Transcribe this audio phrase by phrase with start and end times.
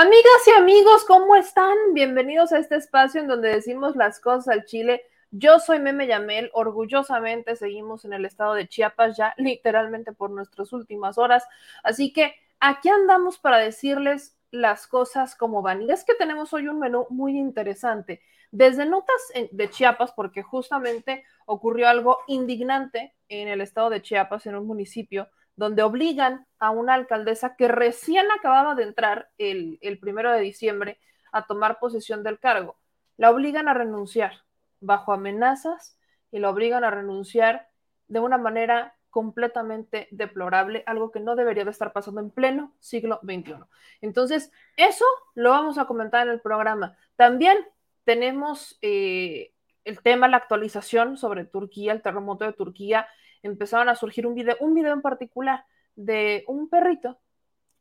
[0.00, 1.76] Amigas y amigos, ¿cómo están?
[1.92, 5.02] Bienvenidos a este espacio en donde decimos las cosas al Chile.
[5.32, 10.72] Yo soy Meme Yamel, orgullosamente seguimos en el estado de Chiapas ya literalmente por nuestras
[10.72, 11.48] últimas horas,
[11.82, 15.82] así que aquí andamos para decirles las cosas como van.
[15.82, 21.24] Y es que tenemos hoy un menú muy interesante, desde notas de Chiapas, porque justamente
[21.44, 26.94] ocurrió algo indignante en el estado de Chiapas, en un municipio donde obligan a una
[26.94, 31.00] alcaldesa que recién acababa de entrar el, primero de diciembre
[31.32, 32.78] a tomar posesión del cargo.
[33.16, 34.44] La obligan a renunciar
[34.78, 35.98] bajo amenazas
[36.30, 37.68] y la obligan a renunciar
[38.06, 43.18] de una manera completamente deplorable, algo que no debería de estar pasando en pleno siglo
[43.24, 43.56] XXI.
[44.00, 46.96] Entonces, eso lo vamos a comentar en el programa.
[47.16, 47.58] También
[48.04, 53.08] tenemos eh, el tema, la actualización sobre Turquía, el terremoto de Turquía
[53.42, 55.64] empezaron a surgir un video, un video en particular
[55.96, 57.18] de un perrito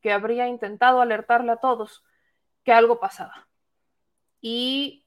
[0.01, 2.03] que habría intentado alertarle a todos
[2.63, 3.47] que algo pasaba.
[4.41, 5.05] Y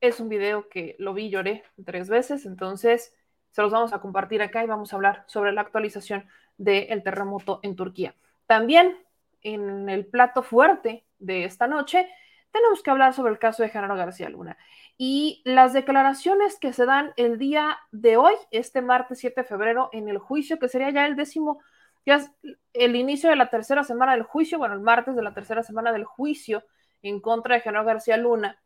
[0.00, 3.14] es un video que lo vi lloré tres veces, entonces
[3.50, 7.60] se los vamos a compartir acá y vamos a hablar sobre la actualización del terremoto
[7.62, 8.14] en Turquía.
[8.46, 8.98] También
[9.42, 12.08] en el plato fuerte de esta noche
[12.50, 14.56] tenemos que hablar sobre el caso de Genaro García Luna
[14.96, 19.88] y las declaraciones que se dan el día de hoy, este martes 7 de febrero,
[19.92, 21.60] en el juicio, que sería ya el décimo,
[22.06, 22.24] ya
[22.72, 25.92] el inicio de la tercera semana del juicio, bueno, el martes de la tercera semana
[25.92, 26.64] del juicio
[27.02, 28.62] en contra de Genaro García Luna,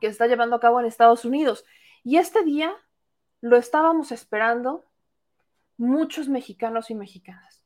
[0.00, 1.64] que está llevando a cabo en Estados Unidos.
[2.04, 2.74] Y este día
[3.40, 4.84] lo estábamos esperando
[5.76, 7.64] muchos mexicanos y mexicanas.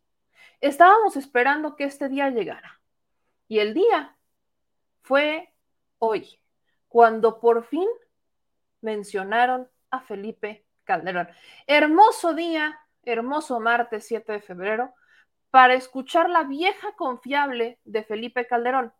[0.61, 2.81] Estábamos esperando que este día llegara.
[3.49, 4.17] Y el día
[5.03, 5.53] fue
[5.99, 6.42] hoy
[6.93, 7.89] cuando por fin
[8.83, 11.27] mencionaron a Felipe Calderón.
[11.67, 14.93] Hermoso día, hermoso martes 7 de febrero,
[15.51, 18.93] para escuchar la vieja confiable de Felipe Calderón.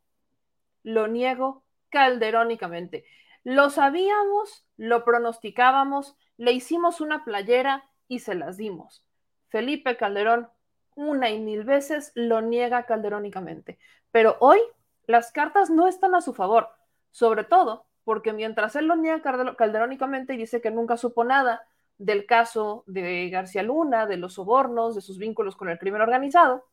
[0.83, 3.05] Lo niego calderónicamente.
[3.45, 9.05] Lo sabíamos, lo pronosticábamos, le hicimos una playera y se las dimos.
[9.51, 10.49] Felipe Calderón
[10.95, 13.79] una y mil veces lo niega calderónicamente.
[14.11, 14.61] Pero hoy
[15.07, 16.71] las cartas no están a su favor
[17.13, 19.23] sobre todo porque mientras él lo niega
[19.57, 21.67] calderónicamente y dice que nunca supo nada
[21.99, 26.67] del caso de García Luna, de los sobornos, de sus vínculos con el crimen organizado,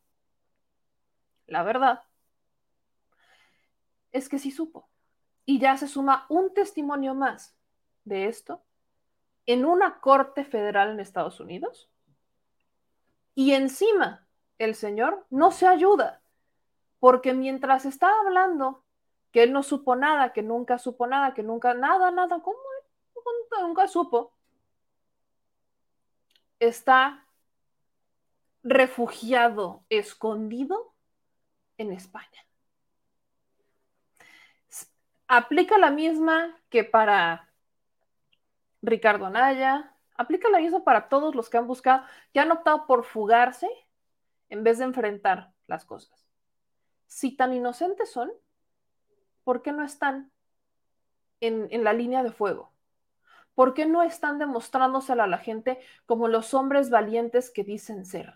[1.45, 2.03] la verdad
[4.11, 4.89] es que sí supo.
[5.45, 7.55] Y ya se suma un testimonio más
[8.05, 8.63] de esto
[9.45, 11.89] en una corte federal en Estados Unidos.
[13.35, 16.21] Y encima, el señor no se ayuda,
[16.99, 18.83] porque mientras está hablando
[19.31, 22.57] que él no supo nada, que nunca supo nada, que nunca, nada, nada, ¿cómo?
[23.15, 24.33] Nunca, nunca supo.
[26.59, 27.25] Está
[28.63, 30.93] refugiado, escondido
[31.77, 32.45] en España.
[35.27, 37.49] Aplica la misma que para
[38.81, 43.05] Ricardo Anaya, aplica la misma para todos los que han buscado, que han optado por
[43.05, 43.69] fugarse
[44.49, 46.27] en vez de enfrentar las cosas.
[47.07, 48.31] Si tan inocentes son,
[49.49, 50.31] ¿por qué no están
[51.39, 52.71] en, la línea de fuego?
[53.55, 58.35] ¿Por qué no están demostrándosela a la gente como los hombres valientes que dicen ser?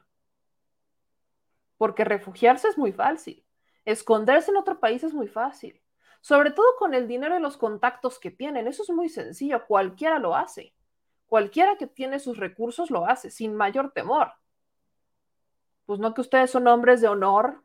[1.77, 3.45] Porque refugiarse es muy fácil.
[3.85, 5.83] Esconderse en otro país es muy fácil.
[6.19, 8.65] Sobre todo con el dinero y los contactos que tienen.
[8.65, 9.67] Eso es muy sencillo.
[9.67, 10.73] Cualquiera lo hace.
[11.27, 14.33] Cualquiera que tiene sus recursos lo hace sin mayor temor.
[15.85, 17.63] Pues no que ustedes son hombres de honor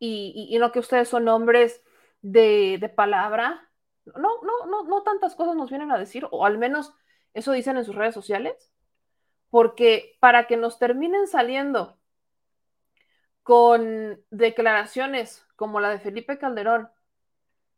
[0.00, 1.84] y, y no que ustedes son hombres
[2.22, 3.68] de, palabra.
[4.04, 6.94] No, no, no, no tantas cosas nos vienen a decir, o al menos
[7.34, 8.72] eso dicen en sus redes sociales,
[9.50, 11.98] porque para que nos terminen saliendo
[13.42, 16.90] con declaraciones como la de Felipe Calderón,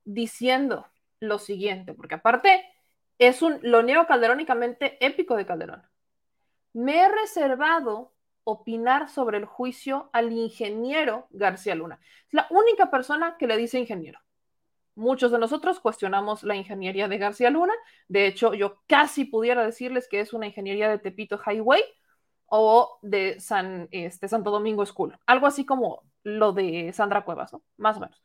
[0.05, 0.87] diciendo
[1.21, 2.65] lo siguiente, porque aparte
[3.19, 5.83] es un lo niego calderónicamente épico de Calderón.
[6.73, 8.15] Me he reservado
[8.45, 12.01] opinar sobre el juicio al ingeniero García Luna.
[12.27, 14.21] Es la única persona que le dice ingeniero.
[15.00, 17.73] Muchos de nosotros cuestionamos la ingeniería de García Luna.
[18.06, 21.82] De hecho, yo casi pudiera decirles que es una ingeniería de Tepito Highway
[22.44, 25.19] o de San, este, Santo Domingo School.
[25.25, 27.62] Algo así como lo de Sandra Cuevas, ¿no?
[27.79, 28.23] Más o menos.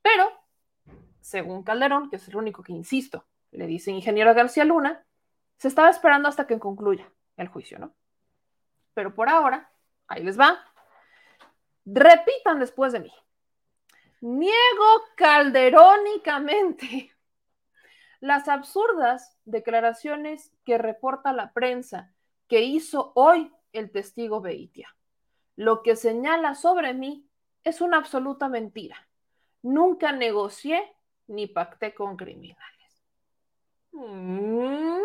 [0.00, 0.30] Pero,
[1.20, 5.04] según Calderón, que es el único que, insisto, le dice ingeniero García Luna,
[5.58, 7.06] se estaba esperando hasta que concluya
[7.36, 7.94] el juicio, ¿no?
[8.94, 9.70] Pero por ahora,
[10.08, 10.58] ahí les va.
[11.84, 13.12] Repitan después de mí.
[14.24, 17.12] Niego calderónicamente
[18.20, 22.10] las absurdas declaraciones que reporta la prensa
[22.48, 24.88] que hizo hoy el testigo Beitia.
[25.56, 27.28] Lo que señala sobre mí
[27.64, 28.96] es una absoluta mentira.
[29.60, 30.96] Nunca negocié
[31.26, 33.02] ni pacté con criminales.
[33.92, 35.00] Mm.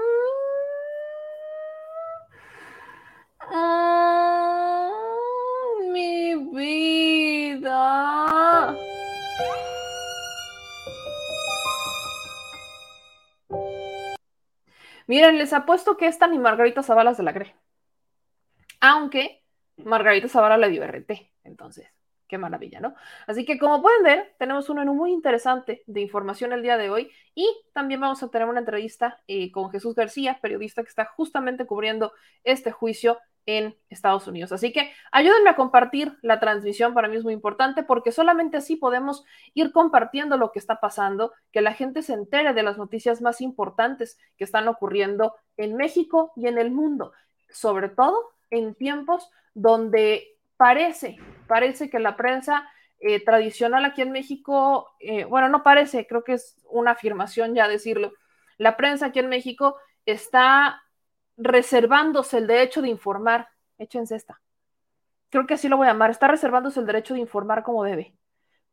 [3.51, 4.91] Mm,
[5.91, 8.28] mi vida.
[15.09, 17.55] Miren, les apuesto que esta ni Margarita Zavala se la cree.
[18.79, 19.43] Aunque
[19.77, 21.31] Margarita Zavala le dio RT.
[21.43, 21.87] Entonces,
[22.27, 22.93] qué maravilla, ¿no?
[23.25, 26.91] Así que como pueden ver, tenemos un menú muy interesante de información el día de
[26.91, 31.05] hoy y también vamos a tener una entrevista eh, con Jesús García, periodista que está
[31.05, 32.13] justamente cubriendo
[32.43, 33.17] este juicio
[33.49, 34.51] en Estados Unidos.
[34.51, 38.75] Así que ayúdenme a compartir la transmisión, para mí es muy importante porque solamente así
[38.75, 39.25] podemos
[39.55, 43.41] ir compartiendo lo que está pasando, que la gente se entere de las noticias más
[43.41, 47.11] importantes que están ocurriendo en México y en el mundo,
[47.49, 51.17] sobre todo en tiempos donde parece,
[51.47, 52.69] parece que la prensa
[52.99, 57.67] eh, tradicional aquí en México, eh, bueno, no parece, creo que es una afirmación ya
[57.67, 58.13] decirlo,
[58.59, 59.75] la prensa aquí en México
[60.05, 60.83] está
[61.39, 63.47] reservándose el derecho de informar,
[63.77, 64.41] échense esta,
[65.29, 68.13] creo que así lo voy a llamar, está reservándose el derecho de informar como debe,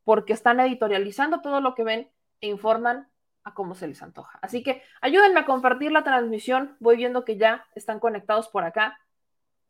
[0.03, 2.11] porque están editorializando todo lo que ven
[2.41, 3.07] e informan
[3.43, 4.37] a cómo se les antoja.
[4.41, 8.99] Así que ayúdenme a compartir la transmisión, voy viendo que ya están conectados por acá.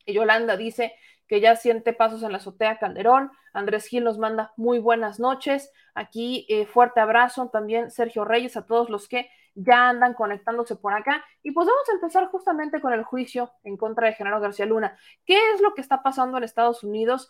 [0.06, 0.96] Y Yolanda dice
[1.28, 3.32] que ya siente pasos en la azotea Calderón.
[3.54, 5.72] Andrés Gil nos manda muy buenas noches.
[5.94, 10.94] Aquí eh, fuerte abrazo también Sergio Reyes a todos los que ya andan conectándose por
[10.94, 11.26] acá.
[11.44, 14.98] Y pues vamos a empezar justamente con el juicio en contra de Genaro García Luna.
[15.26, 17.30] ¿Qué es lo que está pasando en Estados Unidos?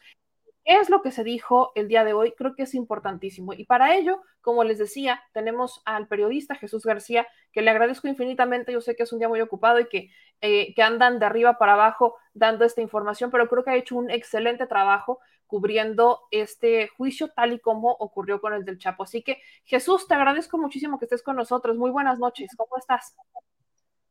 [0.67, 3.53] es lo que se dijo el día de hoy, creo que es importantísimo.
[3.53, 8.73] Y para ello, como les decía, tenemos al periodista Jesús García, que le agradezco infinitamente,
[8.73, 10.09] yo sé que es un día muy ocupado y que,
[10.41, 13.95] eh, que andan de arriba para abajo dando esta información, pero creo que ha hecho
[13.95, 19.03] un excelente trabajo cubriendo este juicio tal y como ocurrió con el del Chapo.
[19.03, 21.77] Así que Jesús, te agradezco muchísimo que estés con nosotros.
[21.77, 23.15] Muy buenas noches, ¿cómo estás?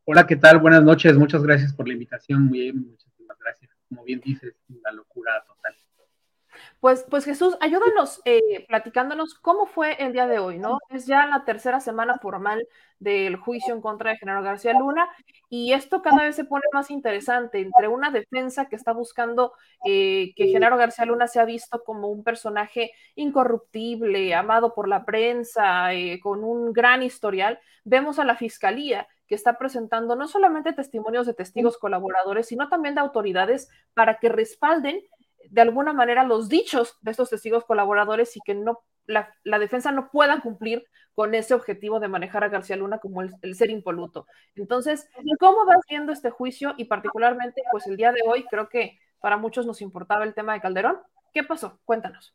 [0.05, 0.59] Hola, ¿qué tal?
[0.59, 2.47] Buenas noches, muchas gracias por la invitación.
[2.47, 3.71] Muy bien, muchísimas gracias.
[3.89, 5.75] Como bien dices, la locura total.
[6.81, 10.79] Pues, pues Jesús, ayúdanos eh, platicándonos cómo fue el día de hoy, ¿no?
[10.91, 12.69] Es ya la tercera semana formal
[12.99, 15.09] del juicio en contra de Genaro García Luna
[15.49, 19.53] y esto cada vez se pone más interesante entre una defensa que está buscando
[19.85, 25.05] eh, que Genaro García Luna se ha visto como un personaje incorruptible, amado por la
[25.05, 30.73] prensa, eh, con un gran historial, vemos a la fiscalía que está presentando no solamente
[30.73, 35.01] testimonios de testigos colaboradores, sino también de autoridades para que respalden
[35.51, 40.11] de alguna manera los dichos de estos testigos colaboradores y que no la, defensa no
[40.11, 40.85] pueda cumplir
[41.15, 44.27] con ese objetivo de manejar a García Luna como el, ser impoluto.
[44.55, 45.09] Entonces,
[45.39, 49.37] ¿cómo vas viendo este juicio y particularmente, pues el día de hoy, creo que para
[49.37, 50.99] muchos nos importaba el tema de Calderón?
[51.33, 51.81] ¿Qué pasó?
[51.85, 52.35] Cuéntanos.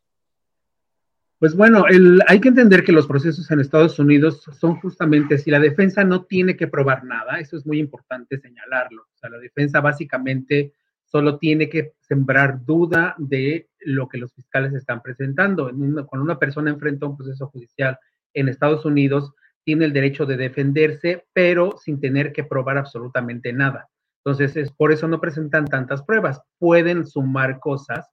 [1.38, 1.84] Pues bueno,
[2.28, 6.24] hay que entender que los procesos en Estados Unidos son justamente si la defensa no
[6.24, 9.02] tiene que probar nada, eso es muy importante señalarlo.
[9.02, 10.72] O sea, la defensa básicamente
[11.12, 15.70] solo tiene que sembrar duda de lo que los fiscales están presentando.
[15.70, 17.98] cuando una persona enfrenta un proceso judicial
[18.32, 23.88] en Estados Unidos, tiene el derecho de defenderse, pero sin tener que probar absolutamente nada.
[24.24, 26.40] Entonces, es por eso no presentan tantas pruebas.
[26.58, 28.08] Pueden sumar cosas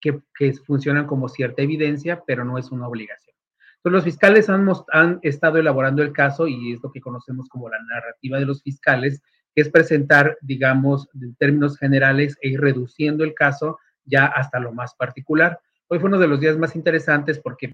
[0.00, 0.20] que,
[0.66, 3.36] funcionan como cierta evidencia, pero no es una obligación.
[3.76, 7.68] Entonces, los fiscales han, han estado elaborando el caso y es lo que conocemos como
[7.68, 9.22] la narrativa de los fiscales,
[9.54, 14.72] que es presentar, digamos, en términos generales e ir reduciendo el caso ya hasta lo
[14.72, 15.60] más particular.
[15.88, 17.72] Hoy fue uno de los días más interesantes porque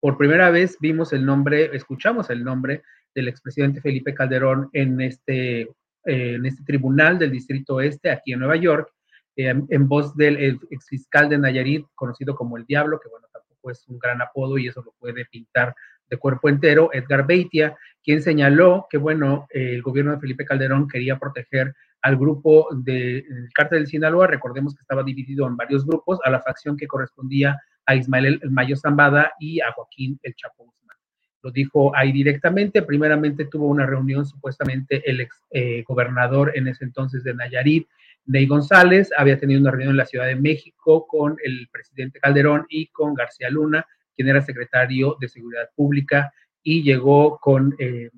[0.00, 2.82] por primera vez vimos el nombre, escuchamos el nombre
[3.14, 5.68] del expresidente Felipe Calderón en este, eh,
[6.04, 8.90] en este tribunal del Distrito Oeste, aquí en Nueva York,
[9.36, 13.86] eh, en voz del exfiscal de Nayarit, conocido como el Diablo, que bueno, tampoco es
[13.88, 15.74] un gran apodo y eso lo puede pintar
[16.10, 21.18] de cuerpo entero, Edgar Beitia, quien señaló que, bueno, el gobierno de Felipe Calderón quería
[21.18, 23.24] proteger al grupo del
[23.54, 27.58] cártel del Sinaloa, recordemos que estaba dividido en varios grupos, a la facción que correspondía
[27.86, 30.96] a Ismael el Mayo Zambada y a Joaquín el Chapo Guzmán.
[31.42, 36.84] Lo dijo ahí directamente, primeramente tuvo una reunión supuestamente el ex eh, gobernador en ese
[36.84, 37.88] entonces de Nayarit
[38.26, 39.10] Ney González.
[39.16, 43.14] Había tenido una reunión en la Ciudad de México con el presidente Calderón y con
[43.14, 43.86] García Luna,
[44.20, 46.30] quien era secretario de Seguridad Pública,
[46.62, 48.10] y llegó con eh,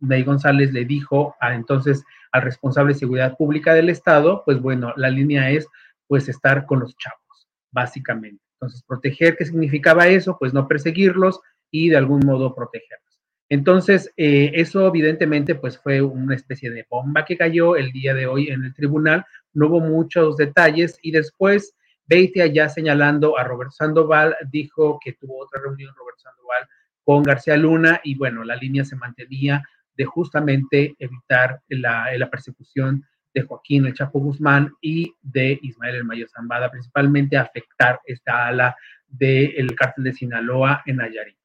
[0.00, 4.94] Ney González, le dijo a entonces al responsable de Seguridad Pública del Estado, pues bueno,
[4.96, 5.68] la línea es
[6.06, 8.42] pues estar con los chavos, básicamente.
[8.54, 10.38] Entonces, proteger, ¿qué significaba eso?
[10.38, 13.20] Pues no perseguirlos y de algún modo protegerlos.
[13.50, 18.26] Entonces, eh, eso evidentemente pues fue una especie de bomba que cayó el día de
[18.26, 19.26] hoy en el tribunal.
[19.52, 21.74] No hubo muchos detalles y después
[22.06, 26.68] Beitia ya señalando a Roberto Sandoval dijo que tuvo otra reunión Roberto Sandoval
[27.02, 29.62] con García Luna y bueno, la línea se mantenía
[29.96, 36.04] de justamente evitar la, la persecución de Joaquín El Chapo Guzmán y de Ismael El
[36.04, 38.76] Mayo Zambada, principalmente afectar esta ala
[39.08, 41.36] del cártel de Sinaloa en Nayarit.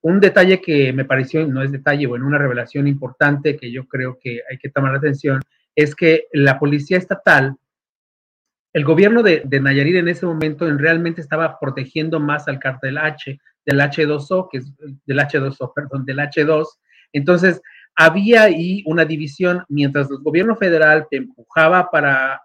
[0.00, 4.18] Un detalle que me pareció, no es detalle, bueno, una revelación importante que yo creo
[4.20, 5.40] que hay que tomar atención,
[5.74, 7.56] es que la policía estatal,
[8.74, 12.98] el gobierno de, de Nayarit en ese momento en realmente estaba protegiendo más al cártel
[12.98, 14.72] H, del H2O, que es
[15.06, 16.66] del H2O, perdón, del H2.
[17.12, 17.62] Entonces,
[17.94, 22.42] había ahí una división, mientras el gobierno federal te empujaba para,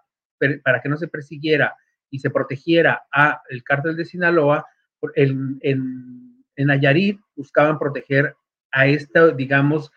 [0.62, 1.74] para que no se persiguiera
[2.10, 4.64] y se protegiera a el cártel de Sinaloa,
[5.16, 8.36] en, en, en Nayarit buscaban proteger
[8.70, 9.90] a esta, digamos,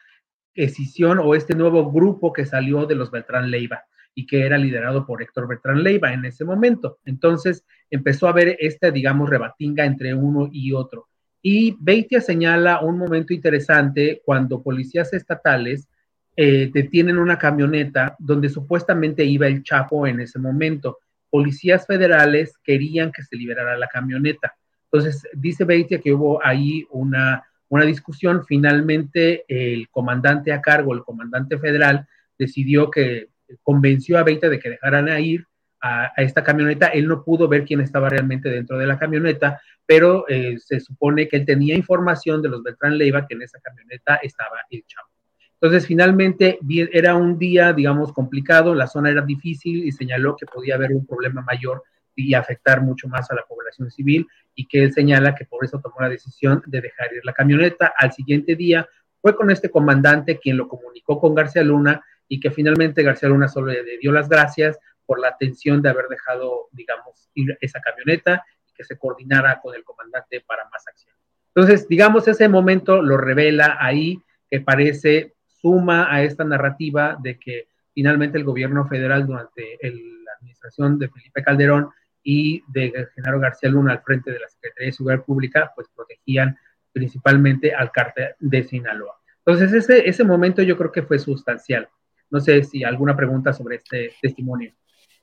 [0.55, 3.83] escisión o este nuevo grupo que salió de los Beltrán Leiva
[4.15, 6.99] y que era liderado por Héctor Beltrán Leiva en ese momento.
[7.05, 11.07] Entonces empezó a haber esta, digamos, rebatinga entre uno y otro.
[11.41, 15.89] Y Beitia señala un momento interesante cuando policías estatales
[16.35, 20.99] eh, detienen una camioneta donde supuestamente iba el Chapo en ese momento.
[21.29, 24.55] Policías federales querían que se liberara la camioneta.
[24.85, 28.45] Entonces, dice Beitia que hubo ahí una, una discusión.
[28.45, 33.29] Finalmente, el comandante a cargo, el comandante federal, decidió que
[33.61, 35.45] convenció a Beitia de que dejaran ir
[35.81, 36.87] a, esta camioneta.
[36.87, 41.27] Él no pudo ver quién estaba realmente dentro de la camioneta, pero eh, se supone
[41.27, 45.09] que él tenía información de los Beltrán Leiva que en esa camioneta estaba el chavo.
[45.63, 46.59] Entonces, finalmente,
[46.91, 51.05] era un día, digamos, complicado, la zona era difícil y señaló que podía haber un
[51.05, 51.83] problema mayor
[52.15, 55.79] y afectar mucho más a la población civil y que él señala que por eso
[55.79, 57.93] tomó la decisión de dejar ir la camioneta.
[57.97, 58.87] Al siguiente día
[59.21, 63.47] fue con este comandante quien lo comunicó con García Luna y que finalmente García Luna
[63.47, 68.43] solo le dio las gracias por la atención de haber dejado, digamos, ir esa camioneta
[68.67, 71.13] y que se coordinara con el comandante para más acción.
[71.55, 77.67] Entonces, digamos, ese momento lo revela ahí, que parece suma a esta narrativa de que
[77.93, 81.89] finalmente el gobierno federal durante la administración de Felipe Calderón
[82.23, 86.57] y de Genaro García Luna al frente de la Secretaría de Seguridad Pública, pues protegían
[86.91, 89.19] principalmente al cártel de Sinaloa.
[89.45, 91.89] Entonces, ese, ese momento yo creo que fue sustancial.
[92.29, 94.73] No sé si alguna pregunta sobre este testimonio.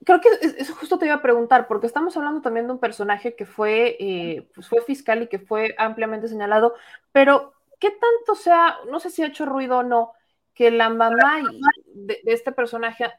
[0.04, 0.28] Creo que
[0.58, 3.96] eso justo te iba a preguntar, porque estamos hablando también de un personaje que fue,
[4.00, 6.74] eh, pues fue fiscal y que fue ampliamente señalado,
[7.12, 10.12] pero ¿qué tanto sea, no sé si ha hecho ruido o no,
[10.54, 11.42] que la mamá
[11.94, 13.10] de, de este personaje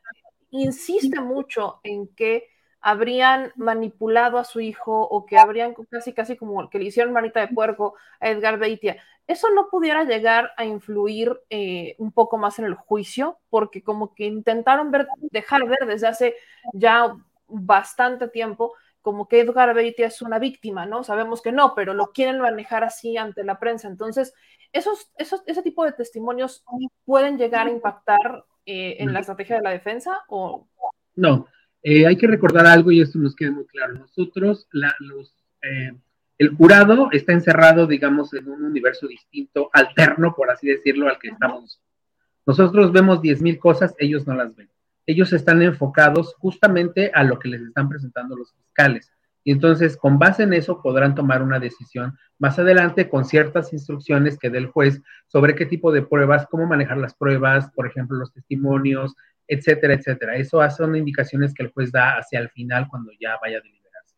[0.49, 2.50] insiste mucho en que
[2.81, 7.39] habrían manipulado a su hijo o que habrían casi casi como que le hicieron manita
[7.39, 8.97] de puerco a Edgar Beitia,
[9.27, 14.13] eso no pudiera llegar a influir eh, un poco más en el juicio, porque como
[14.13, 16.35] que intentaron ver, dejar ver desde hace
[16.73, 17.15] ya
[17.47, 21.03] bastante tiempo como que Edgar Beitia es una víctima, ¿no?
[21.03, 23.87] Sabemos que no, pero lo quieren manejar así ante la prensa.
[23.87, 24.33] Entonces,
[24.73, 26.63] esos, esos, ese tipo de testimonios
[27.05, 30.67] pueden llegar a impactar eh, en la estrategia de la defensa o...
[31.15, 31.47] No,
[31.83, 33.95] eh, hay que recordar algo y esto nos queda muy claro.
[33.95, 35.33] Nosotros, los,
[35.63, 35.91] eh,
[36.37, 41.29] el jurado está encerrado, digamos, en un universo distinto, alterno, por así decirlo, al que
[41.29, 41.81] estamos.
[42.45, 44.69] Nosotros vemos 10.000 cosas, ellos no las ven.
[45.05, 49.11] Ellos están enfocados justamente a lo que les están presentando los fiscales.
[49.43, 54.37] Y entonces, con base en eso, podrán tomar una decisión más adelante con ciertas instrucciones
[54.37, 58.17] que dé el juez sobre qué tipo de pruebas, cómo manejar las pruebas, por ejemplo,
[58.17, 59.15] los testimonios,
[59.51, 60.37] etcétera, etcétera.
[60.37, 64.15] Eso son indicaciones que el juez da hacia el final cuando ya vaya a deliberarse.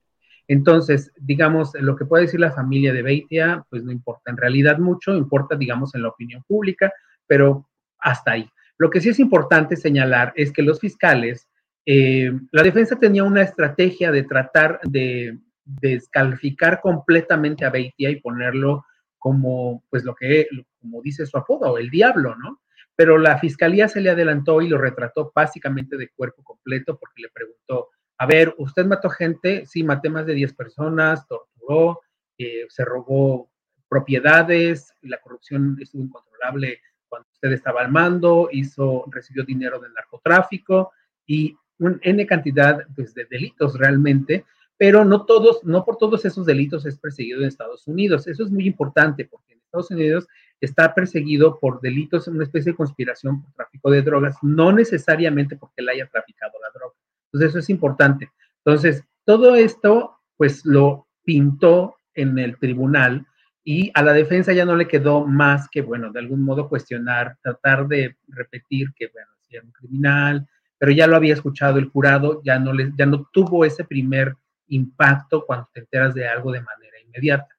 [0.47, 4.77] Entonces, digamos, lo que puede decir la familia de Beitia, pues no importa en realidad
[4.77, 6.93] mucho, importa, digamos, en la opinión pública,
[7.25, 8.47] pero hasta ahí.
[8.77, 11.49] Lo que sí es importante señalar es que los fiscales,
[11.85, 18.85] eh, la defensa tenía una estrategia de tratar de, descalificar completamente a Beitia y ponerlo
[19.17, 20.47] como, pues lo que,
[20.79, 22.59] como dice su apodo, el diablo, ¿no?
[22.95, 27.29] Pero la fiscalía se le adelantó y lo retrató básicamente de cuerpo completo porque le
[27.29, 29.65] preguntó, a ver, ¿usted mató gente?
[29.65, 32.01] Sí, maté más de 10 personas, torturó,
[32.38, 33.50] eh, se robó
[33.89, 40.91] propiedades, la corrupción estuvo incontrolable cuando usted estaba al mando, hizo, recibió dinero del narcotráfico
[41.27, 44.45] y un N cantidad pues, de delitos realmente,
[44.77, 48.27] pero no todos, no por todos esos delitos es perseguido en Estados Unidos.
[48.27, 50.27] Eso es muy importante porque en Estados Unidos
[50.65, 55.75] está perseguido por delitos, una especie de conspiración por tráfico de drogas, no necesariamente porque
[55.77, 56.96] él haya traficado la droga.
[57.25, 58.32] Entonces, eso es importante.
[58.65, 63.25] Entonces, todo esto, pues lo pintó en el tribunal
[63.63, 67.38] y a la defensa ya no le quedó más que, bueno, de algún modo cuestionar,
[67.41, 71.89] tratar de repetir que, bueno, si era un criminal, pero ya lo había escuchado el
[71.89, 74.36] jurado, ya no, le, ya no tuvo ese primer
[74.67, 77.52] impacto cuando te enteras de algo de manera inmediata.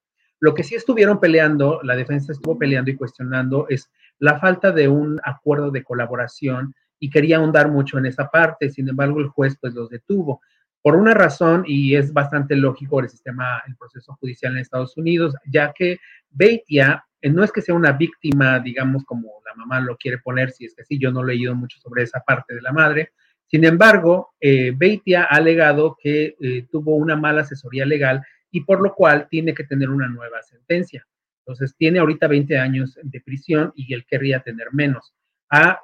[0.44, 4.88] Lo que sí estuvieron peleando, la defensa estuvo peleando y cuestionando es la falta de
[4.88, 9.56] un acuerdo de colaboración y quería ahondar mucho en esa parte, sin embargo el juez
[9.58, 10.42] pues los detuvo
[10.82, 15.34] por una razón, y es bastante lógico el sistema, el proceso judicial en Estados Unidos,
[15.46, 15.96] ya que
[16.28, 20.50] Beitia eh, no es que sea una víctima, digamos, como la mamá lo quiere poner,
[20.50, 23.12] si es que sí, yo no he leído mucho sobre esa parte de la madre.
[23.46, 28.22] Sin embargo, eh, Beitia ha alegado que eh, tuvo una mala asesoría legal
[28.54, 31.06] y por lo cual tiene que tener una nueva sentencia.
[31.40, 35.14] Entonces, tiene ahorita 20 años de prisión y él querría tener menos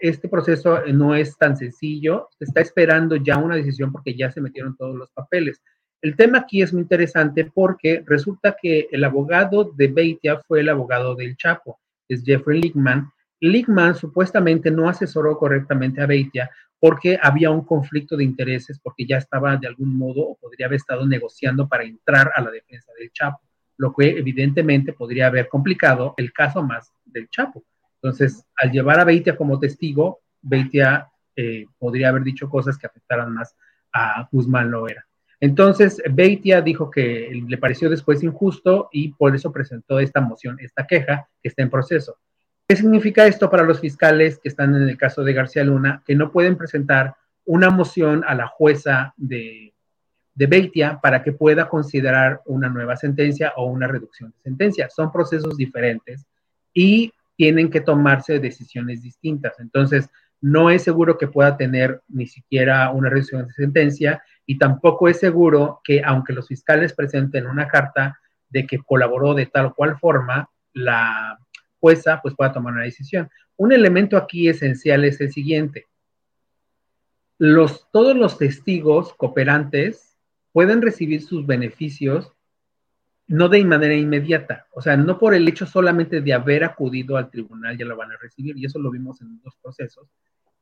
[0.00, 4.40] este proceso no es tan sencillo, se está esperando ya una decisión porque ya se
[4.40, 5.62] metieron todos los papeles.
[6.02, 10.70] El tema aquí es muy interesante porque resulta que el abogado de Beitia fue el
[10.70, 13.10] abogado del Chapo, es Jeffrey Lickman.
[13.40, 19.18] Lickman supuestamente no asesoró correctamente a Beitia porque había un conflicto de intereses, porque ya
[19.18, 23.10] estaba de algún modo o podría haber estado negociando para entrar a la defensa del
[23.12, 23.40] Chapo,
[23.76, 27.64] lo que evidentemente podría haber complicado el caso más del Chapo.
[28.02, 33.32] Entonces, al llevar a Beitia como testigo, Beitia eh, podría haber dicho cosas que afectaran
[33.32, 33.54] más
[33.92, 35.06] a Guzmán Loera.
[35.38, 40.86] Entonces, Beitia dijo que le pareció después injusto y por eso presentó esta moción, esta
[40.86, 42.18] queja que está en proceso.
[42.70, 46.14] ¿Qué significa esto para los fiscales que están en el caso de García Luna, que
[46.14, 49.74] no pueden presentar una moción a la jueza de,
[50.36, 54.88] de Beitia para que pueda considerar una nueva sentencia o una reducción de sentencia?
[54.88, 56.24] Son procesos diferentes
[56.72, 59.58] y tienen que tomarse decisiones distintas.
[59.58, 60.08] Entonces,
[60.40, 65.18] no es seguro que pueda tener ni siquiera una resolución de sentencia y tampoco es
[65.18, 69.98] seguro que, aunque los fiscales presenten una carta de que colaboró de tal o cual
[69.98, 71.36] forma, la
[71.80, 73.30] jueza pues pueda tomar una decisión.
[73.56, 75.86] Un elemento aquí esencial es el siguiente.
[77.38, 80.18] Los, todos los testigos cooperantes
[80.52, 82.32] pueden recibir sus beneficios
[83.30, 87.30] no de manera inmediata, o sea, no por el hecho solamente de haber acudido al
[87.30, 90.08] tribunal ya lo van a recibir, y eso lo vimos en dos procesos,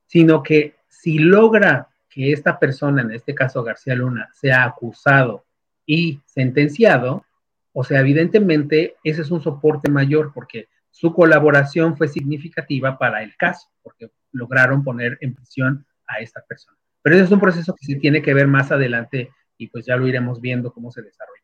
[0.05, 5.47] sino que si logra que esta persona, en este caso García Luna, sea acusado
[5.87, 7.25] y sentenciado,
[7.73, 13.37] o sea, evidentemente ese es un soporte mayor porque su colaboración fue significativa para el
[13.37, 16.79] caso, porque lograron poner en prisión a esta persona.
[17.03, 19.97] Pero ese es un proceso que se tiene que ver más adelante y pues ya
[19.97, 21.39] lo iremos viendo cómo se desarrolla.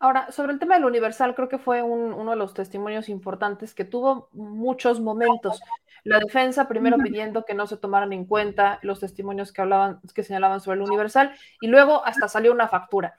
[0.00, 3.84] Ahora, sobre el tema del Universal, creo que fue uno de los testimonios importantes que
[3.84, 5.62] tuvo muchos momentos.
[6.02, 10.22] La defensa primero pidiendo que no se tomaran en cuenta los testimonios que hablaban, que
[10.22, 13.14] señalaban sobre el Universal, y luego hasta salió una factura.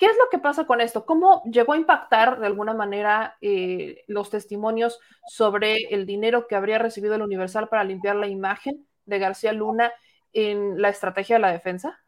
[0.00, 1.04] ¿Qué es lo que pasa con esto?
[1.04, 6.78] ¿Cómo llegó a impactar de alguna manera eh, los testimonios sobre el dinero que habría
[6.78, 9.92] recibido el Universal para limpiar la imagen de García Luna
[10.32, 12.00] en la estrategia de la defensa?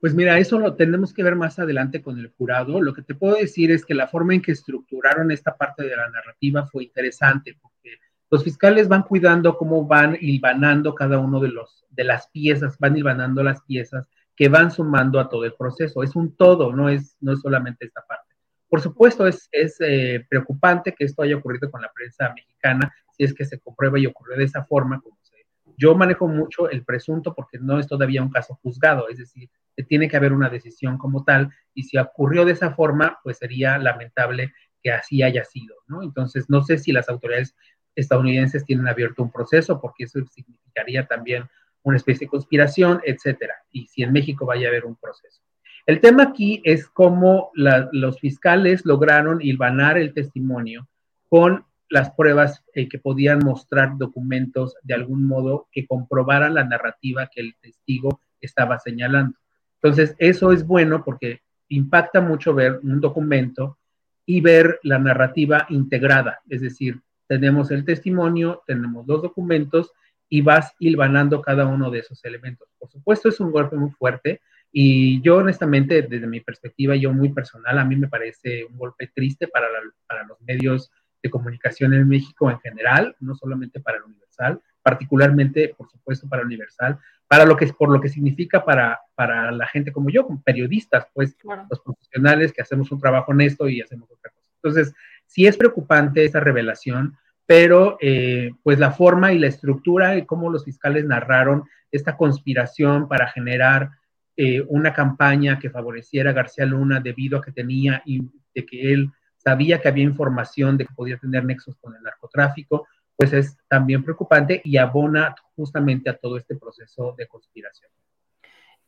[0.00, 2.82] Pues mira, eso lo tenemos que ver más adelante con el jurado.
[2.82, 5.94] Lo que te puedo decir es que la forma en que estructuraron esta parte de
[5.94, 11.48] la narrativa fue interesante porque los fiscales van cuidando cómo van hilvanando cada uno de
[11.48, 16.02] los de las piezas, van hilvanando las piezas que van sumando a todo el proceso.
[16.02, 18.34] Es un todo, no es, no es solamente esta parte.
[18.68, 23.24] Por supuesto, es, es eh, preocupante que esto haya ocurrido con la prensa mexicana, si
[23.24, 25.36] es que se comprueba y ocurrió de esa forma, como se...
[25.78, 29.48] Yo manejo mucho el presunto porque no es todavía un caso juzgado, es decir,
[29.88, 33.78] tiene que haber una decisión como tal, y si ocurrió de esa forma, pues sería
[33.78, 36.02] lamentable que así haya sido, ¿no?
[36.02, 37.54] Entonces, no sé si las autoridades
[37.94, 41.44] estadounidenses tienen abierto un proceso, porque eso significaría también
[41.86, 45.40] una especie de conspiración, etcétera, y si en México vaya a haber un proceso.
[45.86, 50.88] El tema aquí es cómo los fiscales lograron hilvanar el testimonio
[51.28, 57.30] con las pruebas eh, que podían mostrar documentos de algún modo que comprobaran la narrativa
[57.32, 59.38] que el testigo estaba señalando.
[59.80, 63.78] Entonces, eso es bueno porque impacta mucho ver un documento
[64.24, 69.92] y ver la narrativa integrada, es decir, tenemos el testimonio, tenemos los documentos
[70.28, 72.68] y vas hilvanando cada uno de esos elementos.
[72.78, 74.40] Por supuesto, es un golpe muy fuerte
[74.72, 79.10] y yo honestamente, desde mi perspectiva, yo muy personal, a mí me parece un golpe
[79.14, 79.68] triste para,
[80.06, 80.90] para los medios
[81.22, 86.42] de comunicación en México en general, no solamente para el Universal, particularmente, por supuesto, para
[86.42, 90.42] Universal, para lo que por lo que significa para, para la gente como yo, como
[90.42, 91.36] periodistas, pues
[91.70, 94.50] los profesionales que hacemos un trabajo honesto y hacemos otra cosa.
[94.62, 94.94] Entonces,
[95.26, 100.50] sí es preocupante esa revelación, pero eh, pues la forma y la estructura y cómo
[100.50, 103.90] los fiscales narraron esta conspiración para generar
[104.36, 108.20] eh, una campaña que favoreciera a García Luna debido a que tenía y
[108.54, 112.88] de que él sabía que había información de que podía tener nexos con el narcotráfico,
[113.16, 117.90] pues es también preocupante y abona justamente a todo este proceso de conspiración.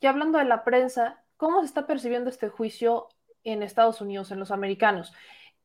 [0.00, 3.08] Y hablando de la prensa, ¿cómo se está percibiendo este juicio
[3.44, 5.14] en Estados Unidos, en los americanos?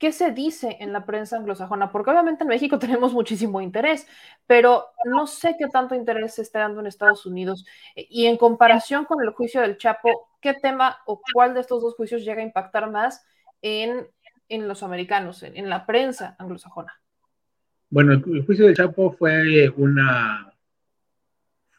[0.04, 1.90] ¿Qué se dice en la prensa anglosajona?
[1.90, 4.06] Porque obviamente en México tenemos muchísimo interés,
[4.46, 7.66] pero no sé qué tanto interés se está dando en Estados Unidos.
[7.96, 11.96] Y en comparación con el juicio del Chapo, ¿qué tema o cuál de estos dos
[11.96, 13.26] juicios llega a impactar más
[13.62, 14.06] en,
[14.50, 16.92] los americanos, en, la prensa anglosajona?
[17.90, 20.54] Bueno, el, juicio del Chapo fue una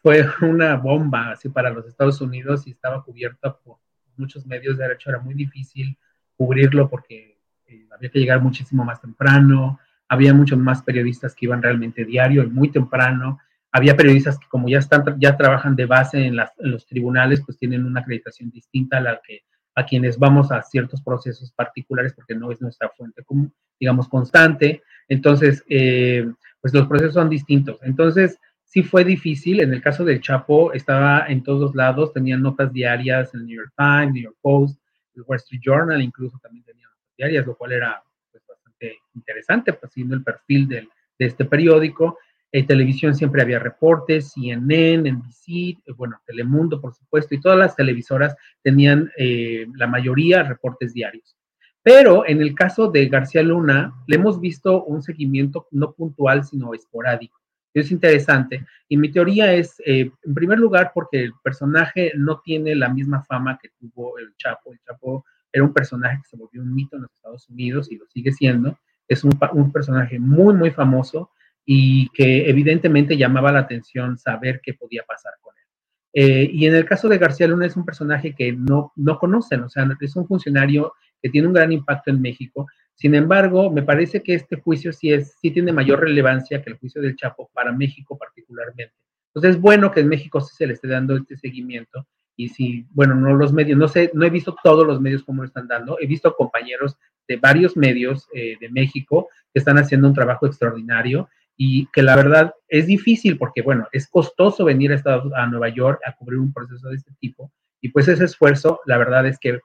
[0.01, 3.81] fue una bomba así para los Estados Unidos y estaba cubierta por
[4.17, 4.79] muchos medios.
[4.79, 5.99] De hecho, era muy difícil
[6.39, 7.34] cubrirlo porque
[7.75, 12.43] eh, había que llegar muchísimo más temprano, había muchos más periodistas que iban realmente diario
[12.43, 13.39] y muy temprano,
[13.73, 17.85] había periodistas que como ya están, ya trabajan de base en, los tribunales, pues tienen
[17.85, 19.43] una acreditación distinta a la que
[19.75, 24.83] a quienes vamos a ciertos procesos particulares porque no es nuestra fuente, como, digamos, constante.
[25.09, 27.81] Entonces, eh, pues los procesos son distintos.
[27.83, 29.61] Entonces, sí fue difícil.
[29.61, 33.57] En el caso del Chapo, estaba en todos lados, tenían notas diarias en el New
[33.57, 34.81] York Times, New York Post,
[35.17, 36.84] el Wall Street Journal, incluso también tenía
[37.17, 42.19] diarias, lo cual era pues, bastante interesante, pues siguiendo el perfil de este periódico.
[42.55, 47.75] En televisión siempre había reportes, CNN, NBC, eh, bueno, Telemundo, por supuesto, y todas las
[47.75, 51.37] televisoras tenían eh, la mayoría reportes diarios.
[51.83, 56.73] Pero en el caso de García Luna, le hemos visto un seguimiento no puntual, sino
[56.75, 57.41] esporádico.
[57.75, 58.65] Es interesante.
[58.89, 63.25] Y mi teoría es, eh, en primer lugar, porque el personaje no tiene la misma
[63.25, 64.73] fama que tuvo el Chapo.
[64.73, 65.25] El Chapo
[65.55, 68.33] era un personaje que se volvió un mito en los Estados Unidos y lo sigue
[68.33, 68.77] siendo.
[69.07, 69.31] Es un,
[69.73, 71.31] personaje muy, muy famoso
[71.65, 75.65] y que evidentemente llamaba la atención saber qué podía pasar con él.
[76.13, 79.63] Eh, y en el caso de García Luna es un personaje que no, no conocen,
[79.63, 82.67] o sea, es un funcionario que tiene un gran impacto en México.
[82.97, 86.79] Sin embargo, me parece que este juicio sí, es, sí tiene mayor relevancia que el
[86.79, 88.95] juicio del Chapo para México particularmente.
[89.29, 92.87] Entonces es bueno que en México sí se le esté dando este seguimiento y si,
[92.91, 95.69] bueno, no los medios, no sé, no he visto todos los medios como lo están
[95.69, 96.97] dando, he visto compañeros
[97.29, 102.17] de varios medios eh, de México que están haciendo un trabajo extraordinario y que la
[102.17, 106.41] verdad es difícil porque, bueno, es costoso venir a, Estados, a Nueva York a cubrir
[106.41, 109.61] un proceso de este tipo y pues ese esfuerzo, la verdad es que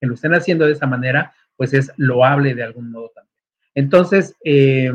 [0.00, 3.34] que lo estén haciendo de esa manera, pues es loable de algún modo también.
[3.74, 4.92] Entonces, eh,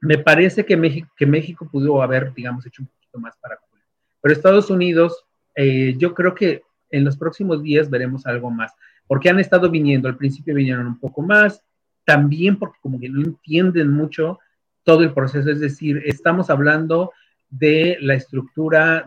[0.00, 3.84] me parece que México, que México pudo haber, digamos, hecho un poquito más para cubrir.
[4.20, 5.24] Pero Estados Unidos
[5.56, 8.72] eh, yo creo que en los próximos días veremos algo más,
[9.06, 11.62] porque han estado viniendo, al principio vinieron un poco más,
[12.04, 14.38] también porque como que no entienden mucho
[14.82, 17.12] todo el proceso, es decir, estamos hablando
[17.48, 19.06] de la estructura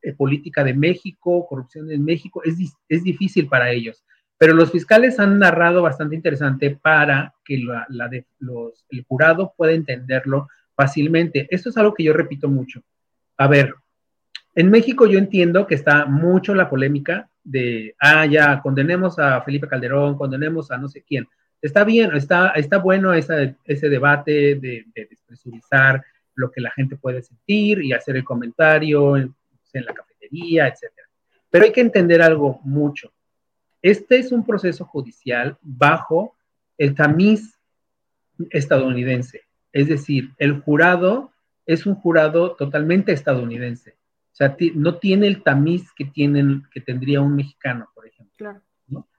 [0.00, 2.56] eh, política de México, corrupción en México, es,
[2.88, 4.04] es difícil para ellos.
[4.38, 9.72] Pero los fiscales han narrado bastante interesante para que la, de, los, el jurado pueda
[9.72, 11.48] entenderlo fácilmente.
[11.50, 12.80] Esto es algo que yo repito mucho.
[13.36, 13.74] A ver,
[14.58, 19.68] en México yo entiendo que está mucho la polémica de, ah, ya, condenemos a Felipe
[19.68, 21.28] Calderón, condenemos a no sé quién.
[21.62, 27.84] Está bien, está, está bueno ese debate de, despresurizar lo que la gente puede sentir
[27.84, 29.32] y hacer el comentario en,
[29.74, 30.92] en la cafetería, etc.
[31.48, 33.12] Pero hay que entender algo mucho.
[33.80, 36.34] Este es un proceso judicial bajo
[36.76, 37.56] el tamiz
[38.50, 39.42] estadounidense.
[39.72, 41.30] Es decir, el jurado
[41.64, 43.98] es un jurado totalmente estadounidense.
[44.38, 48.62] Sea, no tiene el tamiz que, tienen, que tendría un mexicano, por ejemplo.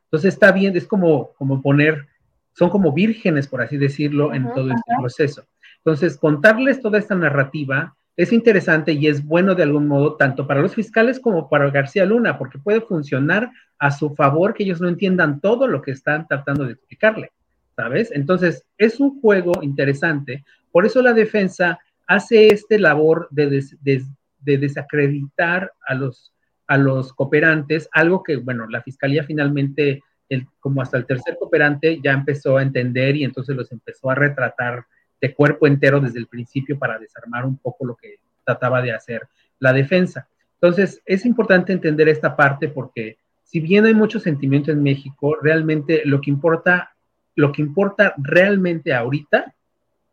[0.05, 2.07] Entonces está bien, es como, como poner,
[2.53, 5.45] son como vírgenes, por así decirlo, en todo este proceso.
[5.79, 10.61] Entonces, contarles toda esta narrativa es interesante y es bueno de algún modo, tanto para
[10.61, 14.87] los fiscales como para García Luna, porque puede funcionar a su favor que ellos no
[14.87, 17.33] entiendan todo lo que están tratando de explicarle,
[17.75, 18.09] ¿sabes?
[18.13, 20.45] Entonces, es un juego interesante.
[20.71, 21.77] Por eso la defensa
[22.07, 24.05] hace este labor de, de,
[24.41, 26.33] de desacreditar a los,
[26.67, 31.99] a los cooperantes, algo que, bueno, la fiscalía finalmente, el, como hasta el tercer cooperante,
[32.03, 34.85] ya empezó a entender y entonces los empezó a retratar
[35.21, 39.27] de cuerpo entero desde el principio para desarmar un poco lo que trataba de hacer
[39.59, 40.27] la defensa.
[40.61, 46.03] Entonces, es importante entender esta parte porque si bien hay mucho sentimiento en México, realmente
[46.05, 46.93] lo que importa,
[47.35, 49.55] lo que importa realmente ahorita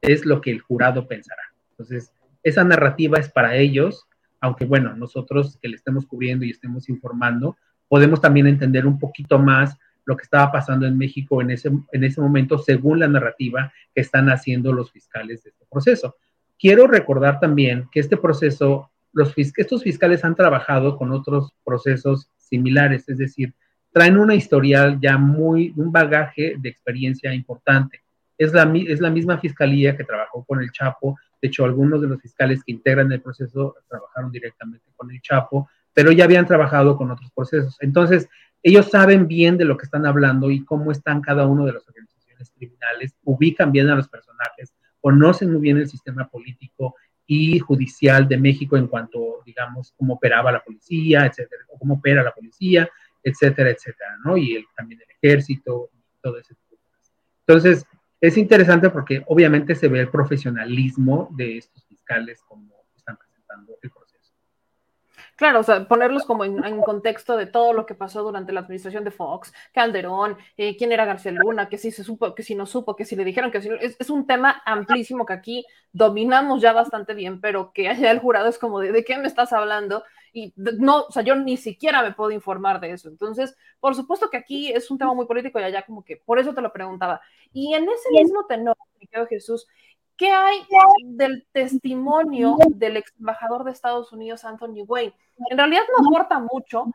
[0.00, 1.42] es lo que el jurado pensará.
[1.72, 2.12] Entonces,
[2.42, 4.06] esa narrativa es para ellos,
[4.40, 7.56] aunque bueno, nosotros que le estemos cubriendo y estemos informando,
[7.88, 12.04] podemos también entender un poquito más lo que estaba pasando en México en ese, en
[12.04, 16.16] ese momento según la narrativa que están haciendo los fiscales de este proceso.
[16.58, 23.08] Quiero recordar también que este proceso, los, estos fiscales han trabajado con otros procesos similares,
[23.08, 23.52] es decir,
[23.92, 28.02] traen una historial ya muy, un bagaje de experiencia importante.
[28.38, 32.08] Es la, es la misma fiscalía que trabajó con el Chapo, de hecho algunos de
[32.08, 36.96] los fiscales que integran el proceso trabajaron directamente con el Chapo, pero ya habían trabajado
[36.96, 37.76] con otros procesos.
[37.80, 38.28] Entonces,
[38.62, 41.86] ellos saben bien de lo que están hablando y cómo están cada uno de las
[41.88, 46.96] organizaciones criminales, ubican bien a los personajes, conocen muy bien el sistema político
[47.26, 52.22] y judicial de México en cuanto, digamos, cómo operaba la policía, etcétera, o cómo opera
[52.22, 52.88] la policía,
[53.22, 54.36] etcétera, etcétera, ¿no?
[54.36, 55.90] Y también el ejército
[56.22, 56.54] todo ese.
[57.46, 57.86] Entonces,
[58.20, 63.90] es interesante porque obviamente se ve el profesionalismo de estos fiscales como están presentando el
[63.90, 64.06] proceso.
[65.36, 69.04] Claro, o sea, ponerlos como en, contexto de todo lo que pasó durante la administración
[69.04, 72.64] de Fox, Calderón, eh, quién era García Luna, que si se supo, que si no
[72.64, 76.62] supo, que si le dijeron que si es, es, un tema amplísimo que aquí dominamos
[76.62, 79.52] ya bastante bien, pero que allá el jurado es como de, ¿de qué me estás
[79.52, 80.04] hablando?
[80.38, 83.08] Y no, o sea, yo ni siquiera me puedo informar de eso.
[83.08, 86.38] Entonces, por supuesto que aquí es un tema muy político y allá como que, por
[86.38, 87.22] eso te lo preguntaba.
[87.54, 89.66] Y en ese mismo tenor, mi querido Jesús,
[90.16, 90.66] ¿Qué hay
[91.04, 95.14] del testimonio del ex embajador de Estados Unidos, Anthony Wayne?
[95.50, 96.86] En realidad no aporta mucho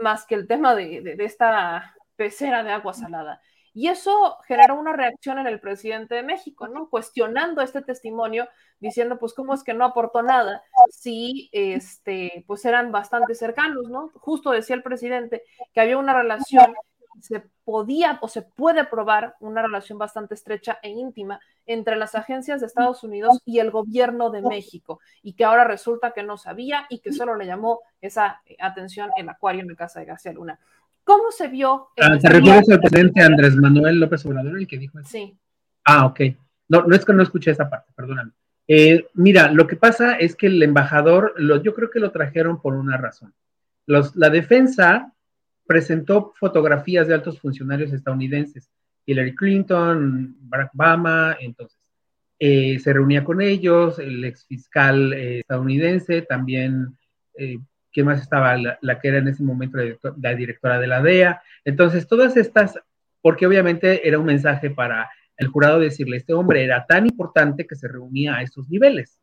[0.00, 3.40] más que el tema de, esta pecera de agua salada.
[3.74, 6.88] Y eso generó una reacción en el presidente de México, ¿no?
[6.88, 12.92] Cuestionando este testimonio, diciendo, pues, ¿cómo es que no aportó nada si, este, pues, eran
[12.92, 14.10] bastante cercanos, ¿no?
[14.14, 16.72] Justo decía el presidente que había una relación
[17.20, 22.60] se podía o se puede probar una relación bastante estrecha e íntima entre las agencias
[22.60, 26.86] de Estados Unidos y el gobierno de México, y que ahora resulta que no sabía
[26.90, 30.32] y que solo le llamó esa eh, atención el acuario en la casa de García
[30.32, 30.58] Luna.
[31.04, 31.88] ¿Cómo se vio?
[32.00, 35.08] Ah, ¿Te refieres al presidente Andrés Manuel López Obrador, el que dijo eso?
[35.08, 35.36] Sí.
[35.84, 36.20] Ah, ok.
[36.68, 38.32] No, no es que no escuché esa parte, perdóname.
[38.66, 42.60] Eh, mira, lo que pasa es que el embajador, lo, yo creo que lo trajeron
[42.60, 43.34] por una razón.
[43.86, 45.12] Los, la defensa
[45.66, 48.70] presentó fotografías de altos funcionarios estadounidenses,
[49.04, 51.78] Hillary Clinton, Barack Obama, entonces
[52.38, 56.96] eh, se reunía con ellos, el ex fiscal eh, estadounidense, también,
[57.94, 58.56] ¿quién más estaba?
[58.58, 59.78] La, que era en ese momento
[60.20, 61.40] la, directora de la DEA.
[61.64, 62.78] Entonces, todas estas,
[63.22, 67.76] porque obviamente era un mensaje para el jurado decirle, este hombre era tan importante que
[67.76, 69.18] se reunía a esos niveles.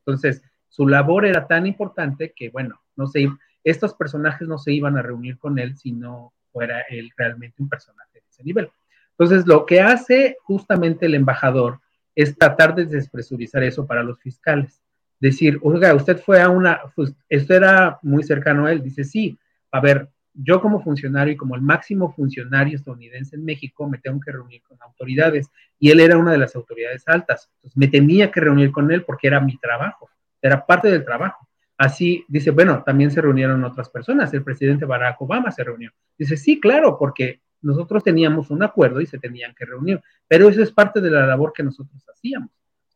[0.00, 3.28] Entonces, su labor era tan importante que, bueno, no sé,
[3.64, 7.68] estos personajes no se iban a reunir con él si no fuera él realmente un
[7.68, 8.70] personaje de ese nivel.
[9.12, 11.80] Entonces, lo que hace justamente el embajador
[12.14, 14.82] es tratar de despresurizar eso para los fiscales.
[15.18, 18.82] Decir, oiga, usted fue a una, pues, esto era muy cercano a él.
[18.82, 19.38] Dice, sí,
[19.70, 24.20] a ver, yo como funcionario y como el máximo funcionario estadounidense en México me tengo
[24.20, 27.48] que reunir con autoridades y él era una de las autoridades altas.
[27.56, 30.10] Entonces me tenía que reunir con él porque era mi trabajo,
[30.42, 31.48] era parte del trabajo.
[31.78, 35.92] Así dice, bueno, también se reunieron otras personas, el presidente Barack Obama se reunió.
[36.16, 40.62] Dice, sí, claro, porque nosotros teníamos un acuerdo y se tenían que reunir, pero eso
[40.62, 42.50] es parte de la labor que nosotros hacíamos.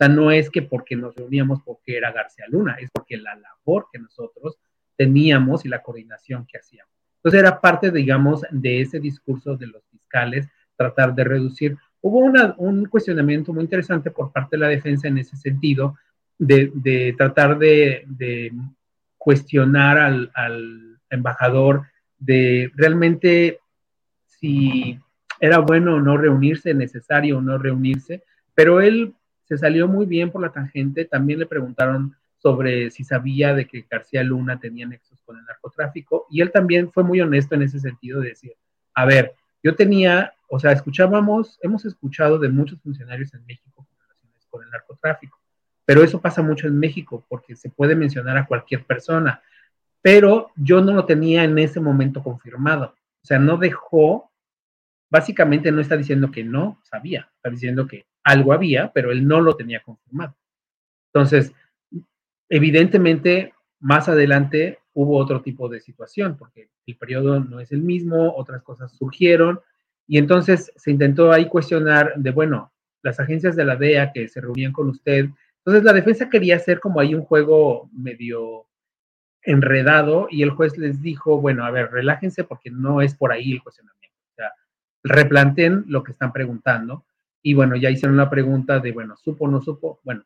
[0.08, 3.98] No es que porque nos reuníamos porque era García Luna, es porque la labor que
[3.98, 4.58] nosotros
[4.96, 6.92] teníamos y la coordinación que hacíamos.
[7.16, 11.76] Entonces era parte, digamos, de ese discurso de los fiscales, tratar de reducir.
[12.00, 12.18] Hubo
[12.56, 15.96] un cuestionamiento muy interesante por parte de la defensa en ese sentido,
[16.38, 18.52] de, tratar de,
[19.18, 21.82] cuestionar al, embajador
[22.18, 23.58] de realmente
[24.26, 24.98] si
[25.40, 28.22] era bueno o no reunirse, necesario o no reunirse,
[28.54, 29.12] pero él
[29.50, 31.04] se salió muy bien por la tangente.
[31.04, 36.26] También le preguntaron sobre si sabía de que García Luna tenía nexos con el narcotráfico
[36.30, 38.54] y él también fue muy honesto en ese sentido de decir,
[38.94, 43.86] a ver, yo tenía, o sea, escuchábamos, hemos escuchado de muchos funcionarios en México
[44.48, 45.40] con el narcotráfico
[45.90, 49.42] pero eso pasa mucho en México porque se puede mencionar a cualquier persona,
[50.00, 52.94] pero yo no lo tenía en ese momento confirmado.
[53.20, 54.30] O sea, no dejó,
[55.10, 59.40] básicamente no está diciendo que no sabía, está diciendo que algo había, pero él no
[59.40, 60.36] lo tenía confirmado.
[61.12, 61.52] Entonces,
[62.48, 68.34] evidentemente, más adelante hubo otro tipo de situación, porque el periodo no es el mismo,
[68.36, 69.60] otras cosas surgieron,
[70.06, 74.40] y entonces se intentó ahí cuestionar de, bueno, las agencias de la DEA que se
[74.40, 75.30] reunían con usted
[75.64, 78.66] entonces la defensa quería hacer como ahí un juego medio
[79.42, 83.52] enredado y el juez les dijo, bueno, a ver, relájense porque no es por ahí
[83.52, 84.16] el cuestionamiento.
[84.32, 84.52] O sea,
[85.02, 87.04] replanteen lo que están preguntando
[87.42, 90.00] y bueno, ya hicieron la pregunta de, bueno, ¿supo no supo?
[90.04, 90.24] Bueno,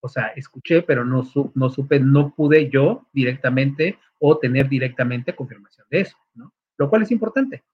[0.00, 1.22] o sea, escuché, pero no,
[1.54, 6.52] no supe, no pude yo directamente o tener directamente confirmación de eso, ¿no?
[6.76, 7.64] Lo cual es importante.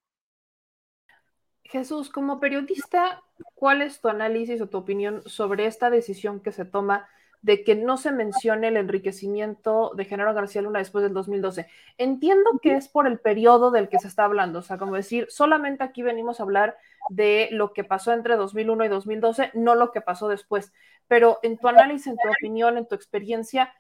[1.65, 3.23] Jesús, como periodista,
[3.55, 7.09] ¿cuál es tu análisis o tu opinión sobre esta decisión que se toma
[7.43, 11.67] de que no se mencione el enriquecimiento de Genaro García Luna después del 2012?
[11.99, 15.27] Entiendo que es por el periodo del que se está hablando, o sea, como decir,
[15.31, 16.77] solamente aquí venimos a hablar
[17.09, 20.73] de lo que pasó entre 2001 y 2012, no lo que pasó después,
[21.09, 23.73] pero en tu análisis, en tu opinión, en tu experiencia,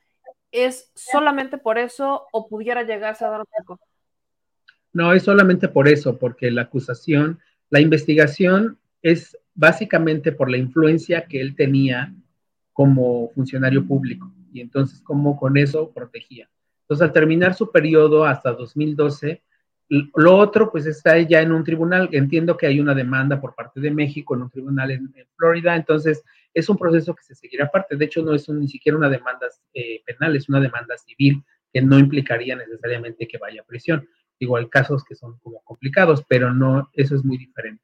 [0.50, 3.78] ¿es solamente por eso o pudiera llegarse a dar poco?
[4.92, 11.26] No, es solamente por eso, porque la acusación la investigación es básicamente por la influencia
[11.26, 12.12] que él tenía
[12.72, 16.48] como funcionario público y entonces cómo con eso protegía.
[16.82, 19.42] Entonces, al terminar su periodo hasta 2012,
[20.14, 22.08] lo otro pues está ya en un tribunal.
[22.12, 26.22] Entiendo que hay una demanda por parte de México en un tribunal en, Florida, entonces
[26.52, 27.96] es un proceso que se seguirá aparte.
[27.96, 31.80] De hecho, no es ni siquiera una demanda eh, penal, es una demanda civil que
[31.82, 34.08] no implicaría necesariamente que vaya a prisión.
[34.38, 37.82] Igual casos que son como complicados, pero no, eso es muy diferente.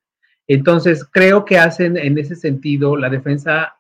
[0.49, 3.77] Entonces, creo que hacen en ese sentido la defensa,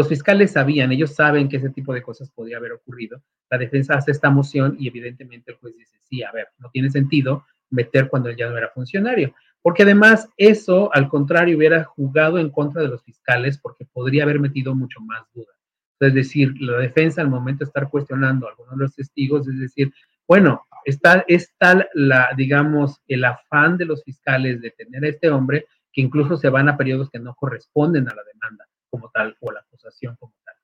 [0.00, 3.22] los fiscales sabían, ellos saben que ese tipo de cosas podía haber ocurrido.
[3.50, 6.88] La defensa hace esta moción y evidentemente el juez dice, sí, a ver, no tiene
[6.88, 9.34] sentido meter cuando él ya no era funcionario.
[9.60, 14.40] Porque además eso, al contrario, hubiera jugado en contra de los fiscales porque podría haber
[14.40, 15.52] metido mucho más duda.
[16.00, 19.60] Es decir, la defensa al momento de estar cuestionando a algunos de los testigos, es
[19.60, 19.92] decir,
[20.26, 25.28] bueno, está, es tal la, digamos, el afán de los fiscales de tener a este
[25.28, 29.36] hombre que incluso se van a periodos que no corresponden a la demanda como tal
[29.40, 30.54] o la acusación como tal.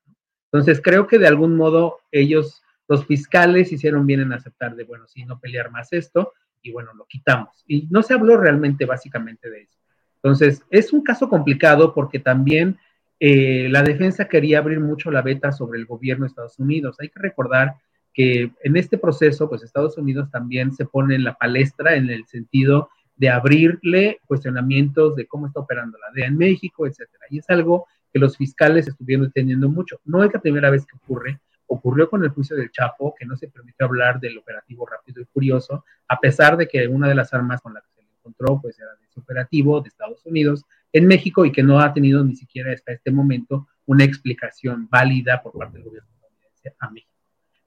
[0.51, 5.07] Entonces, creo que de algún modo ellos, los fiscales, hicieron bien en aceptar de, bueno,
[5.07, 7.63] sí, no pelear más esto y bueno, lo quitamos.
[7.67, 9.77] Y no se habló realmente básicamente de eso.
[10.15, 12.77] Entonces, es un caso complicado porque también
[13.19, 16.97] eh, la defensa quería abrir mucho la veta sobre el gobierno de Estados Unidos.
[16.99, 17.75] Hay que recordar
[18.13, 22.25] que en este proceso, pues Estados Unidos también se pone en la palestra en el
[22.25, 27.25] sentido de abrirle cuestionamientos de cómo está operando la DEA en México, etcétera.
[27.29, 29.99] Y es algo que los fiscales estuvieron teniendo mucho.
[30.05, 33.35] No es la primera vez que ocurre, ocurrió con el juicio del Chapo, que no
[33.35, 37.33] se permitió hablar del operativo rápido y furioso, a pesar de que una de las
[37.33, 40.65] armas con las que se le encontró, pues era de ese operativo de Estados Unidos
[40.93, 45.41] en México y que no ha tenido ni siquiera hasta este momento una explicación válida
[45.41, 47.11] por parte del gobierno estadounidense a México.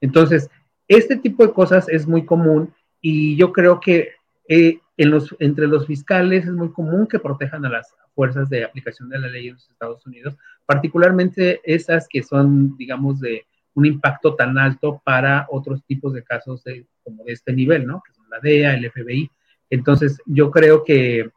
[0.01, 0.49] Entonces,
[0.87, 4.13] este tipo de cosas es muy común y yo creo que
[4.47, 9.09] eh, en entre los fiscales es muy común que protejan a las fuerzas de aplicación
[9.09, 14.35] de la ley en los Estados Unidos, particularmente esas que son, digamos, de un impacto
[14.35, 18.01] tan alto para otros tipos de casos de, como de este nivel, ¿no?
[18.05, 19.31] Que son la DEA, el FBI.
[19.69, 21.31] Entonces, yo creo que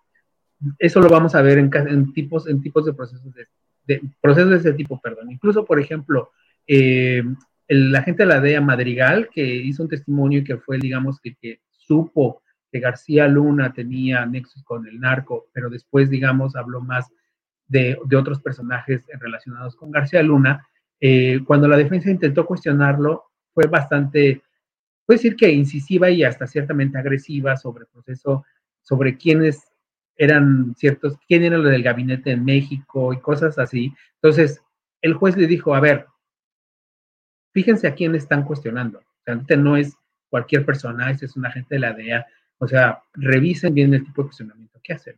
[0.79, 3.33] eso lo vamos a ver en, tipos, en tipos de procesos
[3.87, 5.31] de, procesos de ese tipo, perdón.
[5.31, 6.31] Incluso, por ejemplo,
[6.67, 7.23] eh,
[7.69, 11.61] el agente de la DEA Madrigal, que hizo un testimonio y que fue, digamos, que
[11.71, 12.43] supo
[12.81, 17.11] García Luna tenía nexos con el narco, pero después, digamos, habló más
[17.69, 20.67] de, otros personajes relacionados con García Luna.
[21.01, 24.43] Eh, cuando la defensa intentó cuestionarlo, fue bastante,
[25.07, 28.45] puede decir que incisiva y hasta ciertamente agresiva sobre el proceso,
[28.83, 29.63] sobre quiénes
[30.17, 33.93] eran ciertos, quién era lo del gabinete en México y cosas así.
[34.17, 34.63] Entonces,
[35.03, 36.07] el juez le dijo, a ver,
[37.53, 39.01] fíjense a quién están cuestionando.
[39.27, 39.97] O no es
[40.29, 42.27] cualquier persona, ese es un agente de la DEA.
[42.59, 45.17] O sea, revisen bien el tipo de cuestionamiento que hacen.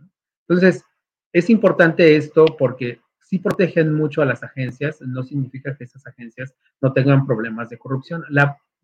[0.49, 0.85] Entonces,
[1.33, 6.55] es importante esto porque si protegen mucho a las agencias, no significa que esas agencias
[6.81, 8.25] no tengan problemas de corrupción.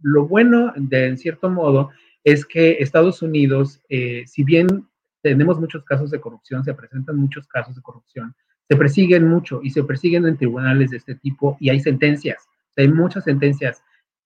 [0.01, 1.91] lo bueno, de, en cierto modo,
[2.25, 4.89] es que Estados Unidos, eh, si bien
[5.23, 8.35] tenemos muchos casos de corrupción, se presentan muchos casos de corrupción,
[8.69, 12.49] se persiguen mucho y se persiguen en tribunales de este tipo y hay sentencias.
[12.77, 13.83] Hay muchas sentencias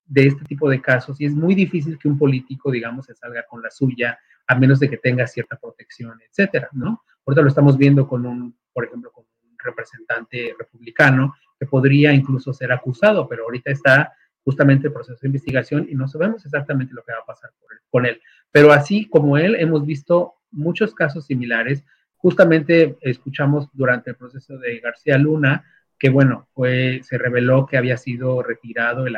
[0.07, 3.45] de este tipo de casos y es muy difícil que un político, digamos, se salga
[3.45, 7.03] con la suya a menos de que tenga cierta protección, etcétera, ¿no?
[7.25, 12.53] Ahorita lo estamos viendo con un, por ejemplo, con un representante republicano que podría incluso
[12.53, 14.12] ser acusado, pero ahorita está
[14.45, 17.51] justamente el proceso de investigación y no sabemos exactamente lo que va a pasar
[17.91, 18.20] con él.
[18.53, 21.85] Pero así como él, hemos visto muchos casos similares.
[22.16, 25.64] Justamente escuchamos durante el proceso de García Luna
[25.99, 29.16] que bueno, fue, se reveló que había sido retirado el,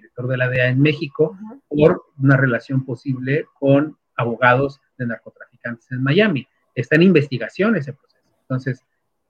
[0.00, 1.38] director de la DEA en México
[1.68, 6.46] por una relación posible con abogados de narcotraficantes en Miami.
[6.74, 8.28] Está en investigación ese proceso.
[8.42, 8.84] Entonces,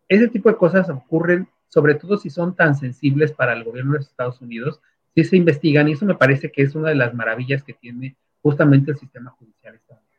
[0.08, 3.98] ese tipo de cosas ocurren, sobre todo si son tan sensibles para el gobierno de
[3.98, 4.80] los Estados Unidos,
[5.14, 8.16] si se investigan, y eso me parece que es una de las maravillas que tiene
[8.42, 10.10] justamente el sistema judicial estadounidense.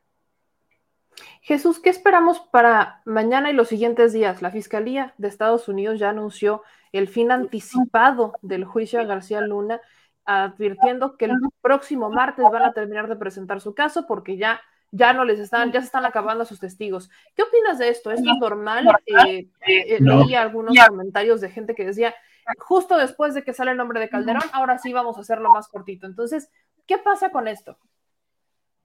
[1.40, 4.42] Jesús, ¿qué esperamos para mañana y los siguientes días?
[4.42, 9.80] La Fiscalía de Estados Unidos ya anunció el fin anticipado del juicio a García Luna,
[10.24, 14.60] advirtiendo que el próximo martes van a terminar de presentar su caso porque ya,
[14.90, 17.10] ya no les están, ya se están acabando sus testigos.
[17.34, 18.10] ¿Qué opinas de esto?
[18.10, 18.86] ¿Esto es normal?
[19.06, 22.14] Eh, eh, leí algunos comentarios de gente que decía,
[22.58, 25.68] justo después de que sale el nombre de Calderón, ahora sí vamos a hacerlo más
[25.68, 26.06] cortito.
[26.06, 26.50] Entonces,
[26.86, 27.78] ¿qué pasa con esto?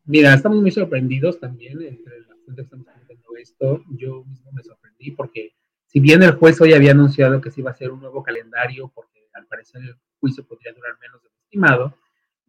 [0.06, 3.84] Mira, estamos muy sorprendidos también entre la gente que estamos comentando esto.
[3.90, 5.54] Yo mismo me sorprendí porque
[5.86, 8.92] si bien el juez hoy había anunciado que se iba a hacer un nuevo calendario,
[8.94, 11.97] porque al parecer el juicio podría durar menos de lo estimado,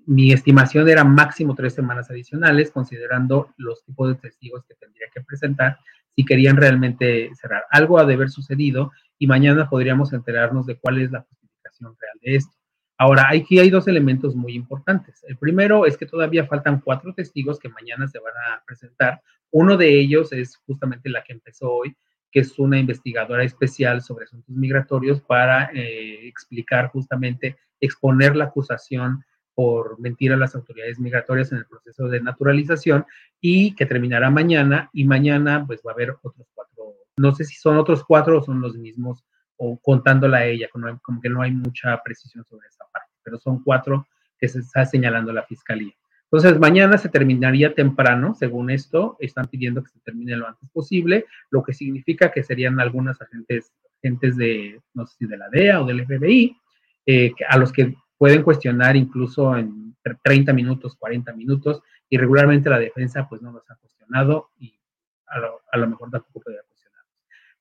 [0.08, 5.20] mi estimación era máximo tres semanas adicionales, considerando los tipos de testigos que tendría que
[5.20, 5.78] presentar
[6.16, 7.64] si querían realmente cerrar.
[7.70, 12.18] Algo ha de haber sucedido y mañana podríamos enterarnos de cuál es la justificación real
[12.22, 12.56] de esto.
[12.96, 15.22] Ahora, aquí hay dos elementos muy importantes.
[15.28, 19.20] El primero es que todavía faltan cuatro testigos que mañana se van a presentar.
[19.50, 21.94] Uno de ellos es justamente la que empezó hoy,
[22.30, 29.24] que es una investigadora especial sobre asuntos migratorios para eh, explicar justamente, exponer la acusación
[29.54, 33.04] por mentir a las autoridades migratorias en el proceso de naturalización
[33.40, 37.56] y que terminará mañana y mañana pues va a haber otros cuatro, no sé si
[37.56, 39.24] son otros cuatro o son los mismos
[39.56, 43.38] o contándola a ella, como, como, que no hay mucha precisión sobre esa parte, pero
[43.38, 44.06] son cuatro
[44.38, 45.92] que se está señalando la fiscalía.
[46.30, 51.24] Entonces, mañana se terminaría temprano, según esto, están pidiendo que se termine lo antes posible,
[51.50, 55.80] lo que significa que serían algunos agentes, agentes de, no sé si de la DEA
[55.80, 56.56] o del FBI,
[57.06, 62.78] eh, a los que pueden cuestionar incluso en 30 minutos, 40 minutos, y regularmente la
[62.78, 64.78] defensa pues no los ha cuestionado y
[65.26, 66.58] a lo, a lo mejor tampoco puede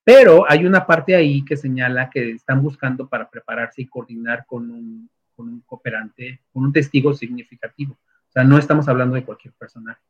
[0.07, 4.71] pero hay una parte ahí que señala que están buscando para prepararse y coordinar con
[4.71, 7.99] un, con un cooperante, con un testigo significativo.
[8.29, 10.01] O sea, no estamos hablando de cualquier personaje.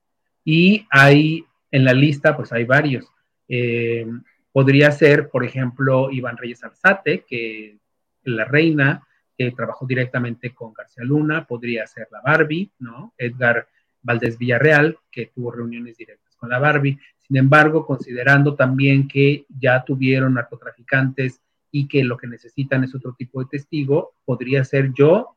[0.44, 3.12] Y hay, en la lista, pues hay varios.
[3.48, 4.06] Eh,
[4.52, 7.78] podría ser, por ejemplo, Iván Reyes Arzate, que
[8.24, 9.06] la reina,
[9.38, 13.14] que trabajó directamente con García Luna, podría ser la Barbie, ¿no?
[13.18, 13.68] Edgar
[14.02, 16.98] Valdés Villarreal, que tuvo reuniones directas con la Barbie.
[17.20, 21.42] Sin embargo, considerando también que ya tuvieron narcotraficantes
[21.72, 25.36] y que lo que necesitan es otro tipo de testigo, podría ser yo,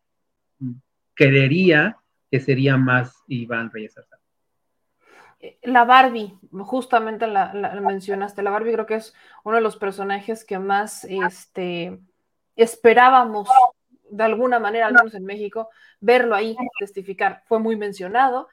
[1.14, 1.96] creería
[2.30, 4.20] que sería más Iván Reyes Arzate.
[5.62, 7.52] La Barbie, justamente la,
[7.82, 11.98] mencionaste, la Barbie creo que es uno de los personajes que más este,
[12.56, 13.48] esperábamos
[14.10, 15.70] de alguna manera, al menos en México,
[16.00, 17.42] verlo ahí testificar.
[17.46, 18.48] Fue muy mencionado.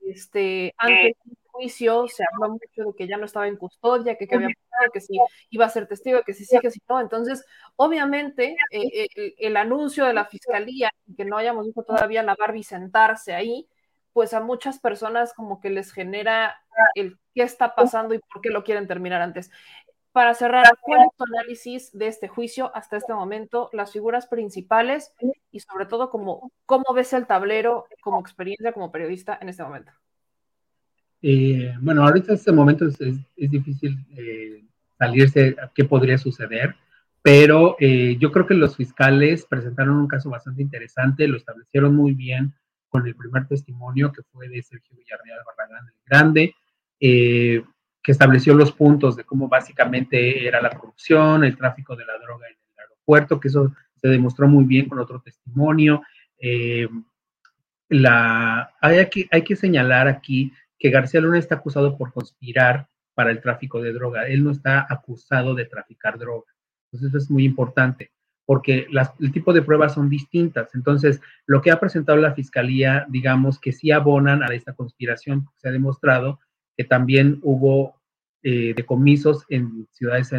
[0.00, 1.16] Este, antes
[1.52, 5.00] juicio se habló mucho de que ya no estaba en custodia, que, había pasado, que
[5.00, 5.18] si
[5.50, 7.00] iba a ser testigo, que si sí, que si no.
[7.00, 7.44] Entonces,
[7.76, 12.64] obviamente, eh, eh, el, anuncio de la fiscalía, que no hayamos visto todavía la Barbie
[12.64, 13.68] sentarse ahí,
[14.12, 16.56] pues a muchas personas como que les genera
[16.94, 19.50] el qué está pasando y por qué lo quieren terminar antes.
[20.12, 25.14] Para cerrar, ¿cuál es tu análisis de este juicio hasta este momento, las figuras principales
[25.50, 29.92] y sobre todo cómo, cómo ves el tablero como experiencia como periodista en este momento?
[31.22, 32.98] Eh, bueno, ahorita en este momento es,
[33.36, 34.64] difícil eh,
[34.98, 36.74] salirse qué podría suceder,
[37.22, 42.12] pero eh, yo creo que los fiscales presentaron un caso bastante interesante, lo establecieron muy
[42.12, 42.52] bien
[42.88, 46.54] con el primer testimonio que fue de Sergio Villarreal Barragán el Grande,
[46.98, 52.46] que estableció los puntos de cómo básicamente era la corrupción, el tráfico de la droga
[52.48, 56.02] en el aeropuerto, que eso se demostró muy bien con otro testimonio.
[57.88, 60.52] la, hay, hay que señalar aquí
[60.82, 64.26] que García Luna está acusado por conspirar para el tráfico de droga.
[64.26, 66.52] Él no está acusado de traficar droga.
[66.86, 68.10] Entonces eso es muy importante,
[68.44, 68.88] porque
[69.20, 70.74] el tipo de pruebas son distintas.
[70.74, 75.68] Entonces, lo que ha presentado la fiscalía, digamos que sí abonan a esta conspiración, se
[75.68, 76.40] ha demostrado
[76.76, 77.94] que también hubo
[78.42, 80.32] eh, decomisos en ciudades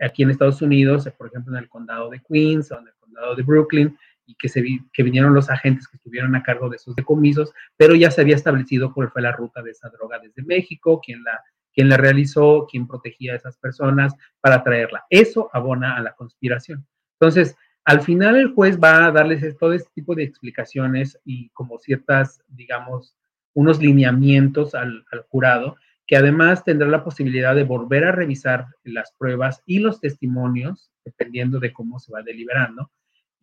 [0.00, 3.36] aquí en Estados Unidos, por ejemplo, en el condado de Queens o en el condado
[3.36, 4.48] de Brooklyn, y que,
[4.92, 8.36] que vinieron los agentes que estuvieron a cargo de esos decomisos, pero ya se había
[8.36, 11.40] establecido cuál fue la ruta de esa droga desde México, quién la,
[11.72, 15.04] quién la realizó, quién protegía a esas personas para traerla.
[15.10, 16.86] Eso abona a la conspiración.
[17.20, 21.78] Entonces, al final el juez va a darles todo este tipo de explicaciones y como
[21.78, 23.16] ciertas, digamos,
[23.54, 29.12] unos lineamientos al, al jurado, que además tendrá la posibilidad de volver a revisar las
[29.12, 32.90] pruebas y los testimonios, dependiendo de cómo se va deliberando,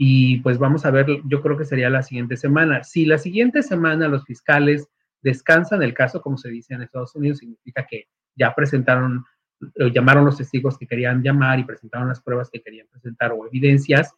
[0.06, 2.84] y pues vamos a ver, yo creo que sería la siguiente semana.
[2.84, 4.90] Si la siguiente semana los fiscales
[5.22, 9.24] descansan el caso, como se dice en Estados Unidos, significa que ya presentaron,
[9.94, 14.14] llamaron los testigos que querían llamar y presentaron las pruebas que querían presentar o evidencias.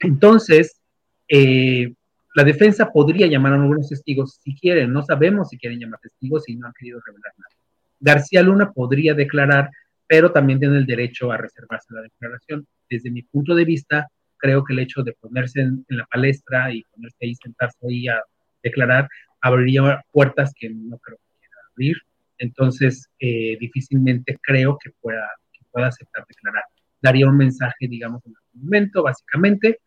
[0.00, 0.82] Entonces,
[1.28, 1.94] eh,
[2.34, 4.92] la defensa podría llamar a algunos testigos si quieren.
[4.92, 7.54] No sabemos si quieren llamar testigos y no han querido revelar nada.
[8.00, 9.70] García Luna podría declarar,
[10.08, 12.66] pero también tiene el derecho a reservarse la declaración.
[12.90, 14.08] Desde mi punto de vista,
[14.38, 18.20] creo que el hecho de ponerse en, la palestra y ponerse ahí, sentarse ahí a
[18.62, 19.08] declarar,
[19.40, 21.96] abriría puertas que no creo que quiera abrir.
[22.38, 26.64] Entonces, eh, difícilmente creo que pueda, que pueda aceptar declarar.
[27.00, 29.80] Daría un mensaje, digamos, en algún momento, básicamente,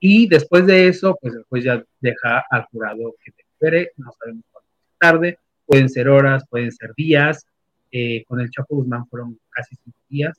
[0.00, 4.70] y después de eso, pues después ya deja al jurado que espere, no sabemos cuánto
[4.98, 7.46] tarde, pueden ser horas, pueden ser días.
[7.90, 10.38] Eh, con el Chapo Guzmán fueron casi cinco días,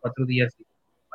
[0.00, 0.64] cuatro días y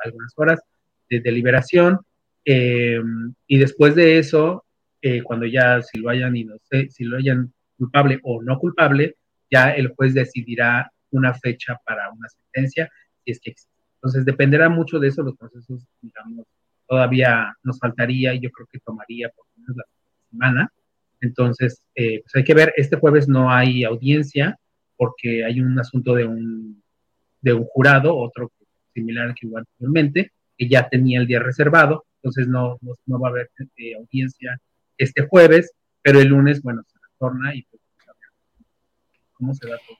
[0.04, 0.60] algunas horas
[1.08, 2.00] de deliberación.
[2.44, 3.00] Eh,
[3.46, 4.64] y después de eso,
[5.02, 8.58] eh, cuando ya si lo hayan, y no sé, si lo hayan culpable o no
[8.58, 9.16] culpable,
[9.50, 12.90] ya el juez decidirá una fecha para una sentencia,
[13.24, 13.72] si es que existe.
[13.96, 15.84] Entonces dependerá mucho de eso, los procesos,
[16.86, 19.84] todavía nos faltaría y yo creo que tomaría por lo menos la
[20.30, 20.72] semana.
[21.20, 24.58] Entonces, eh, pues hay que ver, este jueves no hay audiencia
[24.96, 26.82] porque hay un asunto de un,
[27.40, 28.52] de un jurado, otro
[28.94, 33.30] similar que igual anteriormente, que ya tenía el día reservado, entonces no, no, va a
[33.30, 34.58] haber eh, audiencia
[34.98, 37.82] este jueves, pero el lunes, bueno, se retorna y pues,
[39.34, 39.98] cómo se da todo.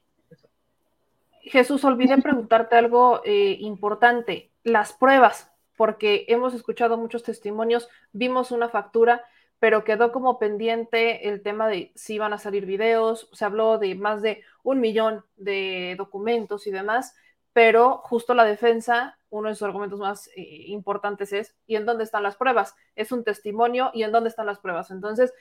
[1.43, 8.69] Jesús, olvidé preguntarte algo eh, importante, las pruebas, porque hemos escuchado muchos testimonios, vimos una
[8.69, 9.25] factura,
[9.61, 13.95] pero quedó como pendiente el tema de si iban a salir videos, se habló de
[13.95, 17.15] más de un millón de documentos y demás,
[17.57, 22.05] pero justo la defensa, uno de sus argumentos más eh, importantes es, ¿y en dónde
[22.05, 22.75] están las pruebas?
[22.95, 24.91] Es un testimonio, ¿y en dónde están las pruebas?
[24.91, 25.33] Entonces,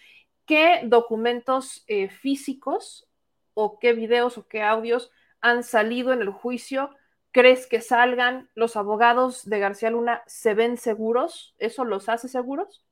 [0.45, 3.09] ¿qué documentos eh, físicos
[3.53, 5.11] o qué videos o qué audios
[5.41, 6.89] han salido en el juicio?
[7.31, 8.49] ¿Crees que salgan?
[8.55, 11.53] ¿Los abogados de García Luna se ven seguros?
[11.57, 12.84] ¿Eso los hace seguros?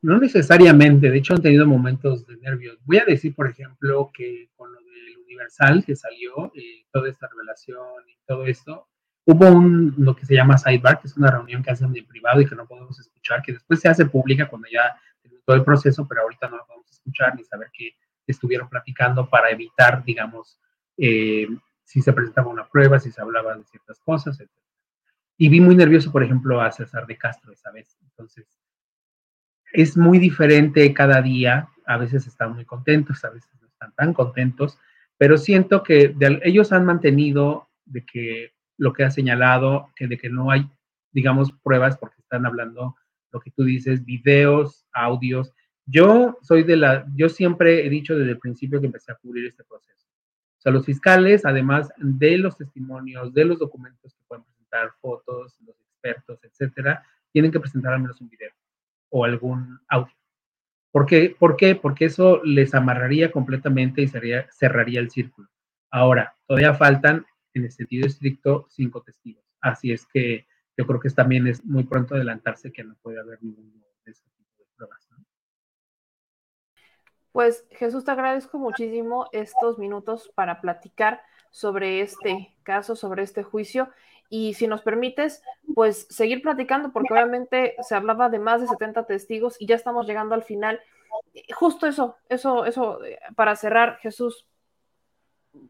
[0.00, 2.78] No necesariamente, de hecho han tenido momentos de nervios.
[2.84, 7.28] Voy a decir, por ejemplo, que con lo del Universal que salió, eh, toda esta
[7.28, 8.88] revelación y todo esto,
[9.24, 12.40] hubo un, lo que se llama sidebar, que es una reunión que hacen en privado
[12.40, 14.96] y que no podemos escuchar, que después se hace pública cuando ya
[15.44, 17.94] todo el proceso, pero ahorita no lo podemos escuchar ni saber qué
[18.26, 20.60] estuvieron platicando para evitar, digamos,
[20.98, 21.48] eh,
[21.84, 24.50] si se presentaba una prueba, si se hablaba de ciertas cosas, etc.
[25.38, 27.96] Y vi muy nervioso, por ejemplo, a César de Castro esa vez.
[28.02, 28.46] Entonces,
[29.72, 31.68] es muy diferente cada día.
[31.86, 34.78] A veces están muy contentos, a veces no están tan contentos,
[35.16, 40.30] pero siento que ellos han mantenido de que lo que ha señalado, que de que
[40.30, 40.68] no hay,
[41.12, 42.96] digamos, pruebas porque están hablando
[43.32, 45.52] lo que tú dices, videos, audios.
[45.86, 49.46] Yo soy de la, yo siempre he dicho desde el principio que empecé a cubrir
[49.46, 49.98] este proceso
[50.58, 55.56] o sea, los fiscales, además de los testimonios, de los documentos que pueden presentar, fotos,
[55.64, 58.50] los expertos, etcétera, tienen que presentar al menos un video
[59.10, 60.14] o algún audio.
[60.90, 61.34] ¿Por qué?
[61.38, 61.74] ¿Por qué?
[61.74, 65.48] Porque eso les amarraría completamente y cerraría el círculo.
[65.90, 69.44] Ahora, todavía faltan, en el sentido estricto, cinco testigos.
[69.60, 70.46] Así es que
[70.76, 74.24] yo creo que también es muy pronto adelantarse que no puede haber ningún de ese
[74.36, 75.08] tipo de pruebas.
[77.32, 83.90] Pues Jesús, te agradezco muchísimo estos minutos para platicar sobre este caso, sobre este juicio.
[84.28, 85.42] Y si nos permites,
[85.74, 90.06] pues seguir platicando, porque obviamente se hablaba de más de 70 testigos y ya estamos
[90.06, 90.80] llegando al final.
[91.54, 94.46] Justo eso, eso, eso, eh, para cerrar, Jesús,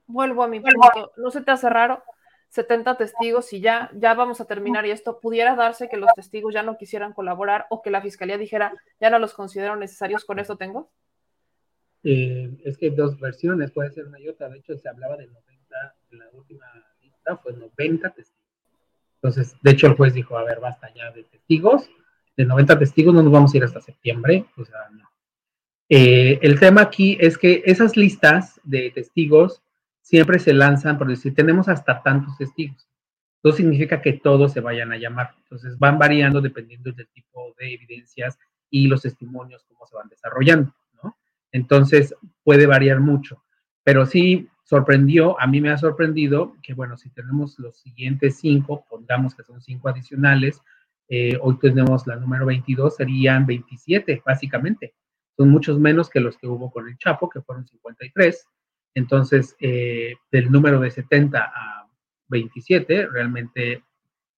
[0.07, 1.13] vuelvo a mi punto.
[1.17, 2.03] ¿No se te hace raro
[2.49, 6.55] 70 testigos y ya, ya vamos a terminar y esto pudiera darse que los testigos
[6.55, 10.39] ya no quisieran colaborar o que la fiscalía dijera, ya no los considero necesarios, con
[10.39, 10.91] esto tengo?
[12.05, 14.49] Eh, es que hay dos versiones, puede ser una y otra.
[14.49, 16.67] De hecho, se hablaba de 90, en la última
[17.03, 18.38] lista fue 90 testigos.
[19.23, 21.91] Entonces, de hecho, el juez dijo, a ver, basta ya de testigos.
[22.37, 24.47] De 90 testigos no nos vamos a ir hasta septiembre.
[24.57, 25.09] O sea, no.
[25.89, 29.63] Eh, el tema aquí es que esas listas de testigos
[30.03, 32.89] siempre se lanzan por decir, tenemos hasta tantos testigos.
[33.43, 35.35] Eso significa que todos se vayan a llamar.
[35.43, 38.39] Entonces, van variando dependiendo del tipo de evidencias
[38.71, 40.73] y los testimonios, cómo se van desarrollando.
[41.53, 42.15] Entonces
[42.45, 43.43] puede variar mucho,
[43.83, 48.85] pero sí sorprendió, a mí me ha sorprendido que, bueno, si tenemos los siguientes cinco,
[48.91, 50.61] pongamos que son cinco adicionales,
[51.09, 54.95] eh, hoy tenemos la número 22, serían 27, básicamente.
[55.39, 58.47] Son muchos menos que los que hubo con el Chapo, que fueron 53.
[58.95, 61.89] Entonces, eh, del número de 70 a
[62.29, 63.83] 27, realmente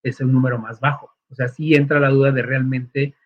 [0.04, 1.10] es el número más bajo.
[1.28, 3.16] O sea, sí entra la duda de realmente,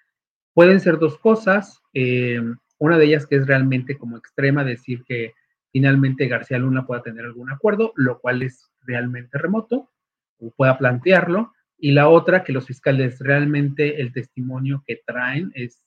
[0.54, 1.82] pueden ser dos cosas.
[1.92, 2.40] Eh,
[2.78, 5.34] una de ellas que es realmente como extrema, decir que
[5.74, 9.90] finalmente García Luna pueda tener algún acuerdo, lo cual es realmente remoto,
[10.38, 11.52] o pueda plantearlo.
[11.76, 15.84] Y la otra, que los fiscales realmente el testimonio que traen es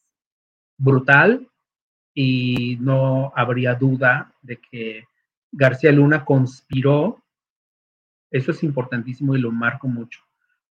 [0.78, 1.48] brutal
[2.14, 5.06] y no habría duda de que
[5.54, 7.24] García Luna conspiró,
[8.30, 10.20] eso es importantísimo y lo marco mucho,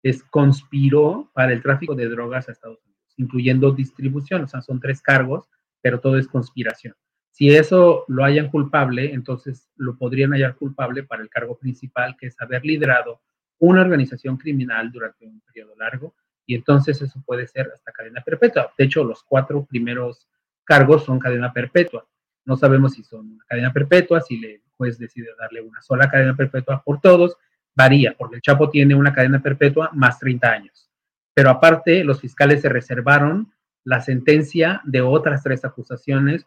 [0.03, 4.81] es conspiró para el tráfico de drogas a Estados Unidos, incluyendo distribución, o sea, son
[4.81, 5.49] tres cargos,
[5.81, 6.97] pero todo es conspiración.
[7.35, 12.29] Si eso lo hayan culpable, entonces lo podrían hallar culpable para el cargo principal, que
[12.29, 13.23] es haber liderado
[13.59, 16.15] una organización criminal durante un periodo largo,
[16.47, 18.73] y entonces eso puede ser hasta cadena perpetua.
[18.79, 20.29] De hecho, los cuatro primeros
[20.63, 22.07] cargos son cadena perpetua.
[22.45, 26.85] No sabemos si son cadena perpetua, si el juez decide darle una sola cadena perpetua
[26.85, 27.37] por todos,
[27.75, 30.89] varía, porque el Chapo tiene una cadena perpetua más 30 años.
[31.35, 36.47] Pero aparte, los fiscales se reservaron la sentencia de otras tres acusaciones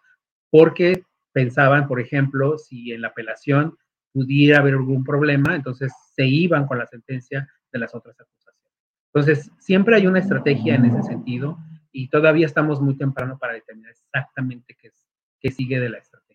[0.50, 3.78] porque pensaban, por ejemplo, si en la apelación
[4.14, 8.74] pudiera haber algún problema, entonces se iban con la sentencia de las otras acusaciones.
[9.14, 11.58] Entonces, siempre hay una estrategia en ese sentido
[11.92, 14.92] y todavía estamos muy temprano para determinar exactamente qué,
[15.40, 16.28] qué sigue de la estrategia.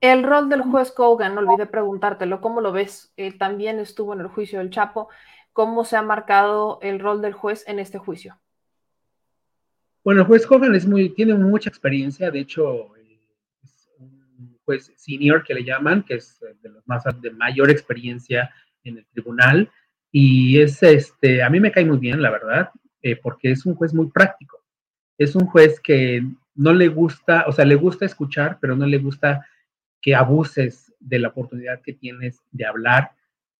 [0.00, 3.12] El rol del juez Kogan, no olvidé preguntártelo, ¿cómo lo ves?
[3.16, 5.08] Él también estuvo en el juicio del Chapo.
[5.52, 8.38] ¿Cómo se ha marcado el rol del juez en este juicio?
[10.06, 12.94] Bueno, el juez Kogan es muy, tiene mucha experiencia, de hecho,
[13.64, 18.54] es un juez senior que le llaman, que es de los más de mayor experiencia
[18.84, 19.68] en el tribunal.
[20.12, 22.70] Y es este, a mí me cae muy bien, la verdad,
[23.02, 24.62] eh, porque es un juez muy práctico.
[25.18, 26.22] Es un juez que
[26.54, 29.44] no le gusta, o sea, le gusta escuchar, pero no le gusta
[30.00, 33.10] que abuses de la oportunidad que tienes de hablar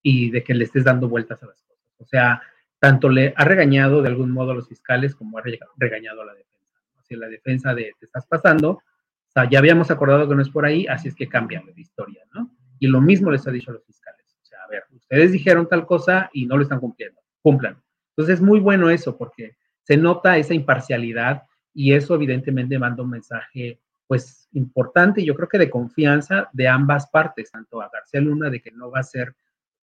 [0.01, 1.93] y de que le estés dando vueltas a las cosas.
[1.99, 2.41] O sea,
[2.79, 5.43] tanto le ha regañado de algún modo a los fiscales como ha
[5.77, 6.81] regañado a la defensa.
[7.03, 8.83] Si la defensa de te estás pasando, o
[9.29, 12.23] sea, ya habíamos acordado que no es por ahí, así es que cambian de historia,
[12.35, 12.51] ¿no?
[12.79, 14.37] Y lo mismo les ha dicho a los fiscales.
[14.43, 17.81] O sea, a ver, ustedes dijeron tal cosa y no lo están cumpliendo, cumplan.
[18.11, 23.11] Entonces es muy bueno eso porque se nota esa imparcialidad y eso evidentemente manda un
[23.11, 28.51] mensaje pues importante, yo creo que de confianza de ambas partes, tanto a García Luna
[28.51, 29.35] de que no va a ser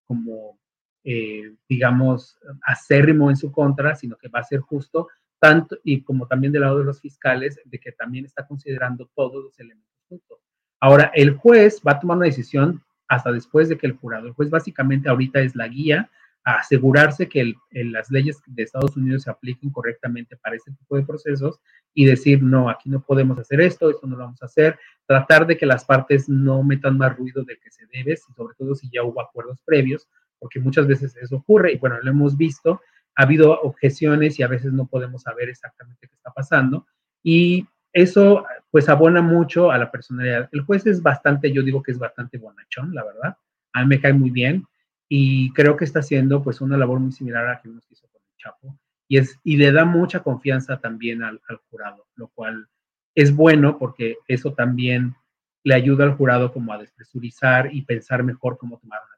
[0.05, 0.57] como
[1.03, 6.27] eh, digamos, acérrimo en su contra, sino que va a ser justo, tanto y como
[6.27, 10.39] también del lado de los fiscales, de que también está considerando todos los elementos juntos.
[10.79, 14.33] Ahora, el juez va a tomar una decisión hasta después de que el jurado, el
[14.33, 16.09] juez básicamente ahorita es la guía
[16.45, 21.03] a asegurarse que las leyes de Estados Unidos se apliquen correctamente para este tipo de
[21.03, 21.59] procesos
[21.93, 25.47] y decir, no, aquí no podemos hacer esto, esto no lo vamos a hacer, tratar
[25.47, 28.89] de que las partes no metan más ruido del que se debe, sobre todo si
[28.89, 32.81] ya hubo acuerdos previos, porque muchas veces eso ocurre y bueno, lo hemos visto,
[33.15, 36.85] ha habido objeciones y a veces no podemos saber exactamente qué está pasando
[37.21, 40.49] y eso pues abona mucho a la personalidad.
[40.51, 43.37] El juez es bastante, yo digo que es bastante bonachón, la verdad,
[43.73, 44.65] a mí me cae muy bien
[45.07, 48.07] y creo que está haciendo pues una labor muy similar a la que hemos hizo
[48.07, 52.29] con el Chapo y, es, y le da mucha confianza también al, al jurado, lo
[52.29, 52.67] cual
[53.15, 55.15] es bueno porque eso también
[55.63, 59.12] le ayuda al jurado como a despresurizar y pensar mejor cómo tomar una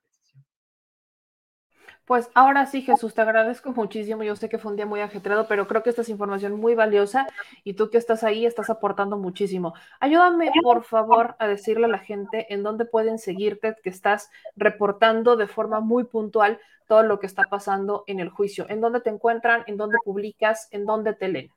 [2.06, 4.24] pues ahora sí, Jesús, te agradezco muchísimo.
[4.24, 6.76] Yo sé que fue un día muy ajetreado, pero creo que esta es información muy
[6.76, 7.28] valiosa
[7.64, 9.74] y tú que estás ahí estás aportando muchísimo.
[10.00, 15.36] Ayúdame, por favor, a decirle a la gente en dónde pueden seguirte, que estás reportando
[15.36, 18.68] de forma muy puntual todo lo que está pasando en el juicio.
[18.70, 19.64] ¿En dónde te encuentran?
[19.66, 20.68] ¿En dónde publicas?
[20.72, 21.52] ¿En dónde te leen?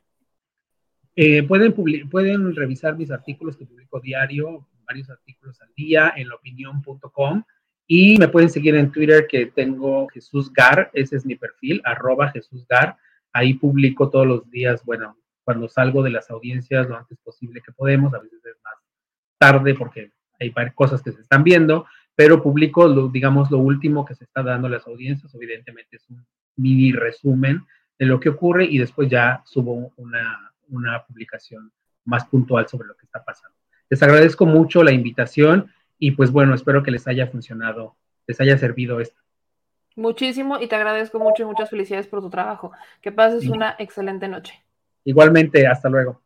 [1.14, 1.74] Eh, pueden,
[2.08, 7.42] pueden revisar mis artículos que publico diario, varios artículos al día en laopinión.com
[7.90, 12.30] y me pueden seguir en Twitter que tengo Jesús Gar, ese es mi perfil, arroba
[12.30, 12.98] Jesús Gar.
[13.32, 17.72] Ahí publico todos los días, bueno, cuando salgo de las audiencias lo antes posible que
[17.72, 18.74] podemos, a veces es más
[19.38, 24.04] tarde porque hay varias cosas que se están viendo, pero publico, lo, digamos, lo último
[24.04, 26.26] que se está dando en las audiencias, evidentemente es un
[26.56, 27.64] mini resumen
[27.98, 31.72] de lo que ocurre y después ya subo una, una publicación
[32.04, 33.56] más puntual sobre lo que está pasando.
[33.88, 37.96] Les agradezco mucho la invitación y pues bueno, espero que les haya funcionado,
[38.26, 39.20] les haya servido esto.
[39.96, 42.70] Muchísimo y te agradezco mucho y muchas felicidades por tu trabajo.
[43.02, 44.64] Que pases una excelente noche.
[45.02, 46.22] Igualmente, hasta luego.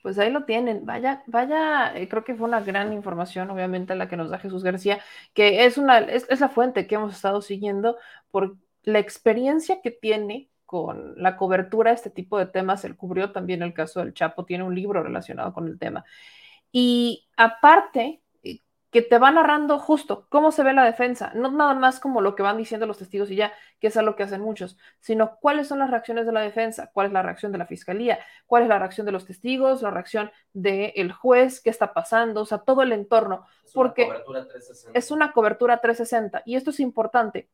[0.00, 0.86] Pues ahí lo tienen.
[0.86, 4.62] Vaya, vaya, eh, creo que fue una gran información, obviamente, la que nos da Jesús
[4.62, 5.00] García,
[5.32, 7.96] que es una, es, es la fuente que hemos estado siguiendo
[8.30, 12.84] por la experiencia que tiene con la cobertura de este tipo de temas.
[12.84, 16.04] Él cubrió también el caso del Chapo, tiene un libro relacionado con el tema.
[16.76, 18.58] Y aparte, eh,
[18.90, 22.34] que te va narrando justo cómo se ve la defensa, no nada más como lo
[22.34, 25.68] que van diciendo los testigos y ya, que es lo que hacen muchos, sino cuáles
[25.68, 28.68] son las reacciones de la defensa, cuál es la reacción de la fiscalía, cuál es
[28.68, 32.82] la reacción de los testigos, la reacción del juez, qué está pasando, o sea, todo
[32.82, 34.10] el entorno, porque
[34.94, 37.48] es una cobertura 360 y esto es importante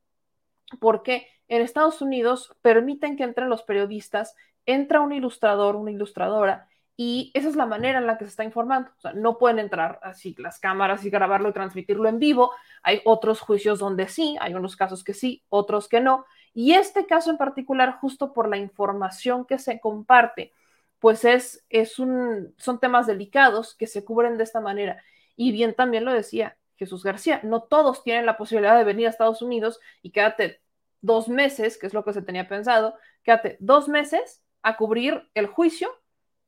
[0.78, 6.68] porque en Estados Unidos permiten que entren los periodistas, entra un ilustrador, una ilustradora,
[7.02, 8.90] y esa es la manera en la que se está informando.
[8.98, 12.52] O sea, no pueden entrar así las cámaras y grabarlo y transmitirlo en vivo.
[12.82, 16.26] Hay otros juicios donde sí, hay unos casos que sí, otros que no.
[16.52, 20.52] Y este caso en particular, justo por la información que se comparte,
[20.98, 25.02] pues es, es un, son temas delicados que se cubren de esta manera.
[25.36, 29.10] Y bien también lo decía Jesús García, no todos tienen la posibilidad de venir a
[29.10, 30.60] Estados Unidos y quédate
[31.00, 35.46] dos meses, que es lo que se tenía pensado, quédate dos meses a cubrir el
[35.46, 35.99] juicio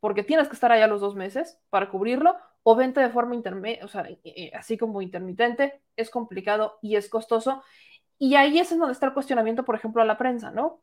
[0.03, 2.35] porque tienes que estar allá los dos meses para cubrirlo,
[2.65, 4.05] o vente de forma intermedia, o sea,
[4.53, 7.63] así como intermitente, es complicado y es costoso.
[8.19, 10.83] Y ahí es en donde está el cuestionamiento, por ejemplo, a la prensa, ¿no?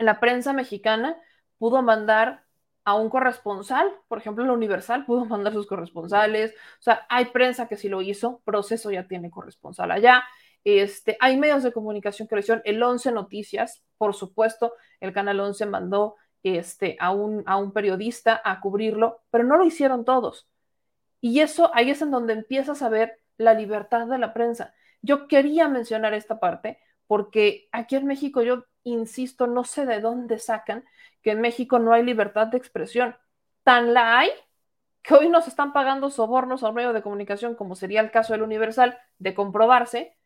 [0.00, 1.16] La prensa mexicana
[1.58, 2.42] pudo mandar
[2.84, 7.68] a un corresponsal, por ejemplo, la Universal pudo mandar sus corresponsales, o sea, hay prensa
[7.68, 10.24] que sí lo hizo, Proceso ya tiene corresponsal allá,
[10.64, 15.38] este, hay medios de comunicación que lo hicieron, el 11 Noticias, por supuesto, el Canal
[15.38, 16.16] 11 mandó
[16.48, 20.48] este, a, un, a un periodista a cubrirlo, pero no lo hicieron todos.
[21.20, 24.74] Y eso ahí es en donde empiezas a ver la libertad de la prensa.
[25.02, 30.38] Yo quería mencionar esta parte porque aquí en México yo insisto, no sé de dónde
[30.38, 30.84] sacan
[31.22, 33.16] que en México no hay libertad de expresión.
[33.64, 34.30] Tan la hay
[35.02, 38.32] que hoy nos están pagando sobornos a un medio de comunicación, como sería el caso
[38.32, 40.16] del Universal, de comprobarse,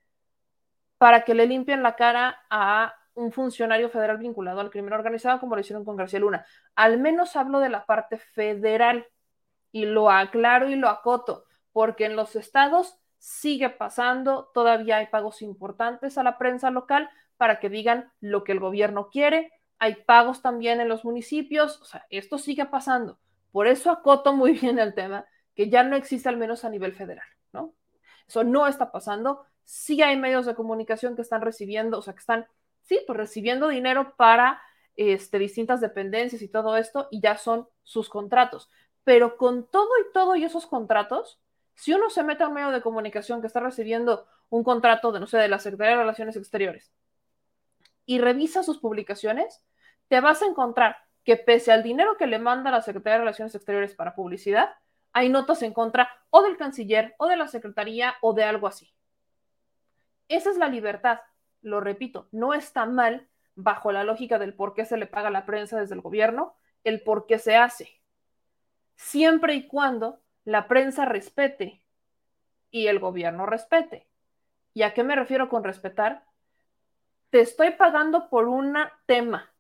[0.97, 5.55] para que le limpien la cara a un funcionario federal vinculado al crimen organizado, como
[5.55, 6.45] lo hicieron con García Luna.
[6.75, 9.07] Al menos hablo de la parte federal
[9.73, 15.43] y lo aclaro y lo acoto, porque en los estados sigue pasando, todavía hay pagos
[15.43, 20.43] importantes a la prensa local para que digan lo que el gobierno quiere, hay pagos
[20.43, 23.19] también en los municipios, o sea, esto sigue pasando.
[23.53, 26.95] Por eso acoto muy bien el tema, que ya no existe al menos a nivel
[26.95, 27.75] federal, ¿no?
[28.27, 29.45] Eso no está pasando.
[29.65, 32.47] Sí hay medios de comunicación que están recibiendo, o sea, que están
[32.91, 34.61] sí, pues recibiendo dinero para
[34.97, 38.69] este, distintas dependencias y todo esto, y ya son sus contratos.
[39.05, 41.41] Pero con todo y todo y esos contratos,
[41.75, 45.21] si uno se mete a un medio de comunicación que está recibiendo un contrato de,
[45.21, 46.93] no sé, de la Secretaría de Relaciones Exteriores
[48.07, 49.65] y revisa sus publicaciones,
[50.09, 53.55] te vas a encontrar que pese al dinero que le manda la Secretaría de Relaciones
[53.55, 54.71] Exteriores para publicidad,
[55.13, 58.93] hay notas en contra o del canciller o de la Secretaría o de algo así.
[60.27, 61.21] Esa es la libertad
[61.63, 65.33] lo repito, no está mal bajo la lógica del por qué se le paga a
[65.33, 66.55] la prensa desde el gobierno,
[66.85, 68.01] el por qué se hace.
[68.97, 71.83] Siempre y cuando la prensa respete
[72.71, 74.07] y el gobierno respete.
[74.75, 76.25] ¿Y a qué me refiero con respetar?
[77.31, 79.51] Te estoy pagando por un tema.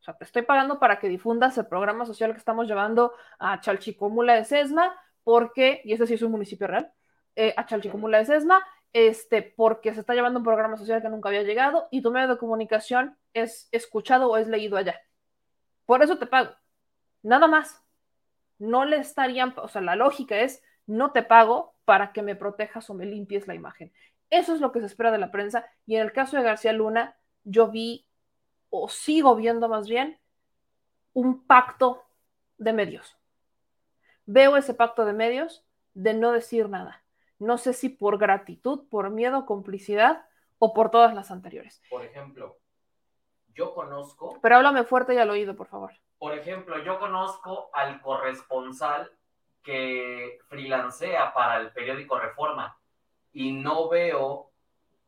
[0.00, 3.60] O sea, te estoy pagando para que difundas el programa social que estamos llevando a
[3.60, 6.92] Chalchicomula de Sesma, porque, y ese sí es un municipio real,
[7.36, 11.28] eh, a Chalchicomula de Sesma, este, porque se está llevando un programa social que nunca
[11.28, 15.00] había llegado y tu medio de comunicación es escuchado o es leído allá.
[15.86, 16.54] Por eso te pago.
[17.22, 17.78] Nada más.
[18.58, 22.88] No le estarían, o sea, la lógica es, no te pago para que me protejas
[22.90, 23.92] o me limpies la imagen.
[24.30, 25.66] Eso es lo que se espera de la prensa.
[25.84, 28.06] Y en el caso de García Luna, yo vi,
[28.70, 30.20] o sigo viendo más bien,
[31.12, 32.04] un pacto
[32.58, 33.16] de medios.
[34.26, 35.64] Veo ese pacto de medios
[35.94, 37.01] de no decir nada
[37.42, 40.24] no sé si por gratitud, por miedo, complicidad
[40.58, 41.82] o por todas las anteriores.
[41.90, 42.58] Por ejemplo,
[43.54, 44.38] yo conozco...
[44.40, 45.92] Pero háblame fuerte y al oído, por favor.
[46.18, 49.10] Por ejemplo, yo conozco al corresponsal
[49.62, 52.78] que freelancea para el periódico Reforma
[53.32, 54.50] y no veo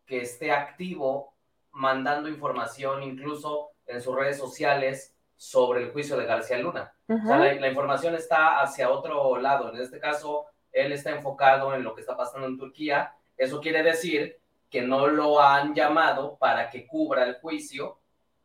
[0.07, 1.35] que esté activo
[1.73, 6.95] mandando información incluso en sus redes sociales sobre el juicio de García Luna.
[7.09, 9.73] o sea, la, información está hacia otro lado.
[9.73, 13.15] En este caso, él está enfocado en lo que está pasando en Turquía.
[13.37, 18.01] Eso quiere decir que no lo han llamado para que cubra el juicio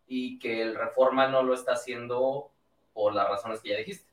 [0.08, 2.52] y que el reforma no lo está haciendo
[2.94, 4.08] por las razones que ya dijiste.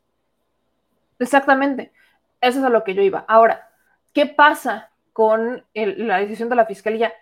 [1.18, 1.92] Exactamente.
[2.40, 3.24] Eso es a lo que yo iba.
[3.28, 3.70] Ahora,
[4.14, 7.12] ¿qué pasa con la decisión de la fiscalía?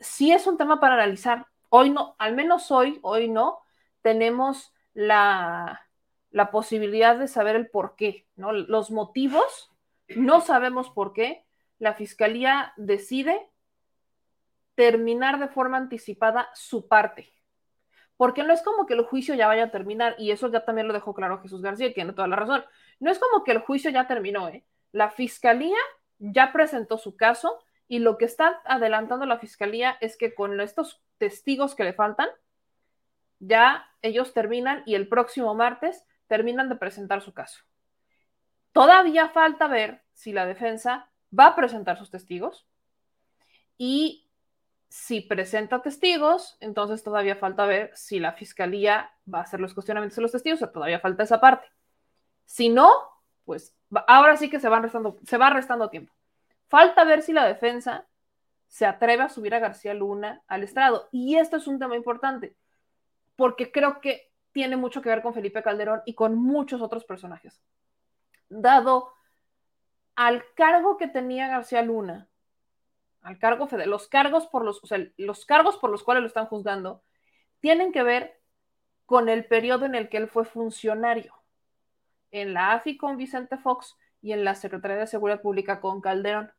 [0.00, 1.46] Sí es un tema para analizar.
[1.68, 3.58] Hoy no, al menos hoy, hoy no,
[4.00, 5.85] tenemos la,
[6.36, 8.52] la posibilidad de saber el por qué, ¿no?
[8.52, 9.72] Los motivos,
[10.16, 11.46] no sabemos por qué.
[11.78, 13.48] La fiscalía decide
[14.74, 17.32] terminar de forma anticipada su parte.
[18.18, 20.88] Porque no es como que el juicio ya vaya a terminar, y eso ya también
[20.88, 22.62] lo dejó claro Jesús García, que tiene toda la razón.
[23.00, 24.62] No es como que el juicio ya terminó, ¿eh?
[24.92, 25.78] La fiscalía
[26.18, 31.02] ya presentó su caso y lo que está adelantando la fiscalía es que con estos
[31.16, 32.28] testigos que le faltan,
[33.38, 37.62] ya ellos terminan y el próximo martes terminan de presentar su caso.
[38.72, 42.66] Todavía falta ver si la defensa va a presentar sus testigos
[43.78, 44.26] y
[44.88, 50.16] si presenta testigos, entonces todavía falta ver si la fiscalía va a hacer los cuestionamientos
[50.16, 51.66] de los testigos, o todavía falta esa parte.
[52.44, 52.90] Si no,
[53.44, 56.14] pues ahora sí que se, restando, se va restando tiempo.
[56.68, 58.06] Falta ver si la defensa
[58.68, 61.08] se atreve a subir a García Luna al estrado.
[61.12, 62.56] Y esto es un tema importante,
[63.36, 67.60] porque creo que tiene mucho que ver con Felipe Calderón y con muchos otros personajes.
[68.48, 69.12] Dado
[70.14, 72.30] al cargo que tenía García Luna,
[73.20, 74.80] al cargo federal, los cargos por los,
[75.18, 77.02] los cargos por los cuales lo están juzgando,
[77.60, 78.40] tienen que ver
[79.04, 81.34] con el periodo en el que él fue funcionario
[82.30, 86.50] en la AFI con Vicente Fox y en la Secretaría de Seguridad Pública con Calderón.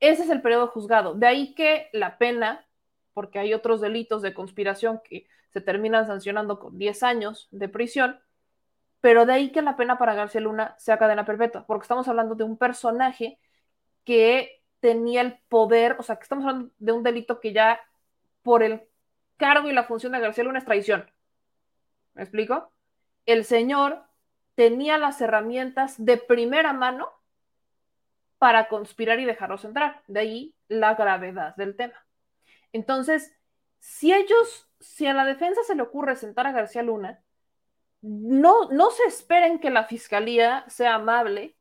[0.00, 1.14] Ese es el periodo juzgado.
[1.14, 2.65] De ahí que la pena,
[3.16, 8.20] porque hay otros delitos de conspiración que se terminan sancionando con 10 años de prisión,
[9.00, 12.34] pero de ahí que la pena para García Luna sea cadena perpetua, porque estamos hablando
[12.34, 13.38] de un personaje
[14.04, 17.80] que tenía el poder, o sea, que estamos hablando de un delito que ya
[18.42, 18.82] por el
[19.38, 21.10] cargo y la función de García Luna es traición.
[22.12, 22.70] ¿Me explico?
[23.24, 24.02] El señor
[24.56, 27.08] tenía las herramientas de primera mano
[28.36, 30.02] para conspirar y dejarlos entrar.
[30.06, 32.05] De ahí la gravedad del tema.
[32.72, 33.34] Entonces,
[33.78, 37.22] si ellos, si a la defensa se le ocurre sentar a García Luna,
[38.02, 41.56] no, no se esperen que la fiscalía sea amable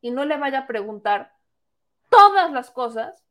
[0.00, 1.34] y no le vaya a preguntar
[2.08, 3.24] todas las cosas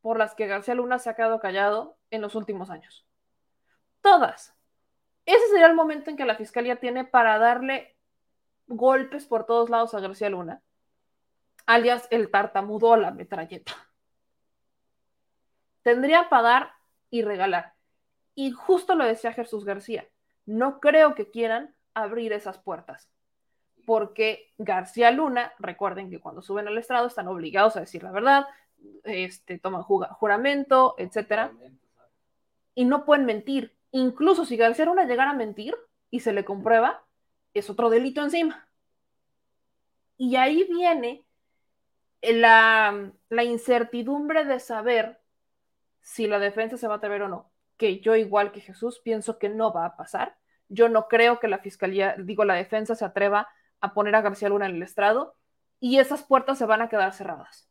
[0.00, 3.06] por las que García Luna se ha quedado callado en los últimos años.
[4.00, 4.54] Todas.
[5.26, 7.96] Ese sería el momento en que la fiscalía tiene para darle
[8.66, 10.62] golpes por todos lados a García Luna,
[11.66, 13.72] alias el tartamudo la metralleta.
[15.84, 16.72] Tendría para dar
[17.10, 17.74] y regalar.
[18.34, 20.08] Y justo lo decía Jesús García,
[20.46, 23.08] no creo que quieran abrir esas puertas,
[23.86, 28.46] porque García Luna, recuerden que cuando suben al estrado están obligados a decir la verdad,
[29.04, 31.52] este, toman juramento, etcétera,
[32.74, 33.76] y no pueden mentir.
[33.92, 35.76] Incluso si García Luna llegara a mentir
[36.10, 37.04] y se le comprueba,
[37.52, 38.66] es otro delito encima.
[40.16, 41.24] Y ahí viene
[42.22, 45.20] la, la incertidumbre de saber
[46.04, 47.50] si la defensa se va a atrever o no.
[47.78, 50.36] Que yo, igual que Jesús, pienso que no va a pasar.
[50.68, 53.48] Yo no creo que la fiscalía, digo, la defensa se atreva
[53.80, 55.34] a poner a García Luna en el estrado
[55.80, 57.68] y esas puertas se van a quedar cerradas.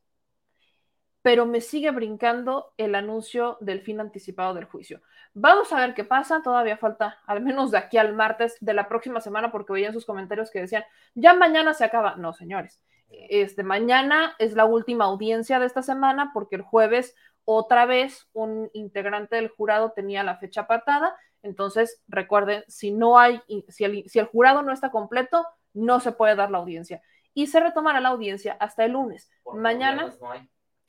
[1.22, 5.02] Pero me sigue brincando el anuncio del fin anticipado del juicio.
[5.36, 8.90] Vamos a ver qué pasa, todavía falta al menos de aquí al martes de la
[8.90, 12.16] próxima semana porque veía en sus comentarios que decían, ya mañana se acaba.
[12.16, 17.16] No, señores, este mañana es la última audiencia de esta semana porque el jueves
[17.46, 21.16] otra vez un integrante del jurado tenía la fecha apartada.
[21.42, 26.12] Entonces, recuerden, si no hay, si el, si el jurado no está completo, no se
[26.12, 27.02] puede dar la audiencia.
[27.34, 29.30] Y se retomará la audiencia hasta el lunes.
[29.44, 30.34] Porque Mañana, no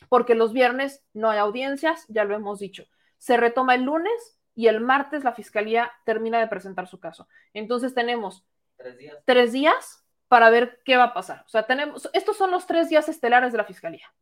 [0.09, 2.85] porque los viernes no hay audiencias, ya lo hemos dicho.
[3.19, 7.29] Se retoma el lunes y el martes la fiscalía termina de presentar su caso.
[7.53, 8.45] Entonces tenemos
[8.77, 11.43] tres días, tres días para ver qué va a pasar.
[11.47, 14.13] O sea, tenemos, estos son los tres días estelares de la fiscalía.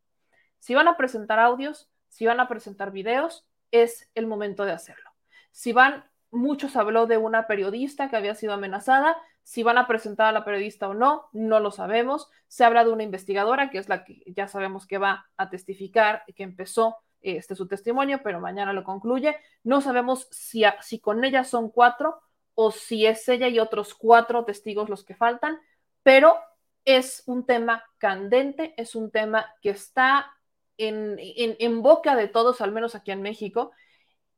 [0.59, 5.11] Si van a presentar audios, si van a presentar videos, es el momento de hacerlo.
[5.51, 10.27] Si van, muchos habló de una periodista que había sido amenazada, si van a presentar
[10.27, 12.29] a la periodista o no, no lo sabemos.
[12.49, 16.23] Se habla de una investigadora, que es la que ya sabemos que va a testificar,
[16.37, 19.35] que empezó este, su testimonio, pero mañana lo concluye.
[19.65, 22.21] No sabemos si, si con ella son cuatro
[22.55, 25.59] o si es ella y otros cuatro testigos los que faltan,
[26.03, 26.37] pero
[26.85, 30.31] es un tema candente, es un tema que está
[30.79, 33.73] en, boca de todos, al menos aquí en México,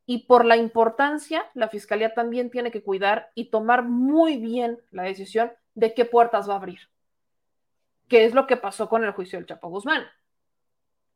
[0.06, 5.04] y por la importancia, la Fiscalía también tiene que cuidar y tomar muy bien la
[5.04, 6.80] decisión de qué puertas va a abrir.
[8.08, 10.04] ¿Qué es lo que pasó con el juicio del Chapo Guzmán?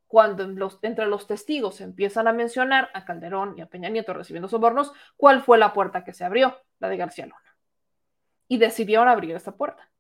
[0.07, 0.43] Cuando
[0.83, 5.43] entre los testigos empiezan a mencionar a Calderón y a Peña Nieto recibiendo sobornos, ¿cuál
[5.43, 6.57] fue la puerta que se abrió?
[6.79, 7.57] La de García Luna.
[8.49, 9.91] Y decidieron abrir esta puerta.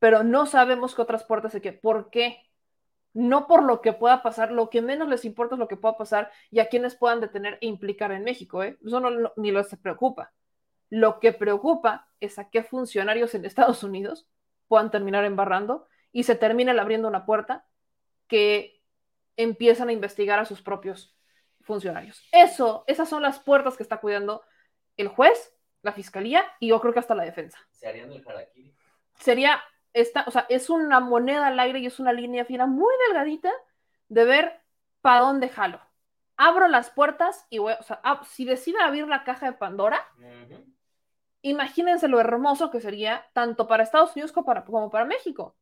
[0.00, 1.72] Pero no sabemos qué otras puertas se que.
[1.72, 2.42] ¿Por qué?
[3.14, 5.96] No por lo que pueda pasar, lo que menos les importa es lo que pueda
[5.96, 8.62] pasar y a quienes puedan detener e implicar en México.
[8.62, 8.76] ¿eh?
[8.84, 10.32] Eso no, ni lo se preocupa.
[10.90, 14.28] Lo que preocupa es a qué funcionarios en Estados Unidos
[14.66, 17.66] puedan terminar embarrando y se terminen abriendo una puerta
[18.26, 18.82] que
[19.36, 21.16] empiezan a investigar a sus propios
[21.60, 22.28] funcionarios.
[22.32, 24.42] Eso, esas son las puertas que está cuidando
[24.96, 27.58] el juez, la fiscalía y yo creo que hasta la defensa.
[27.70, 28.74] ¿Se harían el harakiri?
[29.14, 29.62] Sería
[30.26, 33.52] o sea, es una moneda al aire y es una línea fina muy delgadita
[34.08, 34.60] de ver
[35.00, 35.80] para dónde jalo.
[36.36, 40.04] Abro las puertas y voy, o sea, si decide abrir la caja de Pandora,
[41.42, 45.56] imagínense lo hermoso que sería tanto para Estados Unidos como para, como para México.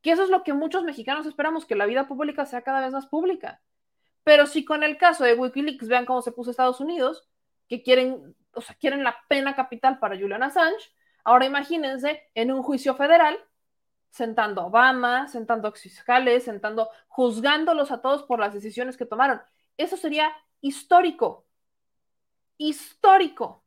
[0.00, 2.92] Que eso es lo que muchos mexicanos esperamos, que la vida pública sea cada vez
[2.92, 3.60] más pública.
[4.24, 7.28] Pero si con el caso de Wikileaks vean cómo se puso Estados Unidos,
[7.68, 10.92] que quieren, o sea, quieren la pena capital para Julian Assange,
[11.22, 13.38] ahora imagínense en un juicio federal
[14.12, 19.40] sentando a Obama, sentando a fiscales, sentando, juzgándolos a todos por las decisiones que tomaron.
[19.78, 21.46] Eso sería histórico.
[22.58, 23.64] Histórico.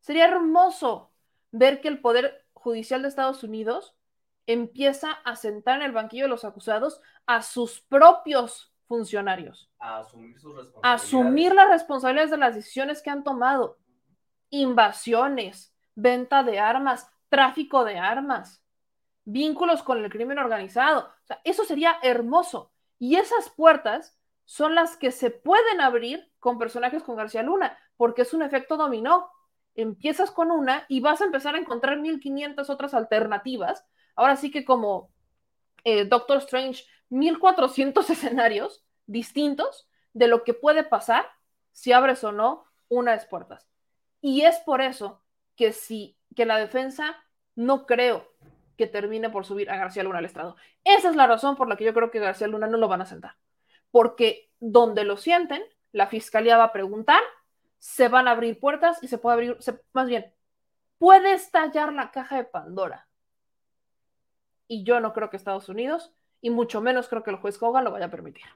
[0.00, 1.12] Sería hermoso
[1.52, 3.94] ver que el Poder Judicial de Estados Unidos
[4.46, 9.70] empieza a sentar en el banquillo de los acusados a sus propios funcionarios.
[9.78, 11.02] A asumir sus responsabilidades.
[11.04, 13.78] asumir las responsabilidades de las decisiones que han tomado.
[14.48, 18.60] Invasiones, venta de armas, tráfico de armas,
[19.24, 21.10] vínculos con el crimen organizado.
[21.44, 22.72] Eso sería hermoso.
[22.98, 28.22] Y esas puertas son las que se pueden abrir con personajes con García Luna, porque
[28.22, 29.30] es un efecto dominó.
[29.74, 33.86] Empiezas con una y vas a empezar a encontrar 1500 otras alternativas.
[34.16, 35.10] Ahora sí que como
[35.84, 41.26] eh, Doctor Strange, 1400 escenarios distintos de lo que puede pasar
[41.72, 43.68] si abres o no una de las puertas.
[44.20, 45.22] Y es por eso
[45.56, 47.16] que si que la defensa
[47.54, 48.29] no creo
[48.80, 50.56] que termine por subir a García Luna al estrado.
[50.84, 53.02] Esa es la razón por la que yo creo que García Luna no lo van
[53.02, 53.36] a sentar.
[53.90, 55.62] Porque donde lo sienten,
[55.92, 57.20] la fiscalía va a preguntar,
[57.78, 59.58] se van a abrir puertas y se puede abrir,
[59.92, 60.32] más bien,
[60.96, 63.06] puede estallar la caja de Pandora.
[64.66, 67.84] Y yo no creo que Estados Unidos, y mucho menos creo que el juez Hogan
[67.84, 68.46] lo vaya a permitir.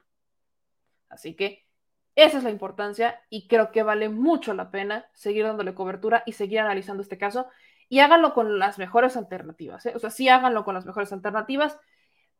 [1.07, 1.67] Así que
[2.15, 6.31] esa es la importancia y creo que vale mucho la pena seguir dándole cobertura y
[6.31, 7.45] seguir analizando este caso
[7.89, 9.85] y háganlo con las mejores alternativas.
[9.85, 9.93] ¿eh?
[9.95, 11.77] O sea, sí háganlo con las mejores alternativas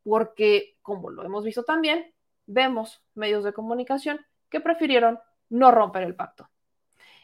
[0.02, 2.14] porque, como lo hemos visto también,
[2.46, 5.18] vemos medios de comunicación que prefirieron
[5.48, 6.48] no romper el pacto.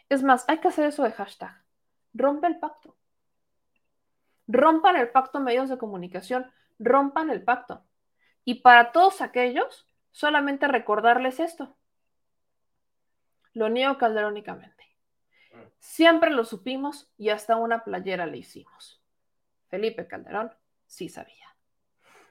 [0.09, 1.63] Es más, hay que hacer eso de hashtag.
[2.13, 2.97] Rompe el pacto.
[4.47, 6.51] Rompan el pacto medios de comunicación.
[6.79, 7.85] Rompan el pacto.
[8.45, 11.77] Y para todos aquellos, solamente recordarles esto.
[13.55, 14.92] Lo niego calderónicamente.
[15.83, 19.03] Siempre lo supimos y hasta una playera le hicimos.
[19.67, 20.53] Felipe Calderón
[20.87, 21.57] sí sabía.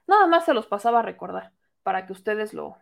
[0.07, 1.51] Nada más se los pasaba a recordar
[1.83, 2.77] para que ustedes lo,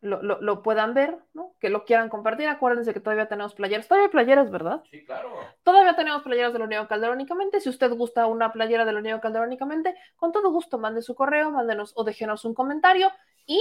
[0.00, 1.56] lo, lo, lo, puedan ver, ¿no?
[1.58, 2.48] que lo quieran compartir.
[2.48, 3.88] Acuérdense que todavía tenemos playeras.
[3.88, 4.84] Todavía hay playeras, ¿verdad?
[4.88, 5.34] Sí, claro.
[5.64, 7.58] Todavía tenemos playeras de la Unión Calderónicamente.
[7.58, 11.50] Si usted gusta una playera de la Unión Calderónicamente, con todo gusto mande su correo,
[11.50, 13.10] mándenos o déjenos un comentario
[13.46, 13.60] y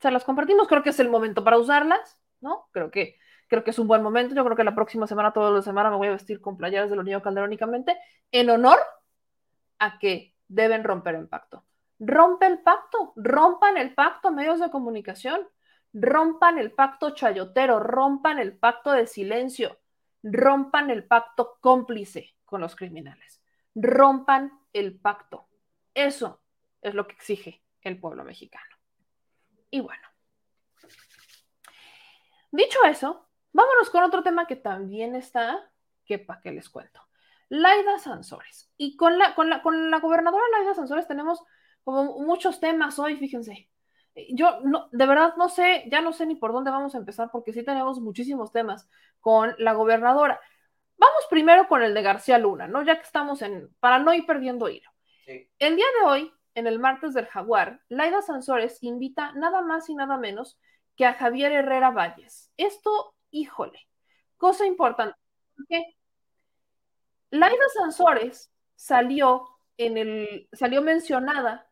[0.00, 0.68] se las compartimos.
[0.68, 2.68] Creo que es el momento para usarlas, ¿no?
[2.70, 3.18] Creo que,
[3.48, 4.34] creo que es un buen momento.
[4.34, 6.90] Yo creo que la próxima semana, toda la semana, me voy a vestir con playeras
[6.90, 7.96] de la Unión Calderónicamente
[8.30, 8.78] en honor
[9.78, 11.64] a que deben romper el pacto.
[11.98, 15.48] Rompe el pacto, rompan el pacto medios de comunicación,
[15.92, 19.78] rompan el pacto chayotero, rompan el pacto de silencio,
[20.22, 23.42] rompan el pacto cómplice con los criminales,
[23.74, 25.48] rompan el pacto.
[25.94, 26.40] Eso
[26.80, 28.76] es lo que exige el pueblo mexicano.
[29.70, 30.06] Y bueno,
[32.52, 33.27] dicho eso,
[33.58, 35.68] vámonos con otro tema que también está,
[36.04, 37.00] que para qué les cuento.
[37.48, 38.70] Laida Sansores.
[38.76, 41.42] Y con la, con la, con la gobernadora Laida Sansores tenemos
[41.82, 43.68] como muchos temas hoy, fíjense.
[44.30, 47.30] Yo no, de verdad no sé, ya no sé ni por dónde vamos a empezar,
[47.32, 48.88] porque sí tenemos muchísimos temas
[49.20, 50.40] con la gobernadora.
[50.96, 52.82] Vamos primero con el de García Luna, ¿no?
[52.82, 54.90] Ya que estamos en, para no ir perdiendo hilo.
[55.24, 55.50] Sí.
[55.58, 59.94] El día de hoy, en el martes del Jaguar, Laida Sansores invita nada más y
[59.94, 60.58] nada menos
[60.96, 62.52] que a Javier Herrera Valles.
[62.56, 63.88] Esto, híjole,
[64.36, 65.16] cosa importante.
[67.30, 71.70] Laida Sansores salió en el, salió mencionada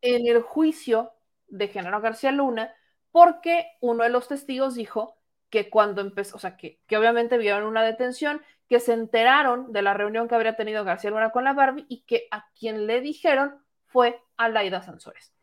[0.00, 1.12] en el juicio
[1.48, 2.74] de Genaro García Luna
[3.10, 5.16] porque uno de los testigos dijo
[5.50, 9.82] que cuando empezó, o sea, que, que, obviamente vieron una detención, que se enteraron de
[9.82, 13.02] la reunión que habría tenido García Luna con la Barbie y que a quien le
[13.02, 15.34] dijeron fue a Laida Sansores.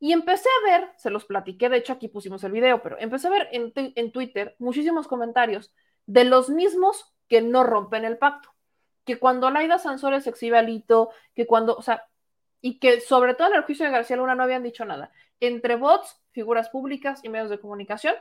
[0.00, 3.26] Y empecé a ver, se los platiqué, de hecho aquí pusimos el video, pero empecé
[3.26, 5.72] a ver en, en Twitter muchísimos comentarios
[6.06, 8.54] de los mismos que no rompen el pacto.
[9.04, 12.06] Que cuando Laida Sansores exhibe alito, que cuando, o sea,
[12.60, 15.10] y que sobre todo en el juicio de García Luna no habían dicho nada.
[15.40, 18.14] Entre bots, figuras públicas y medios de comunicación,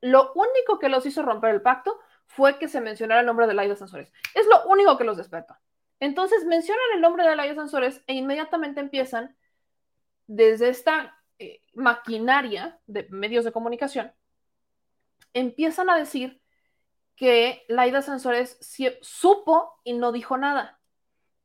[0.00, 3.54] lo único que los hizo romper el pacto fue que se mencionara el nombre de
[3.54, 4.12] Laida Sansores.
[4.34, 5.60] Es lo único que los desperta.
[5.98, 9.36] Entonces mencionan el nombre de Laida Sansores e inmediatamente empiezan
[10.32, 14.12] desde esta eh, maquinaria de medios de comunicación,
[15.32, 16.40] empiezan a decir
[17.16, 18.56] que Laida Sansores
[19.02, 20.78] supo y no dijo nada.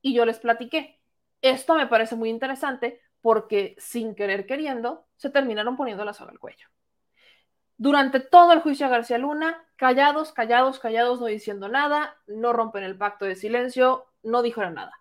[0.03, 1.01] Y yo les platiqué.
[1.41, 6.39] Esto me parece muy interesante porque sin querer queriendo se terminaron poniendo la soga al
[6.39, 6.67] cuello.
[7.77, 12.83] Durante todo el juicio a García Luna, callados, callados, callados, no diciendo nada, no rompen
[12.83, 14.93] el pacto de silencio, no dijeron nada.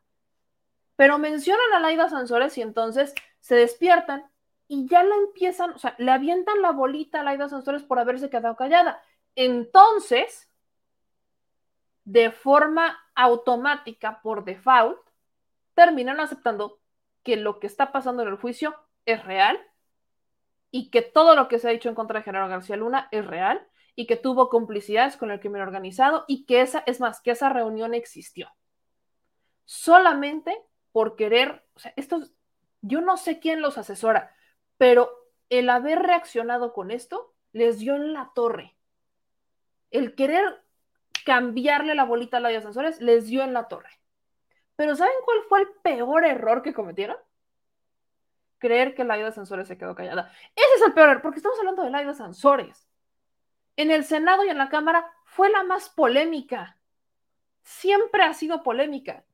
[0.96, 3.14] Pero mencionan a Laida Sansores y entonces
[3.44, 4.24] se despiertan
[4.68, 8.30] y ya la empiezan, o sea, le avientan la bolita a Laida Sansores por haberse
[8.30, 9.02] quedado callada.
[9.34, 10.50] Entonces,
[12.06, 14.98] de forma automática, por default,
[15.74, 16.80] terminan aceptando
[17.22, 18.74] que lo que está pasando en el juicio
[19.04, 19.60] es real
[20.70, 23.26] y que todo lo que se ha dicho en contra de Genaro García Luna es
[23.26, 27.32] real y que tuvo complicidades con el crimen organizado y que esa, es más, que
[27.32, 28.48] esa reunión existió.
[29.66, 30.56] Solamente
[30.92, 32.32] por querer, o sea, estos,
[32.84, 34.36] yo no sé quién los asesora,
[34.76, 35.10] pero
[35.48, 38.76] el haber reaccionado con esto les dio en la torre.
[39.90, 40.62] El querer
[41.24, 42.56] cambiarle la bolita a la de
[43.00, 43.88] les dio en la torre.
[44.76, 47.16] Pero ¿saben cuál fue el peor error que cometieron?
[48.58, 50.30] Creer que la de ascensores se quedó callada.
[50.54, 52.86] Ese es el peor error, porque estamos hablando de la de.
[53.76, 56.76] En el Senado y en la Cámara fue la más polémica.
[57.62, 59.24] Siempre ha sido polémica.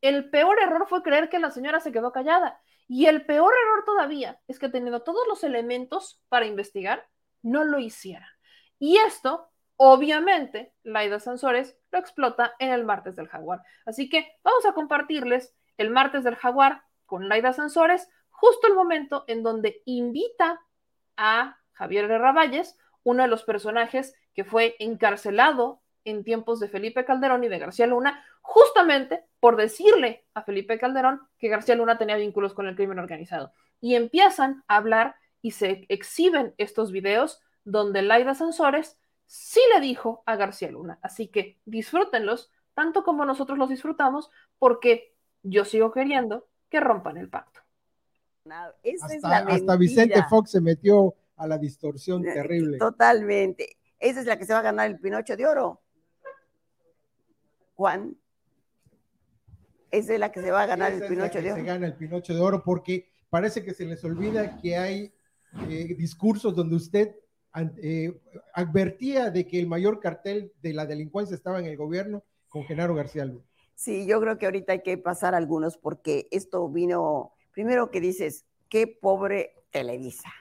[0.00, 2.60] El peor error fue creer que la señora se quedó callada.
[2.86, 7.06] Y el peor error todavía es que teniendo todos los elementos para investigar,
[7.42, 8.26] no lo hiciera.
[8.78, 13.62] Y esto, obviamente, Laida Sansores lo explota en el martes del jaguar.
[13.84, 19.24] Así que vamos a compartirles el martes del jaguar con Laida Sansores, justo el momento
[19.26, 20.60] en donde invita
[21.16, 27.04] a Javier Guerra Valles, uno de los personajes que fue encarcelado en tiempos de Felipe
[27.04, 32.16] Calderón y de García Luna, justamente por decirle a Felipe Calderón que García Luna tenía
[32.16, 33.52] vínculos con el crimen organizado.
[33.80, 40.22] Y empiezan a hablar y se exhiben estos videos donde Laida Sansores sí le dijo
[40.26, 40.98] a García Luna.
[41.02, 47.28] Así que disfrútenlos tanto como nosotros los disfrutamos, porque yo sigo queriendo que rompan el
[47.28, 47.60] pacto.
[48.46, 52.78] hasta, hasta Vicente Fox se metió a la distorsión eh, terrible.
[52.78, 53.78] Totalmente.
[53.98, 55.82] Esa es la que se va a ganar el Pinocho de Oro.
[57.78, 58.16] Juan.
[59.92, 61.62] Esa es la que se va a ganar el Pinocho de Oro.
[61.62, 65.14] Se gana el Pinocho de Oro porque parece que se les olvida que hay
[65.68, 67.14] eh, discursos donde usted
[67.80, 68.20] eh,
[68.52, 72.96] advertía de que el mayor cartel de la delincuencia estaba en el gobierno con Genaro
[72.96, 73.44] García Luna.
[73.76, 78.44] Sí, yo creo que ahorita hay que pasar algunos porque esto vino, primero que dices,
[78.68, 80.32] qué pobre Televisa.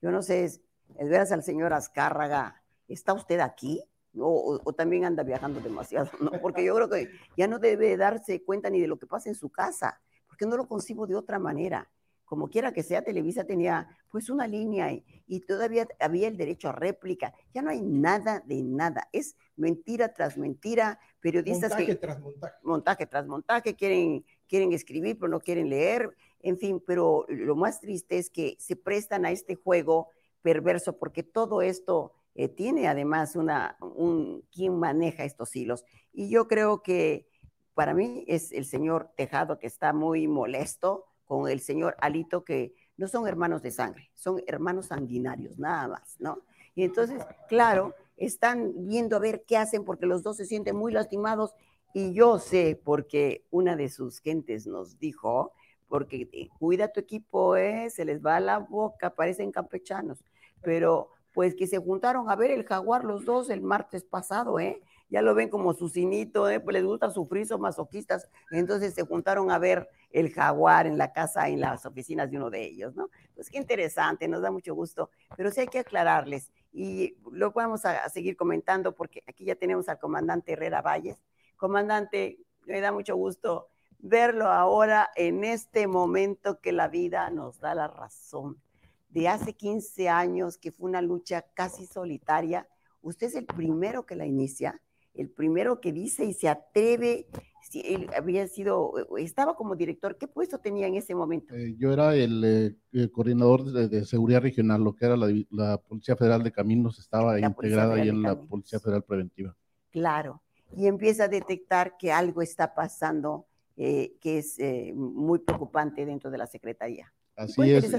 [0.00, 0.62] Yo no sé, es,
[0.98, 3.84] veras al señor Azcárraga, ¿está usted aquí?
[4.16, 6.30] O, también anda viajando demasiado, ¿no?
[6.40, 9.34] Porque yo creo que ya no debe darse cuenta ni de lo que pasa en
[9.34, 11.90] su casa, porque no lo concibo de otra manera.
[12.24, 16.68] Como quiera que sea, Televisa tenía pues una línea y, y todavía había el derecho
[16.68, 17.32] a réplica.
[17.54, 19.08] Ya no hay nada de nada.
[19.12, 21.00] Es mentira tras mentira.
[21.20, 22.54] Periodistas montaje tras montaje.
[22.62, 23.76] Montaje tras montaje.
[23.76, 28.56] Quieren, quieren escribir, pero no quieren leer en fin, pero lo más triste es que
[28.58, 30.08] se prestan a este juego
[30.42, 35.84] perverso porque todo esto eh, tiene además una, un, quién maneja estos hilos.
[36.12, 37.26] Y yo creo que
[37.74, 42.76] para mí es el señor Tejado que está muy molesto con el señor Alito que
[42.96, 46.42] no son hermanos de sangre, son hermanos sanguinarios, nada más, ¿no?
[46.76, 50.92] Y entonces, claro, están viendo a ver qué hacen porque los dos se sienten muy
[50.92, 51.56] lastimados
[51.92, 55.54] y yo sé porque una de sus gentes nos dijo
[55.88, 60.22] porque eh, cuida tu equipo, eh, se les va la boca, parecen campechanos,
[60.62, 64.82] pero pues que se juntaron a ver el jaguar los dos el martes pasado, ¿eh?
[65.08, 66.58] Ya lo ven como su cinito, ¿eh?
[66.58, 71.12] Pues les gusta sufrir, son masoquistas, entonces se juntaron a ver el jaguar en la
[71.12, 73.08] casa, en las oficinas de uno de ellos, ¿no?
[73.36, 77.84] Pues qué interesante, nos da mucho gusto, pero sí hay que aclararles y lo vamos
[77.84, 81.22] a seguir comentando porque aquí ya tenemos al comandante Herrera Valles.
[81.56, 83.68] Comandante, me da mucho gusto
[84.00, 88.60] verlo ahora en este momento que la vida nos da la razón.
[89.08, 92.68] De hace 15 años, que fue una lucha casi solitaria,
[93.00, 94.80] usted es el primero que la inicia,
[95.14, 97.26] el primero que dice y se atreve.
[97.62, 101.54] Si él había sido, estaba como director, ¿qué puesto tenía en ese momento?
[101.54, 106.42] Eh, yo era el, eh, coordinador de, seguridad regional, lo que era la, Policía Federal
[106.42, 109.54] de Caminos, estaba integrada ahí en la Policía Federal Preventiva.
[109.90, 110.42] Claro,
[110.76, 114.58] y empieza a detectar que algo está pasando eh, que es
[114.94, 117.12] muy preocupante dentro de la Secretaría.
[117.38, 117.94] Así es,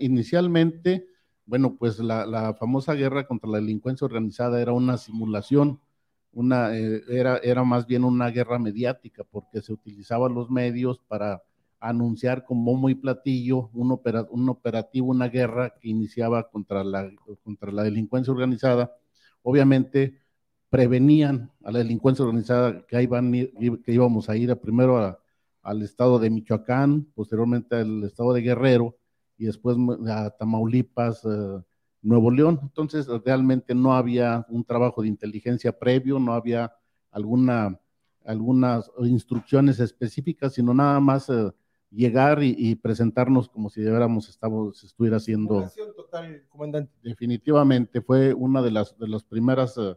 [0.00, 1.06] inicialmente,
[1.46, 5.80] bueno, pues la, famosa guerra contra la delincuencia organizada era una simulación,
[6.30, 11.42] una, eh, era, era más bien una guerra mediática, porque se utilizaban los medios para
[11.80, 13.98] anunciar como muy platillo un,
[14.30, 17.10] un operativo, una guerra que iniciaba contra la,
[17.42, 18.94] contra la delincuencia organizada.
[19.42, 20.18] Obviamente,
[20.68, 25.18] prevenían a la delincuencia organizada que, iban, que íbamos a ir primero
[25.64, 28.96] al estado de Michoacán, posteriormente al estado de Guerrero
[29.36, 29.76] y después
[30.08, 31.62] a Tamaulipas, eh,
[32.02, 32.60] Nuevo León.
[32.62, 36.72] Entonces, realmente no había un trabajo de inteligencia previo, no había
[37.10, 37.80] alguna,
[38.24, 41.50] algunas instrucciones específicas, sino nada más eh,
[41.90, 45.68] llegar y, presentarnos como si debiéramos estamos, estuviera haciendo.
[45.96, 46.92] Total, comandante.
[47.02, 49.96] Definitivamente fue una de las, de las primeras eh,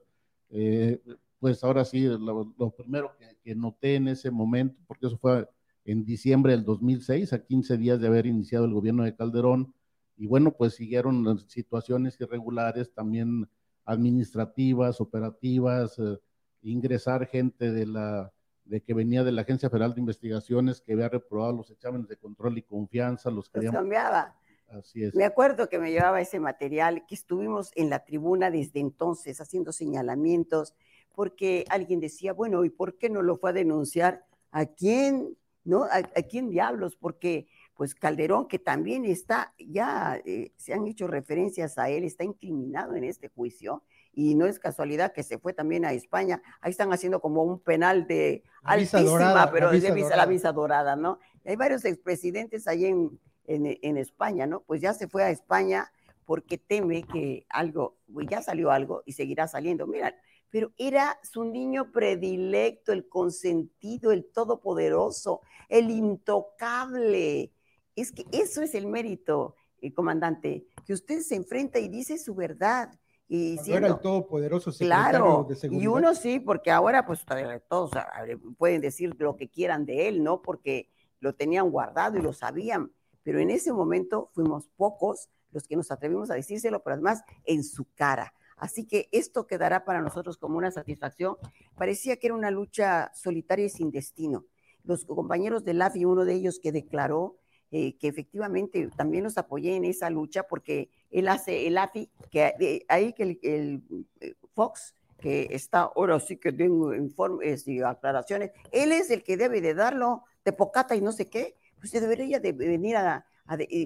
[1.06, 5.48] eh, pues ahora sí, lo, primero que, noté en ese momento, porque eso fue
[5.88, 9.74] en diciembre del 2006, a 15 días de haber iniciado el gobierno de Calderón.
[10.18, 13.50] Y bueno, pues siguieron situaciones irregulares también
[13.86, 16.20] administrativas, operativas, eh,
[16.62, 18.34] ingresar gente de la
[18.66, 22.18] de que venía de la Agencia Federal de Investigaciones que había reprobado los exámenes de
[22.18, 24.36] control y confianza, los que los cambiaba.
[24.68, 25.16] Así es.
[25.16, 29.72] Me acuerdo que me llevaba ese material, que estuvimos en la tribuna desde entonces haciendo
[29.72, 30.76] señalamientos,
[31.16, 34.26] porque alguien decía, bueno, ¿y por qué no lo fue a denunciar?
[34.52, 35.38] ¿A quién?
[35.68, 35.84] ¿No?
[35.84, 36.96] ¿A, quién diablos?
[36.96, 42.24] Porque pues Calderón, que también está, ya eh, se han hecho referencias a él, está
[42.24, 43.84] incriminado en este juicio,
[44.14, 46.42] y no es casualidad que se fue también a España.
[46.62, 51.20] Ahí están haciendo como un penal de altísima, pero de visa, la visa dorada, ¿no?
[51.46, 54.62] Hay varios expresidentes ahí en, en, España, ¿no?
[54.62, 55.92] Pues ya se fue a España
[56.26, 59.86] porque teme que algo, ya salió algo y seguirá saliendo.
[59.86, 60.16] Mira,
[60.50, 67.52] pero era su niño predilecto, el consentido, el todopoderoso, el intocable.
[67.96, 72.36] Es que eso es el mérito, eh, comandante, que usted se enfrenta y dice su
[72.36, 72.92] verdad
[73.30, 75.84] y era el todopoderoso secretario claro, de seguridad.
[75.84, 77.26] Y uno sí, porque ahora pues
[77.68, 77.92] todos
[78.58, 80.42] pueden decir lo que quieran de él, ¿no?
[80.42, 82.92] Porque lo tenían guardado y lo sabían,
[83.24, 87.64] pero en ese momento fuimos pocos los que nos atrevimos a decírselo, pero además en
[87.64, 88.34] su cara.
[88.58, 91.38] Así que esto quedará para nosotros como una satisfacción.
[91.76, 94.46] Parecía que era una lucha solitaria y sin destino.
[94.84, 97.38] Los compañeros del AFI, uno de ellos que declaró
[97.70, 102.86] eh, que efectivamente también los apoyé en esa lucha porque él hace el AFI, que
[102.88, 103.84] ahí que el,
[104.22, 109.36] eh, Fox, que está ahora sí que tengo informes y aclaraciones, él es el que
[109.36, 113.26] debe de darlo de pocata y no sé qué, pues debería de venir a,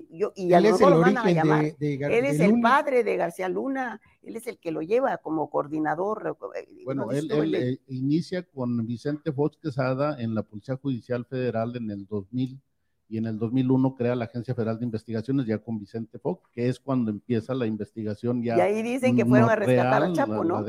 [0.10, 4.36] yo, y él es el origen de, Él es el padre de García Luna, él
[4.36, 6.38] es el que lo lleva como coordinador.
[6.56, 12.06] Eh, bueno, él, inicia con Vicente Fox Quesada en la Policía Judicial Federal en el
[12.08, 12.60] 2000
[13.10, 16.70] y en el 2001 crea la Agencia Federal de Investigaciones ya con Vicente Fox, que
[16.70, 18.56] es cuando empieza la investigación ya.
[18.58, 20.64] Y ahí dicen que fueron a rescatar al Chapo, ¿no?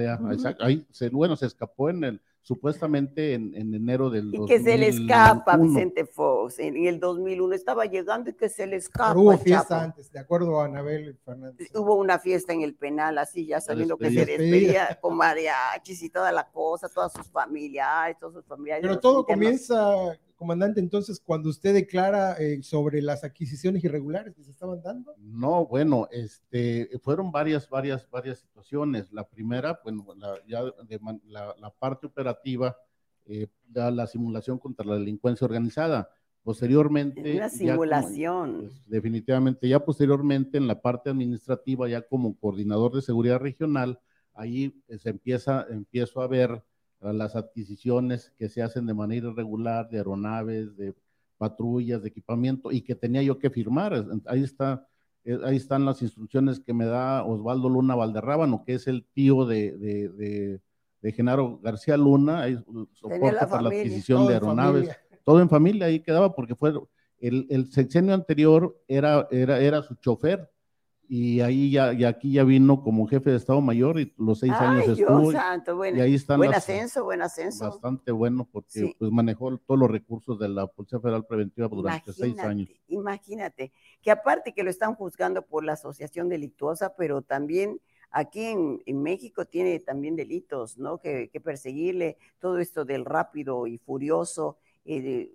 [0.58, 4.88] ahí se, bueno, se escapó en el, supuestamente en, enero del y que se le
[4.88, 9.82] escapa Vicente Fox en, el 2001 estaba llegando y que se le escapa hubo fiesta
[9.82, 11.70] antes de acuerdo a Anabel Fernández.
[11.74, 16.10] Hubo una fiesta en el penal así ya sabiendo que se despedía con mariachis y
[16.10, 21.48] toda la cosa todas sus familiares todos sus familiares pero todo comienza comandante, entonces, cuando
[21.48, 25.14] usted declara eh, sobre las adquisiciones irregulares que se estaban dando?
[25.18, 29.12] No, bueno, este, fueron varias, varias, varias situaciones.
[29.12, 32.31] La primera, bueno, la, ya de, la, parte operativa,
[33.26, 36.08] eh, la simulación contra la delincuencia organizada.
[36.42, 37.34] Posteriormente.
[37.34, 38.62] La simulación.
[38.62, 44.00] Pues, definitivamente, ya posteriormente en la parte administrativa, ya como coordinador de seguridad regional,
[44.34, 46.64] ahí eh, se empieza, empiezo a ver
[47.00, 50.94] las adquisiciones que se hacen de manera irregular de aeronaves, de
[51.36, 54.06] patrullas, de equipamiento y que tenía yo que firmar.
[54.26, 54.86] Ahí está,
[55.24, 59.44] eh, ahí están las instrucciones que me da Osvaldo Luna Valderrábano, que es el tío
[59.44, 60.60] de, de, de,
[61.10, 62.56] Genaro García Luna, ahí
[62.92, 64.96] soporta para la adquisición de aeronaves.
[65.24, 66.72] Todo en familia, ahí quedaba porque fue
[67.18, 70.48] el, el sexenio anterior era, era, era su chofer
[71.14, 74.52] y ahí ya, y aquí ya vino como jefe de Estado Mayor y los seis
[74.54, 75.30] años estuvo.
[75.76, 75.98] bueno.
[75.98, 77.66] Y ahí están buen ascenso, buen ascenso.
[77.66, 82.38] Bastante bueno porque pues manejó todos los recursos de la Policía Federal Preventiva durante seis
[82.38, 82.70] años.
[82.88, 87.78] Imagínate, que aparte que lo están juzgando por la asociación delictuosa, pero también
[88.12, 90.98] aquí en, México tiene también delitos, ¿no?
[90.98, 95.30] Que, que, perseguirle todo esto del rápido y furioso, eh,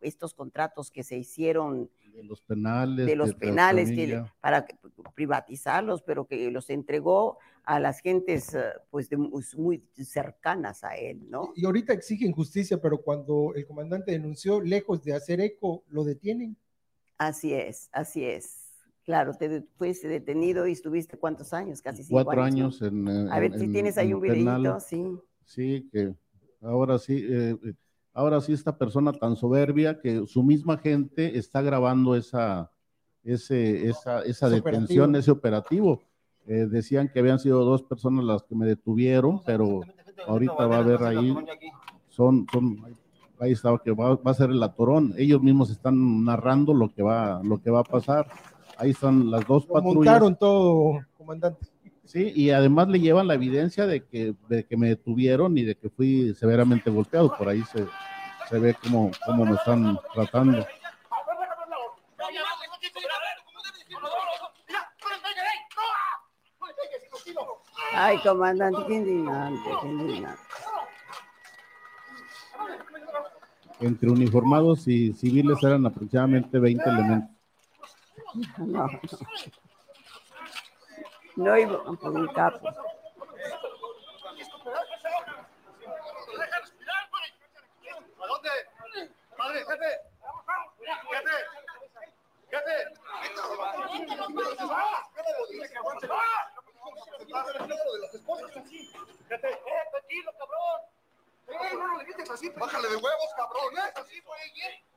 [0.00, 3.06] estos contratos que se hicieron de los penales.
[3.06, 4.66] De los penales que, para
[5.14, 9.08] privatizarlos, pero que los entregó a las gentes eh, pues
[9.56, 11.52] muy cercanas a él, ¿no?
[11.56, 16.56] Y ahorita exigen justicia, pero cuando el comandante denunció, lejos de hacer eco, lo detienen.
[17.16, 18.61] Así es, así es.
[19.04, 23.58] Claro, te fuiste detenido y estuviste cuántos años, casi cinco Cuatro años, en, A ver
[23.58, 25.16] si tienes ahí un videito, sí.
[25.44, 26.14] Sí, que
[26.60, 27.74] ahora sí, eh, eh
[28.14, 32.70] ahora sí esta persona tan soberbia que su misma gente está grabando esa,
[33.24, 36.02] ese, esa, esa detención, ese operativo.
[36.46, 39.80] Eh, decían que habían sido dos personas las que me detuvieron, pero
[40.26, 41.34] ahorita va a haber ahí,
[42.08, 42.96] son, son,
[43.38, 45.14] ahí estaba que va, a ser el atorón.
[45.16, 48.26] Ellos mismos están narrando lo que va, lo que va a pasar.
[48.78, 49.94] Ahí están las dos patrullas.
[49.94, 51.66] Montaron todo, comandante.
[52.04, 55.76] Sí, y además le llevan la evidencia de que, de que me detuvieron y de
[55.76, 57.34] que fui severamente golpeado.
[57.36, 57.86] Por ahí se,
[58.48, 60.66] se ve cómo, cómo me están tratando.
[67.94, 70.42] Ay, comandante, qué indignante, qué indignante.
[73.82, 77.31] entre uniformados y civiles eran aproximadamente 20 elementos.
[78.34, 79.00] No, no.
[81.36, 82.70] No iban por un capo.
[82.70, 82.82] No.
[102.56, 103.78] Bájale de huevos, cabrón.
[103.78, 104.91] ¿eh?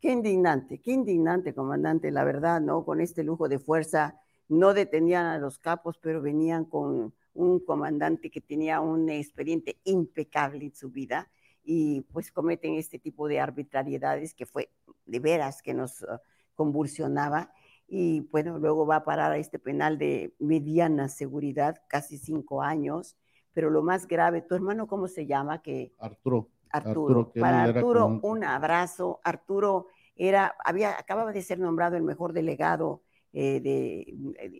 [0.00, 2.84] Qué indignante, qué indignante, comandante, la verdad, ¿no?
[2.84, 8.30] Con este lujo de fuerza, no detenían a los capos, pero venían con un comandante
[8.30, 11.30] que tenía un expediente impecable en su vida
[11.62, 14.70] y pues cometen este tipo de arbitrariedades que fue
[15.04, 16.18] de veras que nos uh,
[16.54, 17.52] convulsionaba
[17.88, 23.16] y bueno, luego va a parar a este penal de mediana seguridad, casi cinco años,
[23.52, 25.62] pero lo más grave, ¿tu hermano cómo se llama?
[25.62, 26.48] Que Arturo.
[26.70, 27.32] Arturo.
[27.38, 29.20] Para Arturo, un abrazo.
[29.24, 29.86] Arturo
[30.16, 33.02] era, había, acababa de ser nombrado el mejor delegado
[33.32, 34.04] eh, de,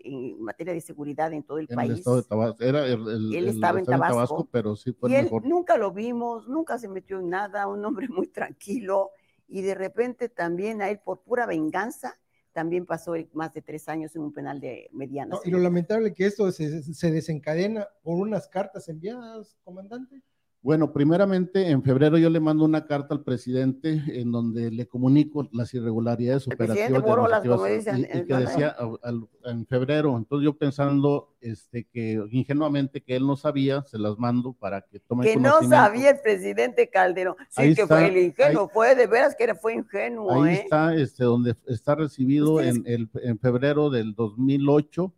[0.05, 1.91] en materia de seguridad en todo el en país.
[1.93, 2.65] el estado de Tabasco.
[2.65, 5.45] Era el, el- Él estaba en Tabasco, pero sí fue y él mejor.
[5.45, 9.11] nunca lo vimos, nunca se metió en nada, un hombre muy tranquilo.
[9.49, 12.19] Y de repente también a él, por pura venganza,
[12.59, 15.37] también pasó más de tres años en un penal de mediana.
[15.45, 20.25] Y lo lamentable que esto se, se desencadena por unas cartas enviadas, comandante.
[20.61, 25.49] Bueno, primeramente en febrero yo le mando una carta al presidente en donde le comunico
[25.53, 30.17] las irregularidades El operativas y y, que decía al- al- en febrero.
[30.19, 34.99] Entonces yo pensando este, que ingenuamente que él no sabía, se las mando para que
[34.99, 37.37] tome Que no sabía el presidente Calderón.
[37.51, 40.43] Sí, Ahí que está, fue el ingenuo, ahí- fue de veras que era, fue ingenuo,
[40.43, 40.61] Ahí ¿eh?
[40.65, 45.15] está, este, donde está recibido en, el, en febrero del 2008,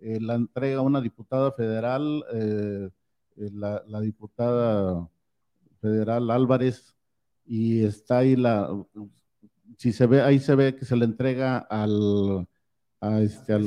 [0.00, 2.90] eh, la entrega a una diputada federal, eh,
[3.36, 5.08] la, la diputada
[5.80, 6.94] federal Álvarez,
[7.46, 8.68] y está ahí la,
[9.76, 12.46] si se ve, ahí se ve que se le entrega al,
[13.00, 13.64] a este, al,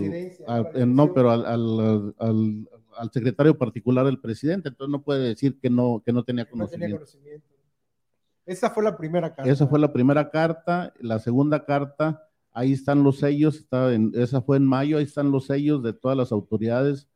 [0.47, 5.27] a- eh, no, pero al, al, al- al secretario particular del presidente, entonces no puede
[5.29, 6.95] decir que no, que no tenía No tenía conocimiento.
[6.97, 7.47] conocimiento.
[8.45, 9.51] Esa fue la primera carta.
[9.51, 10.93] Esa fue la primera carta.
[11.01, 12.23] La segunda carta,
[12.53, 15.93] ahí están los sellos, está en- esa fue en mayo, ahí están los sellos de
[15.93, 17.07] todas las autoridades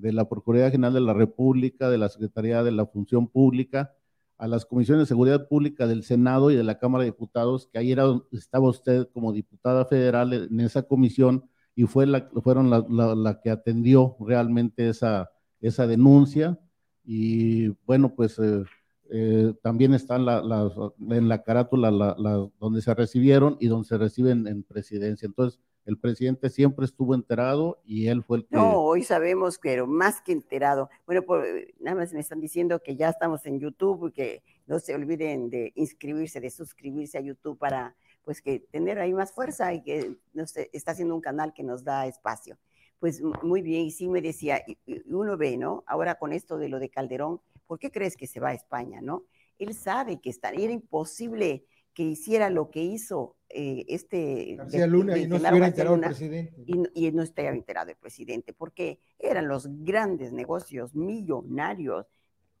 [0.00, 3.92] de la Procuraduría General de la República, de la Secretaría de la Función Pública,
[4.38, 7.78] a las comisiones de seguridad pública del Senado y de la Cámara de Diputados, que
[7.78, 11.44] ahí era, estaba usted como diputada federal en esa comisión
[11.74, 16.58] y fue la, fueron la, que atendió realmente esa, esa denuncia.
[17.04, 18.64] Y bueno, pues eh,
[19.10, 24.46] eh, también están en la carátula la- la- donde se recibieron y donde se reciben
[24.46, 25.26] en presidencia.
[25.26, 28.56] Entonces, el presidente siempre estuvo enterado y él fue el que...
[28.56, 30.88] No, hoy sabemos, pero más que enterado.
[31.06, 31.44] Bueno, por-
[31.80, 35.50] nada más me están diciendo que ya estamos en YouTube y que no se olviden
[35.50, 40.16] de inscribirse, de suscribirse a YouTube para pues que tener ahí más fuerza y que
[40.34, 42.58] no sé, está haciendo un canal que nos da espacio.
[42.98, 44.76] Pues muy bien, y sí me decía, y
[45.10, 45.82] uno ve, ¿no?
[45.86, 49.00] Ahora con esto de lo de Calderón, ¿por qué crees que se va a España,
[49.00, 49.24] no?
[49.58, 51.64] Él sabe que está, era imposible
[52.00, 56.62] que hiciera lo que hizo eh, este García Luna y no García enterado el presidente.
[56.66, 62.06] y, no- y no estaba enterado el presidente, porque eran los grandes negocios millonarios.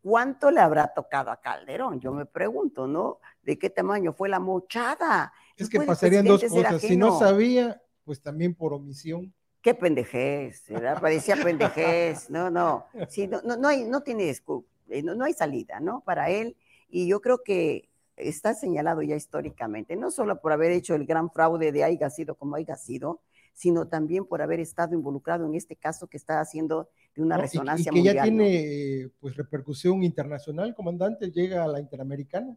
[0.02, 2.00] ¿Cuánto le habrá tocado a Calderón?
[2.00, 3.20] Yo me pregunto, ¿no?
[3.42, 5.32] ¿De qué tamaño fue la mochada?
[5.56, 6.82] Es que pasarían dos cosas.
[6.82, 9.32] Si no sabía, pues también por omisión.
[9.62, 11.00] Qué pendejez, ¿verdad?
[11.00, 12.28] Parecía pendejez.
[12.28, 12.84] No, no.
[13.08, 16.02] Sí, no, no, no hay, no tiene eh, no, no hay salida, ¿no?
[16.04, 16.58] Para él.
[16.90, 17.89] Y yo creo que
[18.22, 22.34] está señalado ya históricamente, no solo por haber hecho el gran fraude de haya sido
[22.34, 23.20] como haya sido,
[23.52, 27.42] sino también por haber estado involucrado en este caso que está haciendo de una ¿no?
[27.42, 28.36] Y- resonancia y, que ya mundial.
[28.36, 28.44] ¿no?
[28.44, 32.56] tiene pues repercusión internacional, comandante, llega a la Interamericana.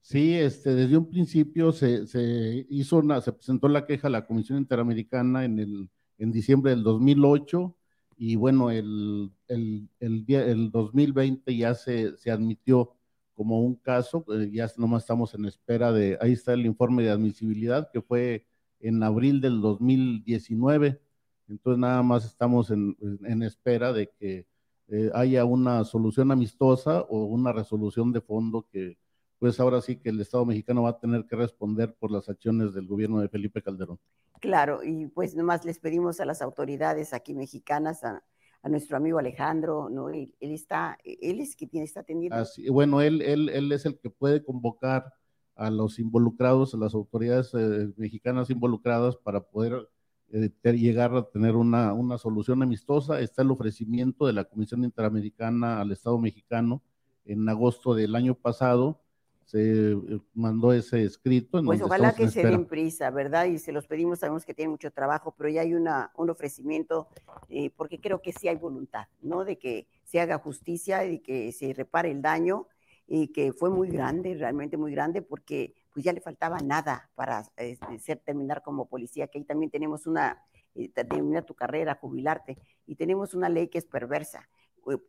[0.00, 4.26] Sí, este, desde un principio se, se hizo una, se presentó la queja a la
[4.26, 5.88] Comisión Interamericana en el,
[6.18, 7.74] en diciembre del 2008
[8.16, 12.93] y bueno, el, el, el, día- el 2020 ya se, se admitió
[13.34, 17.10] como un caso, eh, ya nomás estamos en espera de, ahí está el informe de
[17.10, 18.46] admisibilidad que fue
[18.80, 21.00] en abril del 2019,
[21.48, 24.46] entonces nada más estamos en, en espera de que
[24.88, 28.98] eh, haya una solución amistosa o una resolución de fondo que
[29.38, 32.74] pues ahora sí que el Estado mexicano va a tener que responder por las acciones
[32.74, 33.98] del gobierno de Felipe Calderón.
[34.40, 38.22] Claro, y pues nomás les pedimos a las autoridades aquí mexicanas, a,
[38.64, 40.08] a nuestro amigo Alejandro, ¿no?
[40.08, 42.34] Él, está, él es quien está atendiendo.
[42.34, 45.12] Así, bueno, él, él, él es el que puede convocar
[45.54, 49.86] a los involucrados, a las autoridades eh, mexicanas involucradas para poder
[50.32, 53.20] eh, llegar a tener una, una solución amistosa.
[53.20, 56.82] Está el ofrecimiento de la Comisión Interamericana al Estado mexicano
[57.26, 59.03] en agosto del año pasado.
[59.46, 61.58] Se eh, mandó ese escrito.
[61.58, 63.46] en Pues ojalá que se den prisa, ¿verdad?
[63.46, 67.08] Y se los pedimos, sabemos que tienen mucho trabajo, pero ya hay una, un ofrecimiento,
[67.48, 69.44] eh, porque creo que sí hay voluntad, ¿no?
[69.44, 72.68] De que se haga justicia y que se repare el daño,
[73.06, 77.44] y que fue muy grande, realmente muy grande, porque pues ya le faltaba nada para
[77.56, 80.42] eh, ser, terminar como policía, que ahí también tenemos una,
[80.74, 84.48] eh, terminar tu carrera, jubilarte, y tenemos una ley que es perversa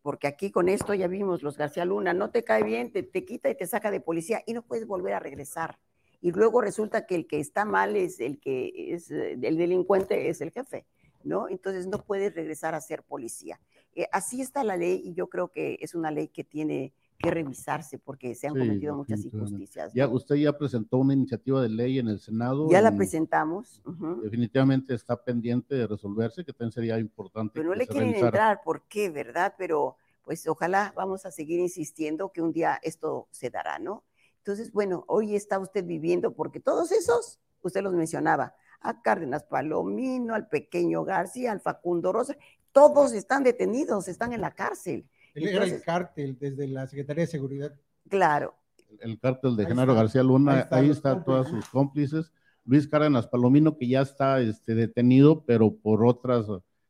[0.02, 3.26] porque aquí con esto ya vimos los García Luna, no te cae bien, te, te
[3.26, 5.78] quita y te saca de policía y no puedes volver a regresar.
[6.22, 10.30] Y luego resulta que el que está mal es el que es eh, el delincuente,
[10.30, 10.86] es el jefe,
[11.24, 11.50] ¿no?
[11.50, 13.60] Entonces no puedes regresar a ser policía.
[13.94, 17.32] Eh, así está la ley y yo creo que es una ley que tiene que
[17.32, 19.94] revisarse porque se han Sí, cometido muchas injusticias.
[19.94, 22.70] Ya, usted ya presentó una iniciativa de ley en el Senado.
[22.70, 23.82] Ya la presentamos.
[24.24, 27.52] Definitivamente está pendiente de resolverse, que también sería importante.
[27.54, 28.28] Pero no le quieren revisara.
[28.28, 29.56] entrar, ¿por qué, verdad?
[29.58, 34.04] Pero pues ojalá vamos a seguir insistiendo que un día esto se dará, ¿no?
[34.40, 40.36] Entonces, bueno, hoy está usted viviendo, porque todos esos, usted los mencionaba, a Cárdenas Palomino,
[40.36, 42.36] al pequeño García, al Facundo Rosa,
[42.72, 45.08] todos están detenidos, están en la cárcel.
[45.36, 47.76] Él era el cártel desde la Secretaría de Seguridad.
[48.10, 48.56] claro,
[49.02, 51.66] el cártel de Ahí Genaro está, García Luna, ahí ahí, están los están todos cómplices.
[51.66, 52.32] sus cómplices.
[52.66, 56.48] Luis Cárdenas Palomino, que ya está este, detenido, pero por otras,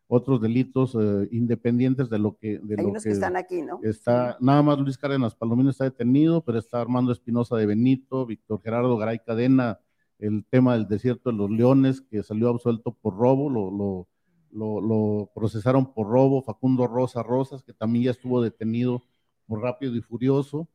[0.08, 2.60] otros delitos eh, independientes de lo que...
[2.60, 3.80] De hay lo unos que están aquí, ¿no?
[3.84, 8.62] Está, nada más Luis Cárdenas Palomino está detenido, pero está Armando Espinosa de Benito, Víctor
[8.64, 9.80] Gerardo Garay Cadena,
[10.20, 14.08] el tema del desierto de los leones, que salió absuelto por robo, lo, lo,
[14.56, 19.04] lo, procesaron por robo, Facundo Rosa Rosas, que también ya estuvo detenido
[19.48, 20.68] por rápido y furioso,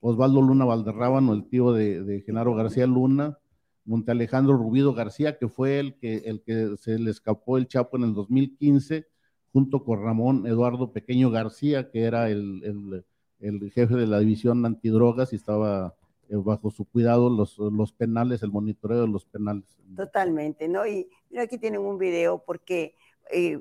[0.00, 3.38] Osvaldo Luna Valderrábano, el tío de, de Genaro García Luna,
[3.84, 7.96] Monte Alejandro Rubido García, que fue el que, el que se le escapó el Chapo
[7.96, 9.06] en el 2015,
[9.52, 13.04] junto con Ramón Eduardo Pequeño García, que era el, el-
[13.40, 15.96] el jefe de la división antidrogas y estaba
[16.28, 19.64] eh, bajo su cuidado los, los penales, el monitoreo de los penales.
[19.96, 20.86] Totalmente, ¿no?
[20.86, 22.94] Y mira, aquí tienen un video porque
[23.32, 23.60] eh,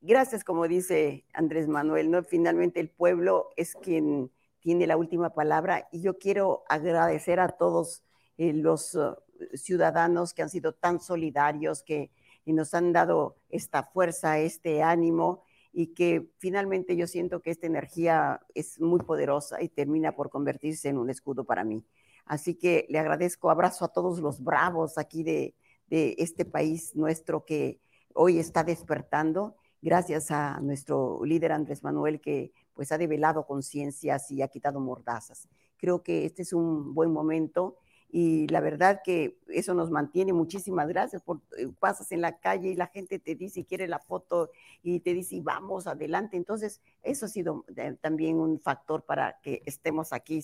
[0.00, 2.22] gracias, como dice Andrés Manuel, ¿no?
[2.22, 4.30] Finalmente el pueblo es quien
[4.60, 8.04] tiene la última palabra y yo quiero agradecer a todos
[8.36, 9.16] eh, los uh,
[9.54, 12.10] ciudadanos que han sido tan solidarios, que
[12.46, 15.42] nos han dado esta fuerza, este ánimo
[15.72, 20.88] y que finalmente yo siento que esta energía es muy poderosa y termina por convertirse
[20.88, 21.84] en un escudo para mí.
[22.24, 25.54] Así que le agradezco, abrazo a todos los bravos aquí de
[25.90, 27.80] este país nuestro que
[28.14, 34.42] hoy está despertando, gracias a nuestro líder Andrés Manuel que pues ha develado conciencias y
[34.42, 35.48] ha quitado mordazas.
[35.76, 37.76] Creo que este es un buen momento
[38.10, 40.32] y la verdad que eso nos mantiene.
[40.32, 43.98] Muchísimas gracias por eh, pasas en la calle y la gente te dice quiere la
[43.98, 44.50] foto
[44.82, 46.36] y te dice vamos adelante.
[46.36, 50.40] Entonces, eso ha sido eh, también un factor para que estemos aquí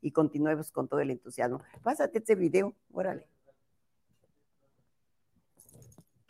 [0.00, 1.60] y continuemos con todo el entusiasmo.
[1.82, 3.33] Pásate este video, órale.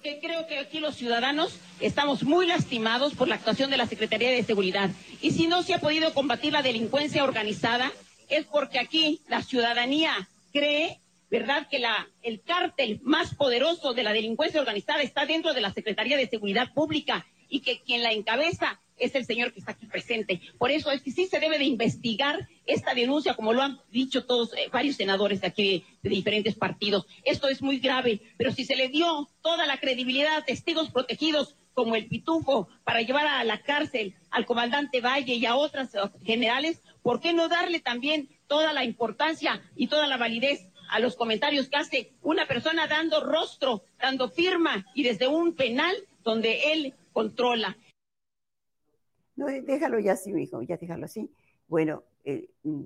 [0.05, 4.31] Que creo que aquí los ciudadanos estamos muy lastimados por la actuación de la Secretaría
[4.31, 4.91] de Seguridad.
[5.23, 7.91] Y si no se ha podido combatir la delincuencia organizada,
[8.29, 11.01] es porque aquí la ciudadanía cree,
[11.31, 15.73] ¿verdad?, que la, el cártel más poderoso de la delincuencia organizada está dentro de la
[15.73, 19.87] Secretaría de Seguridad Pública y que quien la encabeza es el señor que está aquí
[19.87, 20.41] presente.
[20.59, 24.25] Por eso es que sí se debe de investigar esta denuncia, como lo han dicho
[24.25, 27.07] todos, eh, varios senadores de aquí de, diferentes partidos.
[27.25, 31.57] Esto es muy grave, pero si se le dio toda la credibilidad a testigos protegidos
[31.75, 35.99] como el Pitufo para llevar a la cárcel al comandante Valle y a otras eh,
[36.25, 41.17] generales, ¿por qué no darle también toda la importancia y toda la validez a los
[41.17, 46.95] comentarios que hace una persona dando rostro, dando firma y desde un penal donde él
[47.13, 47.77] controla?
[49.37, 51.31] No, eh, déjalo ya así, hijo, ya déjalo así.
[51.69, 52.85] Bueno, eh, mm,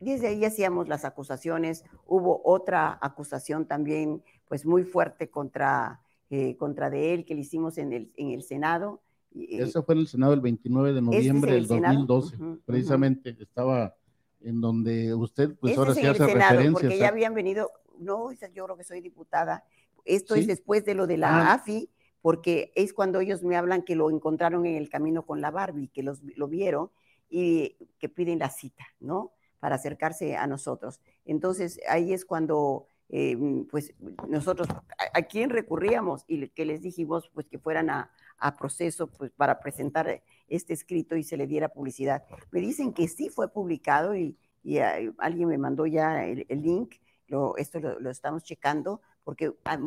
[0.00, 1.84] desde ahí hacíamos las acusaciones.
[2.06, 6.00] Hubo otra acusación también, pues muy fuerte contra,
[6.30, 9.00] eh, contra de él que le hicimos en el, en el Senado.
[9.34, 11.94] Eh, Eso fue en el Senado el 29 de noviembre del Senado?
[12.06, 13.94] 2012, Ujú, precisamente estaba
[14.40, 16.72] en donde usted, pues ahora sí hace Senado, referencia.
[16.72, 17.12] porque ya exacto.
[17.14, 19.64] habían venido, no, yo creo que soy diputada.
[20.04, 20.40] Esto ¿Sí?
[20.40, 21.54] es después de lo de la Ah.
[21.54, 21.90] AFI,
[22.22, 25.88] porque es cuando ellos me hablan que lo encontraron en el camino con la Barbie,
[25.88, 26.90] que los, lo vieron
[27.28, 29.32] y que piden la cita, ¿no?
[29.60, 31.00] Para acercarse a nosotros.
[31.24, 33.36] Entonces, ahí es cuando, eh,
[33.70, 33.94] pues,
[34.28, 36.24] nosotros, ¿a, a quién recurríamos?
[36.26, 41.16] Y que les dijimos, pues, que fueran a, a proceso, pues, para presentar este escrito
[41.16, 42.24] y se le diera publicidad.
[42.50, 46.62] Me dicen que sí fue publicado y, y, eh, alguien me mandó ya el, el
[46.62, 46.96] link,
[47.28, 49.78] lo, esto lo, lo estamos checando, porque ah,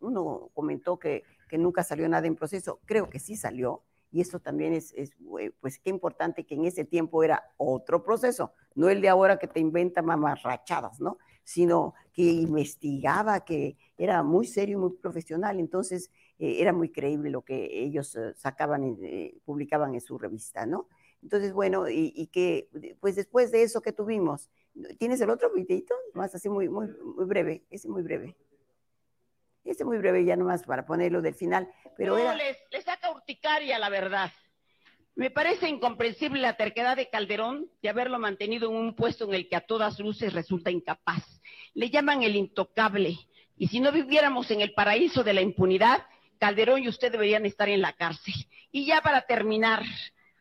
[0.00, 2.80] uno comentó que que nunca salió nada en proceso.
[2.84, 3.82] Creo que sí salió.
[4.10, 5.10] Y eso también es, es,
[5.60, 9.48] pues qué importante que en ese tiempo era otro proceso, no el de ahora que
[9.48, 11.18] te inventa mamarrachadas, ¿no?
[11.42, 15.58] Sino que investigaba, que era muy serio y muy profesional.
[15.58, 20.64] Entonces, eh, era muy creíble lo que ellos eh, sacaban, eh, publicaban en su revista,
[20.64, 20.88] ¿no?
[21.20, 22.68] Entonces, bueno, y, que
[23.00, 24.50] pues después de eso que tuvimos,
[24.98, 25.94] ¿tienes el otro videito?
[26.12, 28.36] Más así muy, muy, muy breve, ese muy breve.
[29.64, 32.34] Ese muy breve ya nomás para ponerlo del final, pero no, era...
[32.34, 34.30] les, les saca urticaria la verdad.
[35.16, 39.48] Me parece incomprensible la terquedad de Calderón de haberlo mantenido en un puesto en el
[39.48, 41.22] que a todas luces resulta incapaz.
[41.72, 43.16] Le llaman el intocable.
[43.56, 46.04] Y si no viviéramos en el paraíso de la impunidad,
[46.40, 48.34] Calderón y usted deberían estar en la cárcel.
[48.72, 49.84] Y ya para terminar,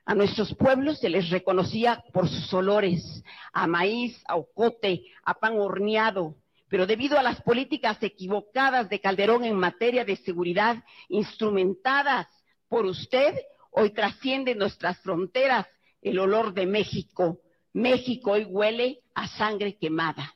[0.06, 3.24] a nuestros pueblos se les reconocía por sus olores,
[3.54, 6.36] a maíz, a ocote, a pan horneado,
[6.74, 12.26] pero debido a las políticas equivocadas de Calderón en materia de seguridad, instrumentadas
[12.68, 13.36] por usted,
[13.70, 15.68] hoy trasciende nuestras fronteras
[16.02, 17.41] el olor de México.
[17.74, 20.36] México hoy huele a sangre quemada.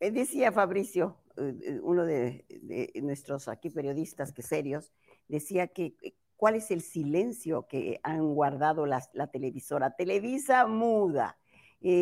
[0.00, 2.44] Eh, decía Fabricio, eh, uno de,
[2.96, 4.92] nuestros aquí periodistas que serios,
[5.28, 9.96] decía que eh, cuál es el silencio que han guardado la televisora.
[9.96, 11.38] Televisa muda,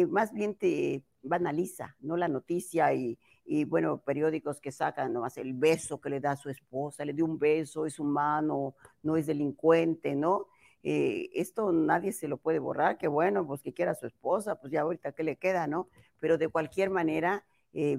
[0.08, 2.16] más bien te banaliza, ¿no?
[2.16, 6.36] La noticia y, y, bueno, periódicos que sacan nomás el beso que le da a
[6.36, 10.46] su esposa, le dio un beso, es humano, no es delincuente, ¿no?
[10.82, 14.60] Eh, esto nadie se lo puede borrar, que bueno, pues que quiera a su esposa,
[14.60, 15.88] pues ya ahorita qué le queda, ¿no?
[16.20, 17.98] Pero de cualquier manera, eh,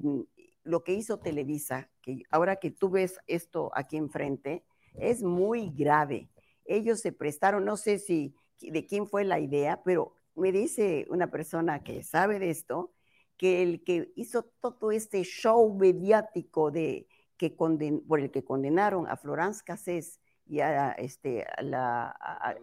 [0.63, 6.29] lo que hizo Televisa, que ahora que tú ves esto aquí enfrente, es muy grave.
[6.63, 11.31] Ellos se prestaron, no sé si de quién fue la idea, pero me dice una
[11.31, 12.91] persona que sabe de esto,
[13.37, 17.07] que el que hizo todo este show mediático de,
[17.37, 22.55] que conden, por el que condenaron a Florence Cassés y a, este, a, la, a,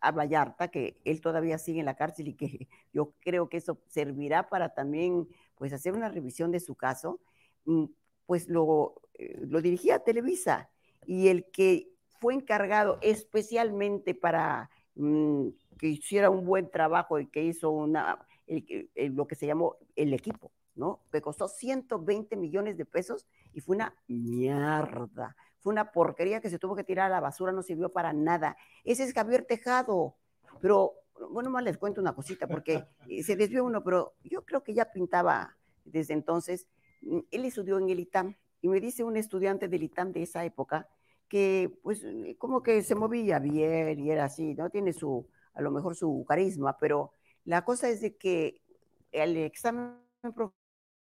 [0.00, 3.80] a, Vallarta, que él todavía sigue en la cárcel y que yo creo que eso
[3.88, 7.20] servirá para también pues, hacer una revisión de su caso,
[7.64, 7.86] mm,
[8.26, 10.70] pues lo, eh, lo dirigía a Televisa.
[11.06, 17.44] Y el que fue encargado especialmente para mmm, que hiciera un buen trabajo y que
[17.44, 21.00] hizo una, el, lo que se llamó el equipo, ¿no?
[21.10, 25.36] Que costó 120 millones de pesos y fue una mierda.
[25.60, 28.56] Fue una porquería que se tuvo que tirar a la basura, no sirvió para nada.
[28.84, 30.16] Ese es Javier Tejado.
[30.60, 30.94] Pero,
[31.30, 32.84] bueno, más les cuento una cosita, porque
[33.22, 36.68] se desvió uno, pero yo creo que ya pintaba desde entonces.
[37.02, 40.88] Él estudió en el ITAM y me dice un estudiante del ITAM de esa época
[41.28, 42.06] que pues
[42.38, 44.70] como que se movía bien y era así, ¿no?
[44.70, 47.12] Tiene su, a lo mejor su carisma, pero
[47.46, 48.60] la cosa es de que
[49.12, 49.94] el examen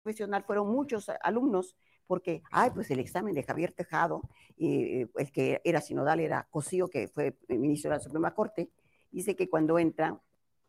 [0.04, 1.78] profesional fueron muchos alumnos,
[2.08, 4.22] porque, ay, pues el examen de Javier Tejado,
[4.58, 8.70] y el que era sinodal era Cosío, que fue ministro de la Suprema Corte,
[9.12, 10.20] dice que cuando entra,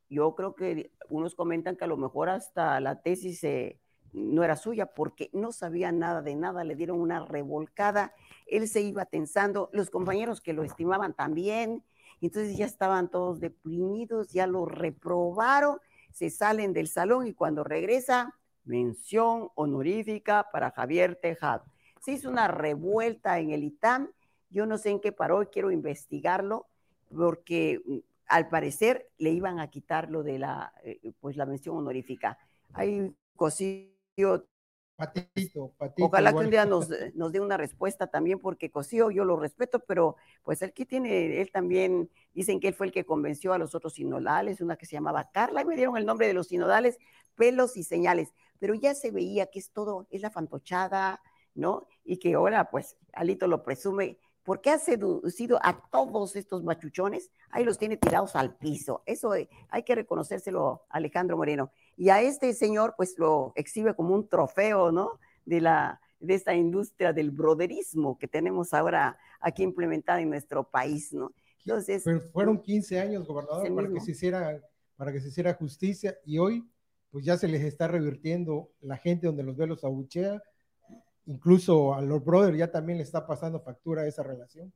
[0.09, 3.81] yo creo que unos comentan que a lo mejor hasta la tesis eh,
[4.13, 8.15] no era suya porque no sabía nada de nada, le dieron una revolcada,
[8.47, 11.83] él se iba tensando, los compañeros que lo estimaban también,
[12.27, 15.79] entonces ya estaban todos deprimidos, ya lo reprobaron,
[16.13, 18.35] se salen del salón y cuando regresa,
[18.65, 21.65] mención honorífica para Javier Tejado.
[22.01, 24.11] Se hizo una revuelta en el ITAM,
[24.51, 26.67] yo no sé en qué paró, quiero investigarlo,
[27.15, 27.99] porque mm,
[28.29, 32.39] al parecer le iban a quitar lo de la, eh, pues la mención honorífica.
[32.73, 34.43] Hay cosillas
[34.97, 36.07] Patito, patito.
[36.07, 36.43] Ojalá igual.
[36.43, 40.17] que un día nos, nos, dé una respuesta también, porque Cosío yo lo respeto, pero
[40.43, 43.75] pues el que tiene, él también, dicen que él fue el que convenció a los
[43.75, 46.99] otros sinodales, una que se llamaba Carla, y me dieron el nombre de los sinodales,
[47.35, 51.21] pelos y señales, pero ya se veía que es todo, es la fantochada,
[51.55, 51.87] ¿no?
[52.05, 57.65] Y que ahora, pues, Alito lo presume, porque ha seducido a todos estos machuchones, ahí
[57.65, 59.03] los tiene tirados al piso.
[59.07, 61.73] Eso eh, hay que reconocérselo Alejandro Moreno.
[61.97, 65.19] Y a este señor, pues lo exhibe como un trofeo, ¿no?
[65.45, 71.13] De, la, de esta industria del broderismo que tenemos ahora aquí implementada en nuestro país,
[71.13, 71.33] ¿no?
[71.65, 72.03] Entonces.
[72.05, 74.61] Pero fueron 15 años, gobernador, para que, se hiciera,
[74.97, 76.69] para que se hiciera justicia y hoy,
[77.11, 80.43] pues ya se les está revirtiendo la gente donde los ve los abuchea.
[81.27, 84.73] Incluso a los brothers ya también le está pasando factura a esa relación.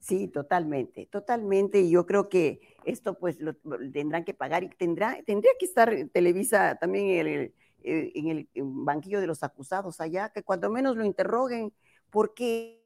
[0.00, 1.80] Sí, totalmente, totalmente.
[1.80, 3.54] Y yo creo que esto pues lo,
[3.92, 8.48] tendrán que pagar y tendrá, tendría que estar Televisa también en el, eh, en el
[8.54, 11.72] banquillo de los acusados allá, que cuando menos lo interroguen,
[12.10, 12.84] porque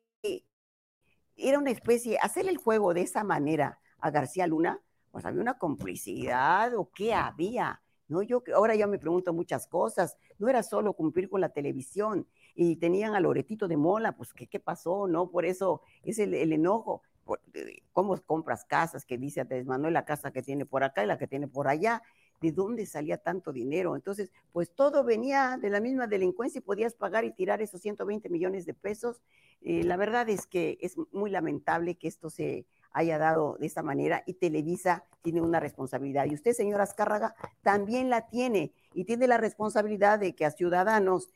[1.37, 4.81] era una especie, hacer el juego de esa manera a García Luna,
[5.11, 10.17] pues había una complicidad o qué había, No, yo ahora ya me pregunto muchas cosas.
[10.39, 14.47] No era solo cumplir con la televisión y tenían a Loretito de Mola, pues ¿qué,
[14.47, 15.07] qué pasó?
[15.07, 17.03] No, por eso es el, el enojo.
[17.55, 19.05] Eh, ¿Cómo compras casas?
[19.05, 21.69] Que dice Andrés Manuel, la casa que tiene por acá y la que tiene por
[21.69, 22.03] allá.
[22.41, 23.95] ¿De dónde salía tanto dinero?
[23.95, 28.29] Entonces, pues todo venía de la misma delincuencia y podías pagar y tirar esos 120
[28.29, 29.23] millones de pesos.
[29.61, 33.83] Eh, la verdad es que es muy lamentable que esto se haya dado de esta
[33.83, 36.27] manera y Televisa tiene una responsabilidad.
[36.27, 41.29] Y usted, señora Azcárraga, también la tiene y tiene la responsabilidad de que a ciudadanos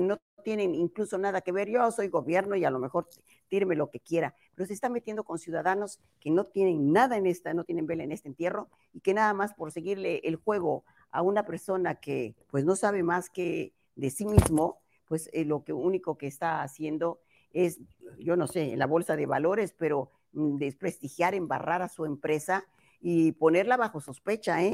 [0.00, 3.08] no tienen incluso nada que ver, yo soy gobierno y a lo mejor
[3.48, 7.26] tíreme lo que quiera, pero se está metiendo con ciudadanos que no tienen nada en
[7.26, 10.84] esta, no tienen vela en este entierro y que nada más por seguirle el juego
[11.10, 15.62] a una persona que pues no sabe más que de sí mismo, pues eh, lo
[15.64, 17.20] que único que está haciendo
[17.52, 17.80] es,
[18.18, 22.64] yo no sé, en la bolsa de valores, pero mm, desprestigiar, embarrar a su empresa
[23.00, 24.72] y ponerla bajo sospecha, ¿eh?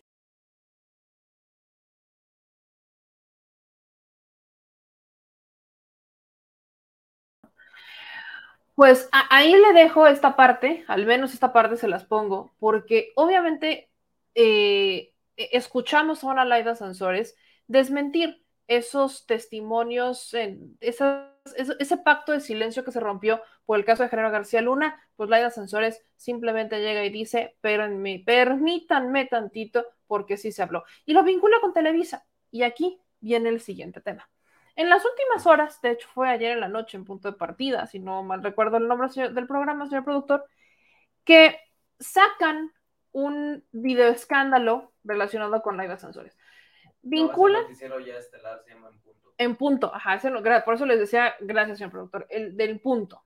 [8.79, 13.91] Pues ahí le dejo esta parte, al menos esta parte se las pongo, porque obviamente
[14.37, 17.35] eh, e- escuchamos a una Laida Sansores
[17.67, 20.33] desmentir esos testimonios,
[20.81, 25.29] ese, pacto de silencio que se rompió por el caso de Genaro García Luna, pues
[25.29, 30.85] Laida Sansores simplemente llega y dice, permí- permítanme tantito porque sí se habló.
[31.05, 32.25] Y lo vincula con Televisa.
[32.53, 34.31] Y aquí viene el siguiente tema.
[34.79, 37.87] En las últimas horas, de hecho fue ayer en la noche en punto de partida,
[37.89, 40.47] si no mal recuerdo el nombre del programa, señor productor,
[41.25, 41.59] que
[41.99, 42.71] sacan
[43.11, 46.39] un video escándalo relacionado con Laida Sansores.
[47.03, 49.35] Vinculan No, ya estelar se llama En Punto.
[49.37, 52.79] en punto, ajá, ese no- gra- por eso les decía, gracias, señor productor, el del
[52.81, 53.25] punto.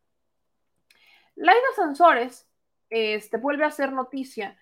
[1.35, 2.49] Laida Sansores
[2.89, 4.59] este, vuelve a hacer noticia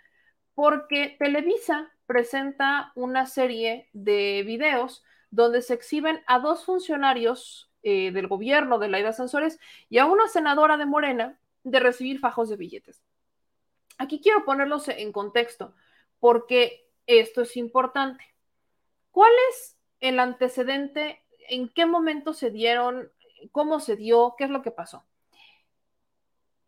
[0.55, 8.27] porque Televisa presenta una serie de videos donde se exhiben a dos funcionarios eh, del
[8.27, 9.59] gobierno de Laida Sansores
[9.89, 13.03] y a una senadora de Morena de recibir fajos de billetes.
[13.99, 15.75] Aquí quiero ponerlos en contexto
[16.19, 18.25] porque esto es importante.
[19.11, 21.23] ¿Cuál es el antecedente?
[21.49, 23.11] ¿En qué momento se dieron?
[23.53, 24.35] ¿Cómo se dio?
[24.37, 25.05] ¿Qué es lo que pasó?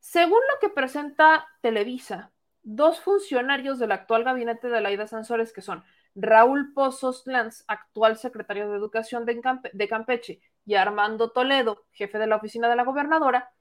[0.01, 2.33] Según lo que presenta Televisa,
[2.63, 5.85] dos funcionarios del actual gabinete de Laida Sansores, que son
[6.15, 12.19] Raúl Pozos Lanz, actual secretario de Educación de, Campe de Campeche, y Armando Toledo, jefe
[12.19, 13.53] de la oficina de la gobernadora,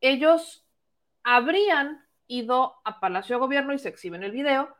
[0.00, 0.64] ellos
[1.22, 4.76] habrían ido a Palacio de Gobierno y se exhibe en el video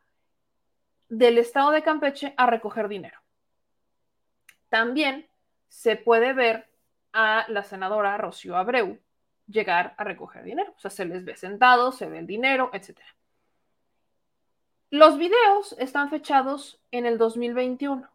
[1.09, 3.21] del estado de Campeche a recoger dinero.
[4.69, 5.29] También
[5.69, 6.69] se puede ver
[7.13, 8.99] a la senadora Rocío Abreu
[9.47, 10.73] llegar a recoger dinero.
[10.77, 12.99] O sea, se les ve sentados, se ve el dinero, etc.
[14.91, 18.09] Los videos están fechados en el 2021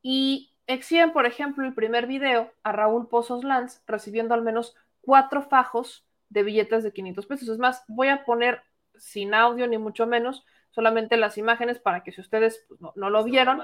[0.00, 5.42] y exhiben, por ejemplo, el primer video a Raúl Pozos Lanz recibiendo al menos cuatro
[5.42, 7.48] fajos de billetes de 500 pesos.
[7.48, 8.62] Es más, voy a poner
[8.94, 13.10] sin audio ni mucho menos, solamente las imágenes para que si ustedes pues, no, no,
[13.10, 13.62] lo vieron,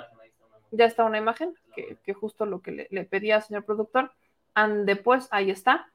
[0.73, 4.13] ya está una imagen, que, que justo lo que le, le pedía al señor productor.
[4.55, 5.93] And después, ahí está.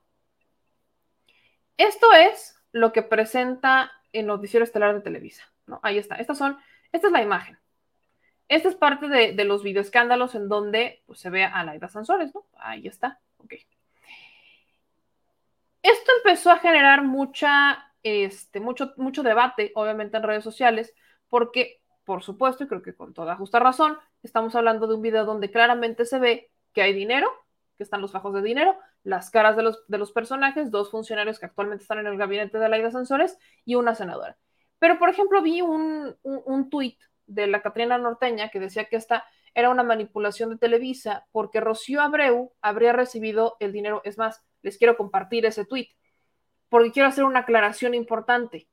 [1.75, 5.43] Esto es lo que presenta el noticiero estelar de Televisa.
[5.81, 6.15] Ahí está.
[6.15, 6.57] Estas son,
[6.91, 7.57] esta es la imagen.
[8.47, 12.33] Esta es parte de, de los videoescándalos en donde pues, se ve a Laida Sansores,
[12.33, 12.45] ¿no?
[12.57, 13.19] Ahí está.
[13.37, 13.53] Ok.
[15.81, 20.93] Esto empezó a generar mucha, este, mucho, mucho debate, obviamente, en redes sociales,
[21.29, 25.23] porque, por supuesto, y creo que con toda justa razón, estamos hablando de un video
[25.23, 27.31] donde claramente se ve que hay dinero,
[27.77, 31.39] que están los fajos de dinero, las caras de los, de los personajes, dos funcionarios
[31.39, 34.37] que actualmente están en el gabinete de Laida Sansores y una senadora.
[34.79, 39.25] Pero, por ejemplo, vi un, un, tuit de la Catrina Norteña que decía que esta
[39.53, 44.01] era una manipulación de Televisa porque Rocío Abreu habría recibido el dinero.
[44.03, 45.89] Es más, les quiero compartir ese tuit
[46.69, 48.67] porque quiero hacer una aclaración importante,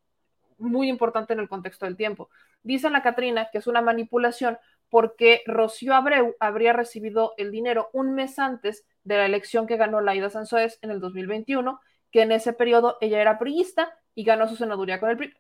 [0.58, 2.28] muy importante en el contexto del tiempo.
[2.62, 4.58] Dice la Catrina que es una manipulación
[4.90, 10.00] porque Rocío Abreu habría recibido el dinero un mes antes de la elección que ganó
[10.00, 14.56] Laida Sansores en el 2021, que en ese periodo ella era priista y ganó su
[14.56, 15.34] senaduría con el PRI.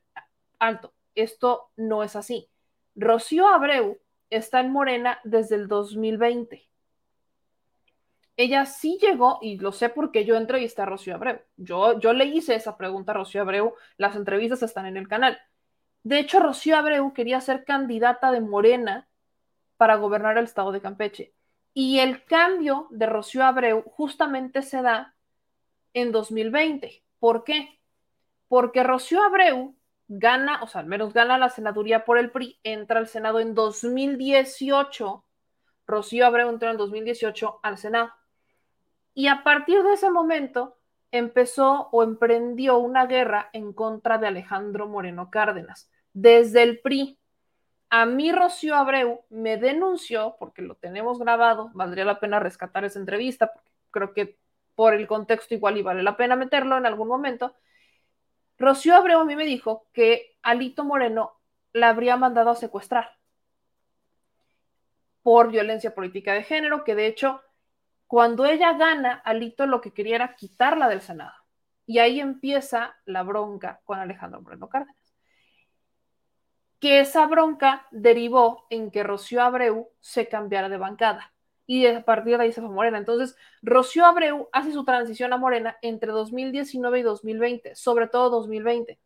[0.66, 2.48] Alto, esto no es así.
[2.94, 3.98] Rocío Abreu
[4.30, 6.68] está en Morena desde el 2020.
[8.36, 11.40] Ella sí llegó, y lo sé porque yo entrevisté a Rocío Abreu.
[11.56, 15.38] Yo, yo le hice esa pregunta a Rocío Abreu, las entrevistas están en el canal.
[16.02, 19.08] De hecho, Rocío Abreu quería ser candidata de Morena
[19.76, 21.32] para gobernar el estado de Campeche.
[21.72, 25.14] Y el cambio de Rocío Abreu justamente se da
[25.92, 27.02] en 2020.
[27.18, 27.80] ¿Por qué?
[28.48, 29.74] Porque Rocío Abreu
[30.08, 33.54] gana, o sea, al menos gana la senaduría por el PRI, entra al Senado en
[33.54, 35.24] 2018.
[35.86, 38.10] Rocío Abreu entró en 2018 al Senado.
[39.14, 40.76] Y a partir de ese momento
[41.10, 47.18] empezó o emprendió una guerra en contra de Alejandro Moreno Cárdenas, desde el PRI.
[47.90, 52.98] A mí Rocío Abreu me denunció, porque lo tenemos grabado, valdría la pena rescatar esa
[52.98, 54.38] entrevista, porque creo que
[54.74, 57.54] por el contexto igual y vale la pena meterlo en algún momento.
[58.58, 61.40] Rocío Abreu a mí me dijo que Alito Moreno
[61.72, 63.16] la habría mandado a secuestrar
[65.22, 67.40] por violencia política de género, que de hecho
[68.06, 71.34] cuando ella gana, Alito lo que quería era quitarla del Senado.
[71.84, 74.96] Y ahí empieza la bronca con Alejandro Moreno Cárdenas.
[76.78, 81.33] Que esa bronca derivó en que Rocío Abreu se cambiara de bancada.
[81.66, 82.98] Y a partir de ahí se fue Morena.
[82.98, 88.98] Entonces, Rocío Abreu hace su transición a Morena entre 2019 y 2020, sobre todo 2020.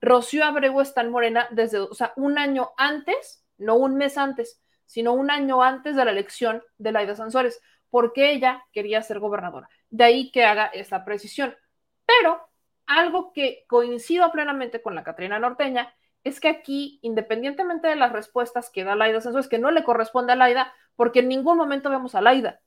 [0.00, 4.60] Rocío Abreu está en Morena desde, o sea, un año antes, no un mes antes,
[4.84, 7.60] sino un año antes de la elección de Laida Sansores
[7.90, 9.68] porque ella quería ser gobernadora.
[9.90, 11.56] De ahí que haga esta precisión.
[12.04, 12.46] Pero
[12.86, 15.94] algo que coincido plenamente con la Catrina Norteña
[16.24, 20.32] es que aquí, independientemente de las respuestas que da Laida es que no le corresponde
[20.32, 22.60] a Laida, porque en ningún momento vemos a Laida.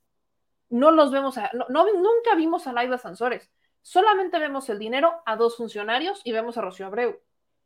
[0.69, 3.51] No los vemos, a, no, nunca vimos a Laida Sansores.
[3.81, 7.19] Solamente vemos el dinero a dos funcionarios y vemos a Rocío Abreu.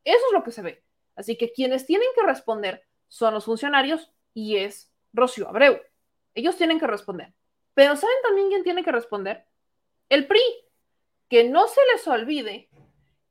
[0.03, 0.84] Eso es lo que se ve.
[1.15, 5.80] Así que quienes tienen que responder son los funcionarios y es Rocío Abreu.
[6.34, 7.34] Ellos tienen que responder.
[7.73, 9.45] Pero ¿saben también quién tiene que responder?
[10.10, 10.41] El PRI.
[11.30, 12.69] Que no se les olvide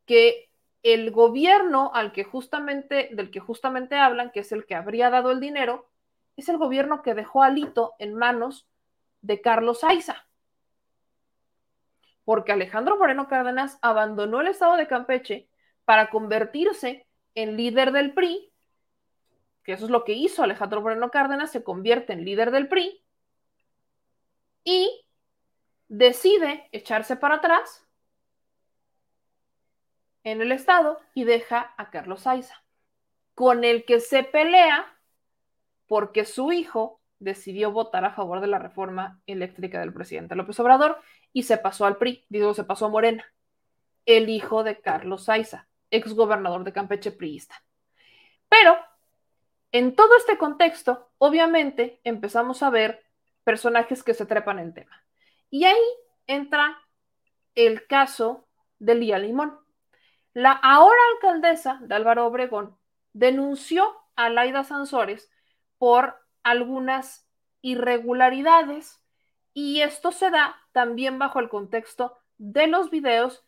[0.07, 0.51] que
[0.83, 5.31] el gobierno al que justamente, del que justamente hablan, que es el que habría dado
[5.31, 5.89] el dinero,
[6.37, 8.67] es el gobierno que dejó a Alito en manos
[9.21, 10.27] de Carlos Aiza.
[12.25, 15.49] Porque Alejandro Moreno Cárdenas abandonó el estado de Campeche
[15.85, 18.53] para convertirse en líder del PRI,
[19.65, 23.05] que eso es lo que hizo Alejandro Moreno Cárdenas, se convierte en líder del PRI,
[24.65, 25.05] y
[25.89, 27.87] decide echarse para atrás
[30.25, 32.63] en el Estado y deja a Carlos Aiza,
[33.35, 34.87] con el que se pelea
[35.93, 40.99] porque su hijo decidió votar a favor de la reforma eléctrica del presidente López Obrador
[41.35, 43.27] y se pasó al PRI, digo, se pasó a Morena,
[44.07, 47.63] el hijo de Carlos Aiza, exgobernador de Campeche priista.
[48.49, 48.75] Pero
[49.71, 53.05] en todo este contexto, obviamente empezamos a ver
[53.45, 55.05] personajes que se trepan el tema.
[55.51, 55.85] Y ahí
[56.27, 56.79] entra
[57.55, 58.49] el caso
[58.79, 59.59] de Lía Limón.
[60.33, 62.79] La ahora alcaldesa de Álvaro Obregón
[63.13, 65.31] denunció a Laida Sansores
[65.83, 66.15] por
[66.45, 67.27] algunas
[67.61, 69.03] irregularidades
[69.53, 73.45] y esto se da también bajo el contexto de los videos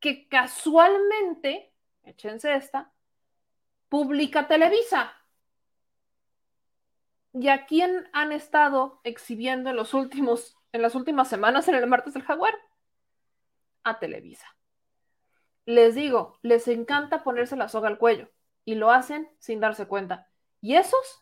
[0.00, 1.72] que casualmente,
[2.02, 2.90] échense esta,
[3.88, 5.12] publica Televisa.
[7.32, 11.86] ¿Y a quién han estado exhibiendo en, los últimos, en las últimas semanas en el
[11.86, 12.54] martes del jaguar?
[13.84, 14.56] A Televisa.
[15.64, 18.32] Les digo, les encanta ponerse la soga al cuello
[18.64, 20.28] y lo hacen sin darse cuenta.
[20.60, 21.21] Y esos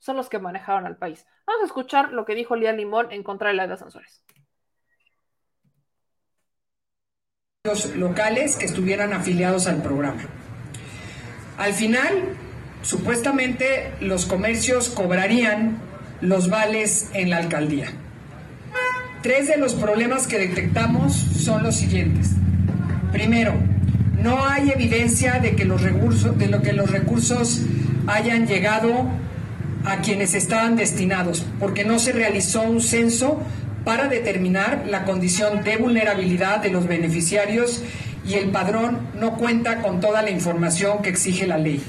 [0.00, 1.24] son los que manejaron al país.
[1.46, 4.24] Vamos a escuchar lo que dijo Lía Limón en contra de la de Sansores.
[7.94, 10.22] locales que estuvieran afiliados al programa.
[11.58, 12.36] Al final,
[12.82, 15.78] Supuestamente los comercios cobrarían
[16.22, 17.88] los vales en la alcaldía.
[19.22, 22.30] Tres de los problemas que detectamos son los siguientes.
[23.12, 23.52] Primero,
[24.22, 27.60] no hay evidencia de que los recursos, de lo que los recursos
[28.06, 29.04] hayan llegado
[29.84, 33.40] a quienes estaban destinados, porque no se realizó un censo
[33.84, 37.82] para determinar la condición de vulnerabilidad de los beneficiarios
[38.24, 41.82] y el padrón no cuenta con toda la información que exige la ley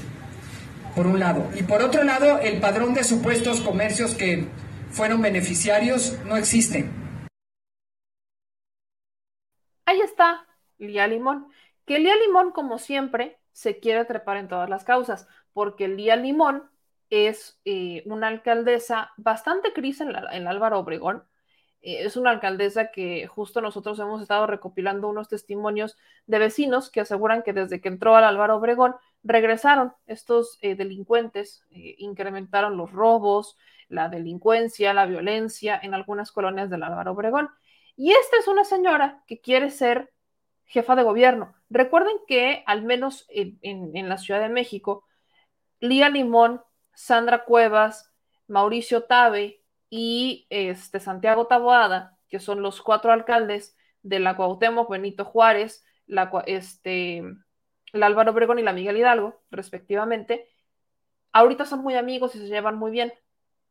[0.94, 1.48] por un lado.
[1.54, 4.46] Y por otro lado, el padrón de supuestos comercios que
[4.90, 6.88] fueron beneficiarios no existe.
[9.84, 10.46] Ahí está
[10.78, 11.48] Lía Limón.
[11.86, 16.70] Que Lía Limón, como siempre, se quiere trepar en todas las causas, porque Lía Limón
[17.12, 21.24] es eh, una alcaldesa bastante gris en, en Álvaro Obregón,
[21.82, 27.00] eh, es una alcaldesa que justo nosotros hemos estado recopilando unos testimonios de vecinos que
[27.00, 33.58] aseguran que desde que entró al Álvaro Obregón regresaron estos eh, delincuentes, incrementaron los robos,
[33.88, 37.50] la delincuencia, la violencia en algunas colonias del Álvaro Obregón.
[37.94, 40.12] Y esta es una señora que quiere ser
[40.64, 41.54] jefa de gobierno.
[41.68, 45.04] Recuerden que al menos en, en la Ciudad de México,
[45.80, 46.62] Lía Limón,
[46.94, 48.12] Sandra Cuevas,
[48.46, 49.62] Mauricio Tabe,
[49.94, 56.30] y este, Santiago Taboada, que son los cuatro alcaldes de la Cuauhtémoc, Benito Juárez, la,
[56.46, 60.48] este, el Álvaro Obregón y la Miguel Hidalgo, respectivamente,
[61.32, 63.12] ahorita son muy amigos y se llevan muy bien,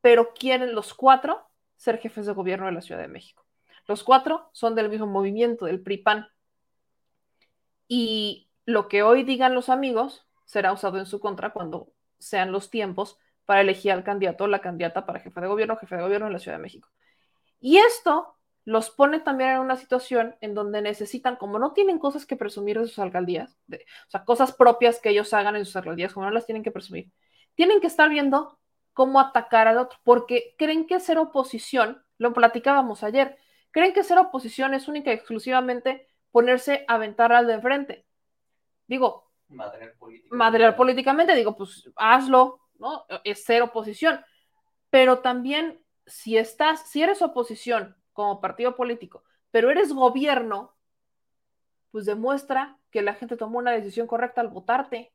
[0.02, 1.42] pero quieren los cuatro
[1.76, 3.44] ser jefes de gobierno de la Ciudad de México.
[3.88, 6.28] Los cuatro son del mismo movimiento, del PRI-PAN.
[7.88, 11.92] Y lo que hoy digan los amigos será usado en su contra cuando
[12.22, 15.78] sean los tiempos para elegir al candidato o la candidata para jefe de gobierno o
[15.78, 16.90] jefe de gobierno en la Ciudad de México.
[17.60, 22.26] Y esto los pone también en una situación en donde necesitan, como no tienen cosas
[22.26, 25.76] que presumir de sus alcaldías, de, o sea, cosas propias que ellos hagan en sus
[25.76, 27.12] alcaldías, como no las tienen que presumir,
[27.56, 28.60] tienen que estar viendo
[28.94, 33.38] cómo atacar al otro, porque creen que ser oposición, lo platicábamos ayer,
[33.72, 38.06] creen que ser oposición es única y exclusivamente ponerse a aventar al de enfrente.
[38.88, 40.36] Digo, Madrear políticamente.
[40.36, 43.06] madrear políticamente, digo, pues hazlo, ¿no?
[43.24, 44.20] Es ser oposición.
[44.90, 50.76] Pero también, si estás, si eres oposición como partido político, pero eres gobierno,
[51.92, 55.14] pues demuestra que la gente tomó una decisión correcta al votarte.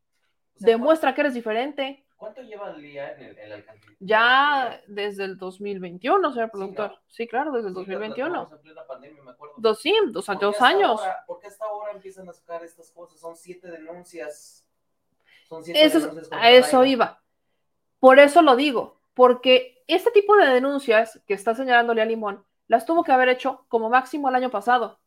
[0.55, 2.06] demuestra que eres diferente.
[2.17, 3.97] ¿Cuánto lleva el día en, el, en alcaldía?
[4.01, 6.99] Ya desde el 2021, señor productor.
[7.09, 8.29] Sí, claro, desde el Sí, lo- lo 2021.
[8.31, 9.55] tomamos en plena pandemia, me acuerdo.
[9.59, 10.99] Dos, sí, dos, ¿Por dos años.
[11.01, 13.21] ahora- ¿Por qué hasta ahora empiezan a sacar estas cosas?
[13.21, 14.67] Son siete denuncias.
[15.49, 17.23] Son siete Eso es- denuncias a eso iba.
[18.01, 22.87] Por eso lo digo, porque este tipo de denuncias que está señalándole a Limón, las
[22.87, 24.99] tuvo que haber hecho como máximo el año pasado.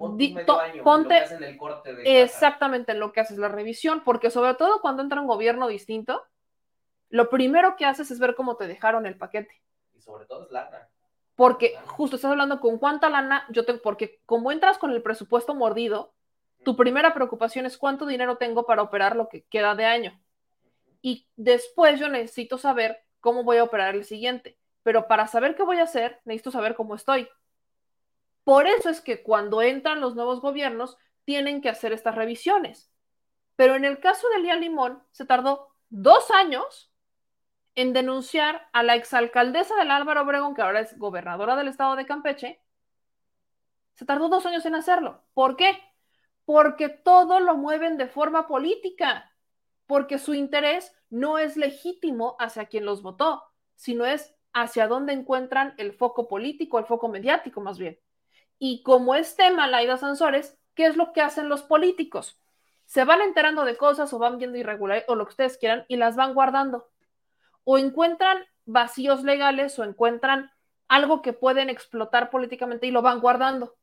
[0.00, 2.16] Ponte Di- un medio to- año, en lo ponte que hacen el corte de caja.
[2.22, 6.24] exactamente en lo que haces la revisión, porque sobre todo cuando entra un gobierno distinto,
[7.10, 9.60] lo primero que haces es ver cómo te dejaron el paquete.
[9.94, 10.88] Y sobre todo es lana.
[11.36, 15.54] Porque justo estás hablando con cuánta lana yo tengo, porque como entras con el presupuesto
[15.54, 16.12] mordido,
[16.64, 20.20] tu primera preocupación es cuánto dinero tengo para operar lo que queda de año.
[21.02, 24.58] Y después yo necesito saber cómo voy a operar el siguiente.
[24.82, 27.28] Pero para saber qué voy a hacer, necesito saber cómo estoy.
[28.44, 32.90] Por eso es que cuando entran los nuevos gobiernos, tienen que hacer estas revisiones.
[33.56, 36.90] Pero en el caso de Lía Limón, se tardó dos años
[37.74, 42.06] en denunciar a la exalcaldesa del Álvaro Obregón, que ahora es gobernadora del estado de
[42.06, 42.62] Campeche.
[43.94, 45.22] Se tardó dos años en hacerlo.
[45.34, 45.78] ¿Por qué?
[46.44, 49.30] Porque todo lo mueven de forma política,
[49.86, 53.42] porque su interés no es legítimo hacia quien los votó,
[53.76, 57.98] sino es hacia dónde encuentran el foco político, el foco mediático más bien.
[58.60, 62.38] Y como es tema Laida Sansores, ¿qué es lo que hacen los políticos?
[62.84, 65.96] Se van enterando de cosas o van viendo irregularidades o lo que ustedes quieran y
[65.96, 66.90] las van guardando.
[67.64, 70.52] O encuentran vacíos legales o encuentran
[70.88, 73.76] algo que pueden explotar políticamente y lo van guardando.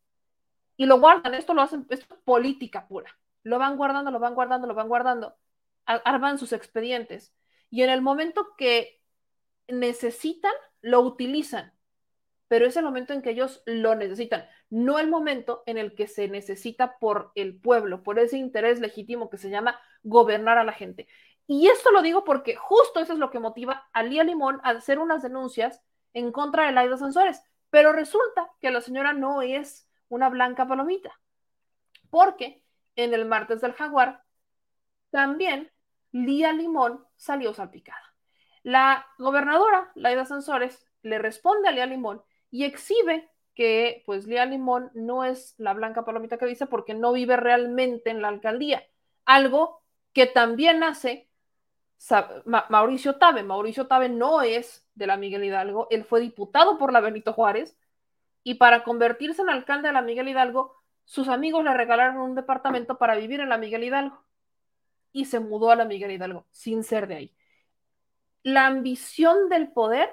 [0.77, 3.17] Y lo guardan, esto lo hacen, esto es política pura.
[3.43, 5.35] Lo van guardando, lo van guardando, lo van guardando.
[5.85, 7.33] Ar- Arman sus expedientes.
[7.71, 9.01] Y en el momento que
[9.67, 11.73] necesitan, lo utilizan
[12.47, 16.07] pero es el momento en que ellos lo necesitan, no el momento en el que
[16.07, 20.73] se necesita por el pueblo, por ese interés legítimo que se llama gobernar a la
[20.73, 21.07] gente.
[21.47, 24.71] Y esto lo digo porque justo eso es lo que motiva a Lía Limón a
[24.71, 25.81] hacer unas denuncias
[26.13, 27.41] en contra de Laida Sansores.
[27.69, 31.19] Pero resulta que la señora no es una blanca palomita,
[32.09, 32.63] porque
[32.95, 34.23] en el martes del jaguar
[35.09, 35.71] también
[36.11, 38.01] Lía Limón salió salpicada.
[38.63, 42.21] La gobernadora, Laida Sansores, le responde a Lía Limón
[42.51, 47.11] y exhibe que pues Lía Limón no es la blanca palomita que dice porque no
[47.11, 48.83] vive realmente en la alcaldía.
[49.25, 49.81] Algo
[50.13, 51.27] que también hace
[52.45, 53.41] Mauricio Tabe.
[53.41, 57.75] Mauricio Tabe no es de la Miguel Hidalgo, él fue diputado por la Benito Juárez
[58.43, 62.99] y para convertirse en alcalde de la Miguel Hidalgo, sus amigos le regalaron un departamento
[62.99, 64.23] para vivir en la Miguel Hidalgo
[65.11, 67.35] y se mudó a la Miguel Hidalgo sin ser de ahí.
[68.43, 70.11] La ambición del poder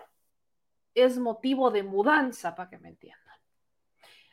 [0.94, 3.23] es motivo de mudanza, para que me entiendan.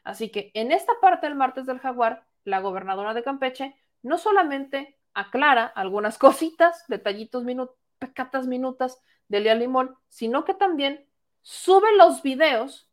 [0.03, 4.97] Así que en esta parte del martes del jaguar, la gobernadora de Campeche no solamente
[5.13, 11.05] aclara algunas cositas, detallitos, minu- pecatas minutas de Lía Limón, sino que también
[11.41, 12.89] sube los videos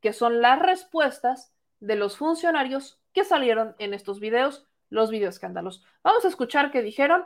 [0.00, 5.84] que son las respuestas de los funcionarios que salieron en estos videos, los videoescándalos.
[6.02, 7.24] Vamos a escuchar qué dijeron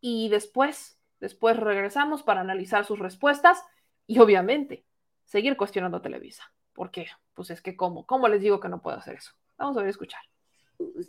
[0.00, 3.64] y después, después regresamos para analizar sus respuestas
[4.06, 4.86] y obviamente
[5.24, 6.52] seguir cuestionando a Televisa.
[6.80, 7.08] ¿Por qué?
[7.34, 9.32] Pues es que cómo, ¿cómo les digo que no puedo hacer eso?
[9.58, 10.22] Vamos a ver, escuchar.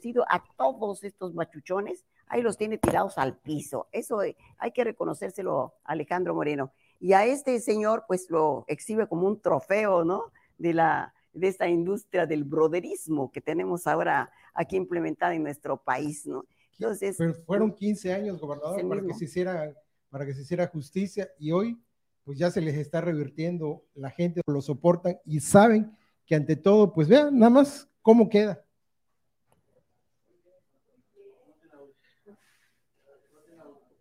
[0.01, 3.87] sido a todos estos machuchones, ahí los tiene tirados al piso.
[3.93, 6.73] Eso eh, hay que reconocérselo a Alejandro Moreno.
[6.99, 10.33] Y a este señor, pues lo exhibe como un trofeo, ¿no?
[10.57, 16.27] De, la, de esta industria del broderismo que tenemos ahora aquí implementada en nuestro país,
[16.27, 16.43] ¿no?
[16.79, 19.73] Entonces, Pero fueron 15 años, gobernador, para que, se hiciera,
[20.09, 21.81] para que se hiciera justicia y hoy
[22.23, 26.93] pues ya se les está revirtiendo, la gente lo soportan y saben que ante todo,
[26.93, 28.63] pues vean nada más cómo queda.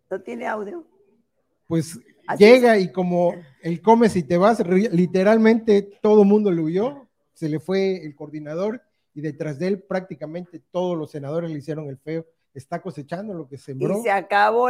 [0.09, 0.85] ¿No tiene audio?
[1.67, 7.07] Pues Así llega y como el come si te vas, literalmente todo mundo le huyó,
[7.33, 8.81] se le fue el coordinador
[9.13, 12.25] y detrás de él prácticamente todos los senadores le hicieron el feo.
[12.53, 14.69] Está cosechando lo que sembró Y se acabó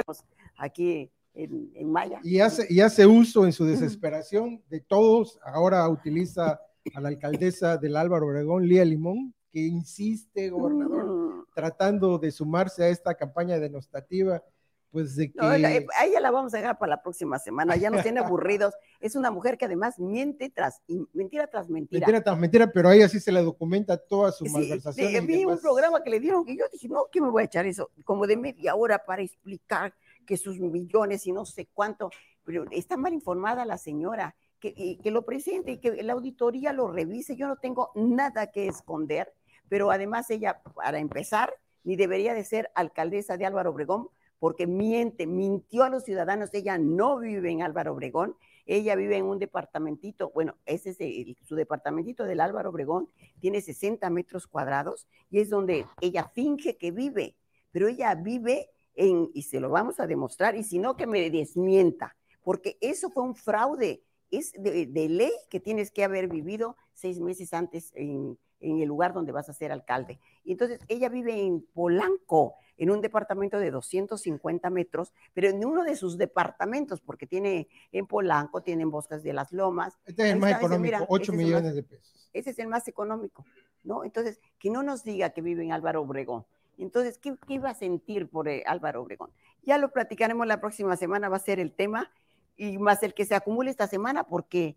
[0.57, 2.19] aquí en, en Maya.
[2.23, 5.39] y hace, y hace uso en su desesperación de todos.
[5.43, 6.59] Ahora utiliza
[6.93, 12.89] a la alcaldesa del Álvaro Obregón, Lía Limón, que insiste, gobernador, tratando de sumarse a
[12.89, 14.43] esta campaña denostativa,
[14.91, 15.37] pues de que...
[15.39, 18.73] No, a ella la vamos a dejar para la próxima semana, ya nos tiene aburridos.
[18.99, 20.81] Es una mujer que además miente tras
[21.13, 21.99] mentira tras mentira.
[22.05, 25.11] Mentira tras mentira, pero a ella sí se le documenta toda su Sí, malversación.
[25.25, 25.61] vi- vi un demás.
[25.61, 27.89] programa que le dieron que yo dije, no, ¿qué me voy a echar eso?
[28.03, 29.93] Como de media hora para explicar
[30.25, 32.11] que sus millones y no sé cuánto,
[32.43, 36.91] pero está mal informada la señora, que, que lo presente y que la auditoría lo
[36.91, 37.35] revise.
[37.35, 39.33] Yo no tengo nada que esconder,
[39.69, 41.53] pero además ella, para empezar,
[41.83, 44.09] ni debería de ser alcaldesa de Álvaro Obregón,
[44.41, 46.53] porque miente, mintió a los ciudadanos.
[46.53, 48.35] Ella no vive en Álvaro Obregón,
[48.65, 54.09] ella vive en un departamentito, bueno, ese es su departamentito del Álvaro Obregón, tiene 60
[54.09, 57.35] metros cuadrados y es donde ella finge que vive,
[57.71, 58.69] pero ella vive
[59.01, 63.09] en, y se lo vamos a demostrar, y si no, que me desmienta, porque eso
[63.09, 67.91] fue un fraude, es de, de ley que tienes que haber vivido seis meses antes
[67.95, 70.19] en, en el lugar donde vas a ser alcalde.
[70.43, 75.83] Y entonces ella vive en Polanco, en un departamento de 250 metros, pero en uno
[75.83, 79.97] de sus departamentos, porque tiene en Polanco, tiene en Bosques de las Lomas.
[80.05, 82.29] Este es el más económico, mira, 8 ese es el millones más- de pesos.
[82.33, 83.45] ese es el más económico,
[83.83, 84.03] ¿no?
[84.03, 86.45] Entonces, que no nos diga que vive en Álvaro Obregón.
[86.83, 89.31] Entonces, ¿qué, qué iba a sentir por eh, Álvaro Obregón?
[89.63, 92.11] Ya lo platicaremos la próxima semana, va a ser el tema,
[92.57, 94.75] y más el que se acumule esta semana, porque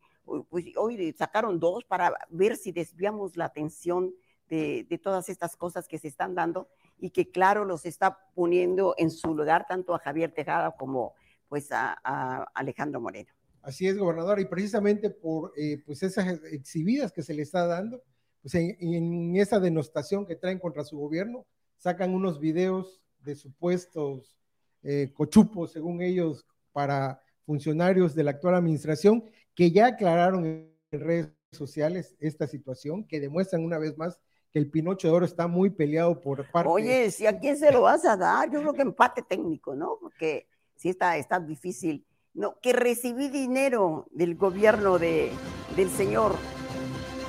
[0.48, 4.14] pues, hoy sacaron dos para ver si desviamos la atención
[4.48, 6.68] de, de todas estas cosas que se están dando
[6.98, 11.14] y que, claro, los está poniendo en su lugar tanto a Javier Tejada como
[11.48, 13.30] pues a, a Alejandro Moreno.
[13.62, 18.02] Así es, gobernador, y precisamente por eh, pues esas exhibidas que se le está dando,
[18.42, 21.46] pues en, en esa denostación que traen contra su gobierno,
[21.84, 24.38] sacan unos videos de supuestos
[24.82, 29.22] eh, cochupos, según ellos, para funcionarios de la actual administración,
[29.54, 34.18] que ya aclararon en redes sociales esta situación, que demuestran una vez más
[34.50, 37.70] que el Pinocho de Oro está muy peleado por parte Oye, si a quién se
[37.70, 39.98] lo vas a dar, yo creo que empate técnico, ¿no?
[40.00, 40.46] Porque
[40.76, 42.06] sí está, está difícil.
[42.32, 45.30] No, que recibí dinero del gobierno de,
[45.76, 46.34] del señor,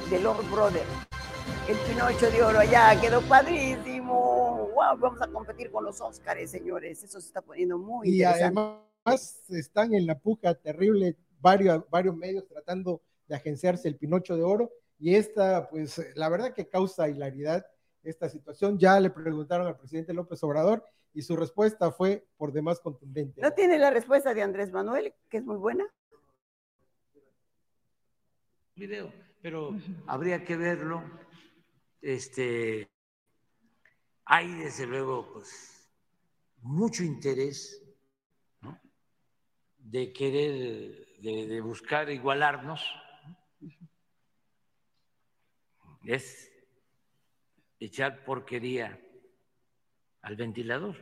[0.09, 1.14] de Lord Brother.
[1.67, 4.69] El Pinocho de Oro allá quedó padrísimo.
[4.75, 7.03] Wow, vamos a competir con los Óscares, señores.
[7.03, 8.43] Eso se está poniendo muy y interesante.
[8.43, 14.43] además están en la puja terrible varios, varios medios tratando de agenciarse el Pinocho de
[14.43, 17.65] Oro y esta, pues la verdad que causa hilaridad
[18.03, 18.77] esta situación.
[18.77, 23.41] Ya le preguntaron al presidente López Obrador y su respuesta fue por demás contundente.
[23.41, 25.85] ¿No tiene la respuesta de Andrés Manuel, que es muy buena?
[28.75, 29.09] video,
[29.41, 29.71] pero
[30.05, 31.01] habría que verlo.
[32.05, 32.87] Este,
[34.25, 35.89] hay desde luego, pues,
[36.57, 37.83] mucho interés
[39.79, 42.85] de querer, de, de buscar igualarnos.
[46.03, 46.51] Es
[47.79, 49.01] echar porquería
[50.21, 50.97] al ventilador.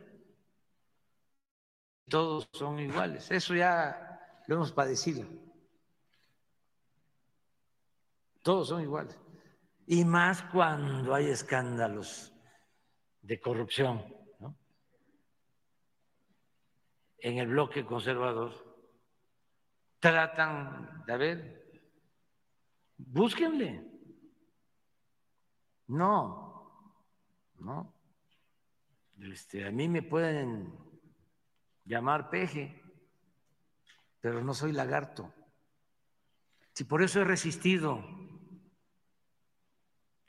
[2.07, 3.29] Todos son iguales.
[3.29, 5.27] Eso ya lo hemos padecido.
[8.41, 9.22] Todos son iguales.
[9.85, 12.33] Y más cuando hay escándalos
[13.21, 14.05] de corrupción.
[14.39, 14.57] ¿no?
[17.17, 18.51] En el bloque conservador
[19.99, 21.81] tratan de ver,
[22.97, 23.89] búsquenle.
[25.87, 26.97] No,
[27.59, 27.93] no.
[29.21, 30.73] Este, a mí me pueden
[31.85, 32.81] llamar peje,
[34.19, 35.33] pero no soy lagarto.
[36.73, 38.22] Si por eso he resistido.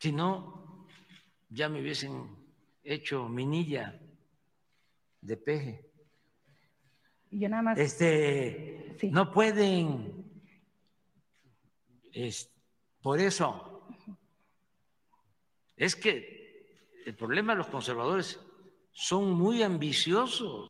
[0.05, 0.87] Si no,
[1.49, 2.29] ya me hubiesen
[2.83, 3.99] hecho minilla
[5.23, 5.91] de peje.
[7.31, 7.79] Y yo nada más.
[7.79, 10.31] Este, no pueden.
[12.13, 12.53] Es,
[13.01, 13.89] por eso.
[15.75, 18.39] Es que el problema de los conservadores
[18.93, 20.69] son muy ambiciosos.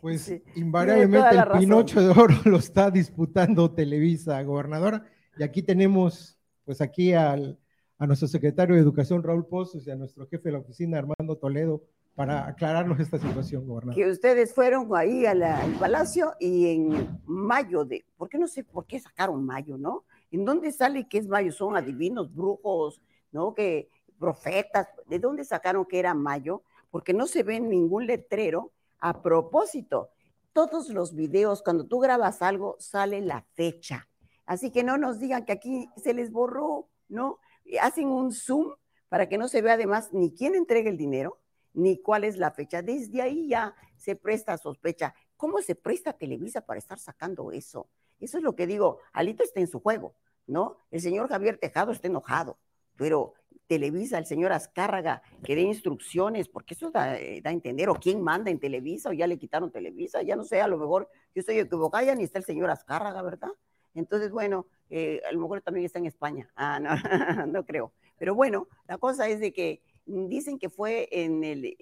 [0.00, 1.58] Pues invariablemente el.
[1.58, 5.06] Pinocho de Oro lo está disputando Televisa, gobernadora.
[5.36, 7.58] Y aquí tenemos, pues aquí al,
[7.98, 11.36] a nuestro secretario de Educación, Raúl Pozos, y a nuestro jefe de la oficina, Armando
[11.36, 11.82] Toledo,
[12.14, 13.94] para aclararnos esta situación, gobernador.
[13.94, 18.46] que ustedes fueron ahí a la- al palacio y en mayo de, ¿por qué no
[18.46, 20.04] sé por qué sacaron mayo, no?
[20.30, 21.52] ¿En dónde sale que es mayo?
[21.52, 23.00] Son adivinos, brujos,
[23.32, 23.54] ¿no?
[23.54, 26.62] Que profetas, ¿de dónde sacaron que era mayo?
[26.90, 28.70] porque no se ve ningún letrero
[29.00, 30.10] a propósito.
[30.52, 34.06] Todos los videos, cuando tú grabas algo, sale la fecha.
[34.46, 37.38] Así que no nos digan que aquí se les borró, ¿no?
[37.80, 38.74] Hacen un zoom
[39.08, 41.38] para que no se vea además ni quién entrega el dinero,
[41.74, 42.82] ni cuál es la fecha.
[42.82, 45.14] Desde ahí ya se presta sospecha.
[45.36, 47.88] ¿Cómo se presta Televisa para estar sacando eso?
[48.20, 48.98] Eso es lo que digo.
[49.12, 50.14] Alito está en su juego,
[50.46, 50.76] ¿no?
[50.90, 52.58] El señor Javier Tejado está enojado,
[52.96, 53.34] pero
[53.66, 57.94] Televisa, el señor Azcárraga, que dé instrucciones, porque eso da, eh, da, a entender, o
[57.94, 61.08] quién manda en Televisa, o ya le quitaron Televisa, ya no sé, a lo mejor
[61.34, 63.50] yo estoy equivocada, ya ni está el señor Azcárraga, ¿verdad?
[63.94, 66.50] Entonces, bueno, eh, a lo mejor también está en España.
[66.56, 66.90] Ah, no,
[67.46, 67.92] no creo.
[68.18, 71.76] Pero bueno, la cosa es de que dicen que fue en el,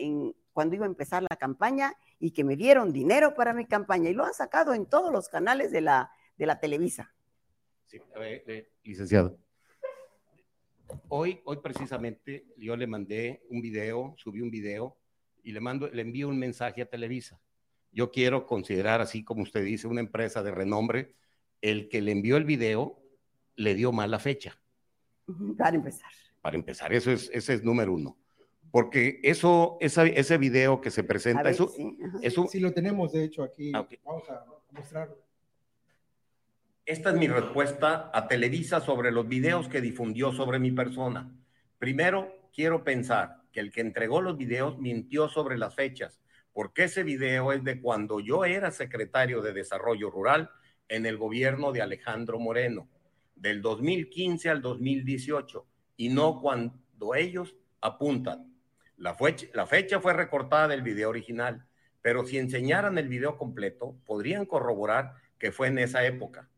[0.53, 4.15] cuando iba a empezar la campaña y que me dieron dinero para mi campaña y
[4.15, 7.15] lo han sacado en todos los canales de la, de la Televisa.
[7.87, 9.39] Sí, eh, eh, licenciado.
[11.09, 14.97] Hoy, hoy precisamente yo le mandé un video, subí un video
[15.43, 17.41] y le, mando, le envío un mensaje a Televisa.
[17.93, 21.15] Yo quiero considerar, así como usted dice, una empresa de renombre,
[21.61, 23.03] el que le envió el video
[23.57, 24.59] le dio mala fecha.
[25.57, 26.11] Para empezar.
[26.41, 28.17] Para empezar, eso es, ese es número uno.
[28.71, 33.13] Porque eso, esa, ese video que se presenta, ver, eso, sí, eso, sí, lo tenemos
[33.13, 33.73] de hecho aquí.
[33.75, 33.99] Ah, okay.
[34.05, 35.19] Vamos a mostrarlo.
[36.87, 41.31] Esta es mi respuesta a Televisa sobre los videos que difundió sobre mi persona.
[41.79, 46.21] Primero, quiero pensar que el que entregó los videos mintió sobre las fechas,
[46.53, 50.51] porque ese video es de cuando yo era secretario de Desarrollo Rural
[50.91, 52.89] en el gobierno de Alejandro Moreno,
[53.37, 55.65] del 2015 al 2018,
[55.97, 58.53] y no cuando ellos apuntan.
[58.97, 61.65] La fecha, fue recortada del video original,
[62.03, 66.51] pero si enseñaran el video completo, podrían corroborar que fue en esa época.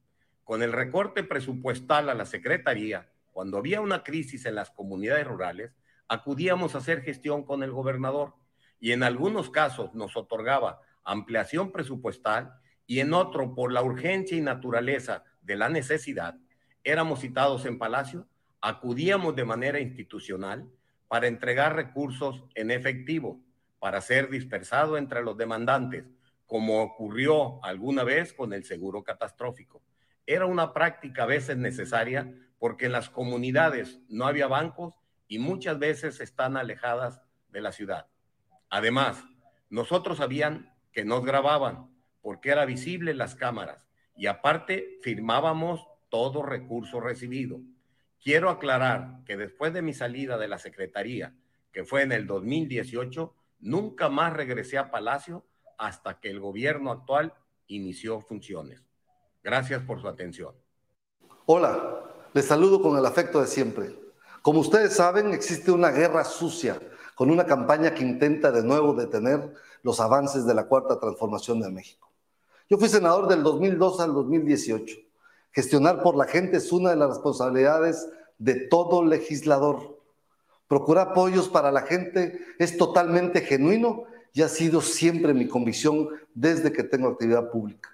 [0.44, 5.72] Con el recorte presupuestal a la Secretaría, cuando había una crisis en las comunidades rurales,
[6.08, 8.34] acudíamos a hacer gestión con el gobernador
[8.80, 14.40] y en algunos casos nos otorgaba ampliación presupuestal y en otro, por la urgencia y
[14.40, 16.36] naturaleza de la necesidad,
[16.84, 18.26] éramos citados en Palacio,
[18.60, 20.68] acudíamos de manera institucional
[21.08, 23.40] para entregar recursos en efectivo,
[23.78, 26.04] para ser dispersado entre los demandantes,
[26.46, 29.82] como ocurrió alguna vez con el seguro catastrófico.
[30.26, 34.94] Era una práctica a veces necesaria porque en las comunidades no había bancos
[35.26, 38.06] y muchas veces están alejadas de la ciudad.
[38.70, 39.24] Además,
[39.68, 41.91] nosotros sabían que nos grababan
[42.22, 43.86] porque era visible en las cámaras
[44.16, 47.60] y aparte firmábamos todo recurso recibido.
[48.22, 51.34] Quiero aclarar que después de mi salida de la Secretaría,
[51.72, 55.44] que fue en el 2018, nunca más regresé a Palacio
[55.78, 57.34] hasta que el gobierno actual
[57.66, 58.84] inició funciones.
[59.42, 60.54] Gracias por su atención.
[61.46, 63.98] Hola, les saludo con el afecto de siempre.
[64.42, 66.78] Como ustedes saben, existe una guerra sucia
[67.14, 71.70] con una campaña que intenta de nuevo detener los avances de la cuarta transformación de
[71.70, 72.01] México.
[72.72, 74.96] Yo fui senador del 2002 al 2018.
[75.50, 78.08] Gestionar por la gente es una de las responsabilidades
[78.38, 80.00] de todo legislador.
[80.68, 86.72] Procurar apoyos para la gente es totalmente genuino y ha sido siempre mi convicción desde
[86.72, 87.90] que tengo actividad pública.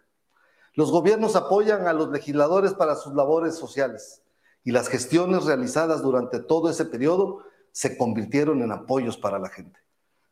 [0.74, 4.22] Los gobiernos apoyan a los legisladores para sus labores sociales
[4.62, 7.40] y las gestiones realizadas durante todo ese periodo
[7.72, 9.80] se convirtieron en apoyos para la gente.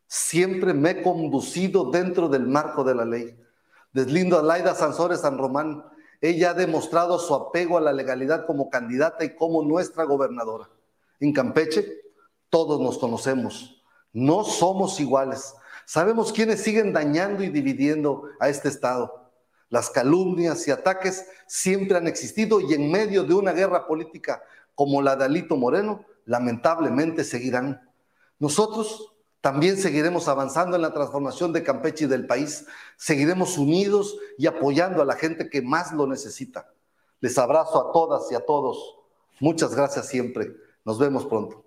[0.07, 3.37] Siempre me he conducido dentro del marco de la ley.
[3.97, 5.83] Deslindo a Laida Sansores San Román.
[6.21, 10.69] Ella ha demostrado su apego a la legalidad como candidata y como nuestra gobernadora.
[11.19, 12.03] En Campeche,
[12.51, 13.83] todos nos conocemos.
[14.13, 15.55] No somos iguales.
[15.87, 19.31] Sabemos quiénes siguen dañando y dividiendo a este Estado.
[19.69, 24.43] Las calumnias y ataques siempre han existido y en medio de una guerra política
[24.75, 27.89] como la de Alito Moreno, lamentablemente seguirán.
[28.37, 29.16] Nosotros
[29.47, 32.67] también seguiremos avanzando en la transformación de Campeche y del país.
[32.97, 36.69] Seguiremos unidos y apoyando a la gente que más lo necesita.
[37.21, 38.97] Les abrazo a todas y a todos.
[39.39, 40.53] Muchas gracias siempre.
[40.83, 41.63] Nos vemos pronto.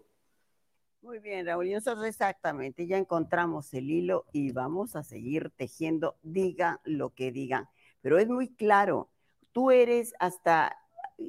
[1.01, 1.69] Muy bien, Raúl.
[1.69, 7.33] Y nosotros exactamente ya encontramos el hilo y vamos a seguir tejiendo, diga lo que
[7.33, 7.67] digan.
[8.03, 9.09] Pero es muy claro,
[9.53, 10.77] tú eres hasta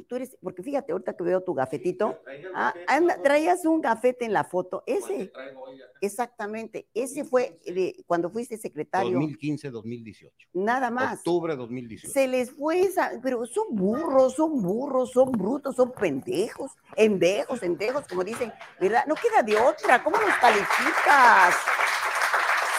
[0.08, 2.20] tú eres, porque fíjate, ahorita que veo tu gafetito,
[2.54, 5.32] ah, anda, traías un gafete en la foto, ese,
[6.02, 9.20] exactamente, ese fue de, cuando fuiste secretario.
[9.20, 10.32] 2015-2018.
[10.54, 11.20] Nada más.
[11.20, 12.14] Octubre 2018.
[12.14, 18.08] Se les fue esa, pero son burros, son burros, son brutos, son pendejos, endejos, endejos,
[18.08, 19.06] como dicen, ¿verdad?
[19.08, 21.56] No queda de otra, ¿cómo los calificas?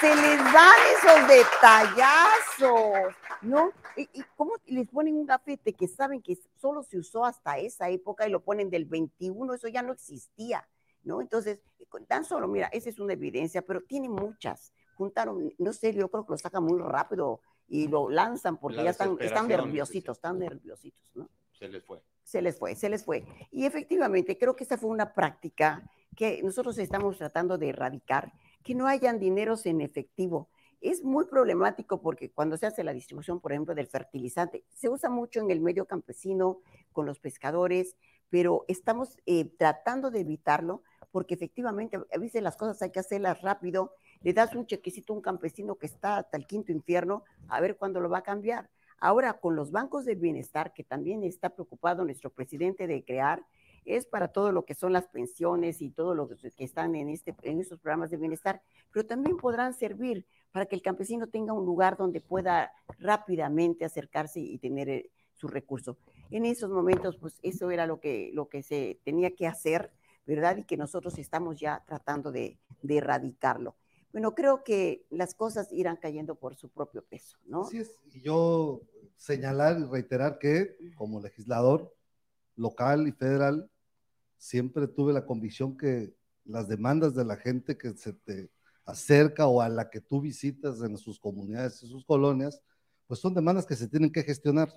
[0.01, 3.73] Se les dan esos detallazos, ¿no?
[3.97, 7.89] ¿Y, y cómo les ponen un gafete que saben que solo se usó hasta esa
[7.90, 9.55] época y lo ponen del 21?
[9.55, 10.66] Eso ya no existía.
[11.05, 11.20] ¿no?
[11.20, 11.60] Entonces,
[12.09, 14.73] tan solo, mira, esa es una evidencia, pero tiene muchas.
[14.94, 18.85] Juntaron, no sé, yo creo que lo sacan muy rápido y lo lanzan porque La
[18.85, 21.28] ya están, están nerviositos, están nerviositos, ¿no?
[21.52, 22.02] Se les fue.
[22.24, 23.24] se les fue, se les fue.
[23.51, 28.32] Y efectivamente, creo que esta fue una práctica que nosotros estamos tratando de erradicar,
[28.62, 30.51] que no hayan dineros en efectivo.
[30.83, 35.09] Es muy problemático porque cuando se hace la distribución, por ejemplo, del fertilizante, se usa
[35.09, 36.59] mucho en el medio campesino,
[36.91, 37.97] con los pescadores,
[38.31, 40.83] pero estamos eh, tratando de evitarlo
[41.13, 43.95] porque efectivamente a veces las cosas hay que hacerlas rápido.
[44.23, 47.77] Le das un chequecito a un campesino que está hasta el quinto infierno, a ver
[47.77, 48.69] cuándo lo va a cambiar.
[48.99, 53.45] Ahora, con los bancos de bienestar, que también está preocupado nuestro presidente de crear,
[53.85, 57.37] es para todo lo que son las pensiones y todo lo que están en, este,
[57.43, 61.65] en estos programas de bienestar, pero también podrán servir para que el campesino tenga un
[61.65, 65.97] lugar donde pueda rápidamente acercarse y tener eh, su recurso.
[66.31, 69.93] En esos momentos, pues eso era lo que, lo que se tenía que hacer,
[70.27, 70.59] ¿verdad?
[70.59, 73.77] Y que nosotros estamos ya tratando de, de erradicarlo.
[74.12, 77.62] Bueno, creo que las cosas irán cayendo por su propio peso, ¿no?
[77.62, 77.99] Así es.
[78.12, 78.83] Y yo
[79.16, 81.95] señalar y reiterar que como legislador
[82.57, 83.70] local y federal,
[84.37, 86.15] siempre tuve la convicción que
[86.45, 88.51] las demandas de la gente que se te
[88.85, 92.63] acerca o a la que tú visitas en sus comunidades y sus colonias,
[93.07, 94.73] pues son demandas que se tienen que gestionar.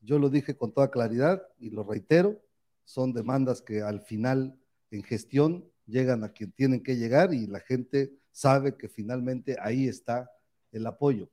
[0.00, 2.40] Yo lo dije con toda claridad y lo reitero,
[2.84, 4.58] son demandas que al final
[4.90, 9.88] en gestión llegan a quien tienen que llegar y la gente sabe que finalmente ahí
[9.88, 10.30] está
[10.72, 11.30] el apoyo.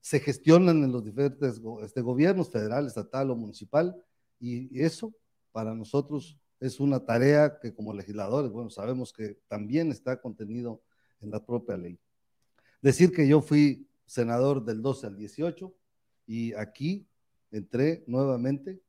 [0.00, 4.02] Se gestionan en los diferentes este, gobiernos, federal, estatal o municipal,
[4.38, 5.14] y eso
[5.52, 10.82] para nosotros es una tarea que como legisladores, bueno, sabemos que también está contenido
[11.20, 11.98] en la propia ley.
[12.82, 15.72] Decir que yo fui senador del 12 al 18
[16.26, 17.06] y aquí
[17.50, 18.80] entré nuevamente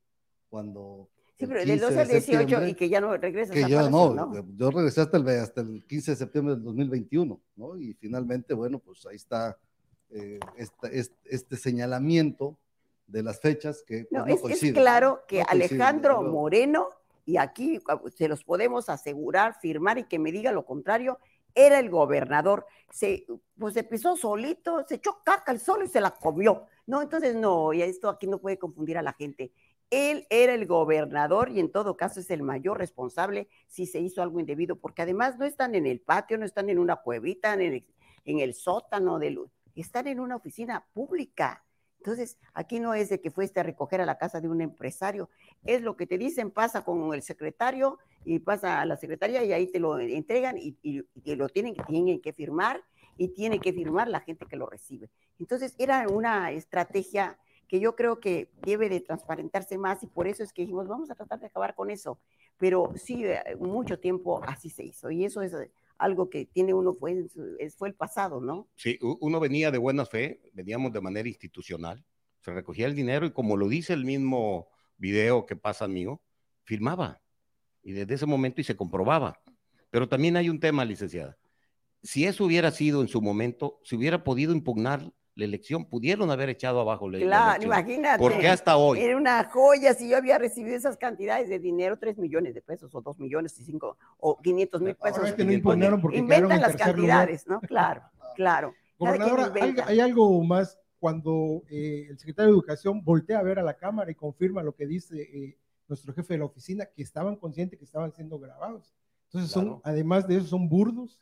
[0.49, 1.09] cuando...
[1.37, 3.63] Sí, pero del 15 12 de al 18 septiembre- y que ya no regresas que
[3.63, 4.45] a yo Palacio, no, ¿no?
[4.55, 7.77] yo regresé hasta el, hasta el 15 de septiembre del 2021, ¿no?
[7.77, 9.57] Y finalmente, bueno, pues ahí está
[10.11, 12.57] eh, esta- este, este señalamiento
[13.07, 16.21] de las fechas que pues, No, no es, es claro que no Alejandro.
[16.21, 16.89] Moreno,
[17.25, 21.17] y aquí ah, se los podemos asegurar, firmar y que me diga lo contrario,
[21.55, 22.65] era el gobernador.
[22.91, 23.25] Se,
[23.57, 26.65] pues pisó solito, se echó caca el solo y se la comió.
[26.85, 29.51] No, entonces no, y esto aquí no puede confundir a la gente.
[29.89, 34.21] Él era el gobernador y en todo caso es el mayor responsable si se hizo
[34.21, 37.61] algo indebido, porque además no están en el patio, no están en una cuevita, en
[37.61, 37.85] el,
[38.25, 41.63] en el sótano, de, lu- están en una oficina pública.
[42.03, 45.29] Entonces, aquí no es de que fuiste a recoger a la casa de un empresario,
[45.63, 49.53] es lo que te dicen, pasa con el secretario y pasa a la secretaria y
[49.53, 50.75] ahí te lo entregan y,
[51.23, 52.83] lo tienen, tienen que firmar
[53.17, 55.11] y tiene que firmar la gente que lo recibe.
[55.37, 57.37] Entonces, era una estrategia
[57.67, 61.11] que yo creo que debe de transparentarse más y por eso es que dijimos, vamos
[61.11, 62.17] a tratar de acabar con eso.
[62.57, 65.55] Pero sí, eh, mucho tiempo así se hizo y eso es
[66.01, 67.27] algo que tiene uno, fue,
[67.77, 68.67] fue el pasado, ¿no?
[68.75, 72.03] Sí, uno venía de buena fe, veníamos de manera institucional,
[72.39, 74.67] se recogía el dinero y como lo dice el mismo
[74.97, 76.19] video que pasa mío,
[76.63, 77.21] firmaba.
[77.83, 79.41] Y desde ese momento y se comprobaba.
[79.91, 81.37] Pero también hay un tema, licenciada.
[82.01, 86.49] Si eso hubiera sido en su momento, se hubiera podido impugnar la elección, pudieron haber
[86.49, 87.71] echado abajo la, la Claro, elección.
[87.73, 88.17] imagínate.
[88.19, 88.99] ¿Por qué hasta hoy?
[88.99, 92.93] Era una joya si yo había recibido esas cantidades de dinero, 3 millones de pesos,
[92.95, 95.27] o 2 millones y 5, o 500 mil pesos.
[95.27, 97.17] es que no impugnaron porque Inventan en las tercer lugar.
[97.27, 97.59] cantidades, ¿no?
[97.61, 98.01] Claro,
[98.35, 98.73] claro.
[98.97, 103.63] Gobernadora, hay, hay algo más cuando eh, el secretario de Educación voltea a ver a
[103.63, 105.57] la Cámara y confirma lo que dice eh,
[105.87, 108.93] nuestro jefe de la oficina, que estaban conscientes que estaban siendo grabados.
[109.25, 109.81] Entonces, son, Claro.
[109.83, 111.19] además de eso, son burdos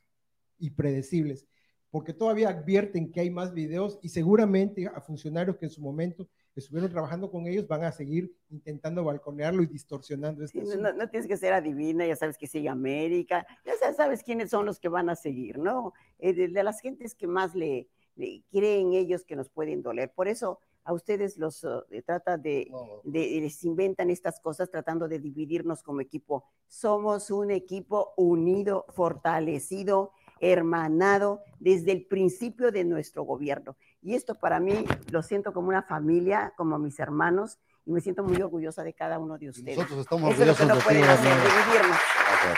[0.58, 1.48] y predecibles,
[1.92, 6.28] porque todavía advierten que hay más videos y seguramente a funcionarios que en su momento
[6.56, 11.10] estuvieron trabajando con ellos van a seguir intentando balconearlo y distorsionando este Sí, no, no-
[11.10, 14.80] tienes que ser adivina, ya sabes que sigue América, ya sa- sabes quiénes son los
[14.80, 15.94] que van a seguir, ¿no?
[16.18, 20.12] Eh, de, de las gentes que más le, le creen ellos que nos pueden doler.
[20.14, 22.70] Por eso a ustedes los eh, trata de,
[23.04, 26.46] de- les inventan estas cosas tratando de dividirnos como equipo.
[26.68, 30.12] Somos un equipo unido, fortalecido,
[30.42, 33.76] hermanado desde el principio de nuestro gobierno.
[34.02, 38.24] Y esto para mí lo siento como una familia, como mis hermanos, y me siento
[38.24, 39.78] muy orgullosa de cada uno de ustedes.
[39.78, 42.58] nosotros estamos Eso es lo que no orgullosos de ti, hacer.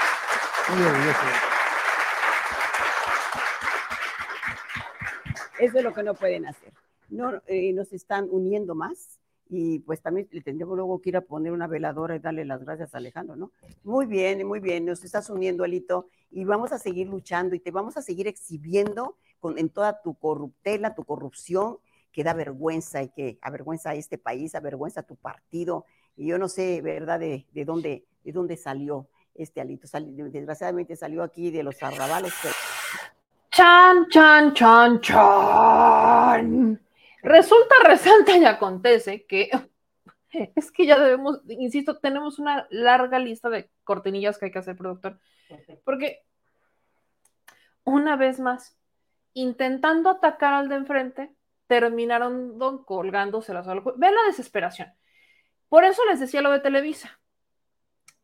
[0.76, 1.20] Muy orgulloso.
[5.60, 6.74] Eso es lo que no pueden hacer.
[7.10, 9.21] No, eh, nos están uniendo más
[9.54, 12.64] y pues también le tendremos luego que ir a poner una veladora y darle las
[12.64, 13.52] gracias a Alejandro, ¿no?
[13.84, 17.70] Muy bien, muy bien, nos estás uniendo, Alito, y vamos a seguir luchando y te
[17.70, 21.80] vamos a seguir exhibiendo con, en toda tu corruptela, tu corrupción,
[22.14, 26.38] que da vergüenza y que avergüenza a este país, avergüenza a tu partido, y yo
[26.38, 29.08] no sé, ¿verdad?, de, de dónde, de dónde salió.
[29.36, 29.86] este Alito.
[29.88, 32.34] Sal- desgraciadamente salió aquí de los arrabales.
[32.42, 32.56] pero-
[33.50, 36.80] Chan, chan, chan, chan.
[37.24, 39.50] Resulta, resalta y acontece que
[40.56, 44.76] es que ya debemos, insisto, tenemos una larga lista de cortinillas que hay que hacer,
[44.76, 45.20] productor.
[45.84, 46.24] Porque
[47.84, 48.78] una vez más,
[49.34, 51.36] intentando atacar al de enfrente,
[51.68, 54.94] terminaron don colgándoselas al Ve la desesperación.
[55.70, 57.20] Por eso les decía lo de Televisa.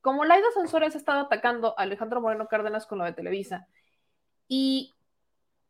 [0.01, 3.67] Como Laida Sansores ha estado atacando a Alejandro Moreno Cárdenas con lo de Televisa,
[4.47, 4.95] y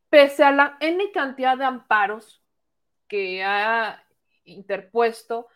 [0.10, 2.44] pese a la N cantidad de amparos
[3.08, 4.04] que ha
[4.44, 5.48] interpuesto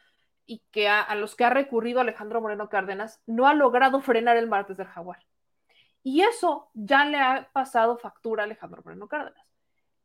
[0.46, 4.38] y que ha- a los que ha recurrido Alejandro Moreno Cárdenas, no ha logrado frenar
[4.38, 5.20] el martes del jaguar.
[6.04, 9.46] Y eso ya le ha pasado factura a Alejandro Moreno Cárdenas.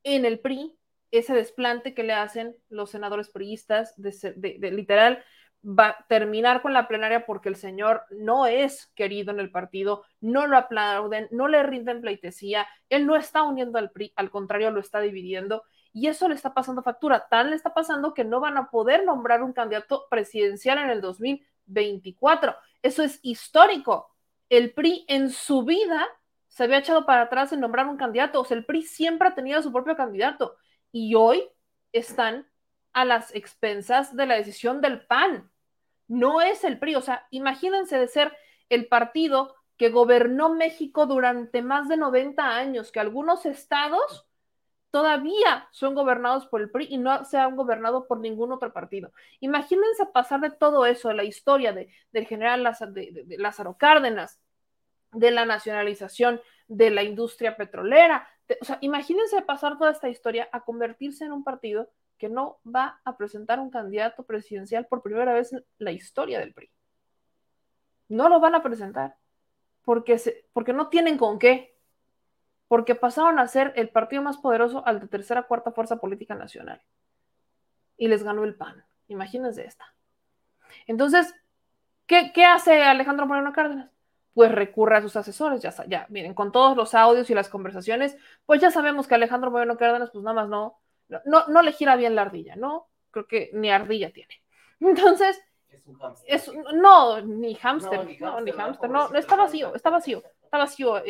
[0.04, 0.78] En el PRI,
[1.10, 5.24] ese desplante que le hacen los senadores priistas, de, de- de literal,
[5.64, 10.04] va a terminar con la plenaria porque el señor no es querido en el partido,
[10.20, 14.70] no lo aplauden, no le rinden pleitesía, él no está uniendo al PRI, al contrario,
[14.70, 15.64] lo está dividiendo.
[15.96, 17.26] Y eso le está pasando factura.
[17.26, 21.00] Tan le está pasando que no van a poder nombrar un candidato presidencial en el
[21.00, 22.54] 2024.
[22.82, 24.14] Eso es histórico.
[24.50, 26.06] El PRI en su vida
[26.48, 28.42] se había echado para atrás en nombrar un candidato.
[28.42, 30.58] O sea, el PRI siempre ha tenido su propio candidato.
[30.92, 31.48] Y hoy
[31.92, 32.46] están
[32.92, 35.50] a las expensas de la decisión del PAN.
[36.08, 36.96] No es el PRI.
[36.96, 38.36] O sea, imagínense de ser
[38.68, 44.25] el partido que gobernó México durante más de 90 años, que algunos estados
[44.90, 49.12] todavía son gobernados por el PRI y no se han gobernado por ningún otro partido.
[49.40, 54.40] Imagínense pasar de todo eso, de la historia de, del general Lázaro, de, Lázaro Cárdenas,
[55.12, 58.28] de la nacionalización de la industria petrolera.
[58.60, 63.00] O sea, imagínense pasar toda esta historia a convertirse en un partido que no va
[63.04, 66.70] a presentar un candidato presidencial por primera vez en la historia del PRI.
[68.08, 69.16] No lo van a presentar
[69.84, 70.20] porque,
[70.52, 71.75] porque no tienen con qué
[72.68, 76.82] porque pasaron a ser el partido más poderoso al de tercera cuarta fuerza política nacional.
[77.96, 78.84] Y les ganó el PAN.
[79.08, 79.94] Imagínense esta.
[80.86, 81.34] Entonces,
[82.06, 83.90] ¿qué, qué hace Alejandro Moreno Cárdenas?
[84.34, 88.18] Pues recurre a sus asesores, ya, ya, miren, con todos los audios y las conversaciones,
[88.44, 90.78] pues ya sabemos que Alejandro Moreno Cárdenas, pues nada más no,
[91.24, 92.88] no, no le gira bien la ardilla, ¿no?
[93.10, 94.42] Creo que ni ardilla tiene.
[94.80, 96.34] Entonces, Es un hámster.
[96.34, 100.58] es, no, ni hámster, No, ni no, ni hámster, no, está vacío, está vacío, está
[100.58, 101.02] vacío.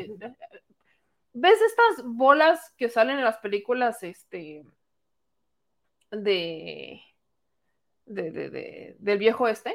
[1.38, 4.64] ¿Ves estas bolas que salen en las películas este,
[6.10, 7.00] de,
[8.06, 9.74] de, de, de- del viejo este?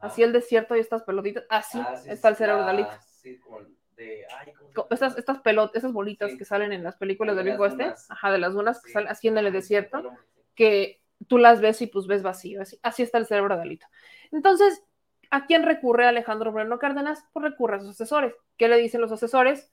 [0.00, 1.44] Así el desierto y estas pelotitas.
[1.48, 2.90] Así Ah, sí, está el cerebro de la- Alito.
[3.06, 3.60] sí, como
[3.94, 4.94] de- ay, ¿cómo se Co- llama?
[4.94, 8.10] Estas, estas pelotas, esas bolitas que salen en las películas De del viejo este, dunas.
[8.10, 10.12] ajá, de las dunas que salen así en el desierto,
[10.56, 12.60] que tú las ves y pues ves vacío.
[12.62, 13.86] Así, así está el cerebro de Alito.
[14.32, 14.82] Entonces,
[15.30, 17.24] ¿a quién recurre Alejandro Moreno Cárdenas?
[17.32, 18.34] Pues recurre a sus asesores.
[18.56, 19.72] ¿Qué le dicen los asesores?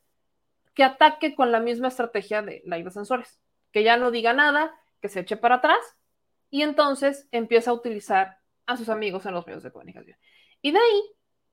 [0.74, 3.40] Que ataque con la misma estrategia de Laida Sensores,
[3.72, 5.80] que ya no diga nada, que se eche para atrás
[6.50, 10.18] y entonces empieza a utilizar a sus amigos en los medios de comunicación.
[10.62, 11.04] Y de ahí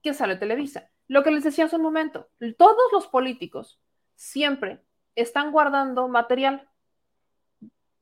[0.03, 0.91] que sale Televisa.
[1.09, 2.29] Lo que les decía hace un momento,
[2.59, 3.81] todos los políticos
[4.15, 4.83] siempre
[5.15, 6.69] están guardando material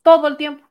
[0.02, 0.68] todo el tiempo,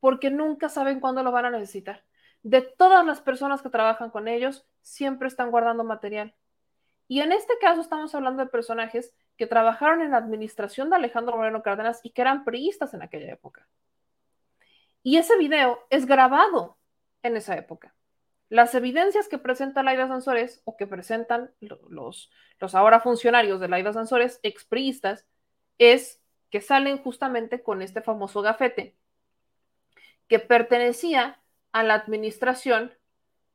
[0.00, 2.04] porque nunca saben cuándo lo van a necesitar.
[2.42, 6.34] De todas las personas que trabajan con ellos, siempre están guardando material.
[7.08, 11.36] Y en este caso estamos hablando de personajes que trabajaron en la administración de Alejandro
[11.36, 13.66] Moreno Cárdenas y que eran priistas en aquella época.
[15.02, 16.78] Y ese video es grabado
[17.22, 17.94] en esa época.
[18.48, 22.30] Las evidencias que presenta Laida Sansores o que presentan los,
[22.60, 25.26] los ahora funcionarios de Laida Sansores, expriistas,
[25.78, 28.96] es que salen justamente con este famoso gafete
[30.28, 31.40] que pertenecía
[31.72, 32.92] a la administración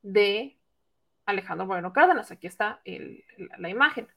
[0.01, 0.59] de
[1.25, 2.31] Alejandro Moreno Cárdenas.
[2.31, 2.81] Aquí está
[3.57, 4.07] la imagen.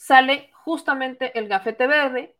[0.00, 2.34] Sale justamente el gafete verde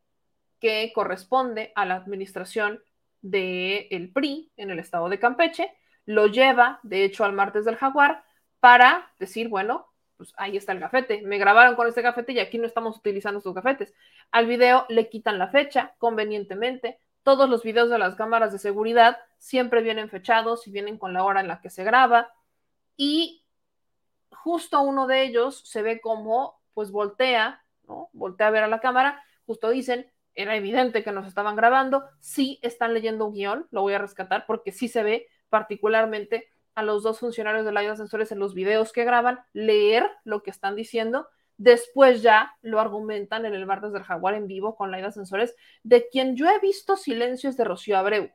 [0.60, 2.82] que corresponde a la administración
[3.20, 5.70] del el PRI en el estado de Campeche,
[6.06, 8.24] lo lleva, de hecho, al martes del jaguar
[8.60, 12.56] para decir, bueno, pues ahí está el gafete, me grabaron con este gafete y aquí
[12.56, 13.92] no estamos utilizando estos gafetes.
[14.30, 19.18] Al video le quitan la fecha convenientemente, todos los videos de las cámaras de seguridad
[19.36, 22.32] siempre vienen fechados y vienen con la hora en la que se graba
[22.96, 23.44] y
[24.30, 28.08] justo uno de ellos se ve como pues voltea, ¿no?
[28.14, 32.58] Voltea a ver a la cámara, justo dicen, era evidente que nos estaban grabando, sí
[32.62, 37.02] están leyendo un guion, lo voy a rescatar porque sí se ve particularmente a los
[37.02, 40.74] dos funcionarios de la ayuda sensores en los videos que graban leer lo que están
[40.74, 41.28] diciendo,
[41.58, 46.08] después ya lo argumentan en el martes del jaguar en vivo con la sensores, de
[46.08, 48.30] quien yo he visto silencios de Rocío Abreu.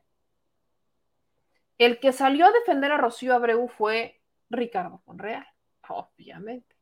[1.78, 4.20] El que salió a defender a Rocío Abreu fue
[4.50, 5.48] Ricardo Monreal,
[5.88, 6.75] obviamente.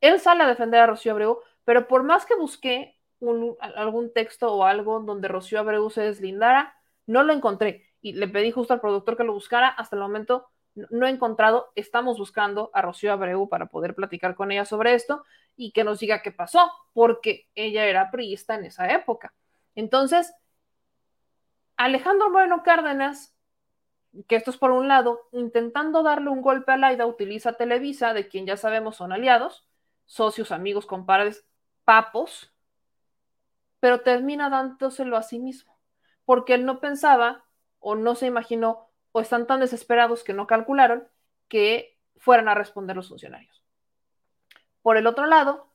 [0.00, 2.96] Él sale a defender a Rocío Abreu, pero por más que busqué
[3.60, 6.74] algún texto o algo donde Rocío Abreu se deslindara,
[7.06, 7.86] no lo encontré.
[8.00, 9.68] Y le pedí justo al productor que lo buscara.
[9.68, 11.70] Hasta el momento no he encontrado.
[11.74, 15.24] Estamos buscando a Rocío Abreu para poder platicar con ella sobre esto
[15.56, 19.34] y que nos diga qué pasó, porque ella era priista en esa época.
[19.74, 20.34] Entonces,
[21.76, 23.34] Alejandro Moreno Cárdenas,
[24.26, 28.28] que esto es por un lado, intentando darle un golpe a Laida, utiliza Televisa, de
[28.28, 29.66] quien ya sabemos son aliados,
[30.10, 31.46] socios, amigos, compadres,
[31.84, 32.52] papos,
[33.78, 35.78] pero termina dándoselo a sí mismo,
[36.24, 37.44] porque él no pensaba
[37.78, 41.06] o no se imaginó o están tan desesperados que no calcularon
[41.46, 43.62] que fueran a responder los funcionarios.
[44.82, 45.72] Por el otro lado,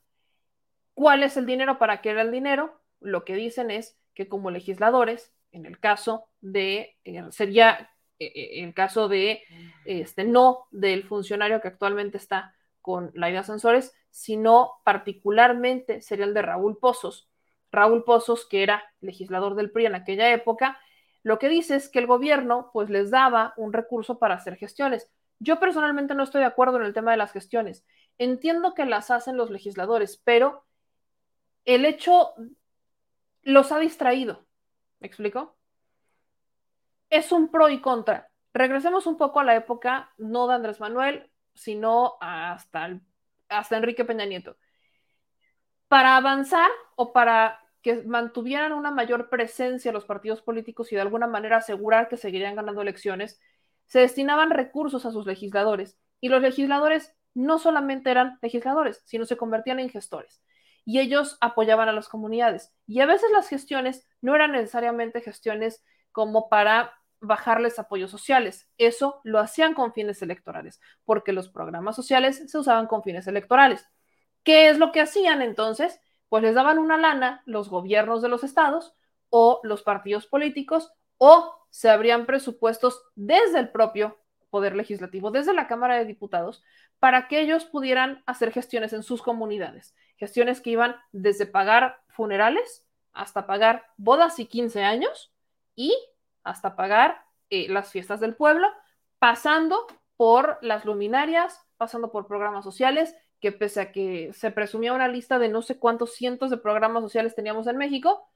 [0.93, 1.77] ¿cuál es el dinero?
[1.77, 2.81] ¿Para qué era el dinero?
[2.99, 7.89] Lo que dicen es que como legisladores, en el caso de, eh, sería
[8.19, 9.43] eh, eh, el caso de,
[9.85, 16.33] este, no del funcionario que actualmente está con la idea Sensores, sino particularmente sería el
[16.33, 17.29] de Raúl Pozos.
[17.69, 20.79] Raúl Pozos, que era legislador del PRI en aquella época,
[21.21, 25.11] lo que dice es que el gobierno pues les daba un recurso para hacer gestiones.
[25.39, 27.85] Yo personalmente no estoy de acuerdo en el tema de las gestiones.
[28.17, 30.63] Entiendo que las hacen los legisladores, pero
[31.65, 32.35] el hecho
[33.41, 34.45] los ha distraído.
[35.01, 35.57] ¿Me explico?
[37.09, 38.29] Es un pro y contra.
[38.53, 42.97] Regresemos un poco a la época, no de Andrés Manuel, sino hasta,
[43.49, 44.57] hasta Enrique Peña Nieto.
[45.87, 51.27] Para avanzar o para que mantuvieran una mayor presencia los partidos políticos y de alguna
[51.27, 53.39] manera asegurar que seguirían ganando elecciones,
[53.85, 59.37] se destinaban recursos a sus legisladores y los legisladores no solamente eran legisladores, sino se
[59.37, 60.41] convertían en gestores
[60.85, 62.73] y ellos apoyaban a las comunidades.
[62.87, 68.69] Y a veces las gestiones no eran necesariamente gestiones como para bajarles apoyos sociales.
[68.77, 73.87] Eso lo hacían con fines electorales, porque los programas sociales se usaban con fines electorales.
[74.43, 75.99] ¿Qué es lo que hacían entonces?
[76.29, 78.95] Pues les daban una lana los gobiernos de los estados
[79.29, 84.17] o los partidos políticos o se abrían presupuestos desde el propio
[84.49, 86.63] Poder Legislativo, desde la Cámara de Diputados,
[86.99, 92.87] para que ellos pudieran hacer gestiones en sus comunidades, gestiones que iban desde pagar funerales
[93.11, 95.33] hasta pagar bodas y 15 años
[95.75, 95.93] y
[96.45, 98.67] hasta pagar eh, las fiestas del pueblo,
[99.19, 99.85] pasando
[100.15, 105.37] por las luminarias, pasando por programas sociales, que pese a que se presumía una lista
[105.39, 108.29] de no sé cuántos cientos de programas sociales teníamos en México,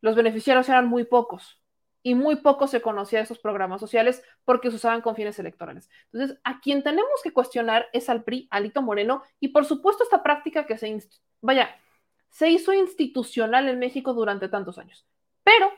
[0.00, 1.60] los beneficiarios eran muy pocos
[2.02, 5.90] y muy poco se conocía de esos programas sociales porque se usaban con fines electorales.
[6.12, 10.22] Entonces, a quien tenemos que cuestionar es al PRI, Alito Moreno, y por supuesto esta
[10.22, 10.98] práctica que se,
[11.42, 11.68] vaya,
[12.30, 15.06] se hizo institucional en México durante tantos años.
[15.44, 15.70] Pero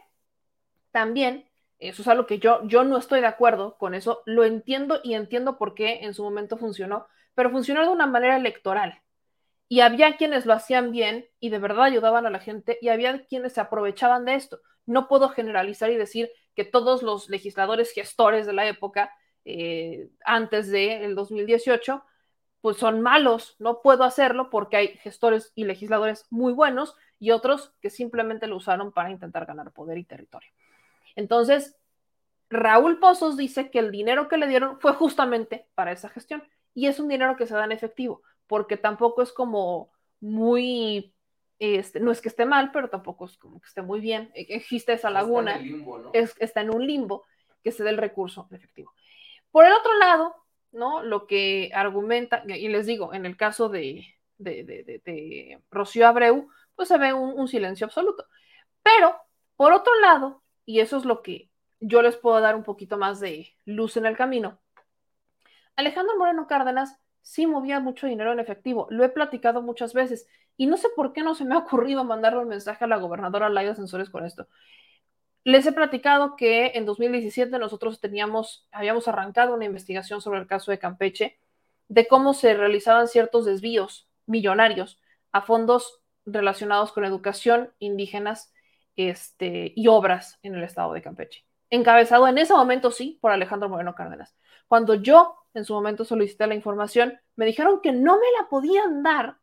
[0.92, 1.48] también,
[1.88, 5.14] eso es algo que yo, yo no estoy de acuerdo con eso, lo entiendo y
[5.14, 9.02] entiendo por qué en su momento funcionó, pero funcionó de una manera electoral.
[9.68, 13.24] Y había quienes lo hacían bien y de verdad ayudaban a la gente y había
[13.26, 14.60] quienes se aprovechaban de esto.
[14.86, 19.12] No puedo generalizar y decir que todos los legisladores gestores de la época,
[19.44, 22.04] eh, antes del 2018,
[22.60, 23.56] pues son malos.
[23.58, 28.56] No puedo hacerlo porque hay gestores y legisladores muy buenos y otros que simplemente lo
[28.56, 30.50] usaron para intentar ganar poder y territorio.
[31.16, 31.76] Entonces,
[32.50, 36.42] Raúl Pozos dice que el dinero que le dieron fue justamente para esa gestión
[36.74, 39.90] y es un dinero que se da en efectivo, porque tampoco es como
[40.20, 41.14] muy,
[41.58, 44.30] este, no es que esté mal, pero tampoco es como que esté muy bien.
[44.34, 47.24] E, existe esa laguna, está en, es, está en un limbo
[47.62, 48.92] que se dé el recurso en efectivo.
[49.50, 50.34] Por el otro lado,
[50.72, 51.02] ¿no?
[51.02, 54.06] Lo que argumenta, y les digo, en el caso de,
[54.38, 58.26] de, de, Rocío Abreu, pues se ve un, un silencio absoluto.
[58.82, 59.16] Pero,
[59.56, 63.20] por otro lado, y eso es lo que yo les puedo dar un poquito más
[63.20, 64.60] de luz en el camino,
[65.76, 70.26] Alejandro Moreno Cárdenas sí movía mucho dinero en efectivo, lo he platicado muchas veces
[70.56, 72.98] y no sé por qué no se me ha ocurrido mandarle un mensaje a la
[72.98, 74.48] gobernadora Laida Sensores con esto.
[75.44, 80.70] Les he platicado que en 2017 nosotros teníamos, habíamos arrancado una investigación sobre el caso
[80.70, 81.38] de Campeche,
[81.88, 85.00] de cómo se realizaban ciertos desvíos millonarios
[85.32, 88.52] a fondos relacionados con educación, indígenas
[88.96, 91.44] este, y obras en el estado de Campeche.
[91.70, 94.36] Encabezado en ese momento, sí, por Alejandro Moreno Cárdenas.
[94.68, 99.02] Cuando yo en su momento solicité la información, me dijeron que no me la podían
[99.02, 99.38] dar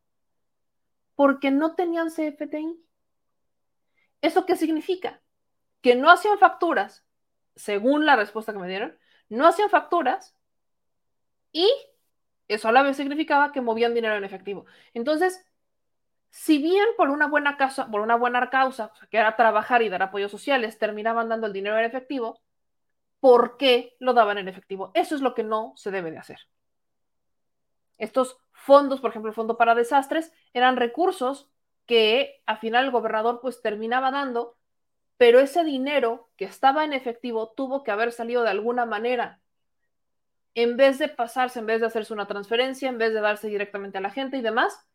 [1.15, 2.79] porque no tenían CFTI.
[4.21, 5.21] ¿Eso qué significa?
[5.81, 7.05] Que no hacían facturas,
[7.55, 8.97] según la respuesta que me dieron,
[9.29, 10.35] no hacían facturas
[11.51, 11.69] y
[12.47, 14.65] eso a la vez significaba que movían dinero en efectivo.
[14.93, 15.45] Entonces,
[16.29, 20.03] si bien por una buena causa, por una buena causa, que era trabajar y dar
[20.03, 22.41] apoyos sociales, terminaban dando el dinero en efectivo,
[23.19, 24.91] por qué lo daban en efectivo.
[24.93, 26.39] Eso es lo que no se debe de hacer.
[27.97, 31.49] Estos fondos, por ejemplo, el fondo para desastres, eran recursos
[31.85, 34.57] que al final el gobernador pues terminaba dando,
[35.17, 39.41] pero ese dinero que estaba en efectivo tuvo que haber salido de alguna manera.
[40.53, 43.97] En vez de pasarse, en vez de hacerse una transferencia, en vez de darse directamente
[43.97, 44.88] a la gente y demás,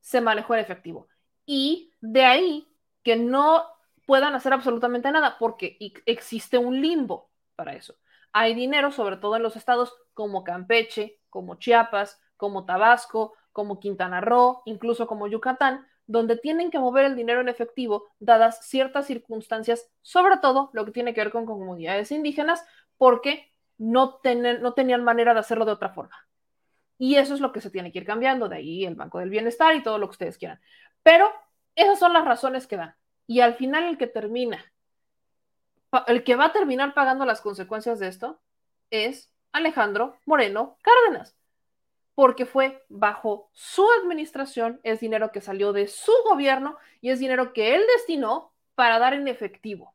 [0.00, 1.08] se manejó en efectivo.
[1.46, 2.68] Y de ahí
[3.02, 3.64] que no
[4.06, 7.94] puedan hacer absolutamente nada, porque existe un limbo para eso.
[8.32, 14.20] Hay dinero, sobre todo en los estados como Campeche, como Chiapas, como Tabasco, como Quintana
[14.20, 19.88] Roo, incluso como Yucatán, donde tienen que mover el dinero en efectivo dadas ciertas circunstancias,
[20.02, 22.64] sobre todo lo que tiene que ver con comunidades indígenas,
[22.96, 24.20] porque no,
[24.60, 26.16] no tenían manera de hacerlo de otra forma.
[27.00, 29.30] Y eso es lo que se tiene que ir cambiando, de ahí el Banco del
[29.30, 30.60] Bienestar y todo lo que ustedes quieran.
[31.02, 31.32] Pero
[31.74, 32.94] esas son las razones que dan.
[33.26, 34.70] Y al final el que termina,
[36.06, 38.42] el que va a terminar pagando las consecuencias de esto
[38.90, 41.34] es Alejandro Moreno Cárdenas,
[42.14, 47.54] porque fue bajo su administración, es dinero que salió de su gobierno y es dinero
[47.54, 49.94] que él destinó para dar en efectivo.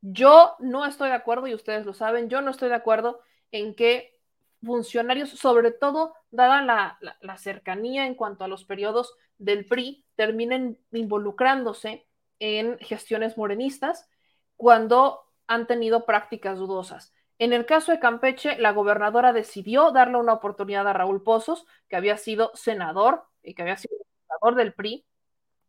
[0.00, 3.20] Yo no estoy de acuerdo, y ustedes lo saben, yo no estoy de acuerdo
[3.50, 4.15] en que
[4.62, 12.06] funcionarios, sobre todo dada la, cercanía en cuanto a los periodos del PRI, terminen involucrándose
[12.38, 14.08] en gestiones morenistas
[14.56, 17.14] cuando han tenido prácticas dudosas.
[17.38, 21.96] En el caso de Campeche, la gobernadora decidió darle una oportunidad a Raúl Pozos, que
[21.96, 23.96] había sido senador y que había sido
[24.26, 25.04] senador del PRI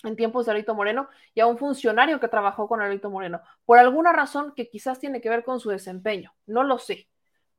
[0.04, 3.80] en tiempos de Alito Moreno, y a un funcionario que trabajó con Alito Moreno, por
[3.80, 7.08] alguna razón que quizás tiene que ver con su desempeño, no lo sé.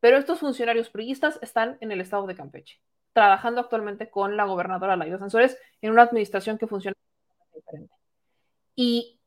[0.01, 2.81] Pero estos funcionarios priistas están en el estado de Campeche,
[3.13, 6.97] trabajando actualmente con la gobernadora Laida Sansores en una administración que funciona
[7.55, 7.95] diferente.
[8.75, 9.19] Y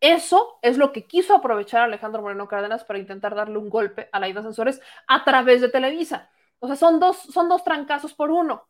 [0.00, 4.20] eso es lo que quiso aprovechar Alejandro Moreno Cárdenas para intentar darle un golpe a
[4.20, 6.30] Laida Sansores a través de Televisa.
[6.60, 8.68] O sea, son dos, son dos trancazos por uno.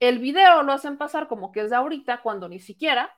[0.00, 3.16] El video lo hacen pasar como que es de ahorita, cuando ni siquiera,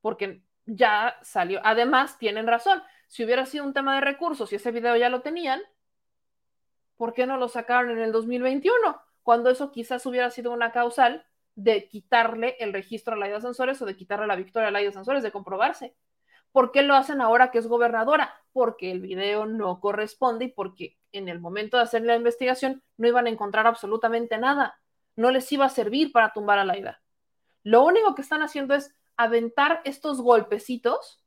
[0.00, 1.60] porque ya salió.
[1.64, 2.82] Además, tienen razón.
[3.08, 5.60] Si hubiera sido un tema de recursos y ese video ya lo tenían,
[7.00, 8.74] ¿por qué no lo sacaron en el 2021?
[9.22, 11.24] Cuando eso quizás hubiera sido una causal
[11.54, 15.22] de quitarle el registro a Laida Sansores o de quitarle la victoria a Laida Sansores,
[15.22, 15.94] de comprobarse.
[16.52, 18.34] ¿Por qué lo hacen ahora que es gobernadora?
[18.52, 23.08] Porque el video no corresponde y porque en el momento de hacer la investigación no
[23.08, 24.78] iban a encontrar absolutamente nada.
[25.16, 27.00] No les iba a servir para tumbar a Laida.
[27.62, 31.24] Lo único que están haciendo es aventar estos golpecitos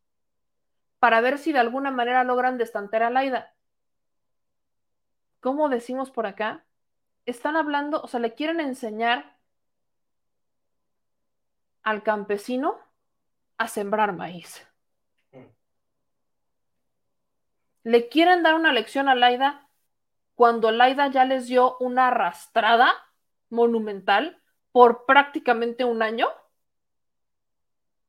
[0.99, 3.55] para ver si de alguna manera logran destantear a Laida.
[5.43, 6.63] ¿Cómo decimos por acá?
[7.25, 9.35] Están hablando, o sea, le quieren enseñar
[11.83, 12.79] al campesino
[13.57, 14.65] a sembrar maíz.
[17.83, 19.67] Le quieren dar una lección a Laida
[20.35, 22.93] cuando Laida ya les dio una arrastrada
[23.49, 24.41] monumental
[24.71, 26.29] por prácticamente un año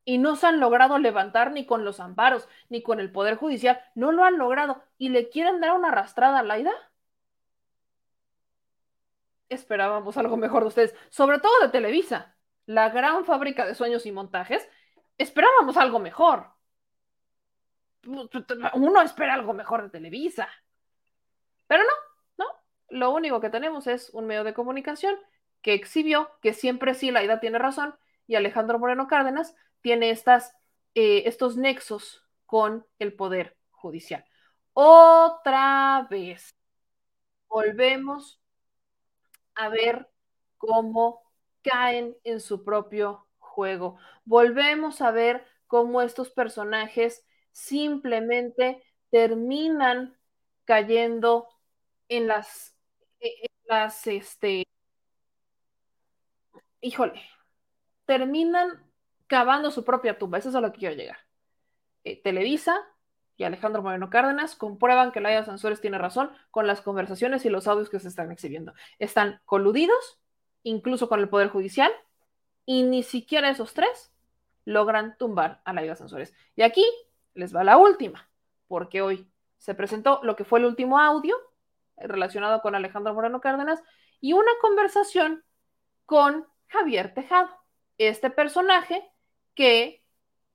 [0.04, 3.80] y no se han logrado levantar ni con los amparos, ni con el Poder Judicial,
[3.96, 6.72] no lo han logrado y le quieren dar una arrastrada a Laida
[9.48, 14.12] esperábamos algo mejor de ustedes, sobre todo de Televisa, la gran fábrica de sueños y
[14.12, 14.68] montajes,
[15.18, 16.48] esperábamos algo mejor.
[18.06, 20.48] Uno espera algo mejor de Televisa.
[21.66, 22.50] Pero no, no.
[22.90, 25.16] Lo único que tenemos es un medio de comunicación
[25.62, 27.94] que exhibió que siempre sí la idea tiene razón
[28.26, 30.54] y Alejandro Moreno Cárdenas tiene estas,
[30.94, 34.24] eh, estos nexos con el Poder Judicial.
[34.74, 36.54] Otra vez,
[37.48, 38.40] volvemos
[39.54, 40.08] a ver
[40.58, 41.22] cómo
[41.62, 43.98] caen en su propio juego.
[44.24, 50.16] Volvemos a ver cómo estos personajes simplemente terminan
[50.64, 51.48] cayendo
[52.08, 52.74] en las,
[53.20, 54.66] en las, este,
[56.80, 57.22] híjole,
[58.06, 58.84] terminan
[59.26, 60.38] cavando su propia tumba.
[60.38, 61.18] Eso es a lo que quiero llegar.
[62.04, 62.76] Eh, Televisa
[63.36, 67.66] y Alejandro Moreno Cárdenas comprueban que Laia Sansores tiene razón con las conversaciones y los
[67.66, 68.74] audios que se están exhibiendo.
[68.98, 70.20] Están coludidos,
[70.62, 71.92] incluso con el Poder Judicial,
[72.64, 74.12] y ni siquiera esos tres
[74.64, 76.34] logran tumbar a Laia Sansores.
[76.56, 76.84] Y aquí
[77.34, 78.28] les va la última,
[78.68, 79.28] porque hoy
[79.58, 81.36] se presentó lo que fue el último audio
[81.96, 83.82] relacionado con Alejandro Moreno Cárdenas
[84.20, 85.44] y una conversación
[86.06, 87.50] con Javier Tejado,
[87.98, 89.08] este personaje
[89.54, 90.04] que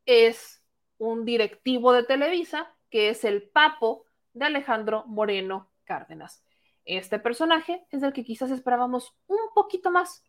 [0.05, 0.58] es
[0.99, 6.43] un directivo de Televisa, que es el papo de Alejandro Moreno Cárdenas.
[6.85, 10.23] Este personaje es del que quizás esperábamos un poquito más,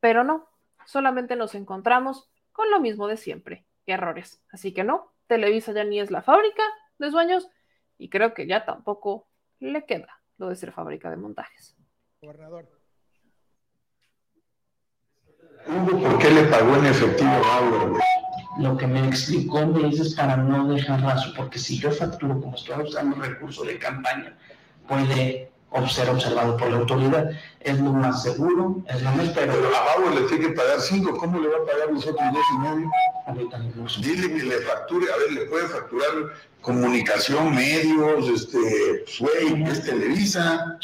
[0.00, 0.48] pero no,
[0.86, 4.42] solamente nos encontramos con lo mismo de siempre, errores.
[4.50, 6.62] Así que no, Televisa ya ni es la fábrica
[6.98, 7.48] de sueños
[7.96, 9.28] y creo que ya tampoco
[9.58, 11.76] le queda lo de ser fábrica de montajes.
[12.20, 12.68] Gobernador.
[15.66, 18.00] ¿por qué le pagó en efectivo a Bauer?
[18.58, 22.56] Lo que me explicó me dices para no dejar rastro, porque si yo facturo como
[22.56, 24.36] estoy usando recurso de campaña,
[24.88, 25.48] puede
[25.88, 27.30] ser observado por la autoridad.
[27.60, 29.52] Es lo más seguro, es lo más pero...
[29.52, 32.32] Pero a Bauer le tiene que pagar cinco, ¿cómo le va a pagar los otros
[32.32, 32.90] dos y medio?
[34.00, 36.10] Dile que le facture, a ver, le puede facturar
[36.60, 40.78] comunicación, medios, este, Sway, es Televisa,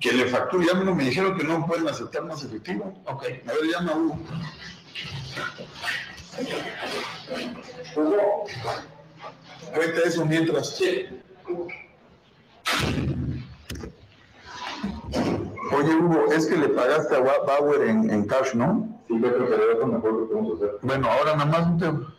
[0.00, 0.66] que le facture.
[0.66, 2.92] Ya me, me dijeron que no pueden aceptar más efectivo.
[3.06, 3.22] Ok.
[3.22, 4.18] A ver, llama a Hugo.
[7.96, 8.44] Hugo,
[9.74, 10.80] cuenta eso mientras.
[15.72, 19.00] Oye, Hugo, es que le pagaste a Bauer en, en cash, ¿no?
[19.08, 20.78] Sí, pero que le mejor que a hacer.
[20.82, 22.14] Bueno, ahora nada más un tema.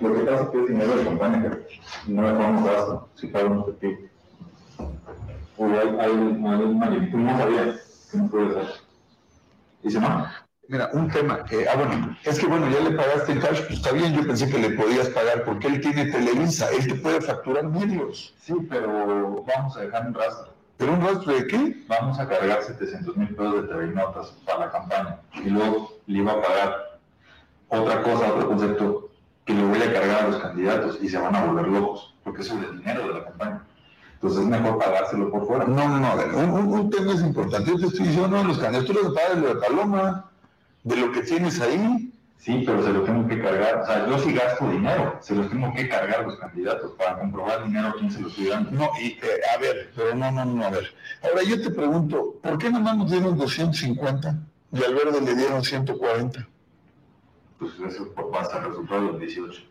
[0.00, 1.58] Lo que pasa es que es dinero de campaña
[2.06, 4.08] no dejamos gasto si pagamos efectivo.
[5.56, 8.66] O hay, hay, hay una limitud, no sabía que no puede ser.
[9.82, 10.45] Dice, no.
[10.68, 11.44] Mira, un tema.
[11.50, 14.26] eh, ah, bueno, es que bueno, ya le pagaste en cash, pues está bien, yo
[14.26, 18.34] pensé que le podías pagar porque él tiene Televisa, él te puede facturar medios.
[18.40, 20.52] Sí, pero vamos a dejar un rastro.
[20.76, 21.84] ¿Pero un rastro de qué?
[21.88, 25.20] Vamos a cargar 700 mil pesos de TV Notas para la campaña.
[25.34, 26.76] Y luego le iba a pagar
[27.68, 29.08] otra cosa, otro concepto,
[29.44, 32.42] que le voy a cargar a los candidatos y se van a volver locos, porque
[32.42, 33.62] eso es el dinero de la campaña.
[34.14, 35.64] Entonces es mejor pagárselo por fuera.
[35.64, 37.70] No, no, no, a ver, un, un- un tema es importante.
[37.70, 40.30] Yo te estoy diciendo, no, los candidatos tú les pagas lo de Paloma,
[40.86, 42.12] de lo que tienes ahí.
[42.38, 43.80] Sí, pero se los tengo que cargar.
[43.80, 47.62] O sea, yo sí gasto dinero, se los tengo que cargar los candidatos para comprobar
[47.62, 48.70] el dinero a quién se lo estoy dando.
[48.70, 50.94] No, y eh, a ver, pero no, no, no, a ver.
[51.24, 54.38] Ahora yo te pregunto, ¿por qué nomás nos dieron 250
[54.72, 56.48] y al verde le dieron 140?
[57.58, 59.62] Pues eso va a ser el resultado del 18.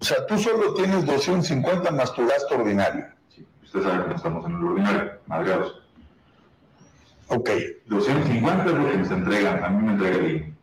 [0.00, 3.06] O sea, tú solo tienes 250 más tu gasto ordinario.
[3.64, 5.85] Usted sabe que no estamos en el ordinario, madreados.
[7.28, 7.50] Ok.
[7.86, 10.56] 250 es lo que nos entregan, a mí me entrega el INE.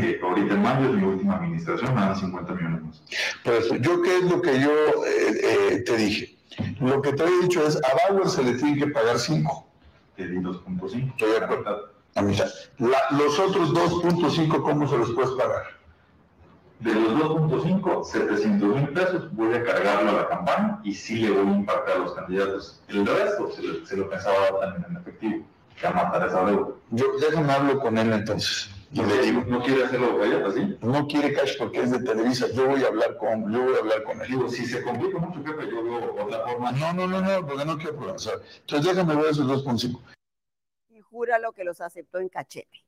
[0.00, 3.02] Que ahorita en mayo es mi última administración, me dan 50 millones más.
[3.44, 5.40] Pues yo, ¿qué es lo que yo eh,
[5.72, 6.36] eh, te dije?
[6.80, 9.66] Lo que te he dicho es, a Bauer se le tiene que pagar 5.
[10.16, 11.10] Te di 2.5.
[11.10, 11.92] Estoy de acuerdo.
[12.16, 12.48] A mitad.
[12.78, 15.64] La- los otros 2.5, ¿cómo se los puedes pagar?
[16.80, 21.30] De los 2.5, 700 mil pesos voy a cargarlo a la campaña y sí le
[21.30, 22.80] voy a impactar a los candidatos.
[22.88, 25.44] El resto se lo, se lo pensaba también en efectivo,
[25.86, 26.68] a matar esa deuda.
[26.90, 28.70] Yo, déjame hablo con él entonces.
[28.90, 30.78] Y le digo, ¿No quiere hacerlo galletas, sí?
[30.80, 33.78] no quiere cash porque es de Televisa, yo voy a hablar con, yo voy a
[33.80, 34.28] hablar con él.
[34.28, 36.72] Digo, si se complica mucho, jefe, yo veo otra forma.
[36.72, 38.30] No, no, no, no, porque no quiero problemas.
[38.60, 40.00] Entonces déjame ver esos 2.5.
[40.88, 42.84] y júralo que los aceptó en cachete.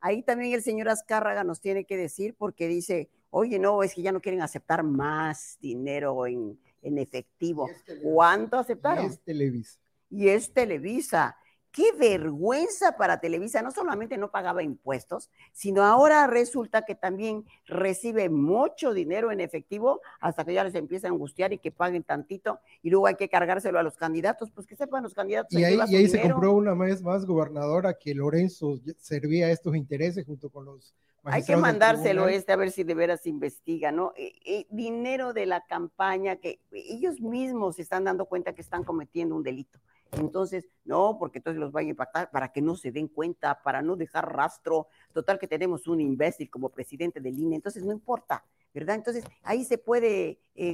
[0.00, 4.02] Ahí también el señor Azcárraga nos tiene que decir porque dice, oye, no, es que
[4.02, 7.68] ya no quieren aceptar más dinero en, en efectivo.
[8.02, 9.04] ¿Cuánto aceptaron?
[9.04, 9.78] Y es Televisa.
[10.10, 11.36] Y es Televisa.
[11.72, 13.62] Qué vergüenza para Televisa.
[13.62, 20.02] No solamente no pagaba impuestos, sino ahora resulta que también recibe mucho dinero en efectivo
[20.20, 23.30] hasta que ya les empieza a angustiar y que paguen tantito y luego hay que
[23.30, 24.50] cargárselo a los candidatos.
[24.50, 25.58] Pues que sepan los candidatos.
[25.58, 30.26] Y ahí, y se compró una vez más gobernadora que Lorenzo servía a estos intereses
[30.26, 30.94] junto con los
[31.24, 34.12] Hay que mandárselo este a ver si de veras investiga, ¿no?
[34.14, 38.84] Eh, eh, dinero de la campaña que ellos mismos se están dando cuenta que están
[38.84, 39.80] cometiendo un delito.
[40.12, 43.82] Entonces, no, porque entonces los van a impactar para que no se den cuenta, para
[43.82, 44.88] no dejar rastro.
[45.12, 48.96] Total que tenemos un imbécil como presidente del INE, entonces no importa, ¿verdad?
[48.96, 50.72] Entonces ahí se puede, eh,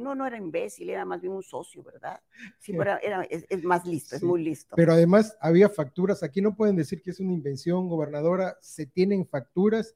[0.00, 2.20] no, no era imbécil, era más bien un socio, ¿verdad?
[2.58, 4.76] Sí, pero era, es, es más listo, es muy listo.
[4.76, 9.26] Pero además había facturas, aquí no pueden decir que es una invención, gobernadora, se tienen
[9.26, 9.94] facturas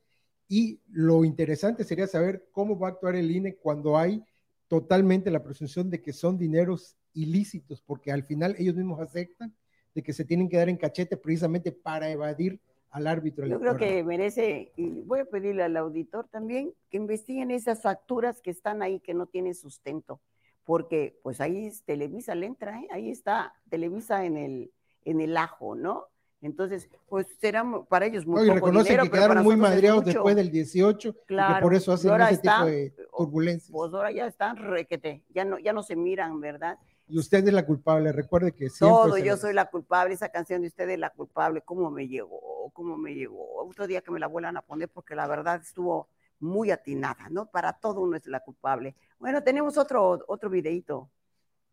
[0.49, 4.25] y lo interesante sería saber cómo va a actuar el INE cuando hay
[4.69, 9.55] totalmente la presunción de que son dineros ilícitos, porque al final ellos mismos aceptan
[9.95, 13.73] de que se tienen que dar en cachete precisamente para evadir al árbitro Yo creo
[13.73, 13.95] electoral.
[13.97, 18.83] que merece, y voy a pedirle al auditor también que investiguen esas facturas que están
[18.83, 20.21] ahí que no tienen sustento,
[20.65, 22.89] porque pues ahí es Televisa le entra, ¿eh?
[22.91, 24.71] ahí está Televisa en el,
[25.05, 26.05] en el ajo, ¿no?
[26.43, 30.05] Entonces, pues será para ellos muy No, y poco reconocen dinero, que quedaron muy madreados
[30.05, 33.71] después del 18 y que Claro, por eso hacen ese está- tipo de turbulencias.
[33.73, 36.79] Pues ahora ya están requete, ya no, ya no se miran, ¿verdad?
[37.09, 40.63] Y usted es la culpable, recuerde que siempre Todo, yo soy la culpable, esa canción
[40.63, 43.65] de usted es la culpable, cómo me llegó, cómo me llegó.
[43.65, 46.09] Otro día que me la vuelvan a poner porque la verdad estuvo
[46.41, 47.47] muy atinada, ¿no?
[47.47, 48.97] Para todo uno es la culpable.
[49.19, 51.09] Bueno, tenemos otro, otro videito.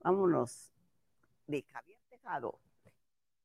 [0.01, 0.71] Vámonos.
[1.47, 2.59] De Javier Tejado.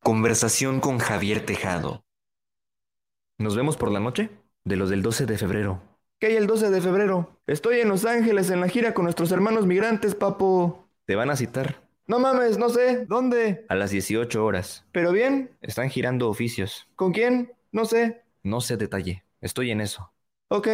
[0.00, 2.04] Conversación con Javier Tejado.
[3.38, 4.30] ¿Nos vemos por la noche?
[4.64, 5.80] De los del 12 de febrero.
[6.18, 7.40] ¿Qué hay el 12 de febrero?
[7.46, 10.87] Estoy en Los Ángeles en la gira con nuestros hermanos migrantes, papo.
[11.08, 11.80] Te van a citar.
[12.06, 13.06] No mames, no sé.
[13.06, 13.64] ¿Dónde?
[13.70, 14.84] A las 18 horas.
[14.92, 15.56] ¿Pero bien?
[15.62, 16.86] Están girando oficios.
[16.96, 17.54] ¿Con quién?
[17.72, 18.24] No sé.
[18.42, 19.24] No sé detalle.
[19.40, 20.12] Estoy en eso.
[20.48, 20.68] Ok,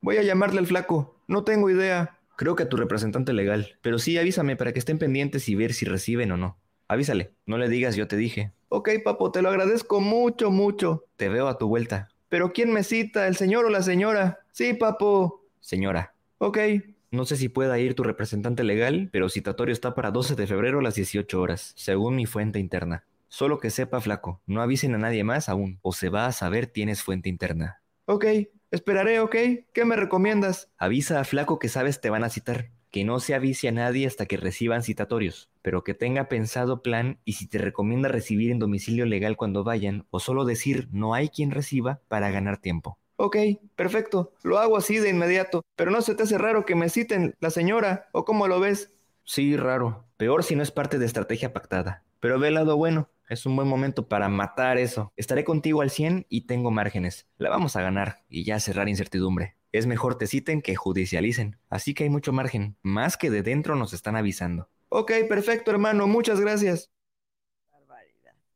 [0.00, 1.20] voy a llamarle al flaco.
[1.28, 2.18] No tengo idea.
[2.38, 3.76] Creo que a tu representante legal.
[3.82, 6.58] Pero sí, avísame para que estén pendientes y ver si reciben o no.
[6.88, 7.34] Avísale.
[7.44, 8.52] No le digas yo te dije.
[8.70, 11.04] Ok, papo, te lo agradezco mucho, mucho.
[11.16, 12.08] Te veo a tu vuelta.
[12.30, 13.26] ¿Pero quién me cita?
[13.26, 14.40] ¿El señor o la señora?
[14.52, 15.44] Sí, papo.
[15.60, 16.14] Señora.
[16.38, 16.60] Ok.
[17.10, 20.80] No sé si pueda ir tu representante legal, pero citatorio está para 12 de febrero
[20.80, 23.04] a las 18 horas, según mi fuente interna.
[23.28, 26.66] Solo que sepa, flaco, no avisen a nadie más aún, o se va a saber
[26.66, 27.80] tienes fuente interna.
[28.06, 28.24] Ok,
[28.70, 29.36] esperaré, ok.
[29.72, 30.70] ¿Qué me recomiendas?
[30.78, 32.70] Avisa a flaco que sabes te van a citar.
[32.90, 37.18] Que no se avise a nadie hasta que reciban citatorios, pero que tenga pensado plan
[37.24, 41.28] y si te recomienda recibir en domicilio legal cuando vayan, o solo decir no hay
[41.28, 42.98] quien reciba para ganar tiempo.
[43.16, 43.36] Ok,
[43.76, 47.34] perfecto, lo hago así de inmediato, pero no se te hace raro que me citen
[47.40, 48.92] la señora, o cómo lo ves.
[49.24, 50.04] Sí, raro.
[50.16, 52.04] Peor si no es parte de estrategia pactada.
[52.20, 55.12] Pero ve el lado bueno, es un buen momento para matar eso.
[55.16, 57.26] Estaré contigo al 100 y tengo márgenes.
[57.38, 59.56] La vamos a ganar y ya cerrar incertidumbre.
[59.72, 61.58] Es mejor te citen que judicialicen.
[61.68, 62.76] Así que hay mucho margen.
[62.82, 64.68] Más que de dentro nos están avisando.
[64.88, 66.06] Ok, perfecto, hermano.
[66.06, 66.90] Muchas gracias.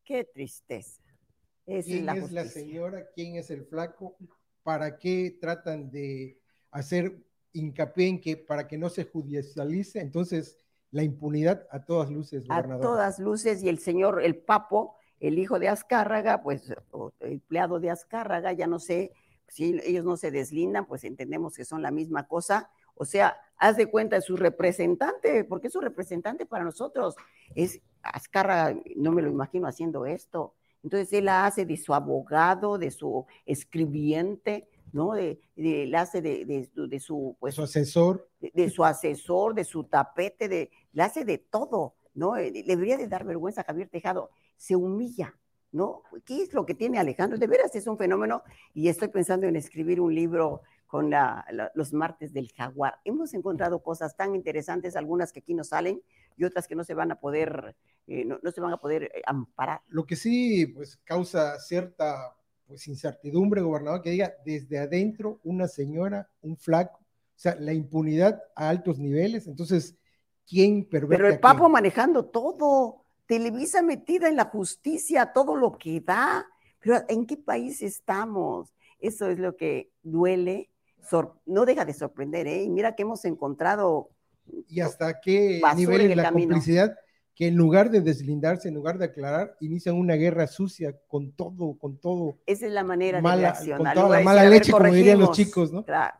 [0.04, 1.02] Qué tristeza.
[1.66, 2.62] Esa ¿Quién la es la justicia.
[2.62, 3.06] señora?
[3.14, 4.16] ¿Quién es el flaco?
[4.62, 6.38] ¿Para qué tratan de
[6.70, 7.22] hacer
[7.52, 10.00] hincapié en que para que no se judicialice?
[10.00, 10.58] Entonces,
[10.90, 12.82] la impunidad a todas luces, a gobernador.
[12.82, 17.90] todas luces y el señor, el papo, el hijo de Azcárraga, pues o empleado de
[17.90, 19.12] Azcárraga, ya no sé,
[19.50, 22.70] si ellos no se deslindan, pues entendemos que son la misma cosa.
[22.94, 27.16] O sea, haz de cuenta de su representante, porque es su representante para nosotros.
[27.54, 30.54] Es Azcárraga, no me lo imagino haciendo esto.
[30.82, 35.12] Entonces él la hace de su abogado, de su escribiente, ¿no?
[35.12, 38.28] De, de- la hace de, de su- de su, pues, Su asesor.
[38.40, 42.36] de, su asesor, de su tapete, de, le hace de todo, ¿no?
[42.36, 45.34] Eh, Le debería de dar vergüenza a Javier Tejado, se humilla,
[45.72, 46.02] ¿no?
[46.24, 47.38] ¿Qué es lo que tiene Alejandro?
[47.38, 48.42] De veras es un fenómeno
[48.74, 52.98] y estoy pensando en escribir un libro con la- la- los martes del jaguar.
[53.04, 56.02] Hemos encontrado cosas tan interesantes, algunas que aquí no salen
[56.36, 57.76] y otras que no se van a poder,
[58.06, 59.80] eh, no, no se van a poder eh, amparar.
[59.88, 62.36] Lo que sí, pues, causa cierta
[62.66, 68.42] pues, incertidumbre, gobernador, que diga desde adentro una señora, un flaco, o sea, la impunidad
[68.54, 69.46] a altos niveles.
[69.46, 69.96] Entonces,
[70.46, 76.00] ¿quién perverte Pero el Papo manejando todo, Televisa metida en la justicia, todo lo que
[76.00, 76.46] da.
[76.80, 78.74] Pero ¿en qué país estamos?
[78.98, 80.70] Eso es lo que duele,
[81.46, 82.62] no deja de sorprender, ¿eh?
[82.62, 84.10] Y mira que hemos encontrado
[84.68, 86.54] y hasta qué basura nivel es la camino.
[86.54, 86.96] complicidad
[87.34, 91.78] que en lugar de deslindarse, en lugar de aclarar, inician una guerra sucia con todo,
[91.78, 92.36] con todo.
[92.46, 93.94] Esa es la manera Mala- de reaccionar.
[93.94, 95.48] con toda la mala decir, "A ver, leche, como dirían los corregimos".
[95.48, 95.84] chicos, ¿no?
[95.84, 96.16] Claro.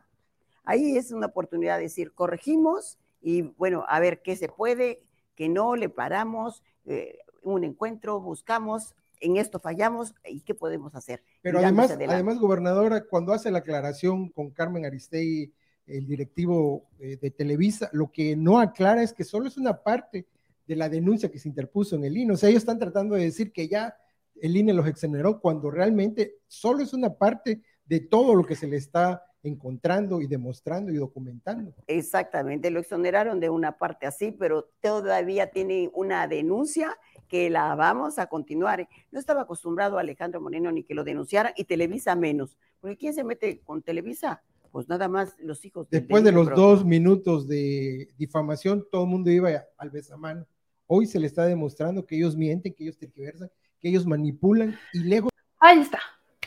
[0.63, 5.03] Ahí es una oportunidad de decir, corregimos y bueno, a ver qué se puede,
[5.35, 11.23] que no, le paramos, eh, un encuentro, buscamos, en esto fallamos y qué podemos hacer.
[11.43, 12.15] Pero además, adelante.
[12.15, 15.53] además, gobernadora, cuando hace la aclaración con Carmen Aristegui,
[15.97, 20.27] el directivo eh, de Televisa, lo que no aclara es que solo es una parte
[20.67, 22.33] de la denuncia que se interpuso en el INE.
[22.33, 23.95] O sea, ellos están tratando de decir que ya
[24.41, 28.67] el INE los exoneró cuando realmente solo es una parte de todo lo que se
[28.67, 31.73] le está encontrando y demostrando y documentando.
[31.87, 36.95] Exactamente, lo exoneraron de una parte así, pero todavía tiene una denuncia
[37.27, 38.87] que la vamos a continuar.
[39.11, 43.23] No estaba acostumbrado Alejandro Moreno ni que lo denunciaran y Televisa menos, porque ¿quién se
[43.23, 44.43] mete con Televisa?
[44.71, 49.29] Pues nada más los hijos Después de los dos minutos de difamación, todo el mundo
[49.29, 50.45] iba al besamano.
[50.87, 54.99] Hoy se le está demostrando que ellos mienten, que ellos tergiversan, que ellos manipulan y
[55.03, 55.99] lejos Ahí está,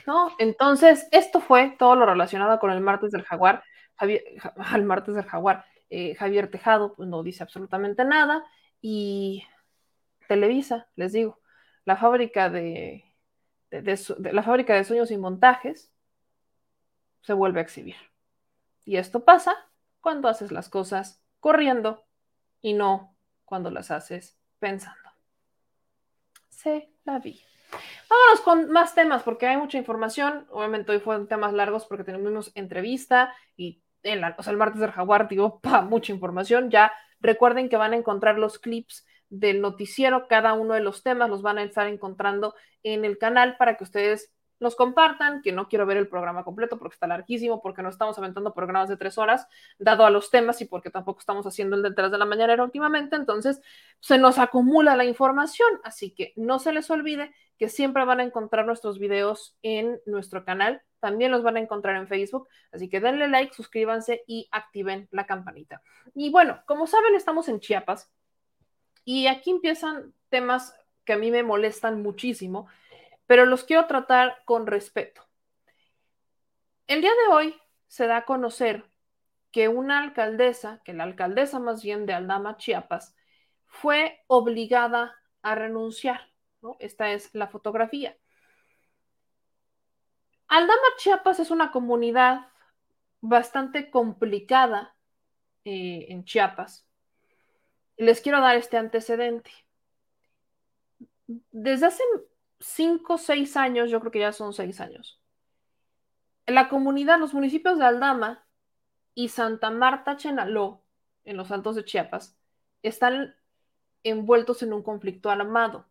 [0.07, 0.31] ¿no?
[0.39, 3.63] Entonces, esto fue todo lo relacionado con el martes del jaguar.
[3.97, 4.23] Javier,
[4.57, 5.65] al martes del jaguar.
[5.91, 8.43] Eh, Javier Tejado pues, no dice absolutamente nada
[8.81, 9.45] y
[10.29, 11.39] Televisa, les digo,
[11.85, 13.05] la fábrica de,
[13.71, 15.93] de- de su- de la fábrica de sueños y montajes
[17.23, 17.95] se vuelve a exhibir.
[18.85, 19.57] Y esto pasa
[20.01, 22.05] cuando haces las cosas corriendo
[22.61, 25.11] y no cuando las haces pensando.
[26.49, 27.43] Se la vi.
[28.09, 30.47] Vámonos con más temas porque hay mucha información.
[30.51, 35.61] Obviamente hoy fueron temas largos porque tenemos entrevista y en el martes del jaguar, digo,
[35.89, 36.71] mucha información.
[36.71, 41.29] Ya recuerden que van a encontrar los clips del noticiero, cada uno de los temas
[41.29, 45.69] los van a estar encontrando en el canal para que ustedes los compartan, que no
[45.69, 49.19] quiero ver el programa completo porque está larguísimo, porque no estamos aventando programas de tres
[49.19, 49.47] horas,
[49.79, 53.17] dado a los temas y porque tampoco estamos haciendo el detrás de la mañanera últimamente,
[53.17, 53.61] entonces
[54.01, 58.25] se nos acumula la información, así que no se les olvide que siempre van a
[58.25, 63.01] encontrar nuestros videos en nuestro canal, también los van a encontrar en Facebook, así que
[63.01, 65.83] denle like, suscríbanse y activen la campanita.
[66.15, 68.11] Y bueno, como saben, estamos en Chiapas
[69.05, 70.75] y aquí empiezan temas
[71.05, 72.67] que a mí me molestan muchísimo,
[73.35, 75.27] pero los quiero tratar con respeto.
[76.87, 78.89] El día de hoy se da a conocer
[79.51, 83.17] que una alcaldesa, que la alcaldesa más bien de Aldama, Chiapas,
[83.67, 86.31] fue obligada a renunciar.
[86.79, 88.17] Esta es la fotografía.
[90.47, 92.47] Aldama, Chiapas es una comunidad
[93.21, 94.95] bastante complicada
[95.65, 96.87] eh, en Chiapas.
[97.97, 99.51] Les quiero dar este antecedente.
[101.27, 102.05] Desde hace
[102.65, 105.21] cinco o seis años, yo creo que ya son seis años,
[106.47, 108.47] la comunidad, los municipios de Aldama
[109.15, 110.83] y Santa Marta Chenaló,
[111.25, 112.37] en los Altos de Chiapas,
[112.83, 113.35] están
[114.03, 115.87] envueltos en un conflicto armado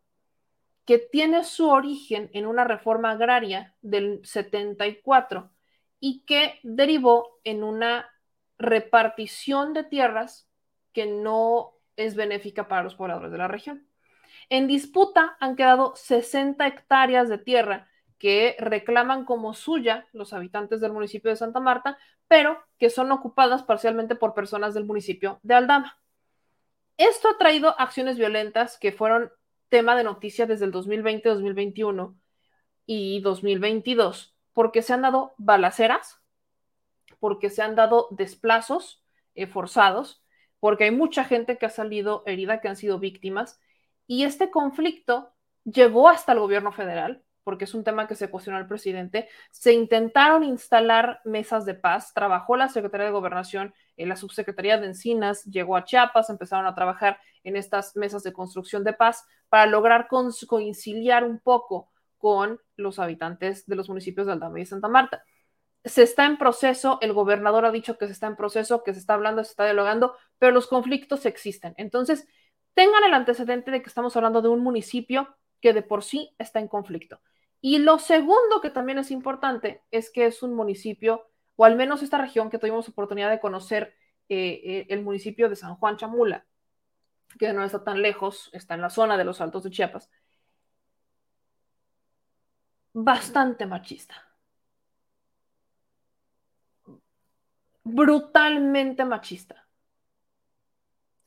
[0.84, 5.50] que tiene su origen en una reforma agraria del 74
[5.98, 8.10] y que derivó en una
[8.58, 10.48] repartición de tierras
[10.92, 13.88] que no es benéfica para los pobladores de la región.
[14.48, 20.92] En disputa han quedado 60 hectáreas de tierra que reclaman como suya los habitantes del
[20.92, 21.98] municipio de Santa Marta,
[22.28, 25.98] pero que son ocupadas parcialmente por personas del municipio de Aldama.
[26.96, 29.30] Esto ha traído acciones violentas que fueron
[29.68, 32.16] tema de noticia desde el 2020, 2021
[32.86, 36.20] y 2022, porque se han dado balaceras,
[37.18, 39.02] porque se han dado desplazos
[39.34, 40.22] eh, forzados,
[40.60, 43.60] porque hay mucha gente que ha salido herida, que han sido víctimas,
[44.06, 45.32] y este conflicto
[45.64, 49.28] llegó hasta el gobierno federal, porque es un tema que se cuestionó al presidente.
[49.50, 54.86] Se intentaron instalar mesas de paz, trabajó la Secretaría de Gobernación, en la Subsecretaría de
[54.86, 59.66] Encinas, llegó a Chiapas, empezaron a trabajar en estas mesas de construcción de paz para
[59.66, 65.22] lograr conciliar un poco con los habitantes de los municipios de Aldama y Santa Marta.
[65.84, 69.00] Se está en proceso, el gobernador ha dicho que se está en proceso, que se
[69.00, 71.74] está hablando, se está dialogando, pero los conflictos existen.
[71.76, 72.26] Entonces,
[72.74, 76.60] tengan el antecedente de que estamos hablando de un municipio que de por sí está
[76.60, 77.20] en conflicto.
[77.60, 82.02] Y lo segundo que también es importante es que es un municipio, o al menos
[82.02, 83.94] esta región que tuvimos oportunidad de conocer,
[84.28, 86.44] eh, eh, el municipio de San Juan Chamula,
[87.38, 90.10] que no está tan lejos, está en la zona de los Altos de Chiapas,
[92.92, 94.14] bastante machista.
[97.82, 99.66] Brutalmente machista.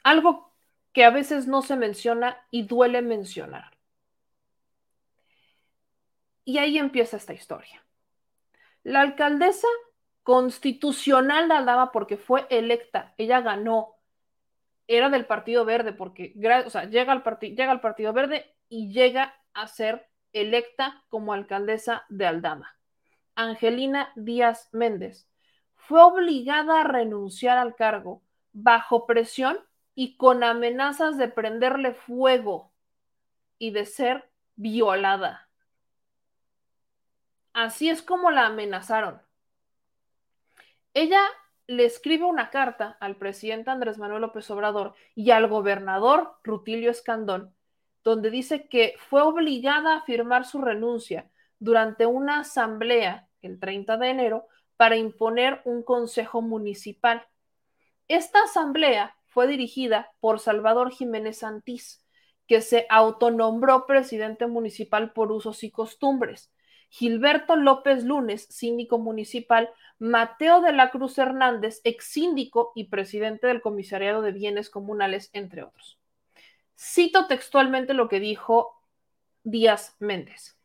[0.04, 0.47] Algo
[0.94, 3.78] que a veces no se menciona y duele mencionar.
[6.44, 7.86] Y ahí empieza esta historia.
[8.84, 9.68] La alcaldesa
[10.24, 13.96] constitucional de Aldama, porque fue electa, ella ganó,
[14.88, 20.10] era del Partido Verde, porque llega, al llega al Partido Verde y llega a ser
[20.34, 22.78] electa como alcaldesa de Aldama.
[23.36, 25.30] Angelina Díaz Méndez
[25.76, 29.58] fue obligada a renunciar al cargo bajo presión
[30.00, 32.72] y con amenazas de prenderle fuego
[33.58, 35.50] y de ser violada.
[37.52, 39.20] Así es como la amenazaron.
[40.94, 41.22] Ella
[41.66, 47.56] le escribe una carta al presidente Andrés Manuel López Obrador y al gobernador Rutilio Escandón,
[48.04, 54.10] donde dice que fue obligada a firmar su renuncia durante una asamblea el 30 de
[54.10, 57.26] enero para imponer un consejo municipal.
[58.08, 62.04] Esta asamblea fue dirigida por Salvador Jiménez Santís,
[62.48, 66.52] que se autonombró presidente municipal por usos y costumbres.
[66.90, 73.62] Gilberto López Lunes, síndico municipal, Mateo de la Cruz Hernández, ex síndico y presidente del
[73.62, 76.00] Comisariado de Bienes Comunales, entre otros.
[76.78, 78.82] Cito textualmente lo que dijo
[79.44, 80.58] Díaz Méndez.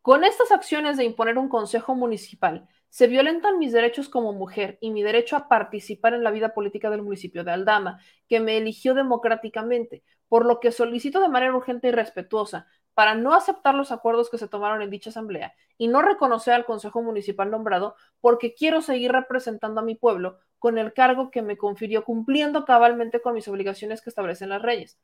[0.00, 4.90] Con estas acciones de imponer un consejo municipal, se violentan mis derechos como mujer y
[4.90, 8.92] mi derecho a participar en la vida política del municipio de Aldama, que me eligió
[8.92, 14.28] democráticamente, por lo que solicito de manera urgente y respetuosa para no aceptar los acuerdos
[14.28, 18.82] que se tomaron en dicha asamblea y no reconocer al Consejo Municipal nombrado porque quiero
[18.82, 23.48] seguir representando a mi pueblo con el cargo que me confirió cumpliendo cabalmente con mis
[23.48, 24.98] obligaciones que establecen las leyes.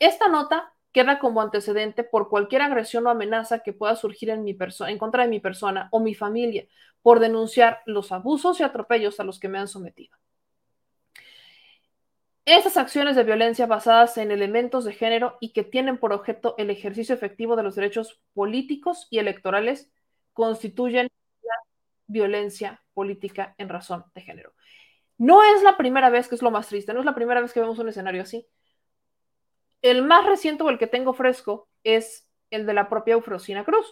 [0.00, 4.56] Esta nota queda como antecedente por cualquier agresión o amenaza que pueda surgir en, mi
[4.86, 6.66] en contra de mi persona o mi familia
[7.02, 10.16] por denunciar los abusos y atropellos a los que me han sometido.
[12.44, 16.70] Esas acciones de violencia basadas en elementos de género y que tienen por objeto el
[16.70, 19.92] ejercicio efectivo de los derechos políticos y electorales
[20.32, 21.08] constituyen
[21.42, 21.54] la
[22.08, 24.54] violencia política en razón de género.
[25.18, 27.52] No es la primera vez, que es lo más triste, no es la primera vez
[27.52, 28.48] que vemos un escenario así.
[29.80, 33.86] El más reciente o el que tengo fresco es el de la propia Eufrosina Cruz.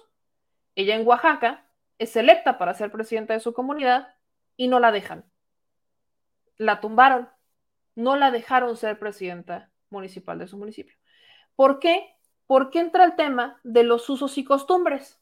[0.74, 1.69] Ella en Oaxaca
[2.00, 4.14] es electa para ser presidenta de su comunidad
[4.56, 5.24] y no la dejan.
[6.56, 7.28] La tumbaron
[7.94, 10.96] no la dejaron ser presidenta municipal de su municipio.
[11.54, 12.16] ¿Por qué?
[12.46, 15.20] Porque entra el tema de los usos y costumbres.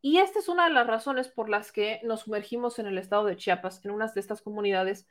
[0.00, 3.24] Y esta es una de las razones por las que nos sumergimos en el estado
[3.24, 5.06] de Chiapas, en unas de estas comunidades,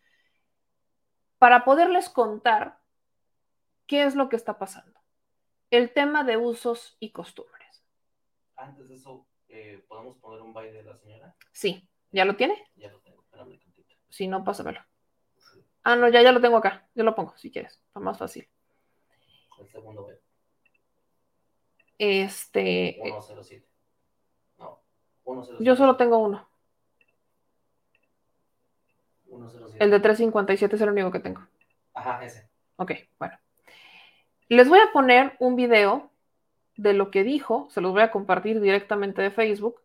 [1.37, 2.79] para poderles contar
[3.85, 4.99] qué es lo que está pasando.
[5.69, 7.83] El tema de usos y costumbres.
[8.55, 11.35] Antes de eso, eh, ¿podemos poner un baile de la señora?
[11.51, 12.55] Sí, ¿ya lo tiene?
[12.75, 13.95] Ya lo tengo, espérame tantito.
[14.09, 14.81] Si no, pásamelo.
[15.83, 16.87] Ah, no, ya, ya lo tengo acá.
[16.95, 17.81] Yo lo pongo, si quieres.
[17.87, 18.49] Está más fácil.
[19.59, 20.19] El segundo B.
[21.97, 22.99] Este.
[23.01, 23.65] 107.
[24.57, 24.81] No,
[25.23, 25.63] 107.
[25.63, 26.49] Yo solo tengo uno.
[29.27, 29.83] 107.
[29.83, 31.47] El de 357 es el único que tengo.
[31.93, 32.49] Ajá, ese.
[32.75, 33.37] Ok, bueno.
[34.49, 36.11] Les voy a poner un video
[36.77, 39.81] de lo que dijo, se los voy a compartir directamente de Facebook,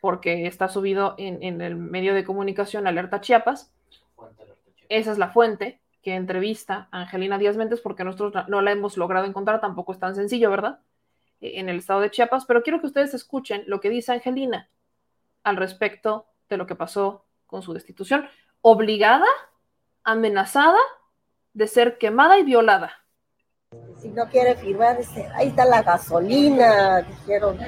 [0.00, 3.72] porque está subido en, en el medio de comunicación Alerta Chiapas.
[4.88, 8.96] Esa es la fuente que entrevista a Angelina Díaz Méndez, porque nosotros no- la hemos
[8.96, 10.80] logrado encontrar, tampoco es tan sencillo, ¿verdad?
[11.40, 14.68] Eh, En el estado de Chiapas, pero quiero que ustedes escuchen lo que dice Angelina
[15.42, 18.28] al respecto de lo que pasó con su destitución,
[18.60, 19.26] obligada,
[20.04, 20.78] amenazada
[21.54, 23.03] de ser quemada y violada.
[24.00, 24.98] Si no quiere firmar,
[25.34, 27.58] ahí está la gasolina, dijeron.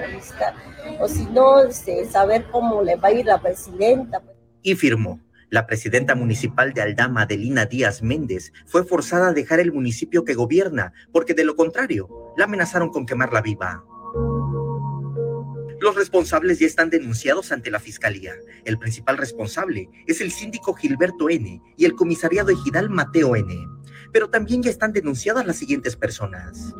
[1.00, 1.70] O si no,
[2.10, 4.22] saber cómo le va a ir la presidenta.
[4.62, 5.20] y firmó.
[5.48, 10.34] La presidenta municipal de Aldama, Adelina Díaz Méndez, fue forzada a dejar el municipio que
[10.34, 13.84] gobierna, porque de lo contrario, la amenazaron con quemarla viva.
[15.80, 18.32] Los responsables ya están denunciados ante la fiscalía.
[18.64, 21.62] El principal responsable es el síndico Gilberto N.
[21.76, 23.54] y el comisariado ejidal Mateo N.
[24.16, 26.72] Pero también ya están denunciadas las siguientes personas.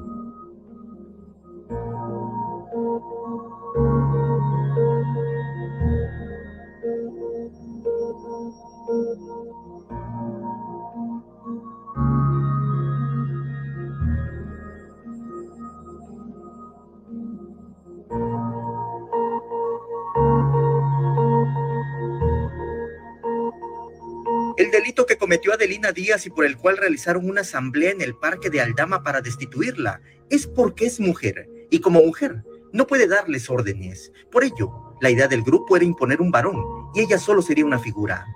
[24.56, 28.16] El delito que cometió Adelina Díaz y por el cual realizaron una asamblea en el
[28.16, 33.50] parque de Aldama para destituirla es porque es mujer y como mujer no puede darles
[33.50, 34.12] órdenes.
[34.30, 36.56] Por ello, la idea del grupo era imponer un varón
[36.94, 38.26] y ella solo sería una figura.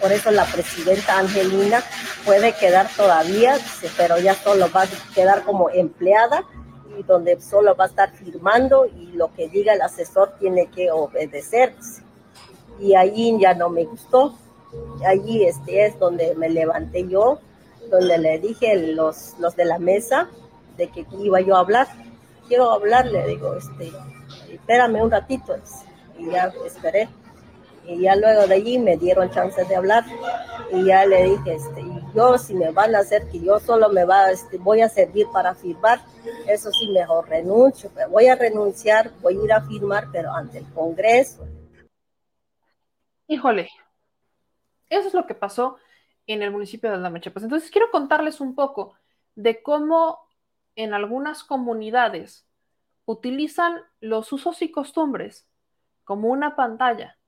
[0.00, 1.82] Por eso la presidenta Angelina
[2.24, 3.58] puede quedar todavía,
[3.96, 6.44] pero ya solo va a quedar como empleada
[6.96, 10.92] y donde solo va a estar firmando y lo que diga el asesor tiene que
[10.92, 11.74] obedecer.
[11.76, 12.02] dice.
[12.80, 14.38] Y allí ya no me gustó.
[15.06, 17.38] Allí este es donde me levanté yo,
[17.90, 20.28] donde le dije los, los de la mesa
[20.76, 21.88] de que iba yo a hablar.
[22.48, 23.92] Quiero hablar, le digo, este,
[24.52, 25.56] espérame un ratito.
[26.18, 27.08] Y ya esperé.
[27.86, 30.04] Y ya luego de allí me dieron chance de hablar.
[30.72, 34.04] Y ya le dije, este, yo si me van a hacer que yo solo me
[34.04, 36.00] va, este, voy a servir para firmar,
[36.46, 37.90] eso sí mejor renuncio.
[38.10, 41.46] Voy a renunciar, voy a ir a firmar, pero ante el Congreso.
[43.26, 43.68] Híjole,
[44.88, 45.78] eso es lo que pasó
[46.26, 47.42] en el municipio de Aldama, Chiapas.
[47.42, 48.94] Entonces, quiero contarles un poco
[49.34, 50.18] de cómo
[50.76, 52.48] en algunas comunidades
[53.04, 55.48] utilizan los usos y costumbres
[56.04, 57.18] como una pantalla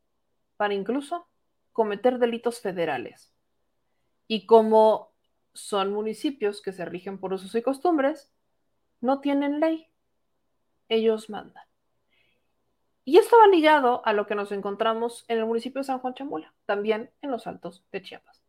[0.56, 1.28] para incluso
[1.72, 3.32] cometer delitos federales.
[4.26, 5.12] Y como
[5.52, 8.32] son municipios que se rigen por usos y costumbres,
[9.00, 9.88] no tienen ley.
[10.88, 11.65] Ellos mandan.
[13.08, 16.14] Y esto va ligado a lo que nos encontramos en el municipio de San Juan
[16.14, 18.42] Chamula, también en los altos de Chiapas.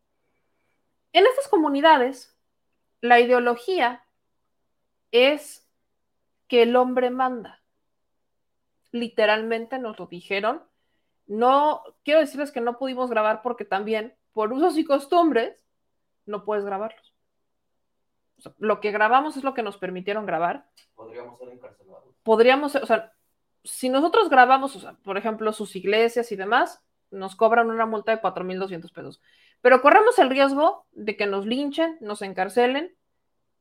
[1.14, 2.36] En estas comunidades,
[3.00, 4.04] la ideología
[5.12, 5.70] es
[6.48, 7.62] que el hombre manda.
[8.92, 10.64] Literalmente nos lo dijeron.
[11.28, 15.64] No, quiero decirles que no pudimos grabar porque también, por usos y costumbres,
[16.26, 17.14] no puedes grabarlos.
[18.40, 20.68] O sea, lo que grabamos es lo que nos permitieron grabar.
[20.96, 22.16] Podríamos ser encarcelados.
[22.24, 23.14] Podríamos, ser- o sea,
[23.68, 26.82] si nosotros grabamos, por ejemplo, sus iglesias y demás,
[27.12, 29.22] nos cobran una multa de 4.200 pesos.
[29.62, 32.96] Pero corremos el riesgo de que nos linchen, nos encarcelen,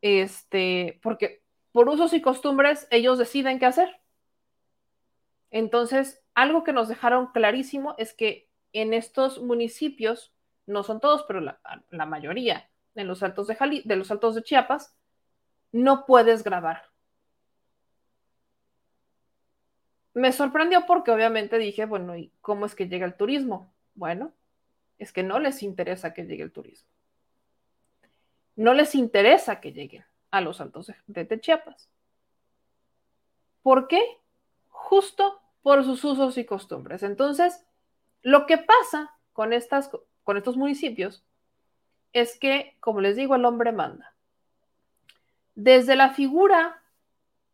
[0.03, 4.01] este, porque por usos y costumbres ellos deciden qué hacer.
[5.51, 10.33] Entonces, algo que nos dejaron clarísimo es que en estos municipios,
[10.67, 11.61] no son todos, pero la,
[11.91, 14.95] la mayoría, en los altos de, Jali- de los altos de Chiapas,
[15.73, 16.85] no puedes grabar.
[20.17, 23.71] Me sorprendió porque obviamente dije, bueno, ¿y cómo es que llega el turismo?
[23.95, 24.33] Bueno,
[24.99, 26.89] es que no les interesa que llegue el turismo.
[28.55, 31.91] No les interesa que lleguen a los altos de, Chiapas.
[33.63, 34.01] ¿Por qué?
[34.71, 37.03] Justo por sus usos y costumbres.
[37.03, 37.63] Entonces,
[38.23, 39.91] lo que pasa con, estas,
[40.25, 41.25] con estos municipios
[42.15, 44.15] es que, como les digo, el hombre manda.
[45.55, 46.83] Desde la figura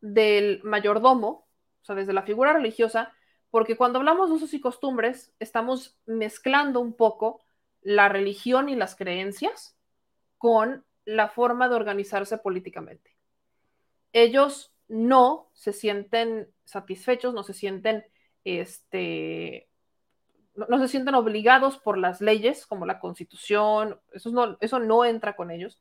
[0.00, 1.41] del mayordomo,
[1.82, 3.12] o sea, desde la figura religiosa,
[3.50, 7.42] porque cuando hablamos de usos y costumbres, estamos mezclando un poco
[7.82, 9.76] la religión y las creencias
[10.38, 13.16] con la forma de organizarse políticamente.
[14.12, 18.04] Ellos no se sienten satisfechos, no se sienten,
[18.44, 19.68] este,
[20.54, 25.34] no, se sienten obligados por las leyes como la constitución, eso no, eso no entra
[25.34, 25.80] con ellos.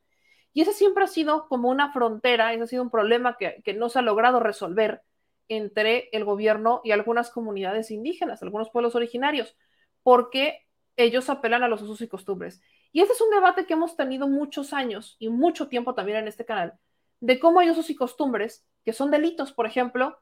[0.53, 3.73] Y ese siempre ha sido como una frontera, ese ha sido un problema que, que
[3.73, 5.03] no se ha logrado resolver
[5.51, 9.57] entre el gobierno y algunas comunidades indígenas, algunos pueblos originarios,
[10.01, 10.65] porque
[10.95, 12.61] ellos apelan a los usos y costumbres.
[12.93, 16.29] Y ese es un debate que hemos tenido muchos años y mucho tiempo también en
[16.29, 16.79] este canal,
[17.19, 20.21] de cómo hay usos y costumbres que son delitos, por ejemplo,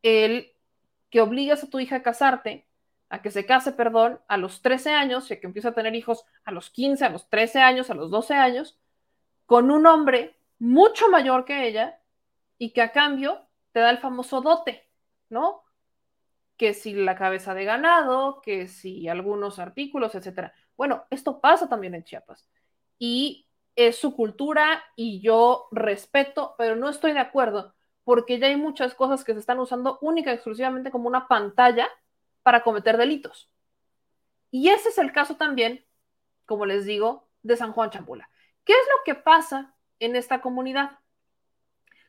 [0.00, 0.54] el
[1.10, 2.66] que obligas a tu hija a casarte,
[3.10, 5.94] a que se case, perdón, a los 13 años y a que empiece a tener
[5.94, 8.80] hijos a los 15, a los 13 años, a los 12 años,
[9.44, 12.00] con un hombre mucho mayor que ella
[12.56, 14.88] y que a cambio te da el famoso dote,
[15.28, 15.64] ¿no?
[16.56, 20.54] Que si la cabeza de ganado, que si algunos artículos, etcétera.
[20.76, 22.48] Bueno, esto pasa también en Chiapas
[22.98, 28.56] y es su cultura y yo respeto, pero no estoy de acuerdo porque ya hay
[28.56, 31.88] muchas cosas que se están usando única y exclusivamente como una pantalla
[32.42, 33.50] para cometer delitos.
[34.50, 35.86] Y ese es el caso también,
[36.46, 38.28] como les digo, de San Juan Champula.
[38.64, 40.98] ¿Qué es lo que pasa en esta comunidad?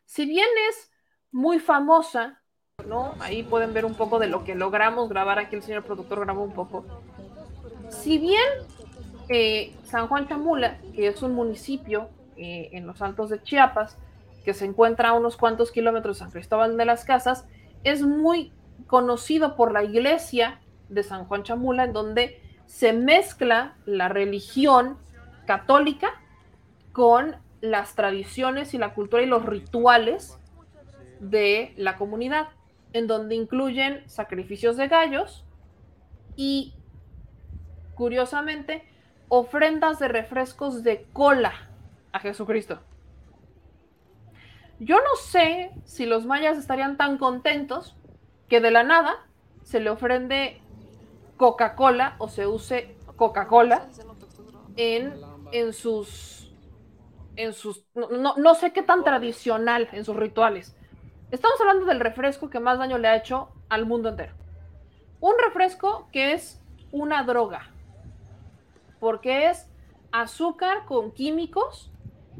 [0.05, 0.91] Si bien es
[1.33, 2.39] muy famosa,
[2.87, 3.15] ¿no?
[3.19, 6.43] Ahí pueden ver un poco de lo que logramos grabar aquí, el señor productor grabó
[6.43, 6.85] un poco.
[7.89, 8.43] Si bien
[9.29, 13.97] eh, San Juan Chamula, que es un municipio eh, en los altos de Chiapas,
[14.45, 17.45] que se encuentra a unos cuantos kilómetros de San Cristóbal de las Casas,
[17.83, 18.53] es muy
[18.87, 24.97] conocido por la iglesia de San Juan Chamula, en donde se mezcla la religión
[25.47, 26.11] católica
[26.91, 30.37] con las tradiciones y la cultura y los rituales
[31.29, 32.49] de la comunidad,
[32.93, 35.45] en donde incluyen sacrificios de gallos
[36.35, 36.73] y,
[37.95, 38.83] curiosamente,
[39.29, 41.53] ofrendas de refrescos de cola
[42.11, 42.79] a Jesucristo.
[44.79, 47.95] Yo no sé si los mayas estarían tan contentos
[48.49, 49.25] que de la nada
[49.63, 50.61] se le ofrende
[51.37, 53.87] Coca-Cola o se use Coca-Cola
[54.75, 55.13] en,
[55.51, 56.51] en sus
[57.35, 60.75] en sus no, no, sé qué tan tradicional en sus rituales.
[61.33, 64.35] Estamos hablando del refresco que más daño le ha hecho al mundo entero.
[65.19, 67.71] Un refresco que es una droga,
[68.99, 69.67] porque es
[70.11, 71.91] azúcar con químicos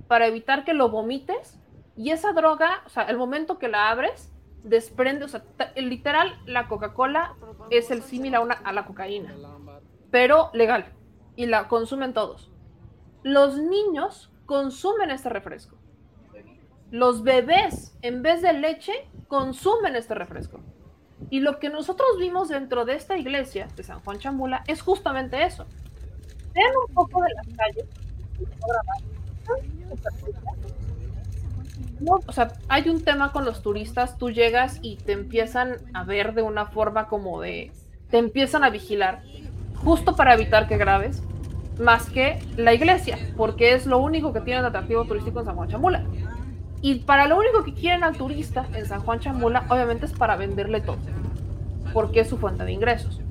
[0.08, 1.60] para evitar que lo vomites
[1.98, 4.32] y esa droga, o sea, el momento que la abres,
[4.64, 5.44] desprende, o sea,
[5.76, 7.34] literal, la Coca-Cola
[7.72, 9.34] es el símil a, a la cocaína,
[10.12, 10.86] pero legal,
[11.36, 12.52] y la consumen todos.
[13.24, 15.78] Los niños consumen este refresco.
[16.94, 18.94] Los bebés, en vez de leche,
[19.28, 20.60] consumen este refresco.
[21.32, 25.44] Y lo que nosotros vimos dentro de esta iglesia de San Juan Chambula es justamente
[25.44, 25.66] eso.
[26.54, 27.86] Vean un poco de las calles.
[32.00, 36.04] No, o sea, hay un tema con los turistas, tú llegas y te empiezan a
[36.04, 37.72] ver de una forma como de,
[38.12, 39.24] te empiezan a vigilar,
[39.84, 41.24] justo para evitar que grabes,
[41.80, 45.56] más que la iglesia, porque es lo único que tiene de atractivo turístico en San
[45.56, 46.06] Juan Chamula.
[46.84, 50.36] Y para lo único que quieren al turista en San Juan Chamula, obviamente es para
[50.36, 50.98] venderle todo,
[51.94, 53.22] porque es su fuente de ingresos.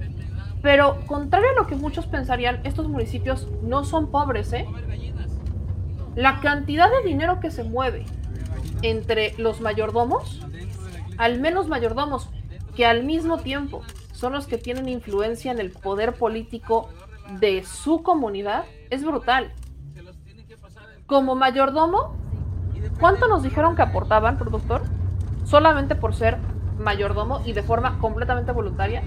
[0.63, 4.67] Pero contrario a lo que muchos pensarían, estos municipios no son pobres, ¿eh?
[6.17, 8.07] La cantidad de dinero que se mueve
[8.81, 10.41] entre los mayordomos,
[11.19, 12.31] al menos mayordomos,
[12.75, 13.83] que al mismo tiempo
[14.13, 16.89] son los que tienen influencia en el poder político
[17.39, 19.53] de su comunidad, es brutal.
[21.05, 22.22] Como mayordomo,
[23.01, 24.83] ¿cuánto nos dijeron que aportaban, productor?
[25.45, 26.39] Solamente por ser
[26.79, 29.03] mayordomo y de forma completamente voluntaria.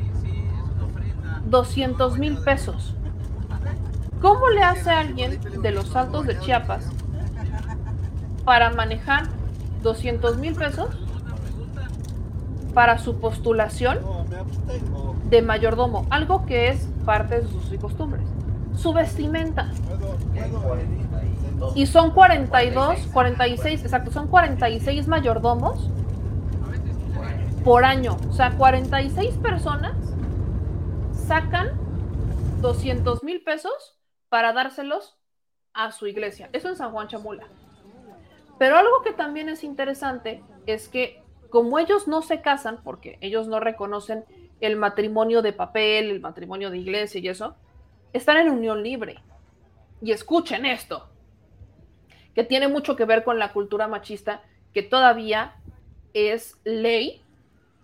[1.45, 2.95] 200 mil pesos.
[4.21, 6.89] ¿Cómo le hace alguien de los altos de Chiapas
[8.43, 9.25] para manejar
[9.83, 10.89] 200 mil pesos
[12.73, 13.99] para su postulación
[15.29, 16.07] de mayordomo?
[16.09, 18.23] Algo que es parte de sus costumbres.
[18.75, 19.71] Su vestimenta.
[21.75, 25.89] Y son 42, 46, exacto, son 46 mayordomos
[27.63, 28.17] por año.
[28.29, 29.95] O sea, 46 personas
[31.11, 31.71] sacan
[32.61, 33.97] 200 mil pesos
[34.29, 35.17] para dárselos
[35.73, 36.49] a su iglesia.
[36.53, 37.47] Eso en San Juan Chamula.
[38.57, 43.47] Pero algo que también es interesante es que como ellos no se casan, porque ellos
[43.47, 44.25] no reconocen
[44.61, 47.55] el matrimonio de papel, el matrimonio de iglesia y eso,
[48.13, 49.21] están en unión libre.
[50.01, 51.07] Y escuchen esto,
[52.35, 55.55] que tiene mucho que ver con la cultura machista, que todavía
[56.13, 57.23] es ley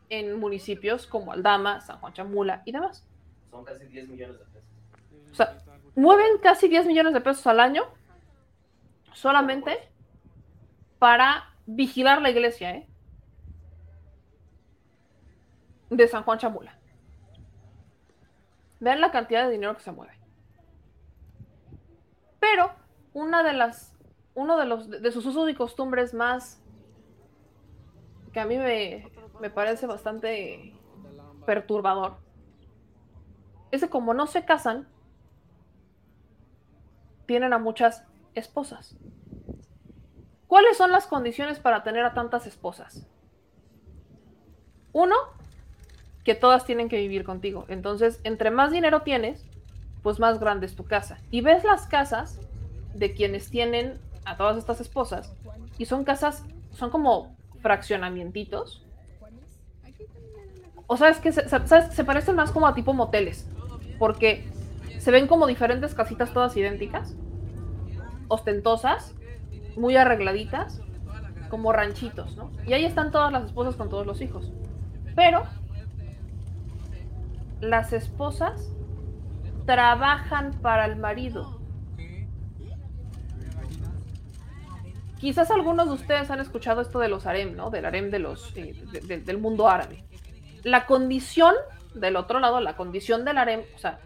[0.10, 3.08] en municipios como Aldama, San Juan Chamula y demás.
[3.50, 4.70] Son casi 10 millones de pesos.
[5.32, 5.58] O sea,
[5.96, 7.84] mueven casi 10 millones de pesos al año
[9.14, 9.78] solamente
[11.00, 12.88] para vigilar la iglesia, ¿eh?
[15.90, 16.78] De San Juan Chamula.
[18.80, 20.14] Vean la cantidad de dinero que se mueve.
[22.40, 22.72] Pero
[23.14, 23.94] una de las,
[24.34, 26.62] uno de los de sus usos y costumbres más
[28.32, 29.12] que a mí me,
[29.42, 30.74] me parece bastante
[31.46, 32.18] perturbador
[33.72, 34.88] es que como no se casan,
[37.26, 38.98] tienen a muchas esposas.
[40.48, 43.08] ¿Cuáles son las condiciones para tener a tantas esposas?
[44.92, 45.16] Uno,
[46.26, 47.66] que todas tienen que vivir contigo.
[47.70, 49.46] Entonces, entre más dinero tienes,
[50.04, 51.20] pues más grande es tu casa.
[51.32, 52.42] Y ves las casas
[52.94, 55.34] de quienes tienen a todas estas esposas
[55.78, 58.86] y son casas, son como fraccionamientos.
[60.88, 61.94] O sabes que se, ¿sabes?
[61.94, 63.48] se parecen más como a tipo moteles,
[63.98, 64.46] porque
[65.00, 67.16] se ven como diferentes casitas todas idénticas,
[68.28, 69.16] ostentosas,
[69.78, 70.82] muy arregladitas,
[71.50, 72.52] como ranchitos, ¿no?
[72.66, 74.52] Y ahí están todas las esposas con todos los hijos.
[75.16, 75.44] Pero
[77.62, 78.72] las esposas
[79.66, 81.61] trabajan para el marido.
[85.22, 87.70] Quizás algunos de ustedes han escuchado esto de los harem, ¿no?
[87.70, 90.04] Del harem de los, eh, de- de- del mundo árabe.
[90.64, 91.54] La condición
[91.94, 94.00] del otro lado, la condición del harem, o sea,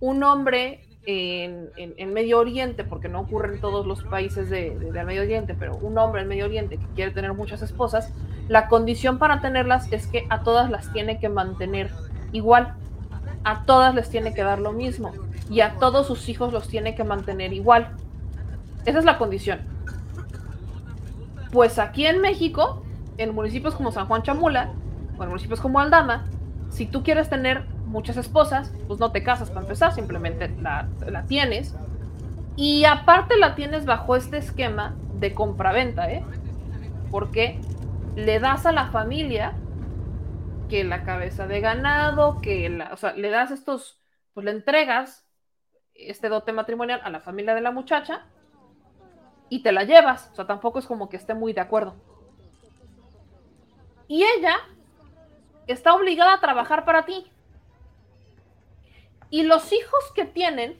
[0.00, 5.06] un hombre en, en- Medio Oriente, porque no ocurre en todos los países de- del
[5.06, 8.12] Medio Oriente, pero un hombre en Medio Oriente que quiere tener muchas esposas,
[8.48, 11.90] la condición para tenerlas es que a todas las tiene que mantener
[12.32, 12.74] igual.
[13.44, 15.12] A todas les tiene que dar lo mismo.
[15.48, 17.96] Y a todos sus hijos los tiene que mantener igual.
[18.84, 19.60] Esa es la condición.
[21.52, 22.84] Pues aquí en México,
[23.16, 24.72] en municipios como San Juan Chamula,
[25.18, 26.26] o en municipios como Aldama,
[26.70, 31.24] si tú quieres tener muchas esposas, pues no te casas para empezar, simplemente la, la
[31.24, 31.74] tienes.
[32.56, 36.24] Y aparte la tienes bajo este esquema de compraventa, ¿eh?
[37.10, 37.60] Porque
[38.14, 39.54] le das a la familia
[40.68, 44.00] que la cabeza de ganado, que la, o sea, le das estos,
[44.34, 45.24] pues le entregas
[45.94, 48.26] este dote matrimonial a la familia de la muchacha
[49.48, 50.30] y te la llevas.
[50.32, 51.94] O sea, tampoco es como que esté muy de acuerdo.
[54.06, 54.56] Y ella
[55.66, 57.30] está obligada a trabajar para ti.
[59.30, 60.78] Y los hijos que tienen,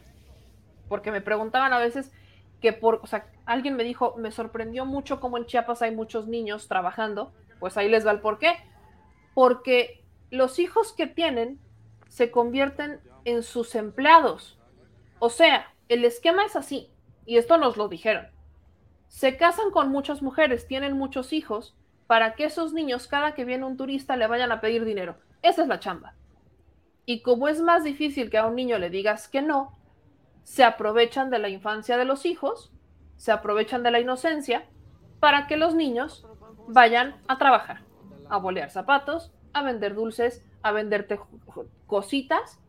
[0.89, 2.11] porque me preguntaban a veces
[2.63, 6.27] que por, o sea, alguien me dijo, me sorprendió mucho cómo en Chiapas hay muchos
[6.27, 8.55] niños trabajando, pues ahí les va el por qué.
[9.35, 11.61] Porque los hijos que tienen
[12.09, 14.59] se convierten en sus empleados.
[15.19, 16.91] O sea, el esquema es así,
[17.27, 18.29] y esto nos lo dijeron.
[19.09, 23.67] Se casan con muchas mujeres, tienen muchos hijos, para que esos niños, cada que viene
[23.67, 25.17] un turista, le vayan a pedir dinero.
[25.43, 26.15] Esa es la chamba.
[27.05, 29.79] Y como es más difícil que a un niño le digas que no,
[30.43, 32.73] se aprovechan de la infancia de los hijos,
[33.17, 34.67] se aprovechan de la inocencia,
[35.21, 36.27] para que los niños
[36.69, 37.83] vayan a trabajar,
[38.31, 41.19] a bolear zapatos, a vender dulces, a venderte
[41.87, 42.61] cositas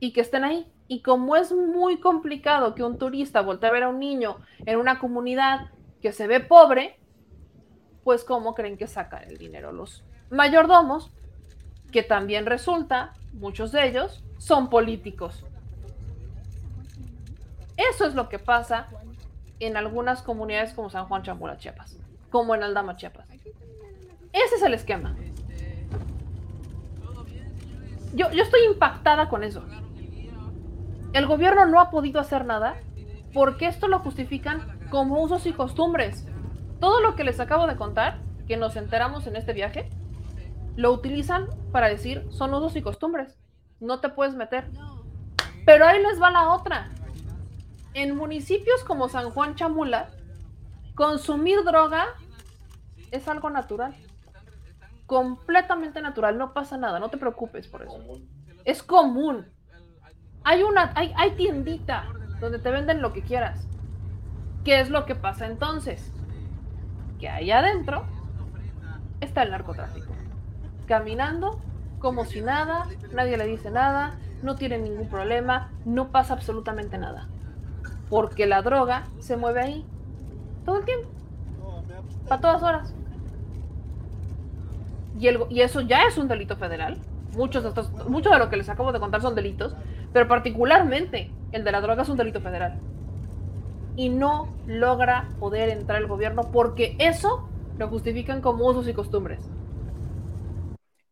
[0.00, 0.70] y que estén ahí.
[0.88, 4.78] Y como es muy complicado que un turista voltee a ver a un niño en
[4.78, 6.98] una comunidad que se ve pobre,
[8.04, 11.10] pues ¿cómo creen que sacan el dinero los mayordomos?
[11.90, 15.44] Que también resulta, muchos de ellos son políticos.
[17.76, 18.88] Eso es lo que pasa
[19.58, 21.98] en algunas comunidades como San Juan Chambula, Chiapas,
[22.30, 23.26] como en Aldama, Chiapas.
[24.32, 25.16] Ese es el esquema.
[28.14, 29.64] Yo, yo estoy impactada con eso.
[31.16, 32.76] El gobierno no ha podido hacer nada
[33.32, 36.26] porque esto lo justifican como usos y costumbres.
[36.78, 39.88] Todo lo que les acabo de contar, que nos enteramos en este viaje,
[40.76, 43.38] lo utilizan para decir son usos y costumbres.
[43.80, 44.70] No te puedes meter.
[45.64, 46.90] Pero ahí les va la otra.
[47.94, 50.10] En municipios como San Juan Chamula,
[50.94, 52.08] consumir droga
[53.10, 53.96] es algo natural.
[55.06, 58.02] Completamente natural, no pasa nada, no te preocupes por eso.
[58.66, 59.55] Es común.
[60.48, 62.04] Hay una, hay, hay tiendita
[62.40, 63.66] donde te venden lo que quieras.
[64.62, 66.12] ¿Qué es lo que pasa entonces?
[67.18, 68.04] Que ahí adentro
[69.20, 70.14] está el narcotráfico.
[70.86, 71.58] Caminando
[71.98, 77.26] como si nada, nadie le dice nada, no tiene ningún problema, no pasa absolutamente nada.
[78.08, 79.86] Porque la droga se mueve ahí
[80.64, 81.08] todo el tiempo,
[82.30, 82.94] a todas horas.
[85.18, 87.00] Y, y eso ya es un delito federal.
[87.36, 89.76] Muchos de, estos, muchos de lo que les acabo de contar son delitos,
[90.12, 92.80] pero particularmente el de la droga es un delito federal.
[93.94, 97.48] Y no logra poder entrar el gobierno porque eso
[97.78, 99.40] lo justifican como usos y costumbres.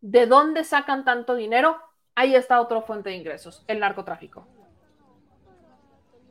[0.01, 1.77] ¿De dónde sacan tanto dinero?
[2.15, 4.47] Ahí está otra fuente de ingresos, el narcotráfico.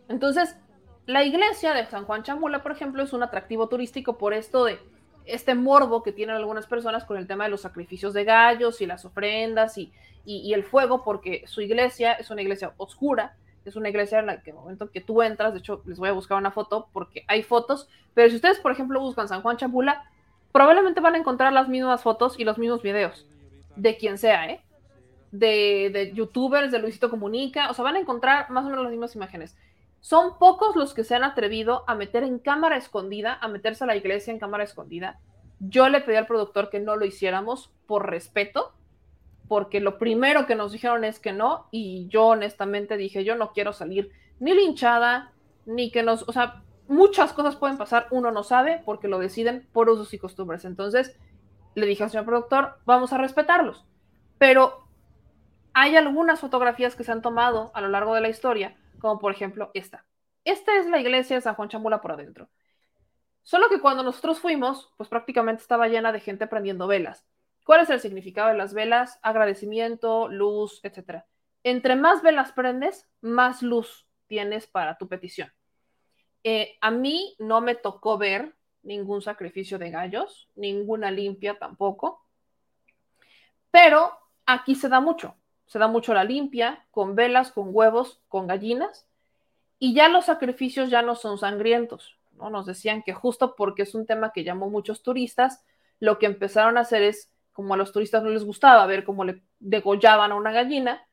[0.10, 0.58] Entonces,
[1.06, 4.80] la iglesia de San Juan Chamula, por ejemplo, es un atractivo turístico por esto de
[5.26, 8.86] este morbo que tienen algunas personas con el tema de los sacrificios de gallos y
[8.86, 9.92] las ofrendas y,
[10.26, 13.36] y, el fuego, porque su iglesia es una iglesia oscura,
[13.66, 16.10] es una iglesia en la que el momento que tú entras, de hecho les voy
[16.10, 19.58] a buscar una foto porque hay fotos, pero si ustedes, por ejemplo, buscan San Juan
[19.58, 20.04] Chamula,
[20.52, 23.26] probablemente van a encontrar las mismas fotos y los mismos videos,
[23.76, 24.62] de quien sea, ¿eh?
[25.32, 28.92] De, de youtubers, de Luisito Comunica, o sea, van a encontrar más o menos las
[28.92, 29.58] mismas imágenes.
[30.04, 33.88] Son pocos los que se han atrevido a meter en cámara escondida, a meterse a
[33.88, 35.22] la iglesia en cámara escondida.
[35.62, 38.74] Yo le pedí al productor que no lo hiciéramos por respeto,
[39.48, 43.54] porque lo primero que nos dijeron es que no, y yo honestamente dije, yo no
[43.54, 45.32] quiero salir ni linchada,
[45.66, 49.70] ni que nos, o sea, muchas cosas pueden pasar, uno no sabe porque lo deciden
[49.72, 50.66] por usos y costumbres.
[50.66, 51.16] Entonces,
[51.76, 53.86] le dije al señor productor, vamos a respetarlos.
[54.38, 54.86] Pero
[55.74, 59.34] hay algunas fotografías que se han tomado a lo largo de la historia como por
[59.34, 60.06] ejemplo esta.
[60.46, 62.50] Esta es la iglesia de San Juan Chamula por adentro.
[63.42, 67.28] Solo que cuando nosotros fuimos, pues prácticamente estaba llena de gente prendiendo velas.
[67.66, 69.20] ¿Cuál es el significado de las velas?
[69.22, 71.26] Agradecimiento, luz, etc.
[71.64, 75.52] Entre más velas prendes, más luz tienes para tu petición.
[76.46, 82.26] Eh, a mí no me tocó ver ningún sacrificio de gallos, ninguna limpia tampoco,
[83.70, 85.36] pero aquí se da mucho
[85.66, 89.08] se da mucho la limpia, con velas, con huevos, con gallinas,
[89.80, 92.50] y ya los sacrificios ya no son sangrientos, ¿no?
[92.50, 95.64] Nos decían que justo porque es un tema que llamó muchos turistas,
[96.00, 99.24] lo que empezaron a hacer es, como a los turistas no les gustaba ver cómo
[99.26, 101.06] le degollaban a una gallina,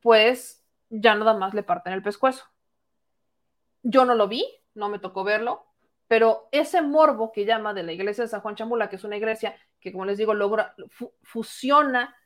[0.00, 2.44] pues ya nada más le parten el pescuezo.
[3.82, 4.44] Yo no lo vi,
[4.74, 5.66] no me tocó verlo,
[6.08, 9.16] pero ese morbo que llama de la iglesia de San Juan Chamula, que es una
[9.16, 10.74] iglesia que, como les digo, logra,
[11.22, 12.16] fusiona,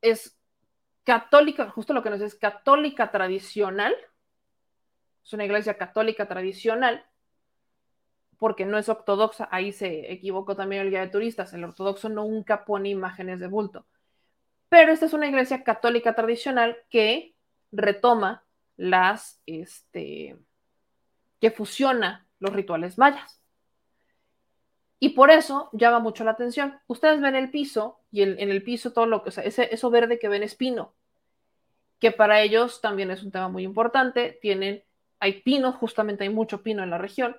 [0.00, 0.36] es
[1.04, 3.94] católica, justo lo que nos es católica tradicional,
[5.24, 7.04] es una iglesia católica tradicional,
[8.38, 12.64] porque no es ortodoxa, ahí se equivocó también el guía de turistas, el ortodoxo nunca
[12.64, 13.86] pone imágenes de bulto,
[14.68, 17.34] pero esta es una iglesia católica tradicional que
[17.70, 18.44] retoma
[18.76, 20.36] las, este,
[21.40, 23.41] que fusiona los rituales mayas.
[25.02, 26.78] Y por eso llama mucho la atención.
[26.86, 29.90] Ustedes ven el piso y en el piso todo lo que, o sea, ese, eso
[29.90, 30.94] verde que ven es pino,
[31.98, 34.38] que para ellos también es un tema muy importante.
[34.40, 34.84] Tienen,
[35.18, 37.36] hay pino, justamente hay mucho pino en la región.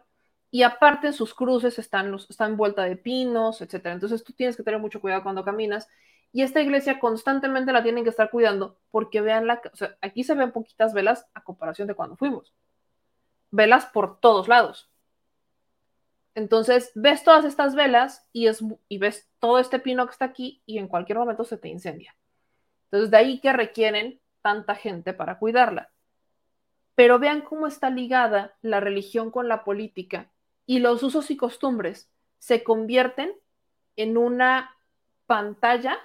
[0.52, 3.86] Y aparte en sus cruces están, los, están envuelta de pinos, etc.
[3.86, 5.88] Entonces tú tienes que tener mucho cuidado cuando caminas.
[6.34, 10.26] Y esta iglesia constantemente la tienen que estar cuidando porque vean la, o sea, aquí
[10.26, 12.54] se ven poquitas velas a comparación de cuando fuimos.
[13.52, 14.90] Velas por todos lados
[16.36, 20.64] entonces, ves todas estas velas y, es, y ves todo este pino que está aquí
[20.66, 22.16] y en cualquier momento se te incendia.
[22.86, 25.92] Entonces, de ahí que requieren tanta gente para cuidarla.
[26.96, 30.32] Pero vean cómo está ligada la religión con la política
[30.66, 33.34] y los usos y costumbres se convierten
[33.96, 34.76] en una
[35.28, 35.98] pantalla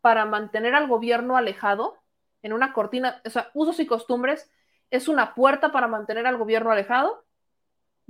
[0.00, 1.98] para mantener al gobierno alejado,
[2.42, 4.50] en una cortina, o sea, usos y costumbres
[4.90, 7.24] es una puerta para mantener al gobierno alejado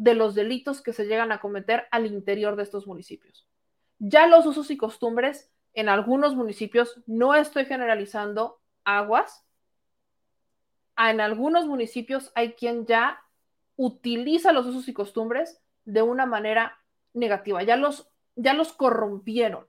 [0.00, 3.46] de los delitos que se llegan a cometer al interior de estos municipios.
[3.98, 9.44] Ya los usos y costumbres en algunos municipios, no estoy generalizando aguas,
[10.96, 13.22] en algunos municipios hay quien ya
[13.76, 16.78] utiliza los usos y costumbres de una manera
[17.12, 19.66] negativa, ya los, ya los corrompieron,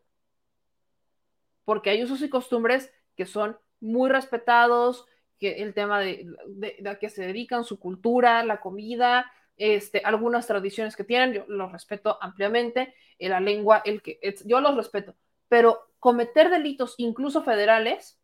[1.66, 5.06] porque hay usos y costumbres que son muy respetados,
[5.40, 9.30] que el tema de, de, a que se dedican su cultura, la comida,
[9.62, 14.60] este, algunas tradiciones que tienen, yo los respeto ampliamente, eh, la lengua, el que, yo
[14.60, 15.16] los respeto,
[15.48, 18.20] pero cometer delitos, incluso federales,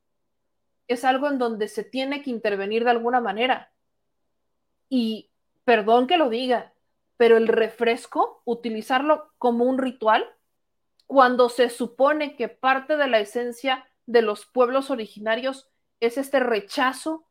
[0.87, 3.71] es algo en donde se tiene que intervenir de alguna manera.
[4.89, 5.29] Y
[5.63, 6.73] perdón que lo diga,
[7.17, 10.25] pero el refresco, utilizarlo como un ritual,
[11.05, 17.27] cuando se supone que parte de la esencia de los pueblos originarios es este rechazo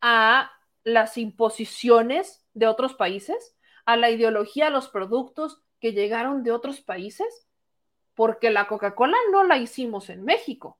[0.00, 0.52] a
[0.84, 6.80] las imposiciones de otros países, a la ideología, a los productos que llegaron de otros
[6.80, 7.48] países,
[8.14, 10.78] porque la Coca-Cola no la hicimos en México.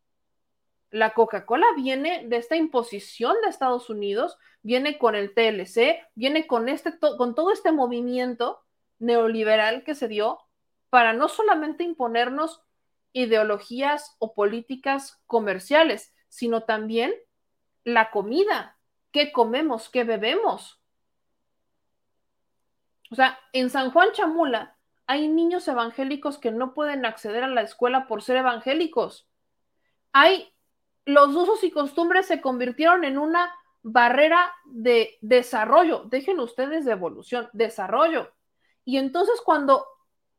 [0.90, 6.68] La Coca-Cola viene de esta imposición de Estados Unidos, viene con el TLC, viene con,
[6.68, 8.60] este, con todo este movimiento
[8.98, 10.38] neoliberal que se dio
[10.90, 12.62] para no solamente imponernos
[13.12, 17.14] ideologías o políticas comerciales, sino también
[17.84, 18.77] la comida,
[19.12, 20.80] qué comemos, qué bebemos.
[23.10, 27.62] O sea, en San Juan Chamula hay niños evangélicos que no pueden acceder a la
[27.62, 29.28] escuela por ser evangélicos.
[30.12, 30.52] hay
[31.06, 36.04] los usos y costumbres se convirtieron en una barrera de desarrollo.
[36.04, 38.34] Dejen ustedes de evolución, desarrollo.
[38.84, 39.86] Y entonces cuando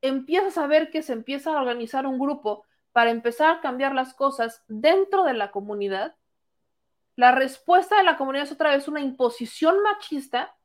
[0.01, 4.13] empiezas a ver que se empieza a organizar un grupo para empezar a cambiar las
[4.13, 6.15] cosas dentro de la comunidad,
[7.19, 10.55] la respuesta de la comunidad es otra vez una imposición machista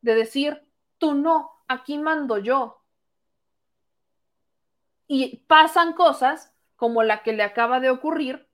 [0.00, 2.82] de decir, tú no, aquí mando yo.
[5.06, 8.48] Y pasan cosas como la que le acaba de ocurrir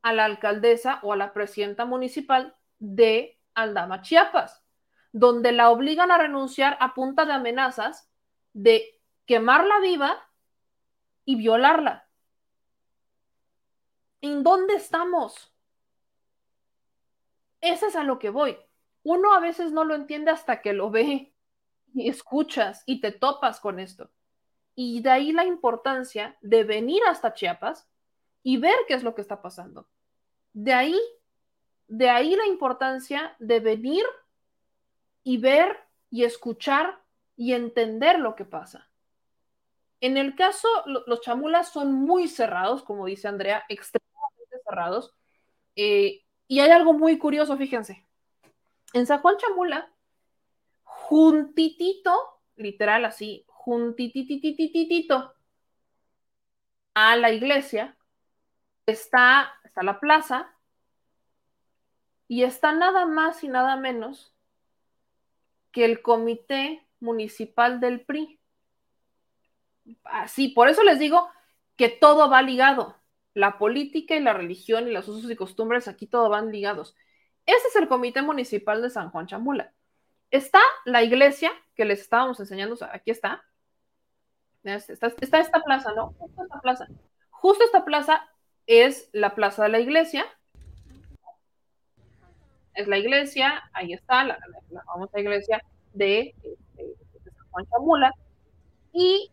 [0.00, 4.64] a la alcaldesa o a la presidenta municipal de Aldama, Chiapas,
[5.12, 8.10] donde la obligan a renunciar a punta de amenazas
[8.54, 10.26] de quemarla viva
[11.26, 12.08] y violarla.
[14.22, 15.51] ¿En dónde estamos?
[17.62, 18.58] Ese es a lo que voy.
[19.04, 21.32] Uno a veces no lo entiende hasta que lo ve
[21.94, 24.10] y escuchas y te topas con esto.
[24.74, 27.88] Y de ahí la importancia de venir hasta Chiapas
[28.42, 29.88] y ver qué es lo que está pasando.
[30.52, 30.98] De ahí,
[31.86, 34.04] de ahí la importancia de venir
[35.22, 35.78] y ver
[36.10, 37.00] y escuchar
[37.36, 38.88] y entender lo que pasa.
[40.00, 40.68] En el caso,
[41.06, 45.14] los chamulas son muy cerrados, como dice Andrea, extremadamente cerrados.
[45.76, 48.04] Eh, y hay algo muy curioso, fíjense.
[48.92, 49.90] En San Juan Chamula,
[50.82, 55.32] juntitito, literal así, juntititititito
[56.92, 57.96] a la iglesia,
[58.84, 60.54] está, está la plaza
[62.28, 64.34] y está nada más y nada menos
[65.70, 68.38] que el comité municipal del PRI.
[70.04, 71.30] Así, por eso les digo
[71.76, 73.01] que todo va ligado.
[73.34, 76.96] La política y la religión y los usos y costumbres, aquí todo van ligados.
[77.46, 79.72] Ese es el comité municipal de San Juan Chamula.
[80.30, 83.44] Está la iglesia que les estábamos enseñando, aquí está.
[84.64, 86.12] Está, está esta plaza, ¿no?
[86.18, 86.86] Justo esta plaza.
[87.30, 88.28] Justo esta plaza
[88.66, 90.24] es la plaza de la iglesia.
[92.74, 94.38] Es la iglesia, ahí está, la,
[94.86, 95.62] famosa iglesia
[95.92, 98.12] de, de, San Juan Chamula.
[98.92, 99.30] Y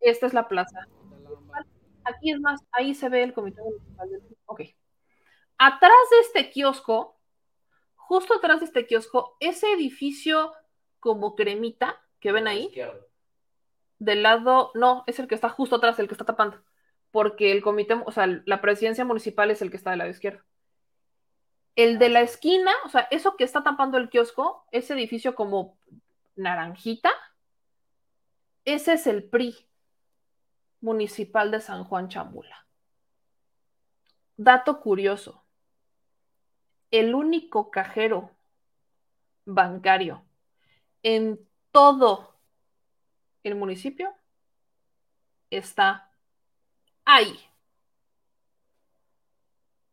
[0.00, 0.86] esta es la plaza.
[2.04, 4.62] Aquí es más, ahí se ve el comité municipal del Ok.
[5.58, 7.16] Atrás de este kiosco,
[7.94, 10.52] justo atrás de este kiosco, ese edificio
[11.00, 12.72] como cremita que ven ahí.
[13.98, 16.62] Del lado, no, es el que está justo atrás, el que está tapando.
[17.10, 20.42] Porque el comité, o sea, la presidencia municipal es el que está del lado izquierdo.
[21.76, 25.78] El de la esquina, o sea, eso que está tapando el kiosco, ese edificio como
[26.36, 27.12] naranjita,
[28.64, 29.66] ese es el PRI
[30.82, 32.66] municipal de San Juan Chamula.
[34.36, 35.44] Dato curioso,
[36.90, 38.30] el único cajero
[39.44, 40.22] bancario
[41.02, 42.36] en todo
[43.44, 44.14] el municipio
[45.50, 46.10] está
[47.04, 47.38] ahí.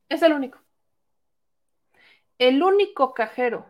[0.10, 0.60] Es el único.
[2.40, 3.66] El único cajero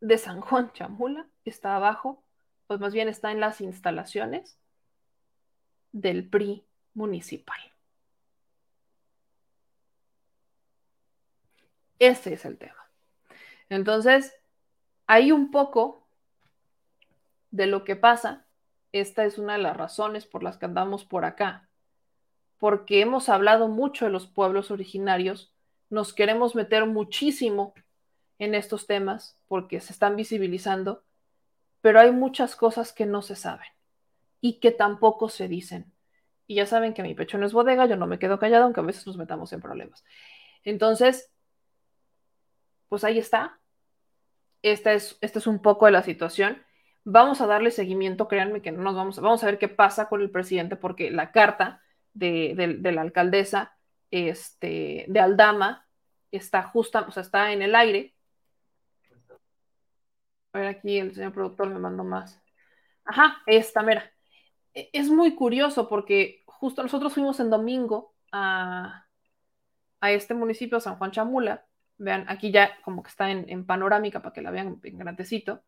[0.00, 2.25] de San Juan Chamula está abajo
[2.66, 4.58] pues más bien está en las instalaciones
[5.92, 6.64] del PRI
[6.94, 7.58] municipal.
[11.98, 12.90] Ese es el tema.
[13.68, 14.34] Entonces,
[15.06, 16.06] hay un poco
[17.50, 18.46] de lo que pasa.
[18.92, 21.68] Esta es una de las razones por las que andamos por acá.
[22.58, 25.52] Porque hemos hablado mucho de los pueblos originarios,
[25.88, 27.74] nos queremos meter muchísimo
[28.38, 31.02] en estos temas porque se están visibilizando
[31.80, 33.68] pero hay muchas cosas que no se saben
[34.40, 35.92] y que tampoco se dicen.
[36.46, 38.80] Y ya saben que mi pecho no es bodega, yo no me quedo callado, aunque
[38.80, 40.04] a veces nos metamos en problemas.
[40.64, 41.30] Entonces,
[42.88, 43.60] pues ahí está.
[44.62, 46.62] Esta es, esta es un poco de la situación.
[47.04, 50.22] Vamos a darle seguimiento, créanme que no nos vamos, vamos a ver qué pasa con
[50.22, 51.82] el presidente, porque la carta
[52.14, 53.76] de, la alcaldesa
[54.10, 55.86] este, de Aldama
[56.32, 58.15] está justa, o sea, está en el aire,
[60.56, 62.40] a ver, aquí el señor productor me mandó más.
[63.04, 64.10] Ajá, esta, mira.
[64.74, 69.06] E, es muy curioso porque justo nosotros fuimos en domingo a,
[70.00, 71.66] este municipio, San Juan Chamula.
[71.98, 75.62] Vean, aquí ya como que está en, panorámica para que la vean en grandecito.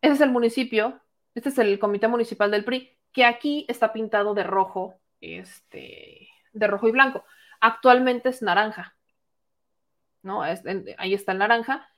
[0.00, 1.00] Ese es el municipio,
[1.34, 6.66] este es el comité municipal del PRI, que aquí está pintado de rojo, este, de
[6.68, 7.24] rojo y blanco.
[7.60, 8.96] Actualmente es naranja,
[10.22, 10.42] ¿no?
[10.42, 11.88] ahí está el naranja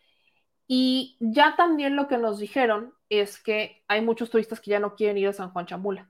[0.72, 4.94] y ya también lo que nos dijeron es que hay muchos turistas que ya no
[4.94, 6.08] quieren ir a San Juan Chamula.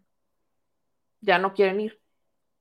[1.22, 1.98] Ya no quieren ir.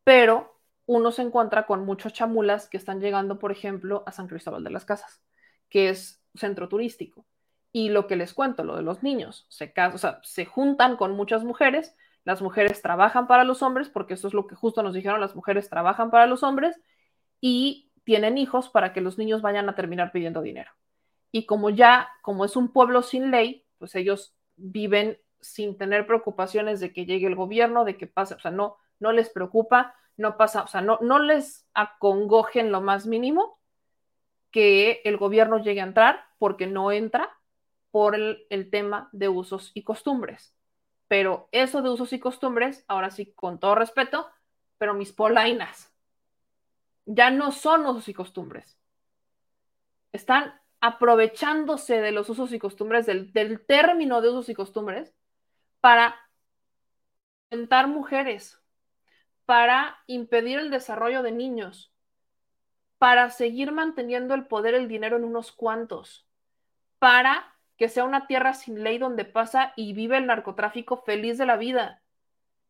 [0.06, 4.64] Pero uno se encuentra con muchos chamulas que están llegando, por ejemplo, a San Cristóbal
[4.64, 5.22] de las Casas,
[5.68, 7.26] que es centro turístico.
[7.74, 11.12] Y lo que les cuento, lo de los niños, se, o sea, se juntan con
[11.12, 14.94] muchas mujeres, las mujeres trabajan para los hombres, porque eso es lo que justo nos
[14.94, 16.80] dijeron, las mujeres trabajan para los hombres
[17.42, 20.72] y tienen hijos para que los niños vayan a terminar pidiendo dinero.
[21.32, 26.80] Y como ya, como es un pueblo sin ley, pues ellos viven sin tener preocupaciones
[26.80, 30.38] de que llegue el gobierno, de que pase, o sea, no, no les preocupa, no
[30.38, 33.60] pasa, o sea, no, no les acongojen lo más mínimo
[34.52, 37.30] que el gobierno llegue a entrar, porque no entra
[37.92, 40.54] por el, el tema de usos y costumbres.
[41.08, 44.28] Pero eso de usos y costumbres, ahora sí, con todo respeto,
[44.78, 45.94] pero mis polainas,
[47.06, 48.78] ya no son usos y costumbres.
[50.12, 55.14] Están aprovechándose de los usos y costumbres, del, del término de usos y costumbres,
[55.82, 56.16] para
[57.50, 58.62] inventar mujeres,
[59.46, 61.92] para impedir el desarrollo de niños,
[62.98, 66.28] para seguir manteniendo el poder, el dinero en unos cuantos,
[67.00, 71.46] para que sea una tierra sin ley donde pasa y vive el narcotráfico feliz de
[71.46, 72.02] la vida,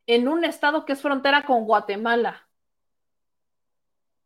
[0.05, 2.47] en un estado que es frontera con Guatemala.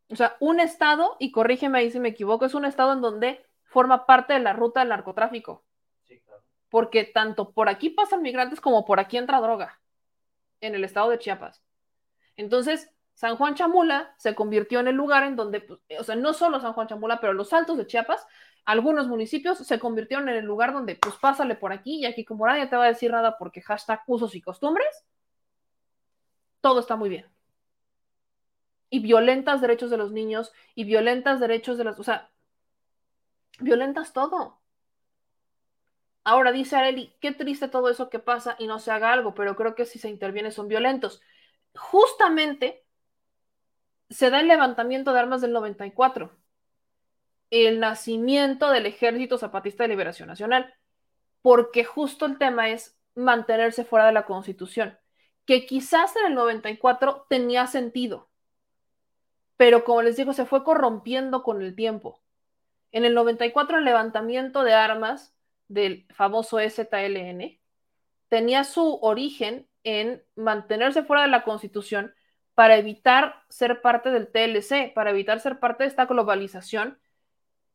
[0.08, 3.44] O sea, un estado, y corrígeme ahí si me equivoco, es un estado en donde
[3.74, 5.64] forma parte de la ruta del narcotráfico.
[6.70, 9.80] Porque tanto por aquí pasan migrantes como por aquí entra droga,
[10.60, 11.62] en el estado de Chiapas.
[12.36, 16.32] Entonces, San Juan Chamula se convirtió en el lugar en donde, pues, o sea, no
[16.32, 18.26] solo San Juan Chamula, pero los altos de Chiapas,
[18.64, 22.46] algunos municipios se convirtieron en el lugar donde, pues pásale por aquí y aquí como
[22.46, 25.04] nadie te va a decir nada porque hashtag usos y costumbres,
[26.60, 27.26] todo está muy bien.
[28.88, 32.30] Y violentas derechos de los niños y violentas derechos de las, o sea,
[33.60, 34.60] violentas todo.
[36.24, 39.56] Ahora dice Areli, qué triste todo eso que pasa y no se haga algo, pero
[39.56, 41.20] creo que si se interviene son violentos.
[41.74, 42.86] Justamente
[44.10, 46.32] se da el levantamiento de armas del 94,
[47.50, 50.74] el nacimiento del Ejército Zapatista de Liberación Nacional,
[51.42, 54.98] porque justo el tema es mantenerse fuera de la Constitución,
[55.44, 58.30] que quizás en el 94 tenía sentido,
[59.56, 62.23] pero como les digo, se fue corrompiendo con el tiempo.
[62.94, 65.34] En el 94 el levantamiento de armas
[65.66, 67.58] del famoso STLN
[68.28, 72.14] tenía su origen en mantenerse fuera de la Constitución
[72.54, 77.00] para evitar ser parte del TLC, para evitar ser parte de esta globalización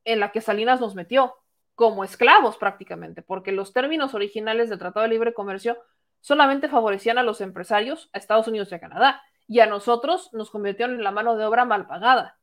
[0.06, 1.36] en la que Salinas nos metió,
[1.76, 5.84] como esclavos prácticamente, porque los términos originales del Tratado de Libre Comercio
[6.22, 10.50] solamente favorecían a los empresarios, a Estados Unidos y a Canadá, y a nosotros nos
[10.50, 12.39] convirtieron en la mano de obra mal pagada.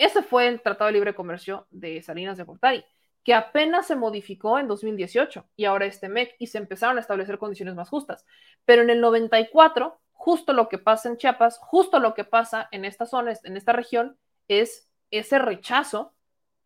[0.00, 2.82] Ese fue el Tratado de Libre Comercio de Salinas de Gortari,
[3.22, 7.36] que apenas se modificó en 2018 y ahora este MEC y se empezaron a establecer
[7.36, 8.24] condiciones más justas.
[8.64, 12.86] Pero en el 94, justo lo que pasa en Chiapas, justo lo que pasa en
[12.86, 14.16] esta zona, en esta región,
[14.48, 16.14] es ese rechazo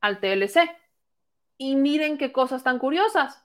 [0.01, 0.71] al TLC.
[1.59, 3.45] Y miren qué cosas tan curiosas.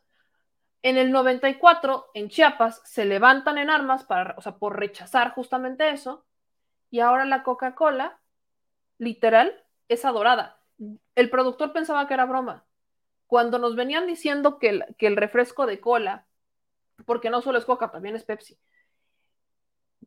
[0.83, 5.89] En el 94, en Chiapas, se levantan en armas para, o sea, por rechazar justamente
[5.89, 6.27] eso.
[6.91, 8.19] Y ahora la Coca-Cola,
[8.99, 10.61] literal, es adorada.
[11.15, 12.63] El productor pensaba que era broma.
[13.27, 16.25] Cuando nos venían diciendo que el, que el refresco de cola,
[17.05, 18.57] porque no solo es Coca, también es Pepsi,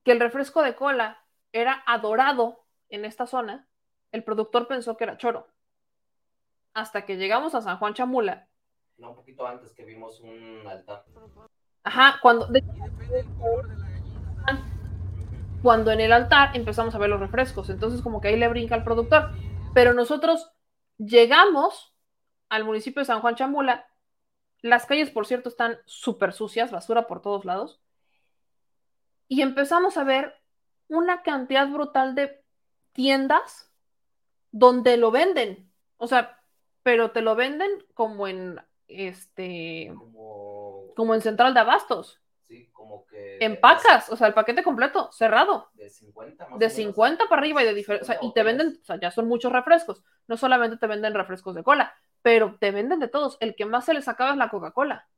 [0.03, 3.67] que el refresco de cola era adorado en esta zona,
[4.11, 5.47] el productor pensó que era choro.
[6.75, 8.49] Hasta que llegamos a San Juan Chamula.
[8.97, 11.05] No, un poquito antes que vimos un altar.
[11.85, 12.63] Ajá, cuando, de,
[15.63, 17.71] cuando en el altar empezamos a ver los refrescos.
[17.71, 19.31] Entonces, como que ahí le brinca al productor.
[19.75, 20.53] Pero nosotros
[20.99, 21.95] llegamos
[22.49, 23.87] al municipio de San Juan Chamula.
[24.61, 27.81] Las calles, por cierto, están súper sucias, basura por todos lados.
[29.29, 30.35] Y empezamos a ver
[30.89, 32.45] una cantidad brutal de
[32.93, 33.73] tiendas
[34.51, 35.73] donde lo venden.
[35.97, 36.39] O sea,
[36.83, 42.22] pero te lo venden como en este como, como en central de abastos.
[42.53, 45.71] Sí, como que En pacas, o sea, el paquete completo, cerrado.
[45.73, 46.73] de 50 más de o menos.
[46.75, 49.27] 50 para arriba y de diferentes, o sea, y te venden, o sea, ya son
[49.27, 50.03] muchos refrescos.
[50.29, 53.39] No solamente te venden refrescos de cola, pero te venden de todos.
[53.41, 55.09] El que más se les acaba es la Coca-Cola.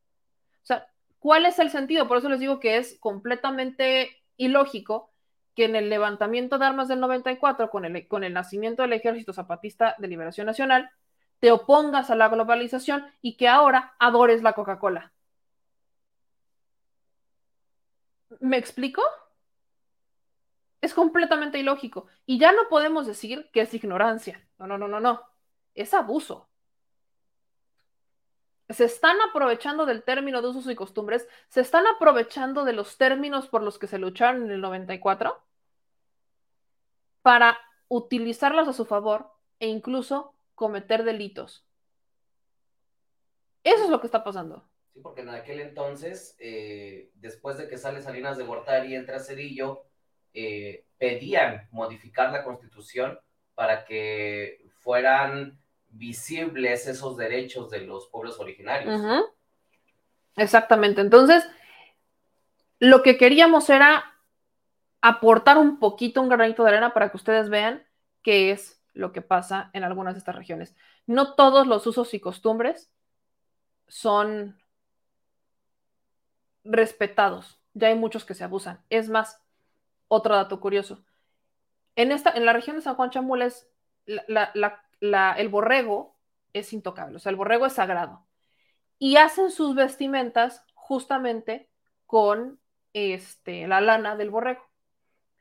[0.62, 0.86] O sea,
[1.18, 2.06] ¿cuál es el sentido?
[2.06, 5.10] Por eso les digo que es completamente ilógico
[5.56, 9.32] que en el levantamiento de armas del 94, con el, con el nacimiento del Ejército
[9.32, 10.88] Zapatista de Liberación Nacional,
[11.40, 15.13] te opongas a la globalización y que ahora adores la Coca-Cola.
[18.40, 19.02] ¿Me explico?
[20.80, 22.06] Es completamente ilógico.
[22.26, 24.46] Y ya no podemos decir que es ignorancia.
[24.58, 25.22] No, no, no, no, no.
[25.74, 26.48] Es abuso.
[28.68, 33.46] Se están aprovechando del término de usos y costumbres, se están aprovechando de los términos
[33.46, 35.42] por los que se lucharon en el 94
[37.22, 39.30] para utilizarlos a su favor
[39.60, 41.64] e incluso cometer delitos.
[43.64, 44.64] Eso es lo que está pasando.
[44.94, 49.18] Sí, porque en aquel entonces, eh, después de que sale Salinas de Gortari y entra
[49.18, 49.86] Cedillo,
[50.32, 53.18] eh, pedían modificar la constitución
[53.56, 55.58] para que fueran
[55.88, 59.26] visibles esos derechos de los pueblos originarios.
[60.36, 61.00] Exactamente.
[61.00, 61.44] Entonces,
[62.78, 64.04] lo que queríamos era
[65.00, 67.84] aportar un poquito, un granito de arena para que ustedes vean
[68.22, 70.76] qué es lo que pasa en algunas de estas regiones.
[71.06, 72.92] No todos los usos y costumbres
[73.88, 74.56] son
[76.64, 77.60] respetados.
[77.74, 78.82] Ya hay muchos que se abusan.
[78.90, 79.40] Es más,
[80.08, 81.04] otro dato curioso.
[81.96, 83.68] En, esta, en la región de San Juan Chamules,
[84.06, 84.50] la-
[85.00, 86.16] la- el borrego
[86.52, 88.26] es intocable, o sea, el borrego es sagrado.
[88.98, 91.68] Y hacen sus vestimentas justamente
[92.06, 92.60] con
[92.92, 94.62] este, la lana del borrego.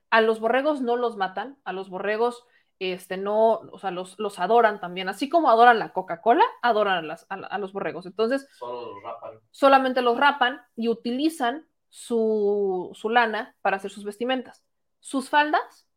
[0.10, 2.46] A los borregos no los matan, a los borregos
[2.80, 7.02] este, no, o sea, los, los adoran también, así como adoran la Coca-Cola, adoran a,
[7.02, 8.06] las- a los borregos.
[8.06, 9.40] Entonces, Solo los rapan.
[9.52, 14.64] solamente los rapan y utilizan su, su lana para hacer sus vestimentas.
[15.00, 15.88] Sus faldas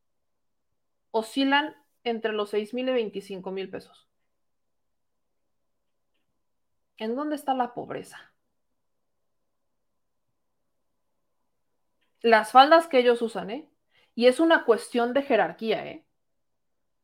[1.11, 1.75] oscilan
[2.05, 4.07] entre los 6 mil y 25 mil pesos.
[6.99, 8.35] ¿En dónde está la pobreza?
[12.23, 13.71] Las faldas que ellos usan, ¿eh?
[14.15, 16.06] Y es una cuestión de jerarquía, ¿eh?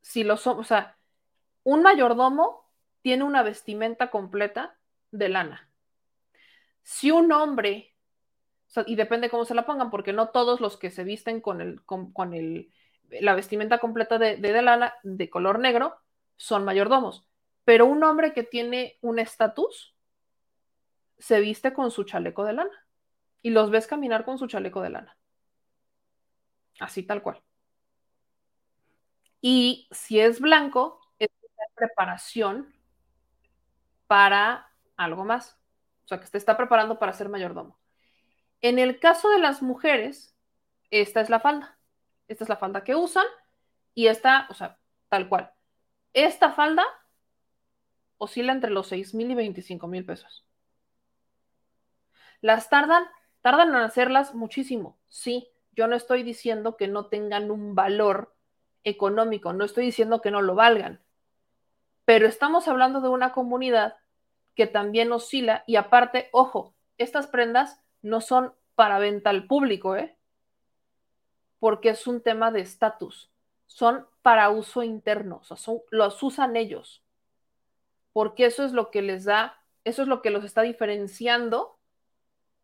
[0.02, 0.98] Si lo son, o sea,
[1.64, 2.68] un mayordomo
[3.02, 4.76] tiene una vestimenta completa
[5.10, 5.68] de lana.
[6.82, 7.94] Si un hombre,
[8.86, 11.82] y depende cómo se la pongan, porque no todos los que se visten con, el,
[11.84, 12.72] con, el,
[13.08, 15.96] la vestimenta completa de, de lana de color negro
[16.36, 17.26] son mayordomos.
[17.64, 19.94] Pero un hombre que tiene un estatus
[21.18, 22.86] se viste con su chaleco de lana
[23.42, 25.16] y los ves caminar con su chaleco de lana.
[26.80, 27.42] Así tal cual.
[29.42, 32.72] Y si es blanco, es una preparación
[34.06, 35.58] para algo más.
[36.04, 37.78] O sea, que se está preparando para ser mayordomo.
[38.60, 40.36] En el caso de las mujeres,
[40.90, 41.76] esta es la falda.
[42.28, 43.26] Esta es la falda que usan
[43.94, 45.52] y esta, o sea, tal cual.
[46.12, 46.84] Esta falda
[48.18, 50.46] oscila entre los 6 mil y 25 mil pesos.
[52.40, 53.04] Las tardan,
[53.40, 55.48] tardan en hacerlas muchísimo, sí.
[55.72, 58.36] Yo no estoy diciendo que no tengan un valor
[58.84, 61.00] económico, no estoy diciendo que no lo valgan,
[62.04, 63.96] pero estamos hablando de una comunidad
[64.54, 70.16] que también oscila y aparte, ojo, estas prendas no son para venta al público, ¿eh?
[71.58, 73.30] Porque es un tema de estatus,
[73.66, 77.02] son para uso interno, o sea, los usan ellos,
[78.12, 81.78] porque eso es lo que les da, eso es lo que los está diferenciando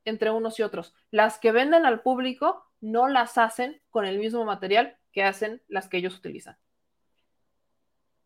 [0.05, 0.94] entre unos y otros.
[1.10, 5.89] Las que venden al público no las hacen con el mismo material que hacen las
[5.89, 6.57] que ellos utilizan.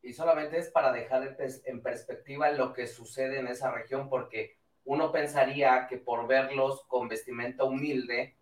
[0.02, 4.08] Y solamente es para dejar en pers- en perspectiva lo que sucede en esa región,
[4.08, 8.36] porque uno pensaría que por verlos con vestimenta humilde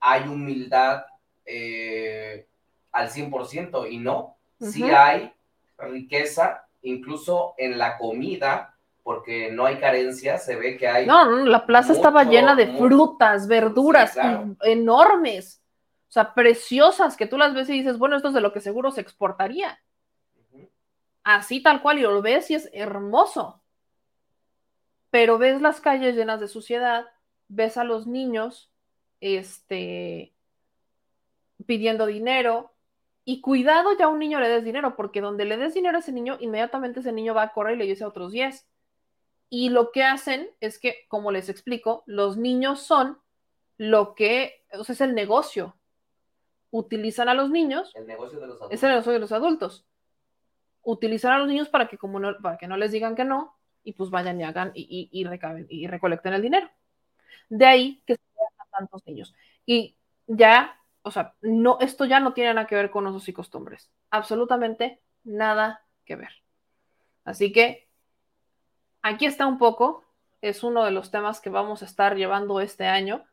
[0.00, 1.06] hay humildad
[1.46, 2.48] eh,
[2.92, 4.92] al 100% y no, sí Ujú.
[4.92, 5.32] hay
[5.78, 8.75] riqueza, incluso en la comida,
[9.06, 11.06] porque no hay carencia, se ve que hay...
[11.06, 14.56] No, no, la plaza estaba llena de mucho- frutas, verduras Sí, claro.
[14.64, 15.62] y- enormes,
[16.08, 18.60] o sea, preciosas, que tú las ves y dices, bueno, esto es de lo que
[18.60, 19.78] seguro se exportaría.
[21.22, 23.62] Así tal cual, y lo ves y es hermoso.
[25.10, 27.06] Pero ves las calles llenas de suciedad,
[27.46, 28.72] ves a los niños,
[29.20, 30.34] este,
[31.64, 32.72] pidiendo dinero,
[33.24, 36.00] y cuidado ya a un niño le des dinero, porque donde le des dinero a
[36.00, 38.66] ese niño, inmediatamente ese niño va a correr y le dice a otros 10.
[39.48, 43.18] Y lo que hacen es que, como les explico, los niños son
[43.78, 45.76] lo que, o sea, es el negocio.
[46.70, 48.76] Utilizan a los niños, El negocio de los adultos.
[48.76, 49.86] es el negocio de los adultos.
[50.82, 53.56] Utilizan a los niños para que, como no, para que no les digan que no,
[53.84, 56.68] y pues vayan y hagan y, y, y recaben y recolecten el dinero.
[57.48, 59.34] De ahí que se vean a tantos niños.
[59.64, 63.32] Y ya, o sea, no, esto ya no tiene nada que ver con usos y
[63.32, 63.90] costumbres.
[64.10, 66.30] Absolutamente nada que ver.
[67.24, 67.85] Así que
[69.08, 70.04] aquí está un poco,
[70.40, 73.24] es uno de los temas que vamos a estar llevando este año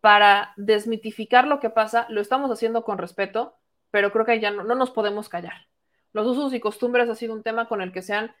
[0.00, 2.06] para desmitificar lo que pasa.
[2.08, 3.54] Lo estamos haciendo con respeto,
[3.90, 5.66] pero creo que ya no, no nos podemos callar.
[6.12, 8.34] Los usos y costumbres ha sido un tema con el que se han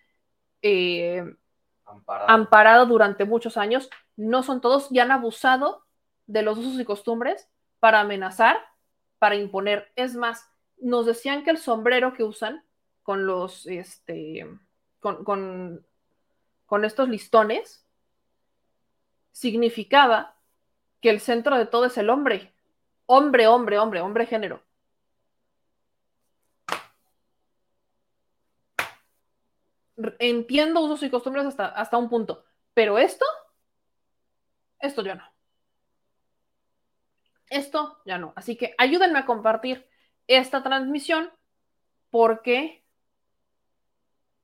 [0.62, 1.24] eh,
[1.84, 2.30] Amparado.
[2.30, 3.90] amparado durante muchos años.
[4.16, 5.84] No son todos y han abusado
[6.26, 8.56] de los usos y costumbres para amenazar,
[9.18, 9.92] para imponer.
[9.96, 12.64] Es más, nos decían que el sombrero que usan
[13.02, 14.46] con los, este,
[15.00, 15.84] con, con,
[16.70, 17.84] con estos listones,
[19.32, 20.36] significaba
[21.00, 22.54] que el centro de todo es el hombre.
[23.06, 24.62] Hombre, hombre, hombre, hombre género.
[30.20, 33.26] Entiendo usos y costumbres hasta, hasta un punto, pero esto
[34.78, 35.24] esto ya no.
[37.48, 38.32] Esto ya no.
[38.36, 39.88] Así que ayúdenme a compartir
[40.28, 41.32] esta transmisión
[42.10, 42.84] porque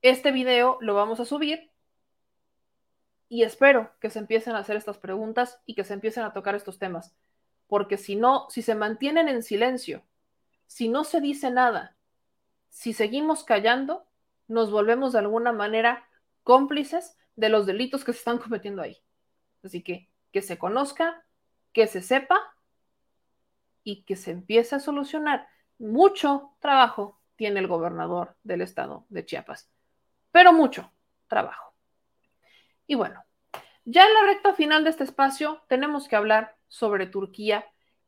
[0.01, 1.66] este video lo vamos a subir
[3.29, 6.55] y espero que se empiecen a hacer estas preguntas y que se empiecen a tocar
[6.55, 7.15] estos temas.
[7.67, 10.03] Porque si no, si se mantienen en silencio,
[10.65, 11.95] si no se dice nada,
[12.69, 14.07] si seguimos callando,
[14.47, 16.07] nos volvemos de alguna manera
[16.43, 18.97] cómplices de los delitos que se están cometiendo ahí.
[19.63, 21.25] Así que que se conozca,
[21.73, 22.39] que se sepa
[23.83, 25.47] y que se empiece a solucionar.
[25.79, 29.69] Mucho trabajo tiene el gobernador del estado de Chiapas,
[30.31, 30.91] pero mucho
[31.27, 31.73] trabajo.
[32.87, 33.23] Y bueno,
[33.85, 37.65] ya en la recta final de este espacio tenemos que hablar sobre Turquía.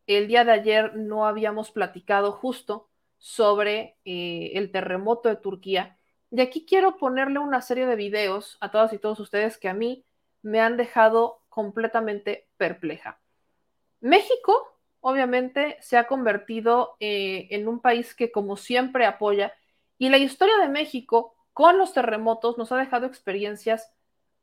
[0.08, 5.98] El día de ayer no habíamos platicado justo sobre eh, el terremoto de Turquía.
[6.32, 9.74] Y aquí quiero ponerle una serie de videos a todas y todos ustedes que a
[9.74, 10.06] mí
[10.42, 13.20] me han dejado completamente perpleja.
[14.00, 19.54] México, obviamente, se ha convertido eh, en un país que como siempre apoya
[19.98, 23.92] y la historia de México con los terremotos nos ha dejado experiencias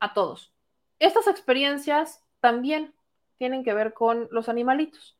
[0.00, 0.52] a todos.
[0.98, 2.94] Estas experiencias también
[3.36, 5.18] tienen que ver con los animalitos.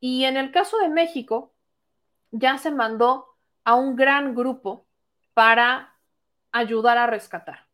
[0.00, 1.54] Y en el caso de México,
[2.30, 4.86] ya se mandó a un gran grupo
[5.34, 5.94] para
[6.52, 7.66] ayudar a rescatar.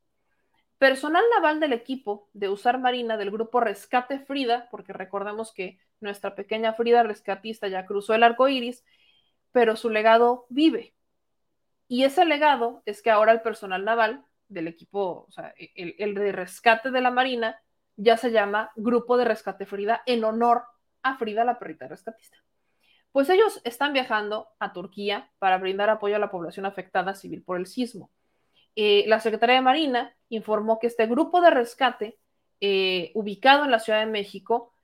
[0.78, 6.34] Personal naval del equipo de Usar Marina del grupo Rescate Frida, porque recordemos que nuestra
[6.34, 8.84] pequeña Frida rescatista ya cruzó el arco iris,
[9.52, 10.94] pero su legado vive.
[11.86, 16.14] Y ese legado es que ahora el personal naval del equipo, o sea, el, el
[16.14, 17.60] de rescate de la Marina,
[17.96, 20.62] ya se llama Grupo de Rescate Frida en honor
[21.02, 22.38] a Frida, la perrita rescatista.
[23.12, 27.58] Pues ellos están viajando a Turquía para brindar apoyo a la población afectada civil por
[27.58, 28.10] el sismo.
[28.74, 32.18] Eh, la Secretaría de Marina informó que este grupo de rescate,
[32.60, 34.74] eh, ubicado en la Ciudad de México,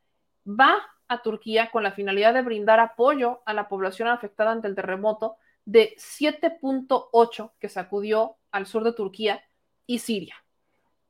[0.46, 0.76] va
[1.08, 5.36] a Turquía con la finalidad de brindar apoyo a la población afectada ante el terremoto
[5.64, 9.42] de 7.8 que sacudió al sur de Turquía
[9.88, 10.36] y Siria.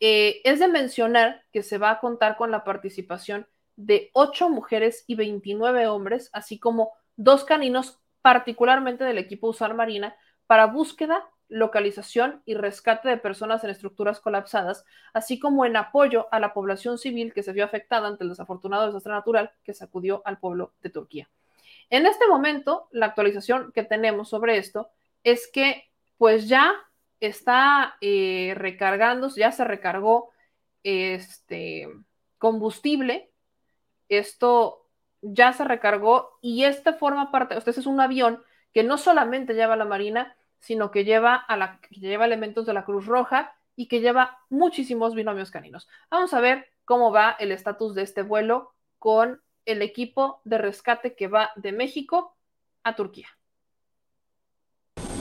[0.01, 5.05] Eh, es de mencionar que se va a contar con la participación de 8 mujeres
[5.07, 10.17] y 29 hombres, así como dos caninos, particularmente del equipo USAR Marina,
[10.47, 16.39] para búsqueda, localización y rescate de personas en estructuras colapsadas, así como en apoyo a
[16.39, 20.39] la población civil que se vio afectada ante el desafortunado desastre natural que sacudió al
[20.39, 21.29] pueblo de Turquía.
[21.91, 24.91] En este momento, la actualización que tenemos sobre esto
[25.25, 26.75] es que pues ya
[27.21, 30.31] está eh, recargando, ya se recargó
[30.83, 31.89] este
[32.39, 33.31] combustible.
[34.09, 34.89] Esto
[35.21, 39.75] ya se recargó y este forma parte, este es un avión que no solamente lleva
[39.75, 43.55] a la Marina, sino que lleva, a la, que lleva elementos de la Cruz Roja
[43.77, 45.89] y que lleva muchísimos binomios caninos.
[46.11, 51.15] Vamos a ver cómo va el estatus de este vuelo con el equipo de rescate
[51.15, 52.37] que va de México
[52.83, 53.38] a Turquía.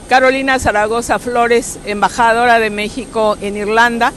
[0.08, 4.14] Carolina Zaragoza Flores, embajadora de México en Irlanda.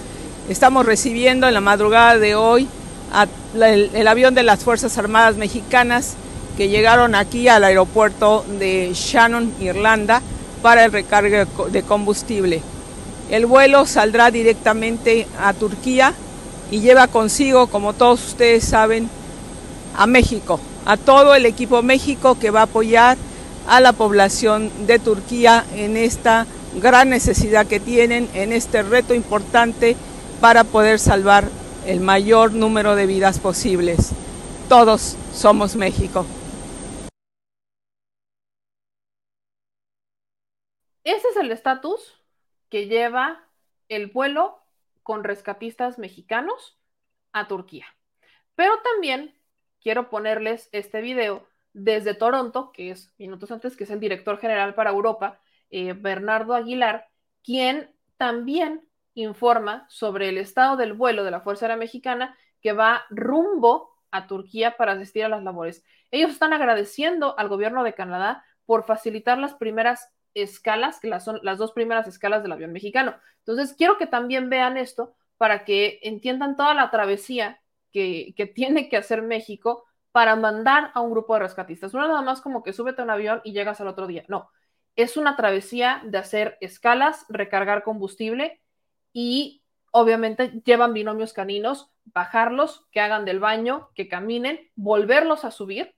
[0.48, 2.70] Estamos recibiendo en la madrugada de hoy
[3.54, 6.14] el, avión de las Fuerzas Armadas Mexicanas
[6.56, 10.22] que llegaron aquí al aeropuerto de Shannon, Irlanda,
[10.62, 12.62] para el recargue de combustible.
[13.30, 16.14] El vuelo saldrá directamente a Turquía
[16.72, 19.10] y lleva consigo, como todos ustedes saben,
[19.98, 23.18] a México, a todo el equipo México que va a apoyar
[23.68, 29.96] a la población de Turquía en esta gran necesidad que tienen, en este reto importante
[30.40, 31.50] para poder salvar
[31.86, 34.12] el mayor número de vidas posibles.
[34.70, 36.26] Todos somos México.
[41.04, 42.22] Ese es el estatus
[42.70, 43.48] que lleva
[43.90, 44.60] el vuelo
[45.04, 46.78] con rescatistas mexicanos
[47.34, 47.86] a Turquía.
[48.56, 49.36] Pero también
[49.82, 54.76] quiero ponerles este video desde Toronto, que es minutos antes, que es el director general
[54.76, 57.08] para Europa, eh, Bernardo Aguilar,
[57.44, 63.04] quien también informa sobre el estado del vuelo de la Fuerza Aérea Mexicana que va
[63.10, 65.84] rumbo a Turquía para asistir a las labores.
[66.12, 71.40] Ellos están agradeciendo al gobierno de Canadá por facilitar las primeras escalas, que las son
[71.44, 73.16] las dos primeras escalas del avión mexicano.
[73.40, 78.90] Entonces, quiero que también vean esto para que entiendan toda la travesía que, que tiene
[78.90, 81.94] que hacer México para mandar a un grupo de rescatistas.
[81.94, 84.26] No nada más como que súbete a un avión y llegas al otro día.
[84.28, 84.50] No,
[84.96, 88.62] es una travesía de hacer escalas, recargar combustible
[89.14, 95.96] y obviamente llevan binomios caninos, bajarlos, que hagan del baño, que caminen, volverlos a subir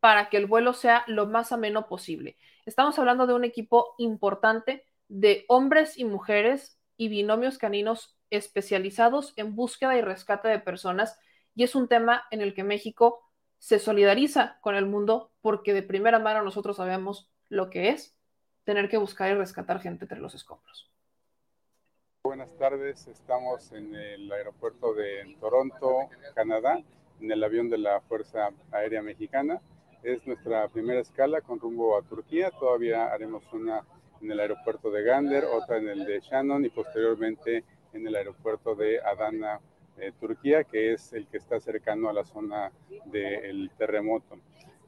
[0.00, 2.36] para que el vuelo sea lo más ameno posible.
[2.66, 9.54] Estamos hablando de un equipo importante de hombres y mujeres y binomios caninos especializados en
[9.54, 11.18] búsqueda y rescate de personas
[11.54, 13.25] y es un tema en el que México
[13.58, 18.16] se solidariza con el mundo porque de primera mano nosotros sabemos lo que es
[18.64, 20.90] tener que buscar y rescatar gente entre los escombros.
[22.24, 26.82] Buenas tardes, estamos en el aeropuerto de Toronto, Canadá,
[27.20, 29.60] en el avión de la Fuerza Aérea Mexicana.
[30.02, 32.50] Es nuestra primera escala con rumbo a Turquía.
[32.50, 33.84] Todavía haremos una
[34.20, 38.74] en el aeropuerto de Gander, otra en el de Shannon y posteriormente en el aeropuerto
[38.74, 39.60] de Adana,
[39.98, 42.70] eh, Turquía, que es el que está cercano a la zona
[43.06, 44.38] del terremoto.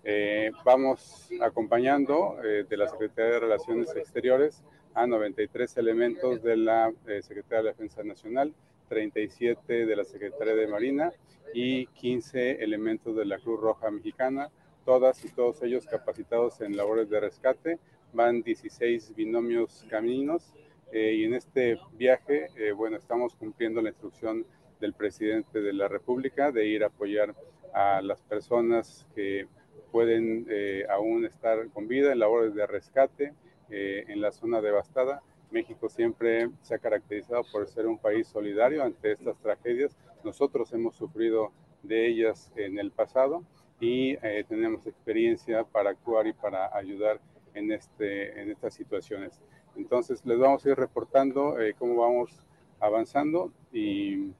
[0.04, 4.62] Eh, vamos acompañando eh, de la Secretaría de Relaciones Exteriores
[4.94, 8.52] a 93 elementos de la Secretaría de Defensa Nacional,
[8.88, 11.12] 37 de la Secretaría de Marina
[11.54, 14.50] y 15 elementos de la Cruz Roja Mexicana,
[14.84, 17.78] todas y todos ellos capacitados en labores de rescate.
[18.12, 20.54] Van 16 binomios caminos
[20.92, 24.46] y en este viaje, bueno, estamos cumpliendo la instrucción
[24.80, 27.34] del presidente de la República de ir a apoyar
[27.72, 29.46] a las personas que
[29.92, 33.34] pueden eh, aún estar con vida en labores de rescate
[33.70, 35.22] eh, en la zona devastada.
[35.50, 39.96] México siempre se ha caracterizado por ser un país solidario ante estas tragedias.
[40.24, 43.44] Nosotros hemos sufrido de ellas en el pasado
[43.80, 47.20] y eh, tenemos experiencia para actuar y para ayudar
[47.54, 49.40] en, este, en estas situaciones.
[49.76, 52.44] Entonces, les vamos a ir reportando cómo vamos
[52.80, 54.32] avanzando y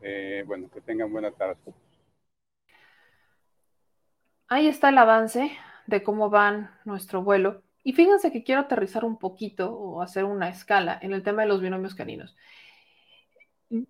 [0.00, 1.58] eh, bueno, que tengan buena tarde.
[4.48, 5.52] Ahí está el avance
[5.86, 7.62] de cómo van nuestro vuelo.
[7.82, 11.48] Y fíjense que quiero aterrizar un poquito o hacer una escala en el tema de
[11.48, 12.36] los binomios caninos.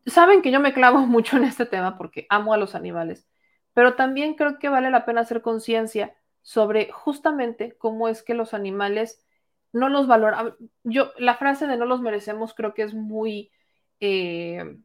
[0.06, 3.28] Saben que yo me clavo mucho en este tema porque amo a los animales,
[3.72, 8.54] pero también creo que vale la pena hacer conciencia sobre justamente cómo es que los
[8.54, 9.26] animales
[9.72, 10.54] no los valoran.
[10.84, 13.50] Yo, la frase de no los merecemos creo que es muy
[14.00, 14.76] eh,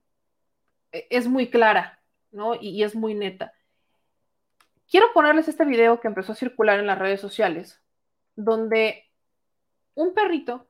[1.10, 2.02] es muy clara,
[2.32, 2.56] ¿no?
[2.56, 3.54] Y, es muy neta.
[4.90, 7.82] Quiero ponerles este video que empezó a circular en las redes sociales,
[8.36, 9.06] donde
[9.96, 10.68] un perrito,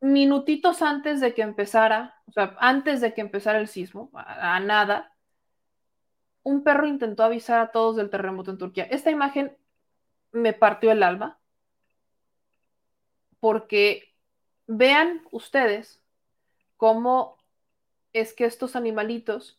[0.00, 4.60] minutitos antes de que empezara, o sea, antes de que empezara el sismo, a, a
[4.60, 5.14] nada,
[6.42, 8.84] un perro intentó avisar a todos del terremoto en Turquía.
[8.84, 9.56] Esta imagen
[10.32, 11.38] me partió el alma,
[13.40, 14.14] porque
[14.66, 16.02] vean ustedes
[16.76, 17.33] cómo
[18.14, 19.58] es que estos animalitos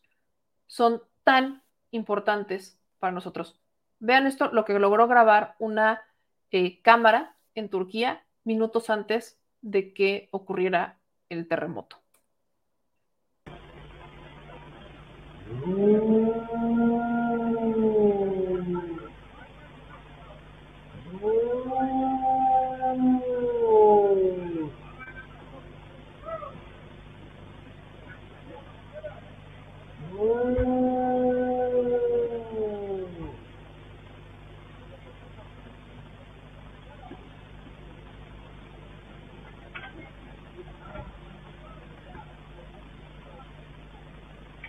[0.66, 1.62] son tan
[1.92, 3.60] importantes para nosotros.
[4.00, 6.02] Vean esto, lo que logró grabar una
[6.50, 11.98] eh, cámara en Turquía minutos antes de que ocurriera el terremoto.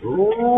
[0.07, 0.56] Ooh.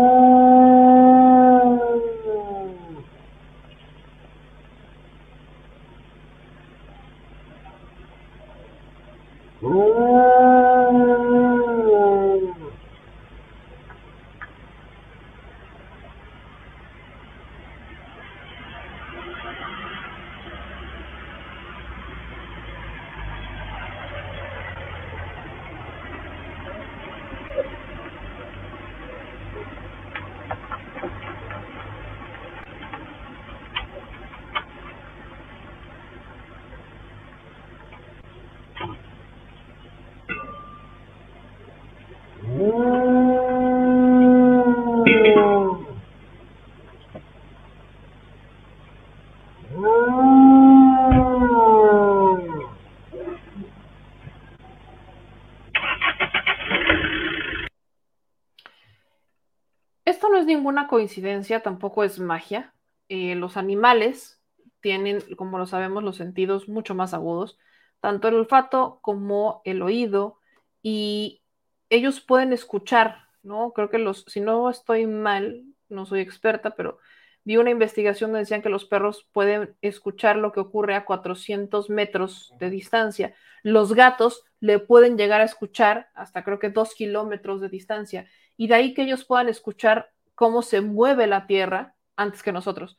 [60.50, 62.74] Ninguna coincidencia, tampoco es magia.
[63.08, 64.40] Eh, los animales
[64.80, 67.58] tienen, como lo sabemos, los sentidos mucho más agudos,
[68.00, 70.38] tanto el olfato como el oído,
[70.82, 71.42] y
[71.90, 73.72] ellos pueden escuchar, ¿no?
[73.72, 76.98] Creo que los, si no estoy mal, no soy experta, pero
[77.44, 81.90] vi una investigación donde decían que los perros pueden escuchar lo que ocurre a 400
[81.90, 83.34] metros de distancia.
[83.62, 88.28] Los gatos le pueden llegar a escuchar hasta creo que dos kilómetros de distancia.
[88.56, 92.96] Y de ahí que ellos puedan escuchar cómo se mueve la tierra antes que nosotros.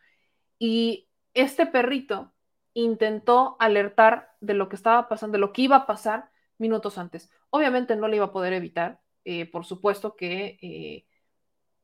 [0.59, 2.31] Y este perrito
[2.75, 6.29] intentó alertar de lo que estaba pasando, de lo que iba a pasar
[6.59, 7.31] minutos antes.
[7.49, 11.07] Obviamente no le iba a poder evitar, eh, por supuesto que eh,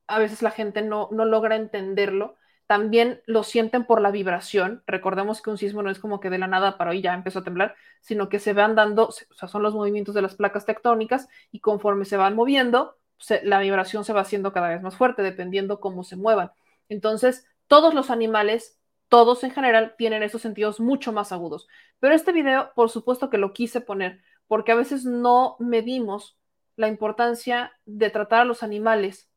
[0.06, 2.36] a veces la gente no, no logra entenderlo.
[2.68, 4.84] También lo sienten por la vibración.
[4.86, 7.40] Recordemos que un sismo no es como que de la nada para hoy ya empezó
[7.40, 10.68] a temblar, sino que se van dando, o sea, son los movimientos de las placas
[10.68, 12.95] tectónicas y conforme se van moviendo,
[13.44, 16.52] la vibración se va haciendo cada vez más fuerte, dependiendo cómo se muevan.
[16.90, 21.68] Entonces, todos los animales, todos en general, tienen esos sentidos mucho más agudos.
[22.00, 26.38] Pero este video, por supuesto que lo quise poner, porque a veces no medimos
[26.76, 29.30] la importancia de tratar a los animales,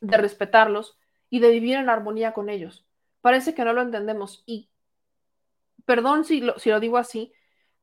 [0.00, 0.98] de respetarlos
[1.30, 2.86] y de vivir en armonía con ellos.
[3.20, 4.70] Parece que no lo entendemos y
[5.84, 7.32] perdón si lo, si lo digo así,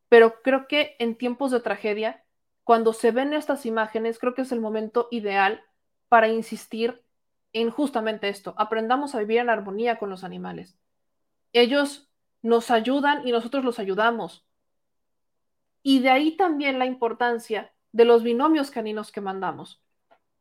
[0.09, 2.22] pero creo que en tiempos de tragedia,
[2.63, 5.63] cuando se ven estas imágenes, creo que es el momento ideal
[6.07, 7.03] para insistir
[7.51, 8.53] en justamente esto.
[8.57, 10.77] Aprendamos a vivir en armonía con los animales.
[11.51, 12.09] Ellos
[12.41, 14.45] nos ayudan y nosotros los ayudamos.
[15.81, 19.81] Y de ahí también la importancia de los binomios caninos que mandamos.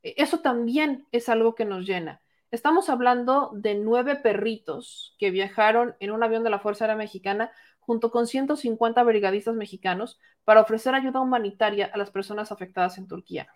[0.03, 2.23] E, eso también es algo que nos llena.
[2.51, 7.51] Estamos hablando de nueve perritos que viajaron en un avión de la Fuerza Aérea Mexicana
[7.83, 13.49] junto con 150 brigadistas mexicanos para ofrecer ayuda humanitaria a las personas afectadas en Turquía.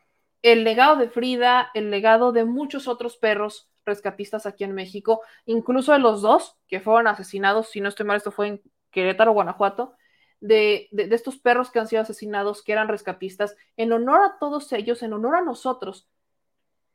[0.43, 5.93] El legado de Frida, el legado de muchos otros perros rescatistas aquí en México, incluso
[5.93, 9.95] de los dos que fueron asesinados, si no estoy mal, esto fue en Querétaro, Guanajuato,
[10.41, 14.39] de, de, de, estos perros que han sido asesinados, que eran rescatistas, en honor a
[14.39, 16.09] todos ellos, en honor a nosotros,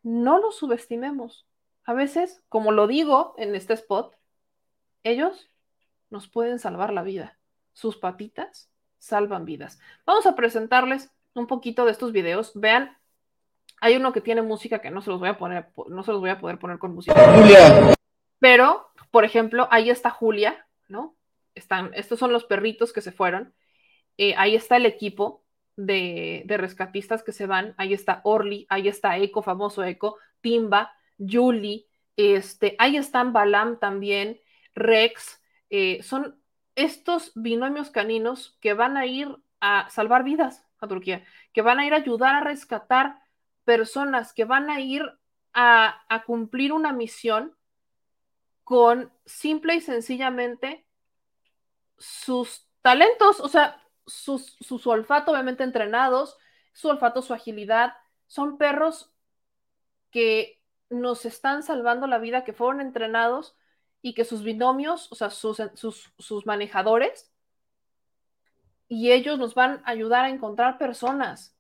[0.04, 1.48] no los subestimemos.
[1.86, 4.16] A veces, como lo digo en este spot,
[5.04, 5.51] ellos
[6.12, 7.40] nos pueden salvar la vida.
[7.74, 9.80] Sus patitas salvan vidas.
[10.06, 12.52] Vamos a presentarles un poquito de estos videos.
[12.54, 12.96] Vean,
[13.80, 16.22] hay uno que tiene música que no se los voy a poner, no se los
[16.22, 17.16] voy a poder poner con música.
[17.34, 17.96] Julia.
[18.38, 21.16] Pero, por ejemplo, ahí está Julia, ¿no?
[21.56, 23.54] Están, estos son los perritos que se fueron.
[24.18, 25.44] Eh, ahí está el equipo
[25.76, 27.74] de, de, rescatistas que se van.
[27.78, 34.40] Ahí está Orly, ahí está Eco, famoso Eco, Timba, Julie, este, ahí están Balam también,
[34.76, 35.41] Rex.
[35.72, 36.38] Eh, son
[36.76, 41.86] estos binomios caninos que van a ir a salvar vidas a Turquía, que van a
[41.86, 43.22] ir a ayudar a rescatar
[43.64, 45.04] personas, que van a ir
[45.54, 47.56] a, cumplir una misión
[48.66, 50.86] con simple y sencillamente
[51.98, 56.38] sus talentos, o sea, sus, su olfato obviamente entrenados,
[56.74, 57.96] su olfato, su agilidad,
[58.28, 59.14] son perros
[60.10, 63.56] que nos están salvando la vida, que fueron entrenados
[64.02, 67.32] y que sus binomios, o sea, sus, sus, sus manejadores,
[68.88, 71.56] y ellos nos van a ayudar a encontrar personas.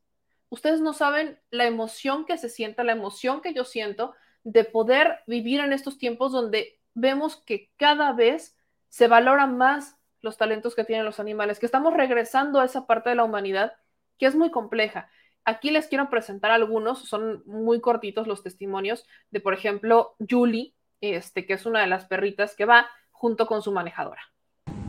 [0.49, 4.13] Ustedes no saben la emoción que se siente, la emoción que yo siento
[4.43, 8.57] de poder vivir en estos tiempos donde vemos que cada vez
[8.89, 13.09] se valora más los talentos que tienen los animales, que estamos regresando a esa parte
[13.09, 13.73] de la humanidad
[14.17, 15.09] que es muy compleja.
[15.45, 21.45] Aquí les quiero presentar algunos, son muy cortitos los testimonios de, por ejemplo, Julie, este,
[21.45, 24.21] que es una de las perritas que va junto con su manejadora.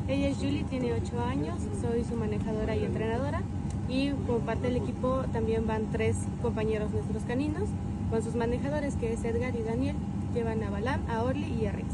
[0.09, 3.43] Ella es Julie, tiene 8 años, soy su manejadora y entrenadora
[3.89, 7.69] y como parte del equipo también van tres compañeros nuestros caninos
[8.11, 9.97] con sus manejadores que es Edgar y Daniel,
[10.35, 11.89] llevan a Balam, a Orly y a Rex.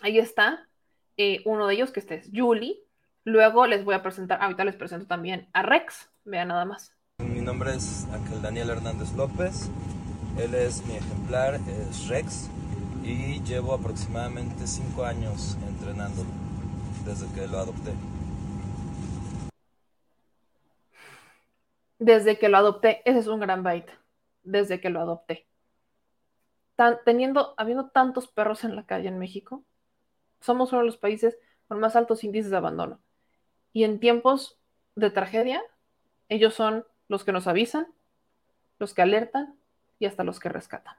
[0.00, 0.68] Ahí está
[1.16, 2.80] eh, uno de ellos, que este es Julie.
[3.24, 6.94] Luego les voy a presentar, ahorita les presento también a Rex, vean nada más.
[7.18, 9.70] Mi nombre es Ángel Daniel Hernández López,
[10.38, 12.50] él es mi ejemplar, es Rex,
[13.02, 16.28] y llevo aproximadamente cinco años entrenándolo
[17.04, 17.92] desde que lo adopté.
[21.98, 23.86] Desde que lo adopté, ese es un gran bait,
[24.42, 25.46] desde que lo adopté.
[27.04, 29.64] Teniendo, habiendo tantos perros en la calle en México,
[30.40, 31.38] somos uno de los países
[31.68, 33.00] con más altos índices de abandono.
[33.72, 34.58] Y en tiempos
[34.96, 35.62] de tragedia,
[36.28, 37.86] ellos son los que nos avisan,
[38.78, 39.56] los que alertan
[39.98, 40.94] y hasta los que rescatan.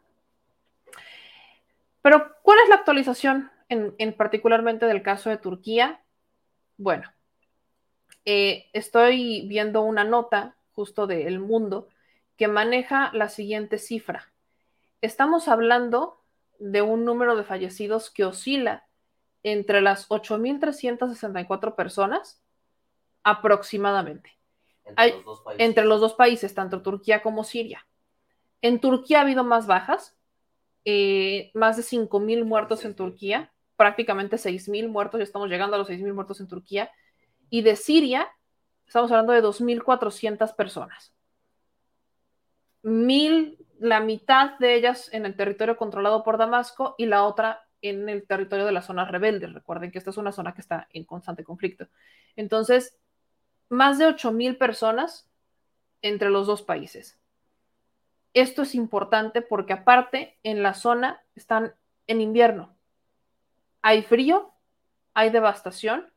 [2.01, 6.01] Pero, ¿cuál es la actualización en, en particularmente del caso de Turquía?
[6.77, 7.11] Bueno,
[8.25, 11.87] eh, estoy viendo una nota justo de El Mundo
[12.37, 14.31] que maneja la siguiente cifra.
[15.01, 16.21] Estamos hablando
[16.59, 18.87] de un número de fallecidos que oscila
[19.43, 22.41] entre las 8.364 personas
[23.23, 24.31] aproximadamente.
[24.83, 27.85] Entre, Hay, los entre, los dos países, tanto Turquía como Siria.
[28.65, 30.17] En Turquía ha habido más bajas,
[30.85, 35.87] eh, más de 5.000 muertos en Turquía, prácticamente 6.000 muertos, ya estamos llegando a los
[35.87, 36.89] 6.000 muertos en Turquía.
[37.51, 38.27] Y de Siria,
[38.87, 41.13] estamos hablando de 2.400 personas.
[42.81, 48.09] Mil, la mitad de ellas en el territorio controlado por Damasco y la otra en
[48.09, 49.53] el territorio de las zonas rebeldes.
[49.53, 51.87] Recuerden que esta es una zona que está en constante conflicto.
[52.35, 52.97] Entonces,
[53.69, 55.29] más de 8 mil personas
[56.01, 57.19] entre los dos países.
[58.35, 61.73] Esto es importante porque aparte en la zona están
[62.05, 62.75] en invierno.
[63.81, 64.53] Hay frío,
[65.13, 66.11] hay devastación.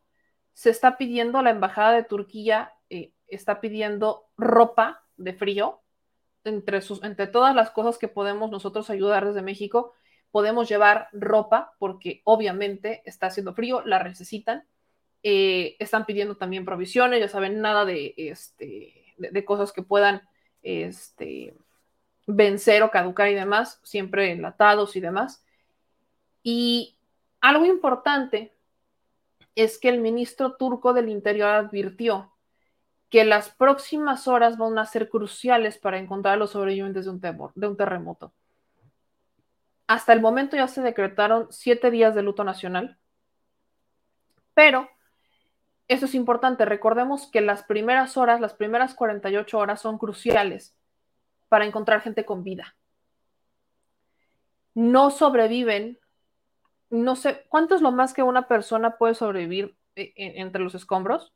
[0.53, 5.81] Se está pidiendo, la Embajada de Turquía eh, está pidiendo ropa de frío.
[6.43, 9.95] Entre, sus, entre todas las cosas que podemos nosotros ayudar desde México,
[10.33, 14.67] podemos llevar ropa porque obviamente está haciendo frío, la necesitan.
[15.23, 20.23] Eh, están pidiendo también provisiones, ya saben, nada de, este, de, cosas que puedan
[20.63, 21.55] este,
[22.29, 25.43] vencer o caducar y demás, siempre enlatados y demás.
[26.43, 26.99] Y
[27.41, 28.55] algo importante
[29.55, 32.33] es que el ministro turco del Interior advirtió
[33.09, 37.21] que las próximas horas van a ser cruciales para encontrar a los sobrevivientes de un,
[37.21, 38.35] temor, de un terremoto.
[39.87, 42.99] Hasta el momento ya se decretaron siete días de luto nacional,
[44.53, 44.91] pero
[45.89, 46.67] eso es importante.
[46.67, 50.78] Recordemos que las primeras horas, las primeras 48 horas son cruciales
[51.49, 52.77] para encontrar gente con vida.
[54.75, 55.99] No sobreviven,
[56.91, 61.33] no sé, ¿cuánto es lo más que una persona puede sobrevivir eh, entre los escombros?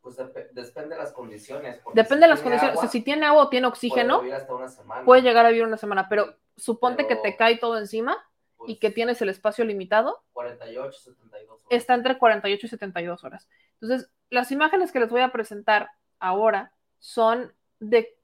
[0.00, 1.80] Pues dep depende de las condiciones.
[1.94, 2.72] Depende de las condiciones.
[2.72, 5.04] Agua, o sea, si tiene agua o tiene oxígeno, puede, hasta una semana.
[5.04, 8.16] puede llegar a vivir una semana, pero suponte pero, que te cae todo encima
[8.56, 10.22] pues, y que tienes el espacio limitado.
[10.32, 11.66] 48, 72 horas.
[11.70, 13.48] Está entre 48 y 72 horas.
[13.80, 18.16] Entonces, las imágenes que les voy a presentar ahora son de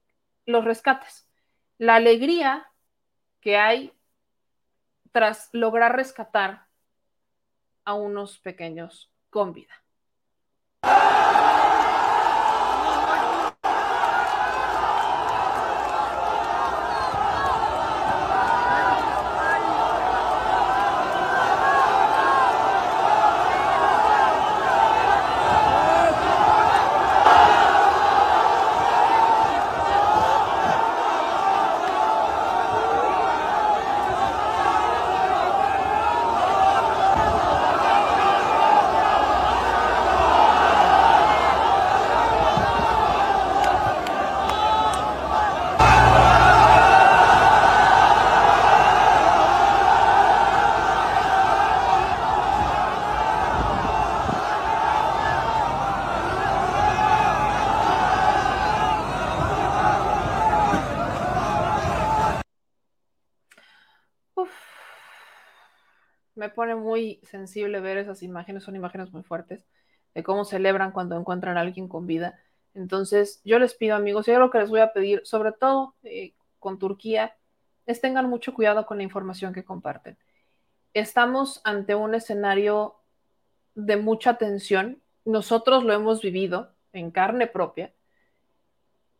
[0.47, 1.29] los rescates.
[1.77, 2.71] La alegría
[3.41, 3.93] que hay
[5.11, 6.67] tras lograr rescatar
[7.85, 9.73] a unos pequeños con vida.
[67.27, 69.65] Sensible ver esas imágenes, son imágenes muy fuertes
[70.15, 72.39] de cómo celebran cuando encuentran a alguien con vida.
[72.73, 76.33] Entonces, yo les pido, amigos, yo lo que les voy a pedir, sobre todo eh,
[76.59, 77.35] con Turquía,
[77.85, 80.17] es tengan mucho cuidado con la información que comparten.
[80.93, 82.95] Estamos ante un escenario
[83.75, 85.01] de mucha tensión.
[85.23, 87.93] Nosotros lo hemos vivido en carne propia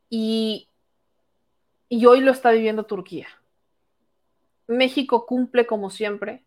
[0.10, 0.68] y,
[1.90, 3.27] y hoy lo está viviendo Turquía.
[4.68, 6.44] México cumple como siempre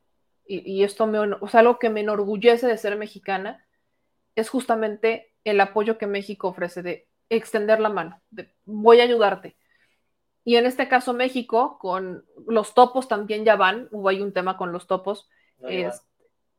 [0.50, 3.64] y, y, esto me, o sea, algo que me enorgullece de ser mexicana,
[4.34, 9.56] es justamente el apoyo que México ofrece de extender la mano, de voy a ayudarte.
[10.42, 14.56] Y en este caso México, con los topos también ya van, hubo ahí un tema
[14.56, 15.98] con los topos, no, ya, van.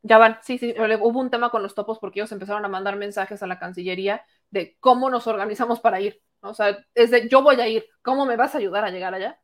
[0.04, 2.96] ya van, sí, sí, hubo un tema con los topos porque ellos empezaron a mandar
[2.96, 7.42] mensajes a la Cancillería de cómo nos organizamos para ir, o sea, es de yo
[7.42, 9.38] voy a ir, ¿cómo me vas a ayudar a llegar allá?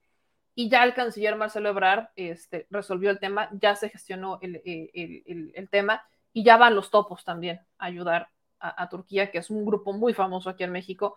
[0.60, 4.90] Y ya el canciller Marcelo Ebrard este, resolvió el tema, ya se gestionó el, el,
[4.95, 6.03] el, el, tema
[6.34, 8.30] y ya van los topos también a ayudar
[8.60, 11.16] a, a, Turquía, que es un grupo muy famoso aquí en México,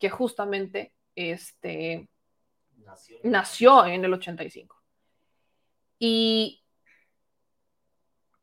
[0.00, 2.08] que justamente este,
[2.78, 4.82] nació, nació en el 85.
[6.00, 6.64] Y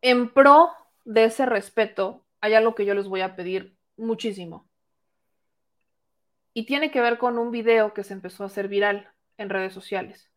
[0.02, 0.72] en pro
[1.04, 4.70] de ese respeto, hay algo que yo les voy a pedir muchísimo.
[6.54, 9.74] Y tiene que ver con un video que se empezó a hacer viral en redes
[9.74, 10.32] sociales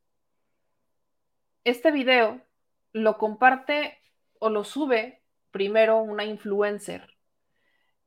[1.64, 2.40] este video
[2.92, 3.98] lo comparte
[4.38, 7.16] o lo sube primero una influencer,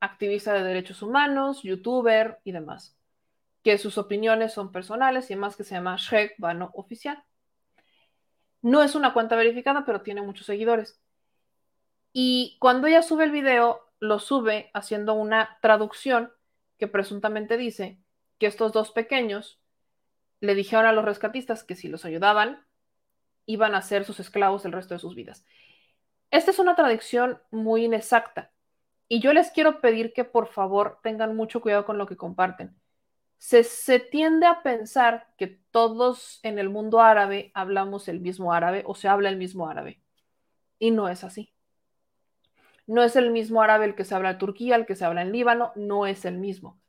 [0.00, 2.96] activista de derechos humanos, youtuber y demás,
[3.62, 7.22] que sus opiniones son personales y más que se llama Shrek Vano Oficial.
[8.62, 11.00] No es una cuenta verificada, pero tiene muchos seguidores.
[12.12, 16.32] Y cuando ella sube el video, lo sube haciendo una traducción
[16.78, 17.98] que presuntamente dice
[18.38, 19.60] que estos dos pequeños
[20.40, 22.63] le dijeron a los rescatistas que si los ayudaban,
[23.46, 25.44] iban a ser sus esclavos el resto de sus vidas.
[26.30, 28.50] Esta es una traducción muy inexacta
[29.08, 32.74] y yo les quiero pedir que por favor tengan mucho cuidado con lo que comparten.
[33.38, 38.82] Se, se, tiende a pensar que todos en el mundo árabe hablamos el mismo árabe
[38.86, 40.00] o se habla el mismo árabe.
[40.78, 41.52] Y no es así.
[42.86, 45.22] No es el mismo árabe el que se habla en Turquía, el que se habla
[45.22, 46.80] en Líbano, no es el mismo.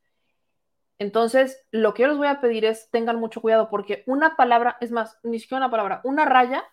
[0.98, 4.78] Entonces, lo que yo les voy a pedir es tengan mucho cuidado porque una palabra,
[4.80, 6.64] es más, ni siquiera una palabra, una raya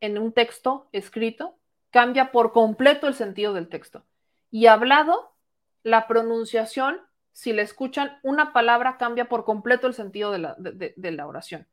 [0.00, 1.56] en un texto escrito
[1.90, 4.04] cambia por completo el sentido del texto.
[4.50, 5.34] Y hablado,
[5.82, 7.00] la pronunciación,
[7.32, 11.26] si le escuchan, una palabra cambia por completo el sentido de la, de, de la
[11.26, 11.66] oración.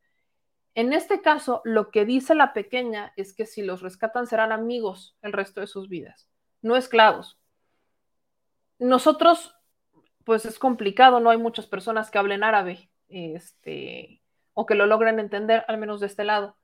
[0.76, 5.18] En este caso, lo que dice la pequeña es que si los rescatan serán amigos
[5.24, 6.30] el resto de sus vidas,
[6.62, 7.40] no esclavos.
[8.78, 9.57] Nosotros,
[10.28, 14.22] pues es complicado, no hay muchas personas que hablen árabe, este,
[14.54, 16.58] o que lo logren entender, al menos de este lado.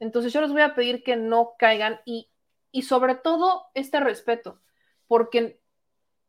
[0.00, 2.30] Entonces yo les voy a pedir que no caigan y,
[2.70, 4.60] y sobre todo este respeto,
[5.06, 5.62] porque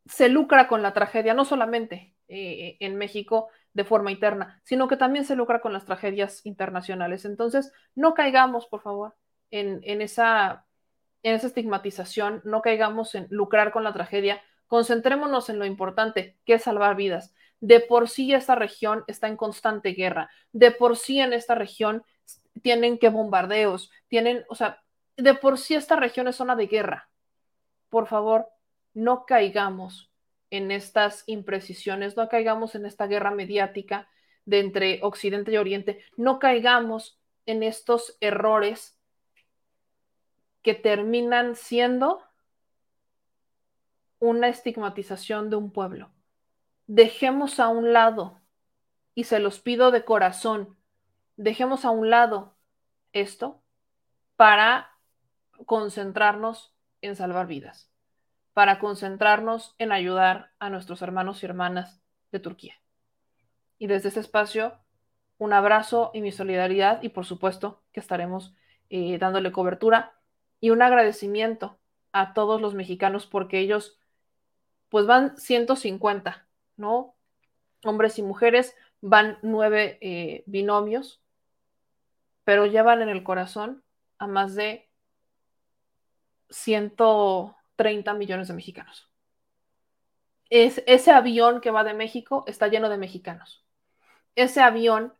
[0.06, 4.96] se lucra con la tragedia, no solamente eh, en México de forma interna, sino que
[4.96, 7.26] también se lucra con las tragedias internacionales.
[7.26, 9.18] Entonces, no caigamos, por favor,
[9.50, 10.66] en, esa,
[11.22, 14.42] en esa estigmatización, no caigamos en lucrar con la tragedia,
[14.72, 17.34] concentrémonos en lo importante, que es salvar vidas.
[17.60, 22.06] De por sí esta región está en constante guerra, de por sí en esta región
[22.62, 24.82] tienen que bombardeos, tienen, o sea,
[25.18, 27.10] de por sí esta región es zona de guerra.
[27.90, 28.48] Por favor,
[28.94, 30.10] no caigamos
[30.52, 34.08] en estas imprecisiones, no caigamos en esta guerra mediática
[34.46, 38.98] de entre Occidente y Oriente, no caigamos en estos errores
[40.62, 42.24] que terminan siendo
[44.22, 46.10] una estigmatización de un pueblo.
[46.88, 48.40] Dejemos a un lado,
[49.14, 50.78] y se los pido de corazón,
[51.36, 52.56] dejemos a un lado
[53.12, 53.62] esto
[54.38, 54.92] para
[55.66, 57.92] concentrarnos en salvar vidas
[58.54, 62.02] para concentrarnos en ayudar a nuestros hermanos y hermanas
[62.32, 62.76] de Turquía.
[63.78, 64.74] Y desde este espacio,
[65.38, 68.54] un abrazo y mi solidaridad y por supuesto que estaremos
[68.90, 70.14] eh, dándole cobertura
[70.60, 71.80] y un agradecimiento
[72.12, 73.98] a todos los mexicanos porque ellos
[74.92, 76.46] pues van 150,
[76.76, 77.16] ¿no?
[77.86, 81.22] Hombres y mujeres, van nueve eh, binomios,
[82.44, 83.84] pero llevan en el corazón
[84.18, 84.90] a más de
[86.50, 89.10] ciento 30 millones de mexicanos.
[90.50, 93.64] Es, ese avión que va de México está lleno de mexicanos.
[94.36, 95.14] Ese avión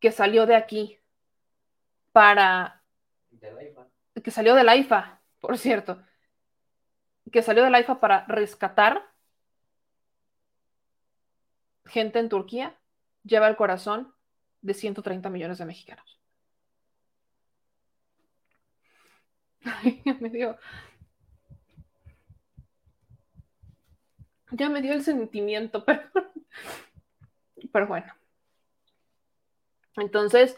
[0.00, 0.98] que salió de aquí
[2.10, 2.82] para...
[4.22, 6.02] que salió de la IFA, por cierto.
[7.32, 9.02] Que salió de la IFA para rescatar
[11.86, 12.76] gente en Turquía,
[13.24, 14.12] lleva el corazón
[14.62, 16.20] de 130 millones de mexicanos.
[19.64, 20.56] Ay, me dio,
[24.52, 26.02] Ya me dio el sentimiento, pero,
[27.72, 28.12] pero bueno.
[29.96, 30.56] Entonces,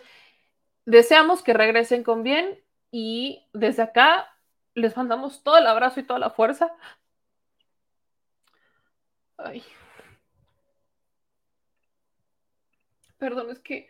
[0.84, 2.58] deseamos que regresen con bien
[2.90, 4.28] y desde acá
[4.78, 6.74] les mandamos todo el abrazo y toda la fuerza.
[9.36, 9.62] Ay.
[13.18, 13.88] Perdón, es que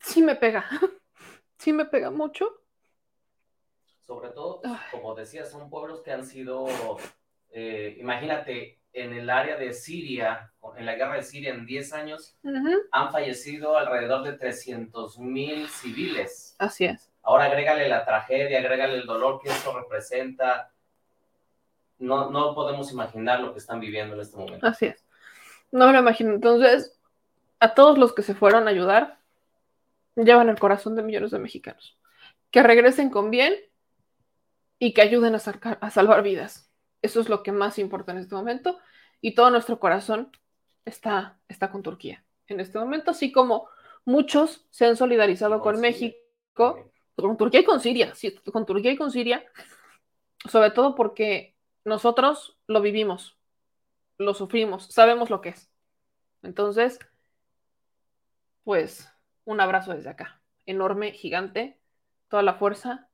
[0.00, 0.66] sí me pega.
[1.58, 2.60] Sí me pega mucho.
[4.06, 4.60] Sobre todo,
[4.92, 6.66] como decía, son pueblos que han sido,
[7.50, 12.36] eh, imagínate, en el área de Siria, en la guerra de Siria en 10 años,
[12.92, 16.54] han fallecido alrededor de 300 mil civiles.
[16.58, 17.10] Así es.
[17.26, 20.70] Ahora agrégale la tragedia, agrégale el dolor que eso representa.
[21.98, 24.64] No, no podemos imaginar lo que están viviendo en este momento.
[24.64, 25.04] Así es.
[25.72, 26.32] No me lo imagino.
[26.32, 26.96] Entonces,
[27.58, 29.18] a todos los que se fueron a ayudar,
[30.14, 31.98] llevan el corazón de millones de mexicanos.
[32.52, 33.54] Que regresen con bien
[34.78, 35.38] y que ayuden a,
[35.80, 36.70] a salvar vidas.
[37.02, 38.78] Eso es lo que más importa en este momento.
[39.20, 40.30] Y todo nuestro corazón
[40.84, 42.24] está, está con Turquía.
[42.46, 43.68] En este momento, así como
[44.04, 48.96] muchos se han solidarizado con, México, con Turquía y con Siria, sí, con Turquía y
[48.96, 49.44] con Siria,
[50.48, 53.38] sobre todo porque nosotros lo vivimos,
[54.18, 55.70] lo sufrimos, sabemos lo que es.
[56.42, 56.98] Entonces,
[58.64, 59.10] pues
[59.44, 61.80] un abrazo desde acá, enorme, gigante,
[62.28, 63.08] toda la fuerza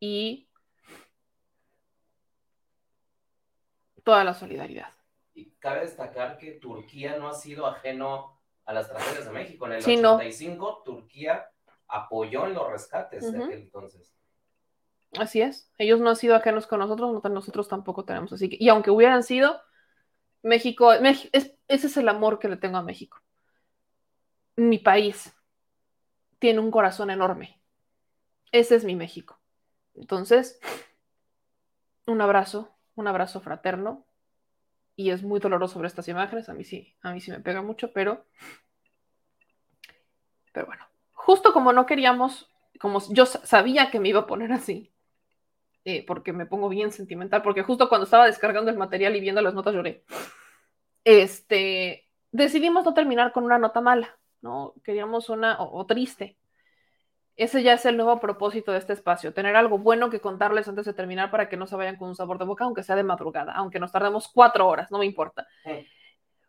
[0.00, 0.48] y
[4.02, 4.92] toda la solidaridad.
[5.34, 9.66] Y cabe destacar que Turquía no ha sido ajeno a las tragedias de México.
[9.66, 11.51] En el 85, Turquía
[11.92, 14.14] apoyó en los rescates de aquel entonces.
[15.18, 15.70] Así es.
[15.78, 18.32] Ellos no han sido ajenos con nosotros, nosotros tampoco tenemos.
[18.32, 19.60] Así que, y aunque hubieran sido,
[20.42, 23.18] México, ese es el amor que le tengo a México.
[24.56, 25.34] Mi país
[26.38, 27.60] tiene un corazón enorme.
[28.50, 29.38] Ese es mi México.
[29.94, 30.58] Entonces,
[32.06, 34.06] un abrazo un abrazo fraterno.
[34.94, 37.62] Y es muy doloroso ver estas imágenes, a mí sí, a mí sí me pega
[37.62, 38.26] mucho, pero,
[40.52, 40.84] pero bueno,
[41.22, 44.92] justo como no queríamos, como yo sabía que me iba a poner así,
[45.84, 49.40] eh, porque me pongo bien sentimental, porque justo cuando estaba descargando el material y viendo
[49.40, 50.04] las notas lloré.
[51.04, 54.74] Este, decidimos no terminar con una nota mala, ¿no?
[54.82, 56.38] Queríamos una o, o triste.
[57.36, 60.86] Ese ya es el nuevo propósito de este espacio, tener algo bueno que contarles antes
[60.86, 63.04] de terminar para que no se vayan con un sabor de boca, aunque sea de
[63.04, 65.46] madrugada, aunque nos tardemos cuatro horas, no me importa,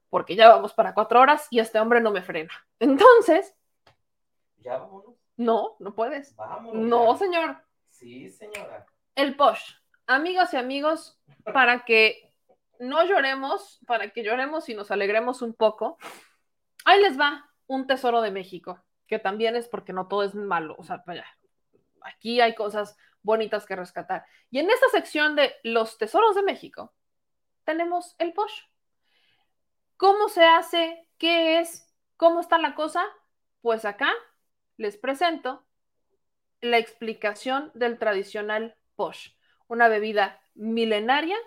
[0.09, 2.51] porque ya vamos para cuatro horas y este hombre no me frena.
[2.79, 3.55] Entonces,
[4.63, 5.15] Ya vámonos.
[5.37, 6.35] no, no puedes.
[6.35, 6.75] Vámonos.
[6.75, 7.17] No, ya.
[7.17, 7.57] señor.
[7.89, 8.85] Sí, señora.
[9.15, 9.75] El posh.
[10.07, 11.19] Amigos y amigos,
[11.53, 12.33] para que
[12.79, 15.97] no lloremos, para que lloremos y nos alegremos un poco,
[16.85, 20.75] ahí les va un tesoro de México, que también es porque no todo es malo.
[20.77, 21.25] O sea, vaya,
[22.01, 24.25] aquí hay cosas bonitas que rescatar.
[24.51, 26.93] Y en esta sección de los tesoros de México,
[27.63, 28.63] tenemos el posh.
[29.97, 31.07] ¿Cómo se hace?
[31.17, 31.89] ¿Qué es?
[32.17, 33.05] ¿Cómo está la cosa?
[33.61, 34.11] Pues acá
[34.77, 35.63] les presento
[36.61, 39.31] la explicación del tradicional posh,
[39.67, 41.37] una bebida milenaria,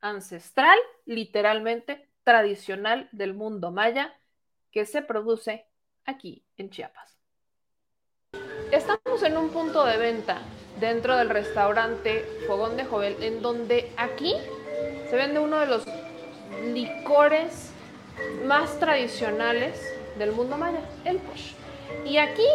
[0.00, 4.14] ancestral, literalmente tradicional del mundo maya,
[4.70, 5.66] que se produce
[6.04, 7.18] aquí en Chiapas.
[8.70, 10.42] Estamos en un punto de venta
[10.78, 14.34] dentro del restaurante Fogón de Jovel, en donde aquí
[15.08, 15.84] se vende uno de los
[16.74, 17.72] licores
[18.44, 19.80] más tradicionales
[20.18, 21.54] del mundo maya, el posh.
[22.04, 22.46] Y aquí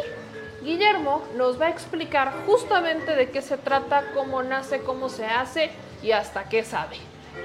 [0.63, 5.69] Guillermo nos va a explicar justamente de qué se trata, cómo nace, cómo se hace
[6.01, 6.97] y hasta qué sabe.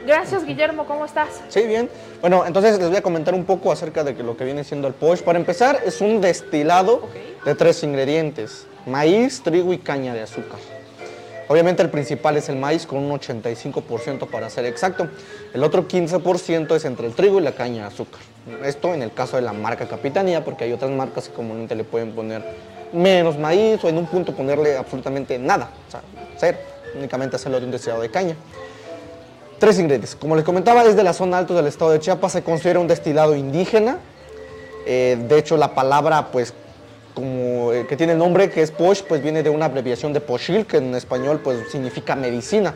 [0.06, 1.42] Gracias Guillermo, ¿cómo estás?
[1.48, 1.90] Sí, bien.
[2.20, 4.94] Bueno, entonces les voy a comentar un poco acerca de lo que viene siendo el
[4.94, 5.22] posh.
[5.22, 7.08] Para empezar, es un destilado
[7.44, 10.58] de tres ingredientes, maíz, trigo y caña de azúcar.
[11.48, 15.08] Obviamente el principal es el maíz con un 85% para ser exacto.
[15.54, 18.20] El otro 15% es entre el trigo y la caña de azúcar.
[18.64, 21.84] Esto en el caso de la marca Capitanía, porque hay otras marcas que comúnmente le
[21.84, 22.42] pueden poner
[22.92, 26.00] menos maíz o en un punto ponerle absolutamente nada, o sea,
[26.38, 26.58] cero,
[26.96, 28.34] únicamente hacerlo de un destilado de caña.
[29.58, 30.14] Tres ingredientes.
[30.14, 32.86] Como les comentaba, es de la zona alta del estado de Chiapas, se considera un
[32.86, 33.98] destilado indígena.
[34.86, 36.54] Eh, de hecho, la palabra, pues,
[37.20, 40.64] eh, que tiene el nombre, que es posh, pues viene de una abreviación de poshil,
[40.64, 42.74] que en español, pues, significa medicina.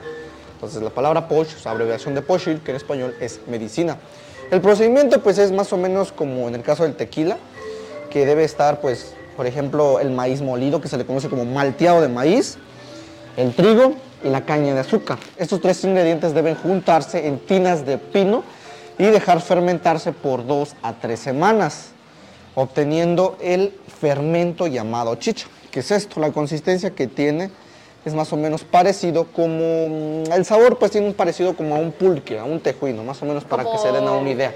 [0.55, 3.97] Entonces, la palabra posh, o abreviación de poshil, que en español es medicina.
[4.51, 7.39] El procedimiento, pues, es más o menos como en el caso del tequila,
[8.11, 12.03] que debe estar, pues, por ejemplo, el maíz molido, que se le conoce como malteado
[12.03, 12.59] de maíz,
[13.37, 15.19] el trigo y la caña de azúcar.
[15.39, 18.45] Estos tres ingredientes deben juntarse en tinas de pino
[18.99, 21.93] y dejar fermentarse por dos a tres semanas,
[22.55, 25.47] obteniendo el fermento llamado chicha.
[25.71, 26.21] ¿Qué es esto?
[26.21, 27.51] La consistencia que tiene
[28.05, 29.89] es más o menos parecido como...
[29.89, 33.23] mm, El sabor pues tiene un parecido como a un pulque, a un tejuino, más
[33.23, 34.55] o menos para que se den a una idea.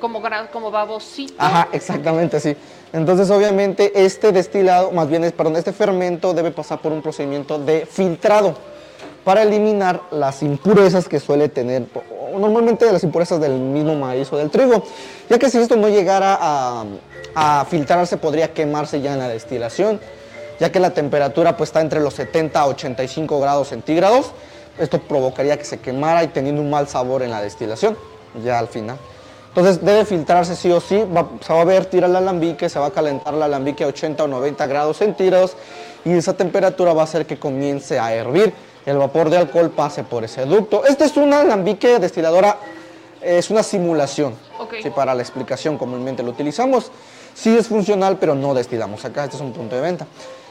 [0.00, 1.34] Como, como babosito.
[1.38, 2.56] Ajá, exactamente, sí.
[2.92, 7.58] Entonces, obviamente, este destilado, más bien, es, perdón, este fermento debe pasar por un procedimiento
[7.58, 8.54] de filtrado
[9.24, 11.84] para eliminar las impurezas que suele tener,
[12.32, 14.82] normalmente las impurezas del mismo maíz o del trigo,
[15.28, 16.84] ya que si esto no llegara a,
[17.34, 20.00] a filtrarse podría quemarse ya en la destilación,
[20.60, 24.32] ya que la temperatura pues está entre los 70 a 85 grados centígrados,
[24.78, 27.96] esto provocaría que se quemara y teniendo un mal sabor en la destilación,
[28.44, 28.96] ya al final.
[29.48, 32.86] Entonces debe filtrarse sí o sí, va- se va a vertir al alambique, se va
[32.86, 35.56] a calentar el alambique a 80 o 90 grados centígrados
[36.04, 38.52] y esa temperatura va a hacer que comience a hervir.
[38.86, 40.84] El vapor de alcohol pase por ese ducto.
[40.86, 42.56] Este es una alambique destiladora,
[43.20, 44.34] es una simulación.
[44.82, 46.90] Sí, para la explicación comúnmente lo utilizamos.
[47.34, 50.06] Sí es funcional, pero no destilamos acá, este es un punto de venta.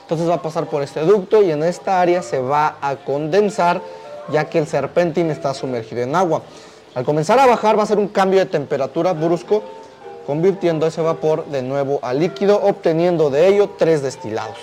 [0.07, 3.81] Entonces va a pasar por este ducto y en esta área se va a condensar
[4.31, 6.43] ya que el serpentín está sumergido en agua.
[6.95, 9.63] Al comenzar a bajar va a ser un cambio de temperatura brusco,
[10.25, 14.55] convirtiendo ese vapor de nuevo a líquido, obteniendo de ello tres destilados.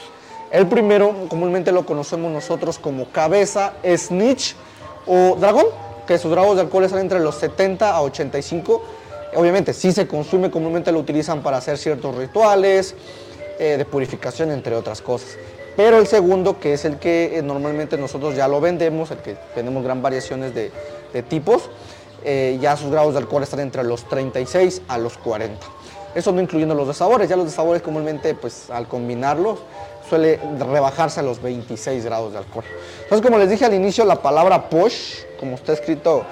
[0.50, 4.56] El primero comúnmente lo conocemos nosotros como cabeza, snitch
[5.06, 5.66] o dragón,
[6.06, 8.82] que sus grados de alcohol están entre los 70 a 85.
[9.36, 12.94] Obviamente, si se consume, comúnmente lo utilizan para hacer ciertos rituales
[13.58, 15.36] eh, de purificación, entre otras cosas.
[15.76, 19.36] Pero el segundo, que es el que eh, normalmente nosotros ya lo vendemos, el que
[19.54, 20.70] tenemos gran variaciones de,
[21.28, 21.70] tipos,
[22.24, 25.66] eh, ya sus grados de alcohol están entre los 36 a los 40.
[26.14, 29.58] Eso no incluyendo los de sabores, ya los de sabores comúnmente pues al combinarlos
[30.08, 32.64] suele rebajarse a los 26 grados de alcohol.
[33.02, 36.24] Entonces como les dije al inicio, la palabra posh, como está escrito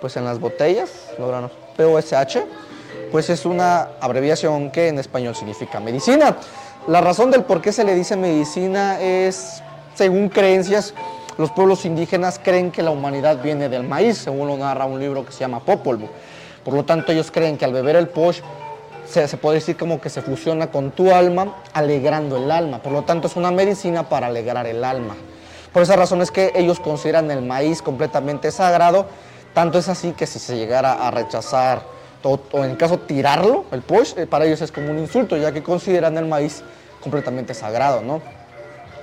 [0.00, 2.38] pues en las botellas, logranos, POSH,
[3.10, 6.36] pues es una abreviación que en español significa medicina.
[6.86, 9.62] La razón del por qué se le dice medicina es,
[9.94, 10.94] según creencias,
[11.36, 15.24] los pueblos indígenas creen que la humanidad viene del maíz, según lo narra un libro
[15.24, 16.08] que se llama Popolvuh.
[16.64, 18.40] Por lo tanto, ellos creen que al beber el posh
[19.06, 22.82] se, se puede decir como que se fusiona con tu alma, alegrando el alma.
[22.82, 25.16] Por lo tanto, es una medicina para alegrar el alma.
[25.72, 29.06] Por esa razón es que ellos consideran el maíz completamente sagrado.
[29.54, 33.82] Tanto es así que si se llegara a rechazar o, en el caso tirarlo, el
[33.82, 36.62] posh, eh, para ellos es como un insulto, ya que consideran el maíz
[37.00, 38.20] completamente sagrado, ¿no?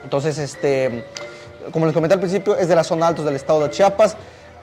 [0.04, 1.06] Entonces, este,
[1.72, 4.16] como les comenté al principio, es de la zona altos del estado de Chiapas,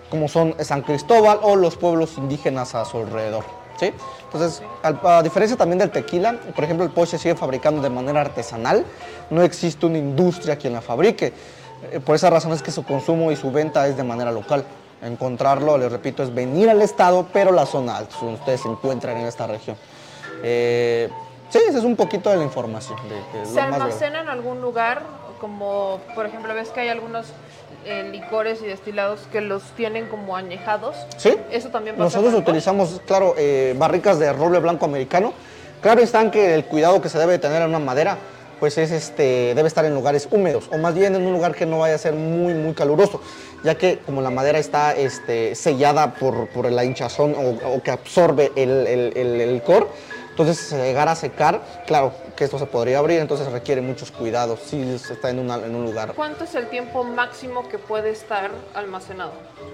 [0.08, 3.44] como son San Cristóbal o los pueblos indígenas a su alrededor.
[3.78, 3.92] ¿sí?
[4.24, 8.20] Entonces, a diferencia también del tequila, por ejemplo, el posh se sigue fabricando de manera
[8.20, 8.84] artesanal,
[9.30, 11.32] no existe una industria quien la fabrique.
[11.90, 14.64] Eh, Por esa razón es que su consumo y su venta es de manera local.
[15.04, 19.16] Encontrarlo, les repito, es venir al estado, pero la zona alta, donde ustedes se encuentran
[19.18, 19.76] en esta región.
[20.42, 21.10] Eh,
[21.50, 22.98] sí, esa es un poquito de la información.
[23.08, 25.02] De, de ¿Se almacena en algún lugar?
[25.40, 27.26] Como, por ejemplo, ves que hay algunos
[27.84, 30.96] eh, licores y destilados que los tienen como añejados.
[31.18, 31.36] Sí.
[31.50, 35.34] Eso también pasa Nosotros utilizamos, claro, eh, barricas de roble blanco americano.
[35.82, 38.16] Claro están que el cuidado que se debe tener en una madera,
[38.58, 41.66] pues es este, debe estar en lugares húmedos, o más bien en un lugar que
[41.66, 43.20] no vaya a ser muy, muy caluroso,
[43.64, 47.90] ya que como la madera está este, sellada por, por la hinchazón o, o que
[47.90, 49.88] absorbe el, el, el- el licor,
[50.30, 54.10] entonces si se llegara a secar, claro que esto se podría abrir, entonces requiere muchos
[54.10, 56.12] cuidados si está en, una- en un lugar.
[56.14, 59.32] ¿Cuánto es el tiempo máximo que puede estar almacenado?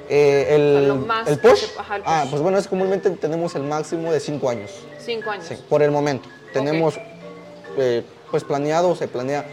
[0.08, 2.30] Eh, el, O sea, lo más el push, se- ajá, el ah, push.
[2.30, 4.70] pues bueno, es comúnmente tenemos el máximo de 5 años.
[4.98, 5.46] Cinco años.
[5.48, 6.28] Sí, por el momento.
[6.52, 6.94] Tenemos
[7.78, 9.44] eh, pues planeado, se planea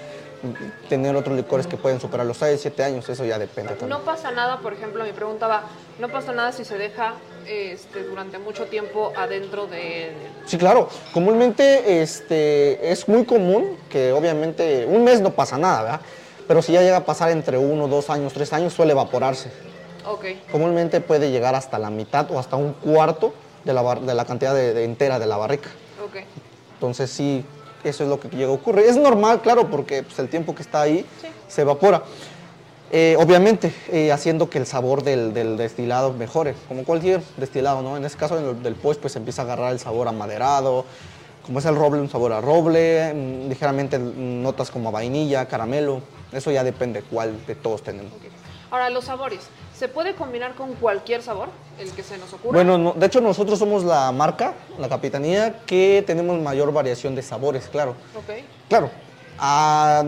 [0.90, 3.90] tener otros licores que pueden superar los 6, 7 años, eso ya depende también.
[3.90, 5.64] No pasa nada, por ejemplo, mi pregunta va,
[6.00, 7.16] no pasa nada si se deja
[7.48, 10.12] este, durante mucho tiempo adentro de...
[10.46, 10.90] Sí, claro.
[11.14, 16.02] Comúnmente este, es muy común que obviamente un mes no pasa nada, ¿verdad?
[16.48, 19.52] Pero si ya llega a pasar entre uno, dos años, tres años, suele evaporarse.
[20.06, 20.26] Ok.
[20.52, 23.34] Comúnmente puede llegar hasta la mitad o hasta un cuarto
[23.66, 25.70] de la, bar- de la cantidad de- de entera de la barrica.
[26.06, 26.18] Ok.
[26.76, 27.44] Entonces sí,
[27.84, 28.86] eso es lo que llega a ocurrir.
[28.86, 31.06] Es normal, claro, porque pues, el tiempo que está ahí
[31.48, 32.04] se evapora.
[32.90, 37.98] Eh, obviamente, eh, haciendo que el sabor del, del destilado mejore, como cualquier destilado, ¿no?
[37.98, 40.86] En este caso del, del posh, pues empieza a agarrar el sabor amaderado,
[41.46, 46.02] como es el roble, un sabor a roble, mm, ligeramente notas como a vainilla, caramelo,
[46.32, 48.12] eso ya depende cuál de todos tenemos.
[48.70, 49.40] Ahora, los sabores,
[49.78, 51.50] ¿se puede combinar con cualquier sabor?
[51.80, 52.54] El que se nos ocurra.
[52.56, 57.22] Bueno, no- de hecho nosotros somos la marca, la capitanía, que tenemos mayor variación de
[57.22, 57.92] sabores, claro.
[58.16, 58.44] Ok.
[58.70, 58.90] Claro,
[59.40, 60.04] ah,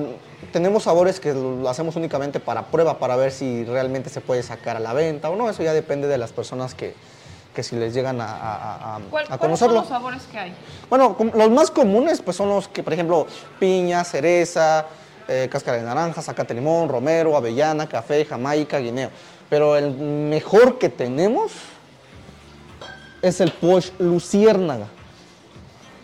[0.52, 4.76] tenemos sabores que lo hacemos únicamente para prueba, para ver si realmente se puede sacar
[4.78, 5.50] a la venta o no.
[5.50, 6.96] Eso ya depende de las personas que,
[7.54, 10.54] que si les llegan a, a- a- ¿Cuál- a ¿Cuáles son los sabores que hay?
[10.90, 13.28] Bueno, los más comunes pues son los que, por ejemplo,
[13.60, 14.86] piña, cereza,
[15.28, 19.12] eh, cáscara de naranja, zacate limón, romero, avellana, café, jamaica, guineo.
[19.50, 21.52] Pero el mejor que tenemos
[23.22, 24.88] es el posh luciérnaga.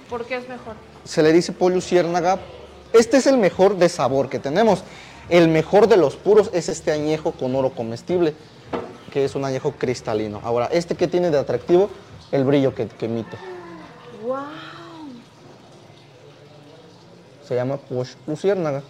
[0.09, 0.75] ¿Por qué es mejor?
[1.05, 2.39] se le dice pollo luciérnaga.
[2.91, 4.83] Este es el mejor de sabor que tenemos.
[5.29, 8.33] El mejor de los puros es este añejo con oro comestible,
[9.11, 10.41] que es un añejo cristalino.
[10.43, 11.89] Ahora, este que tiene de atractivo,
[12.31, 13.37] el brillo que, que emite.
[14.23, 14.45] ¡Wow!
[17.47, 18.81] Se llama Posh Luciérnaga.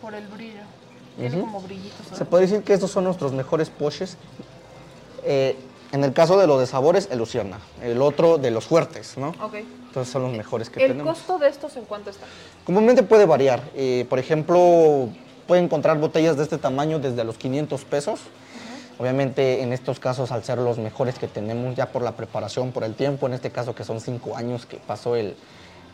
[0.00, 0.67] Por el brillo.
[1.18, 2.16] Tiene como brillitos.
[2.16, 4.16] Se puede decir que estos son nuestros mejores poshes.
[5.24, 5.56] Eh,
[5.90, 7.62] en el caso de los de sabores, el Luciérnaga.
[7.82, 9.30] El otro de los fuertes, ¿no?
[9.42, 9.54] Ok.
[9.54, 11.18] Entonces son los mejores que ¿El tenemos.
[11.18, 12.26] costo de estos en cuánto está?
[12.64, 13.62] Comúnmente puede variar.
[13.74, 15.08] Eh, por ejemplo,
[15.46, 18.20] puede encontrar botellas de este tamaño desde los 500 pesos.
[18.98, 22.84] Obviamente, en estos casos, al ser los mejores que tenemos ya por la preparación, por
[22.84, 25.36] el tiempo, en este caso que son 5 años que pasó el,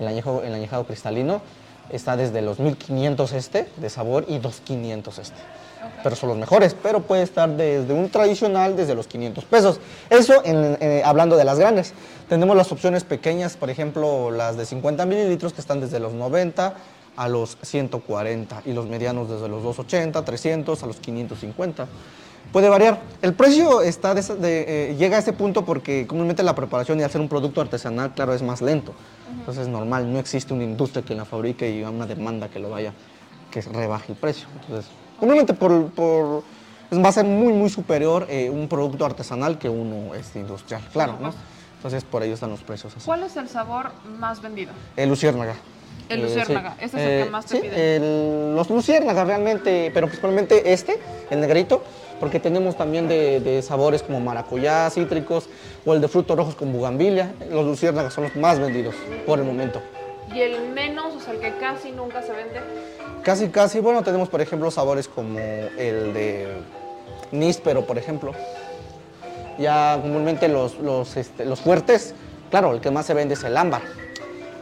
[0.01, 1.41] el, añejo, el añejado cristalino,
[1.91, 5.37] está desde los 1500 este de sabor y 2500 este.
[6.03, 9.81] Pero son los mejores, pero puede estar desde un tradicional desde los 500 pesos.
[10.11, 11.93] Eso en- eh, hablando de las grandes.
[12.29, 16.75] Tenemos las opciones pequeñas, por ejemplo, las de 50 mililitros que están desde los 90
[17.17, 21.87] a los 140 y los medianos desde los 280, 300 a los 550.
[22.55, 23.01] Puede variar.
[23.21, 24.23] El precio está de
[24.93, 28.33] eh, llega a ese punto porque comúnmente la preparación y hacer un producto artesanal, claro,
[28.33, 28.95] es más lento.
[29.41, 32.71] Entonces es normal, no existe una industria que la fabrique y una demanda que lo
[32.71, 32.93] vaya,
[33.51, 34.47] que rebaje el precio.
[34.61, 36.45] Entonces, comúnmente por, por-
[37.05, 41.17] va a ser muy, muy superior eh, un producto artesanal que uno este, industrial, claro,
[41.21, 41.33] ¿no?
[41.79, 43.05] Entonces por ello están los precios así.
[43.05, 44.71] ¿Cuál es el sabor más vendido?
[44.97, 45.57] El luciérnaga.
[46.09, 46.85] El Eh, luciérnaga, sí.
[46.85, 47.81] ese es el que Eh, más te sí, piden.
[47.81, 50.99] el- los luciérnagas realmente, pero principalmente este,
[51.31, 51.83] el negrito,
[52.25, 55.47] porque tenemos también de, de sabores como maracuyá, cítricos,
[55.85, 57.35] o el de frutos rojos con bugambilia.
[57.51, 58.95] Los luciérnagas son los más vendidos
[59.27, 59.83] por el momento.
[60.35, 62.61] ¿Y el menos, o sea, el que casi nunca se vende?
[63.23, 66.49] Casi, casi, bueno, tenemos por ejemplo sabores como el de
[67.31, 68.33] níspero, por ejemplo.
[69.59, 72.15] Ya comúnmente los, los, este, los fuertes,
[72.49, 73.83] claro, el que más se vende es el ámbar.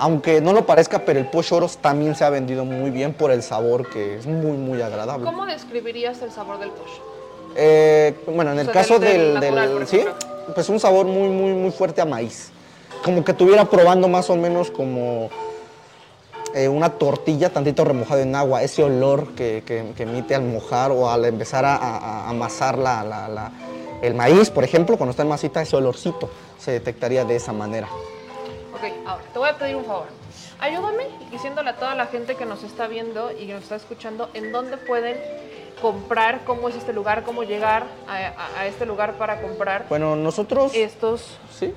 [0.00, 3.30] Aunque no lo parezca, pero el Posh Oros también se ha vendido muy bien por
[3.30, 5.26] el sabor que es muy, muy agradable.
[5.26, 7.11] ¿Cómo describirías el sabor del posh?
[7.56, 10.04] Eh, bueno, en el O sea, caso del- del del, natural, sí,
[10.54, 12.50] pues un sabor muy, muy, muy fuerte a maíz.
[13.04, 15.30] Como que estuviera probando más o menos como
[16.54, 20.90] eh, una tortilla tantito remojada en agua, ese olor que, que- que emite al mojar
[20.92, 23.52] o al empezar a, a- a amasar la- la- la-
[24.02, 27.86] el maíz, por ejemplo, cuando está en masita, ese olorcito se detectaría de esa manera.
[28.74, 30.06] Ok, ahora te voy a pedir un favor.
[30.60, 34.28] Ayúdame diciéndole a toda la gente que nos está viendo y que nos está escuchando
[34.34, 35.16] en dónde pueden
[35.82, 40.16] comprar, cómo es este lugar, cómo llegar a, a- a este lugar para comprar Bueno,
[40.16, 40.72] nosotros...
[40.74, 41.36] estos.
[41.58, 41.74] Sí.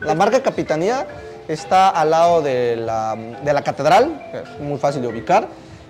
[0.00, 1.06] La marca Capitanía
[1.48, 5.48] está al lado de la, de la catedral, que es muy fácil de ubicar,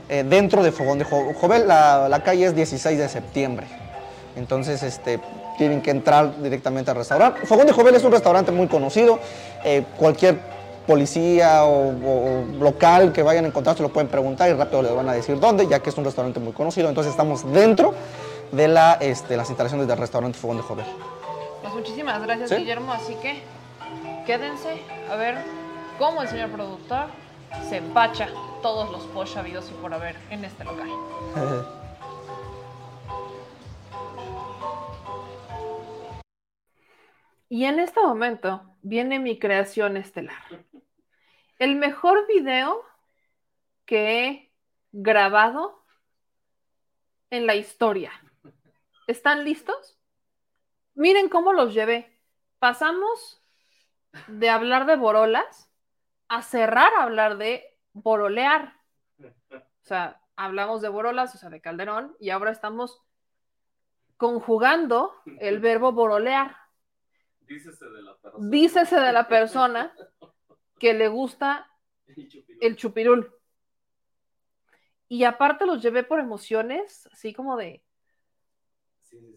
[0.08, 1.68] eh, dentro de Fogón de Jo- Jovel.
[1.68, 3.66] La, la calle es 16 de septiembre.
[4.34, 5.20] Entonces, este,
[5.58, 7.44] tienen que entrar directamente al restaurante.
[7.46, 9.18] Fogón de Jovel es un restaurante muy conocido.
[9.64, 10.38] eh, cualquier
[10.88, 15.06] policía o, local que vayan a encontrar se lo pueden preguntar y rápido les van
[15.08, 16.88] a decir dónde, ya que es un restaurante muy conocido.
[16.88, 17.94] Entonces, estamos dentro
[18.50, 20.86] de la, este, las instalaciones del restaurante Fogón de Jovel.
[21.60, 22.56] Pues muchísimas gracias, Sí.
[22.56, 22.92] Guillermo.
[22.92, 23.42] Así que
[24.26, 25.36] quédense a ver
[25.98, 27.08] cómo el señor productor
[27.68, 28.28] se empacha
[28.62, 30.88] todos los posh habidos y por haber en este local.
[37.50, 40.36] Y en este momento viene mi creación estelar.
[41.58, 42.84] El mejor video
[43.84, 44.52] que he
[44.92, 45.84] grabado
[47.30, 48.12] en la historia.
[49.06, 49.98] ¿Están listos?
[50.94, 52.20] Miren cómo los llevé.
[52.58, 53.42] Pasamos
[54.26, 55.70] de hablar de borolas
[56.28, 58.74] a cerrar a hablar de borolear.
[59.50, 63.02] O sea, hablamos de borolas, o sea, de Calderón, y ahora estamos
[64.16, 66.56] conjugando el verbo borolear.
[67.40, 68.50] Dícese de la persona.
[68.50, 69.94] Dícese de la persona
[70.78, 71.70] que le gusta
[72.60, 73.32] el chupirul.
[75.08, 77.82] Y aparte los llevé por emociones, así como de...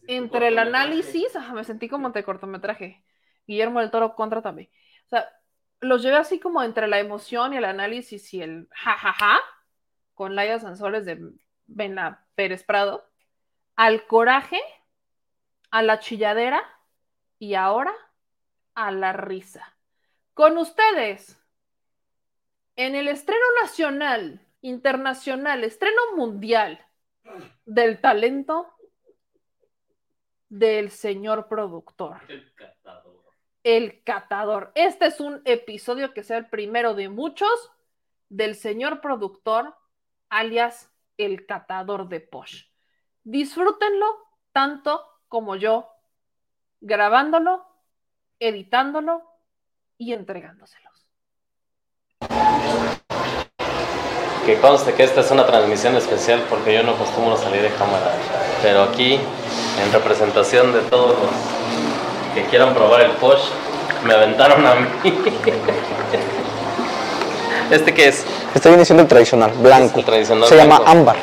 [0.07, 3.05] Entre el análisis, ajá, me sentí como de cortometraje.
[3.47, 4.69] Guillermo del Toro contra también.
[5.05, 5.29] O sea,
[5.79, 9.39] los llevé así como entre la emoción y el análisis y el jajaja,
[10.13, 11.19] con Laia Sansores de
[11.65, 13.09] Benla Pérez Prado,
[13.75, 14.59] al coraje,
[15.71, 16.61] a la chilladera
[17.39, 17.93] y ahora
[18.75, 19.70] a la risa.
[20.41, 21.39] Con ustedes,
[22.75, 26.83] en el estreno nacional, internacional, estreno mundial
[27.65, 28.73] del talento
[30.49, 32.21] del señor productor.
[32.27, 33.23] El catador.
[33.63, 34.71] El catador.
[34.73, 37.71] Este es un episodio que sea el primero de muchos
[38.27, 39.75] del señor productor,
[40.27, 42.65] alias el catador de Posh.
[43.23, 44.07] Disfrútenlo
[44.53, 45.87] tanto como yo,
[46.79, 47.63] grabándolo,
[48.39, 49.31] editándolo
[50.01, 51.05] y entregándoselos.
[54.47, 58.11] Que conste que esta es una transmisión especial porque yo no acostumbro salir de cámara.
[58.63, 59.19] Pero aquí,
[59.80, 61.30] en representación de todos los
[62.33, 63.43] que quieran probar el Posh,
[64.03, 64.88] me aventaron a mí.
[67.69, 68.25] ¿Este qué es?
[68.55, 69.99] Este viene siendo el tradicional, blanco.
[69.99, 71.17] El tradicional Se llama ámbar.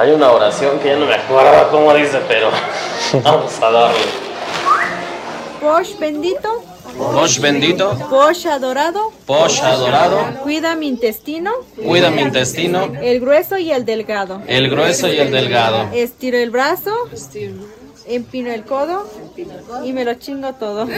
[0.00, 2.50] Hay una oración que ya no me acuerdo cómo dice, pero
[3.22, 4.32] vamos a darle.
[5.60, 6.64] Posh bendito,
[6.96, 13.72] Posh bendito, Posh adorado, Posh adorado, cuida mi intestino, cuida mi intestino, el grueso y
[13.72, 14.42] el delgado.
[14.46, 15.88] el grueso y el delgado.
[15.92, 16.92] Estiro el brazo,
[18.06, 19.08] empino el codo.
[19.84, 20.86] Y me lo chingo todo.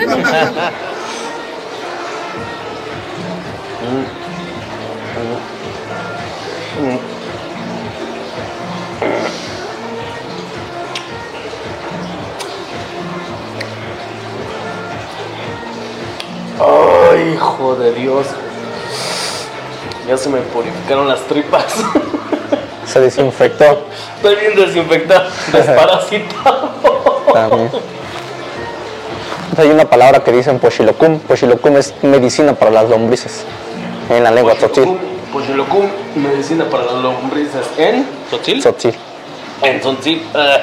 [17.33, 18.27] hijo de Dios.
[20.09, 21.65] Ya se me purificaron las tripas.
[22.87, 23.87] Se desinfectó.
[24.17, 26.71] Estoy bien desinfectado, desparasitado.
[27.33, 27.71] También.
[29.57, 31.19] Hay una palabra que dicen pochilocum.
[31.21, 33.45] Pochilocum es medicina para las lombrices
[34.11, 34.99] en la lengua tzotzil.
[35.33, 35.87] Pochilocum,
[36.17, 37.67] medicina para las lombrices.
[37.79, 38.07] ¿En?
[38.29, 38.61] ¿Tzotzil?
[38.61, 38.95] Tzotzil.
[39.63, 40.23] En Tzotzil.
[40.35, 40.59] ah.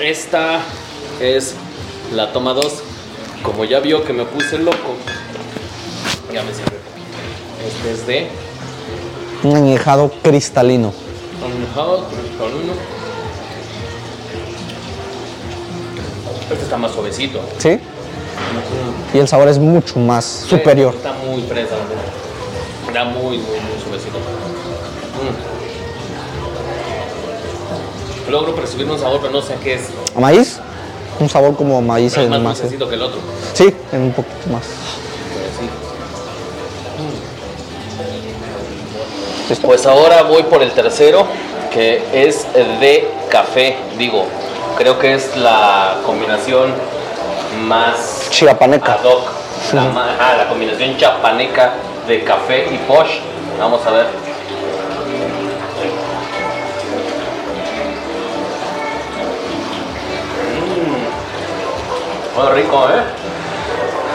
[0.00, 0.60] Esta
[1.20, 1.54] es
[2.12, 2.82] la toma 2.
[3.42, 4.96] Como ya vio que me puse loco,
[6.32, 6.76] ya me sirve.
[7.66, 8.28] Este es de
[9.42, 10.92] Un añejado cristalino.
[11.42, 12.74] Añejado, cristalino.
[16.50, 17.40] Este está más suavecito.
[17.58, 17.80] ¿Sí?
[19.14, 20.94] Y el sabor es mucho más superior.
[20.94, 21.76] Está muy fresa.
[22.86, 24.18] Está muy, muy, muy suavecito.
[28.28, 28.30] Mm.
[28.30, 29.88] Logro percibir un sabor, pero no sé qué es.
[30.18, 30.60] ¿Maíz?
[31.20, 32.58] Un sabor como maíz Pero es más más.
[32.58, 33.18] dulcecito que el otro.
[33.52, 34.62] Sí, en un poquito más.
[39.62, 41.26] Pues ahora voy por el tercero,
[41.72, 42.46] que es
[42.80, 44.24] de café, digo,
[44.78, 46.72] Creo que es la combinación
[47.66, 48.94] más Chiapaneca.
[48.94, 49.28] ad hoc,
[49.74, 51.74] la, ajá, la combinación chapaneca
[52.08, 53.18] de café y posh.
[53.58, 54.06] Vamos a ver.
[62.34, 62.40] Mm.
[62.40, 63.02] Muy rico, ¿eh?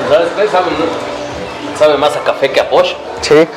[0.10, 0.48] ¿Sabes qué?
[0.48, 0.72] Sabe,
[1.78, 2.94] sabe más a café que a posh.
[3.22, 3.48] Sí.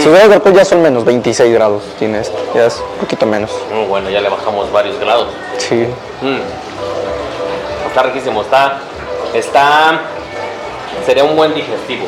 [0.00, 1.82] Si hubieras de alcohol ya son menos 26 grados.
[1.98, 3.50] Tienes, ya es un poquito menos.
[3.70, 5.28] Mm, bueno, ya le bajamos varios grados.
[5.58, 5.86] Sí.
[6.22, 6.40] Mm.
[7.88, 8.78] Está riquísimo, está,
[9.34, 10.00] está,
[11.04, 12.06] sería un buen digestivo,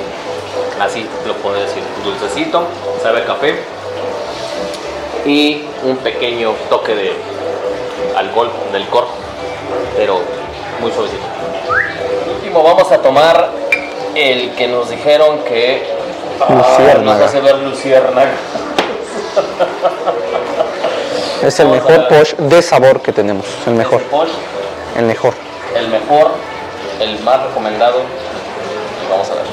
[0.81, 2.67] así lo puedo decir, dulcecito,
[3.03, 3.59] sabe a café
[5.27, 7.13] y un pequeño toque de
[8.17, 9.07] alcohol del licor,
[9.95, 10.21] pero
[10.81, 11.23] muy suavecito.
[12.55, 13.51] Último, vamos a tomar
[14.15, 15.83] el que nos dijeron que
[16.41, 18.31] ah, nos hace ver luciérnaga.
[21.43, 23.45] Es el Vamos mejor posh de sabor que tenemos.
[23.67, 24.01] El mejor.
[24.03, 24.31] Posh,
[24.97, 25.35] El mejor.
[25.75, 26.31] el mejor,
[27.01, 28.03] el más recomendado.
[29.11, 29.44] Vamos a ver.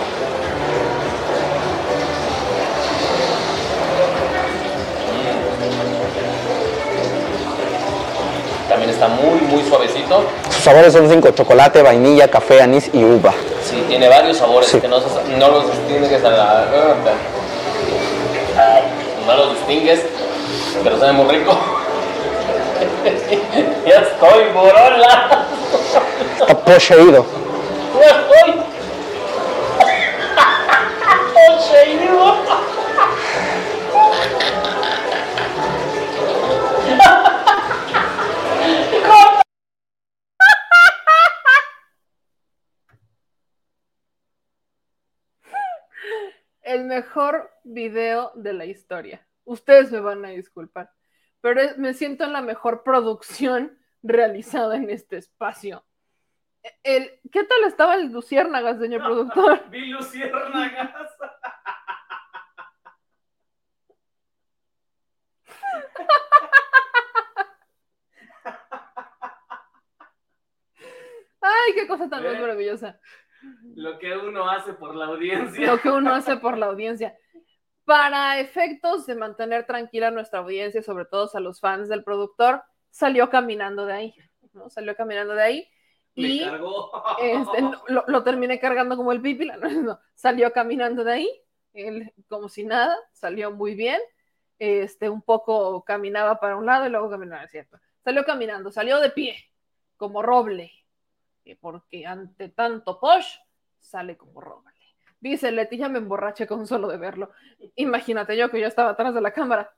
[8.71, 10.23] También está muy, muy suavecito.
[10.49, 13.33] Sus sabores son cinco: chocolate, vainilla, café, anís y uva.
[13.69, 14.79] Sí, tiene varios sabores Sí.
[14.79, 14.97] que no,
[15.37, 16.65] no los distingues a la...
[19.27, 20.05] No los distingues,
[20.85, 21.51] pero sabe muy rico.
[23.85, 25.45] ya estoy, borola.
[26.39, 27.25] Está poseído.
[28.01, 28.55] Ya estoy.
[31.57, 32.00] Poseído.
[46.71, 49.27] El mejor video de la historia.
[49.43, 50.89] Ustedes me van a disculpar,
[51.41, 55.83] pero me siento en la mejor producción realizada en este espacio.
[56.81, 59.69] El, ¿Qué tal estaba el Luciérnagas, señor productor?
[59.69, 60.95] Vi luciérnagas.
[71.41, 72.39] Ay, qué cosa tan más ¿Eh?
[72.39, 72.97] maravillosa.
[73.75, 75.67] Lo que uno hace por la audiencia.
[75.67, 77.17] Lo que uno hace por la audiencia.
[77.85, 82.63] Para efectos de mantener tranquila a nuestra audiencia, sobre todo a los fans del productor,
[82.89, 84.15] salió caminando de ahí,
[84.53, 84.69] ¿no?
[84.69, 85.69] Salió caminando de ahí
[86.15, 86.91] Me y cargó.
[87.21, 91.41] este, lo, lo terminé cargando como el pipila, no, no, salió caminando de ahí,
[91.73, 93.99] él como si nada, salió muy bien,
[94.59, 97.79] este, un poco caminaba para un lado y luego caminaba, ¿cierto?
[98.03, 99.35] Salió caminando, salió de pie,
[99.97, 100.71] como roble,
[101.59, 103.35] porque ante tanto posh,
[103.79, 104.71] sale como roble.
[105.19, 107.31] Dice Leti, ya me emborraché con solo de verlo.
[107.75, 109.71] Imagínate yo que yo estaba atrás de la cámara.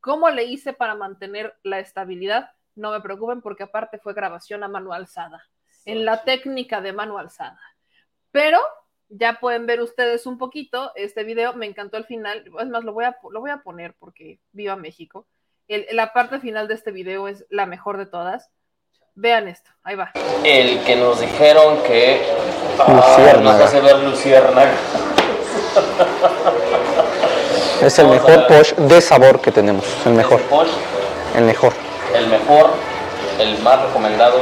[0.00, 2.50] ¿Cómo le hice para mantener la estabilidad?
[2.74, 5.42] No me preocupen porque aparte fue grabación a mano alzada,
[5.84, 7.58] en la técnica de mano alzada.
[8.30, 8.58] Pero
[9.08, 12.92] ya pueden ver ustedes un poquito este video, me encantó el final, es más, lo
[12.92, 15.26] voy a, lo voy a poner porque viva México.
[15.68, 18.50] El- la parte final de este video es la mejor de todas.
[19.18, 20.10] Vean esto, ahí va.
[20.44, 22.20] El que nos dijeron que
[22.78, 24.72] ah, nos hace ver luciérnaga.
[27.80, 29.86] Es el mejor posh de sabor que tenemos.
[30.04, 30.42] El mejor.
[30.42, 30.68] Posh,
[31.34, 31.72] El mejor.
[32.14, 32.70] el mejor,
[33.38, 34.40] el más recomendado.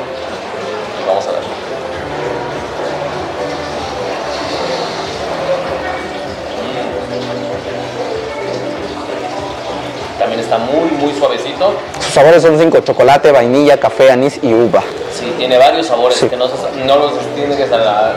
[10.35, 11.75] También está muy, muy suavecito.
[12.01, 14.83] Sus sabores son cinco: chocolate, vainilla, café, anís y uva.
[15.13, 16.29] Sí, tiene varios sabores Sí.
[16.29, 18.15] que no los distingues a la...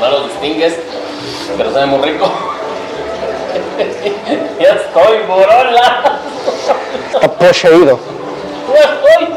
[0.00, 0.76] No los distingues,
[1.58, 2.24] pero sabe muy rico.
[4.58, 6.20] ya estoy, borola.
[7.12, 7.98] Está poseído.
[8.72, 9.28] Ya estoy.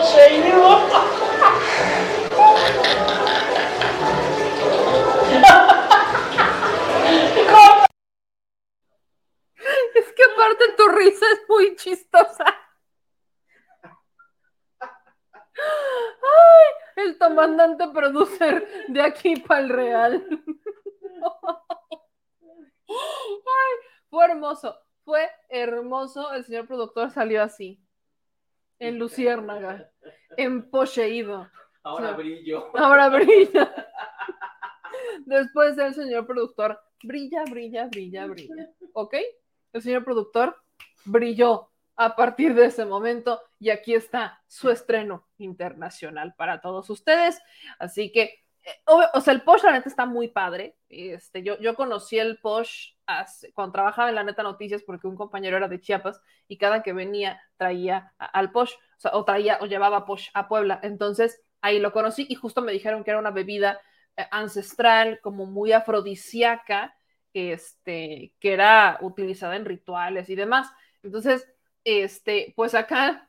[0.00, 0.47] Poseído.
[10.38, 12.44] Aparte tu risa es muy chistosa.
[15.60, 20.26] Ay, el comandante producer de aquí para el Real.
[22.88, 23.74] Ay,
[24.08, 26.32] fue hermoso, fue hermoso.
[26.32, 27.82] El señor productor salió así,
[28.78, 29.90] en luciérnaga,
[30.36, 31.50] emposeído.
[31.82, 32.70] Ahora brillo.
[32.76, 33.86] Ahora brilla.
[35.26, 38.70] Después del señor productor, brilla, brilla, brilla, brilla.
[38.92, 39.14] ¿Ok?
[39.78, 40.56] El señor productor
[41.04, 47.40] brilló a partir de ese momento y aquí está su estreno internacional para todos ustedes.
[47.78, 48.22] Así que,
[48.64, 48.70] eh,
[49.14, 50.76] o sea, el Posh la neta está muy padre.
[50.88, 55.16] Este, yo, yo conocí el Posh hace- cuando trabajaba en la neta noticias, porque un
[55.16, 58.72] compañero era de Chiapas y cada que venía traía al Posh,
[59.04, 60.78] o, o traía o llevaba Posh a Puebla.
[60.82, 63.80] Entonces ahí lo conocí y justo me dijeron que era una bebida
[64.16, 66.94] eh, ancestral, como muy afrodisíaca,
[67.34, 70.70] este, que era utilizada en rituales y demás.
[71.02, 71.46] Entonces,
[71.84, 73.28] este, pues acá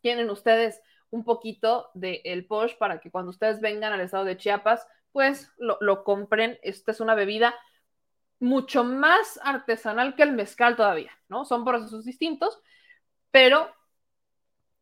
[0.00, 4.36] tienen ustedes un poquito del el Posh para que cuando ustedes vengan al estado de
[4.36, 6.58] Chiapas, pues lo, lo compren.
[6.62, 7.54] Esta es una bebida
[8.38, 11.44] mucho más artesanal que el mezcal todavía, ¿no?
[11.44, 12.60] Son procesos distintos,
[13.30, 13.74] pero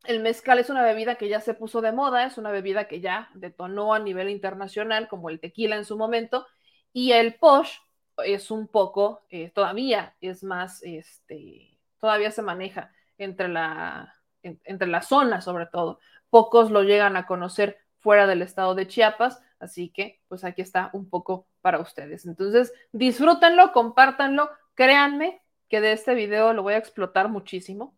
[0.04, 3.00] el mezcal es una bebida que ya se puso de moda, es una bebida que
[3.00, 6.46] ya detonó a nivel internacional, como el tequila en su momento,
[6.92, 7.78] y el posh
[8.18, 14.88] es un poco, eh, todavía es más, este, todavía se maneja entre la, en- entre
[14.88, 15.98] la zona sobre todo.
[16.30, 20.90] Pocos lo llegan a conocer fuera del estado de Chiapas, así que pues aquí está
[20.92, 22.26] un poco para ustedes.
[22.26, 27.96] Entonces, disfrútenlo, compártanlo, créanme que de este video lo voy a explotar muchísimo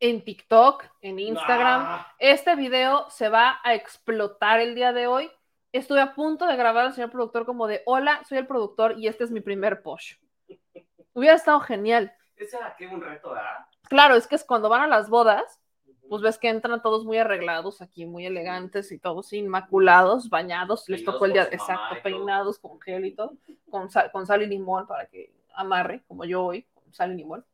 [0.00, 1.82] en TikTok, en Instagram.
[1.82, 2.02] Nah.
[2.18, 5.30] Este video se va a explotar el día de hoy.
[5.72, 9.08] Estuve a punto de grabar al señor productor como de, hola, soy el productor y
[9.08, 10.16] este es mi primer posh.
[11.14, 12.12] Hubiera estado genial.
[12.36, 13.66] Ese era que un reto, ¿verdad?
[13.88, 15.60] Claro, es que es cuando van a las bodas,
[16.08, 21.04] pues ves que entran todos muy arreglados aquí, muy elegantes y todos inmaculados, bañados, les
[21.04, 23.34] tocó el día, exacto, peinados con gel y todo,
[23.70, 27.16] con sal, con sal y limón para que amarre, como yo hoy, con sal y
[27.16, 27.46] limón.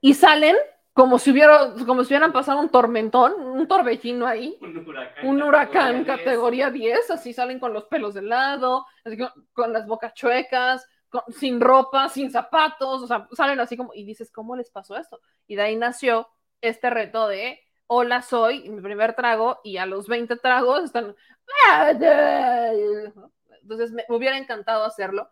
[0.00, 0.56] Y salen
[0.94, 5.26] como si hubiera, como si hubieran pasado un tormentón, un torbellino ahí, Un huracán.
[5.28, 6.24] un huracán categoría 10.
[6.24, 10.86] categoría 10, así salen con los pelos de lado, así con, con las bocas chuecas,
[11.10, 14.96] con- sin ropa, sin zapatos, o sea, salen así como, y dices, ¿cómo les pasó
[14.96, 15.20] esto?
[15.48, 16.28] Y de ahí nació
[16.60, 21.14] este reto de, hola, soy, mi primer trago, y a los 20 tragos están,
[23.62, 25.30] entonces me, me hubiera encantado hacerlo,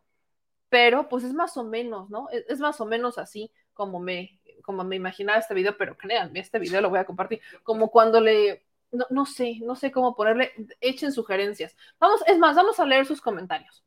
[0.68, 2.28] pero pues es más o menos, ¿no?
[2.30, 6.40] Es, es más o menos así como me, como me imaginaba este video, pero créanme,
[6.40, 10.14] este video lo voy a compartir, como cuando le, no, no sé, no sé cómo
[10.14, 11.76] ponerle, echen sugerencias.
[11.98, 13.84] Vamos, es más, vamos a leer sus comentarios.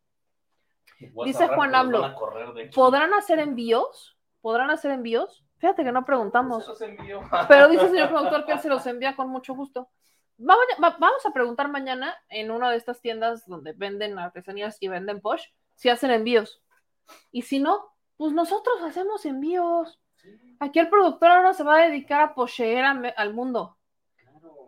[1.00, 2.76] Dice Juan porque nos Hablo, van a correr de aquí.
[2.76, 4.18] ¿podrán hacer envíos?
[4.42, 5.44] ¿Podrán hacer envíos?
[5.58, 6.66] Fíjate que no preguntamos.
[7.48, 9.90] Pero dice el señor productor que él se los envía con mucho gusto.
[10.38, 14.88] Vamos, va- vamos a preguntar mañana en una de estas tiendas donde venden artesanías y
[14.90, 15.46] venden posh
[15.76, 16.62] si hacen envíos.
[17.32, 20.00] Y si no, pues nosotros hacemos envíos.
[20.60, 23.78] Aquí el productor ahora se va a dedicar a poseer al mundo.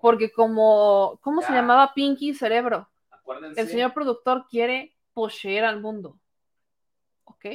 [0.01, 2.89] Porque como, ¿cómo se llamaba Pinky Cerebro?
[3.09, 3.59] Acuérdense.
[3.59, 6.19] El señor productor quiere poseer al mundo.
[7.23, 7.45] ¿Ok?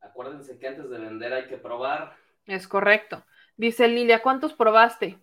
[0.00, 2.16] Acuérdense que antes de vender hay que probar.
[2.46, 3.24] Es correcto.
[3.56, 5.18] Dice Lilia, ¿cuántos probaste?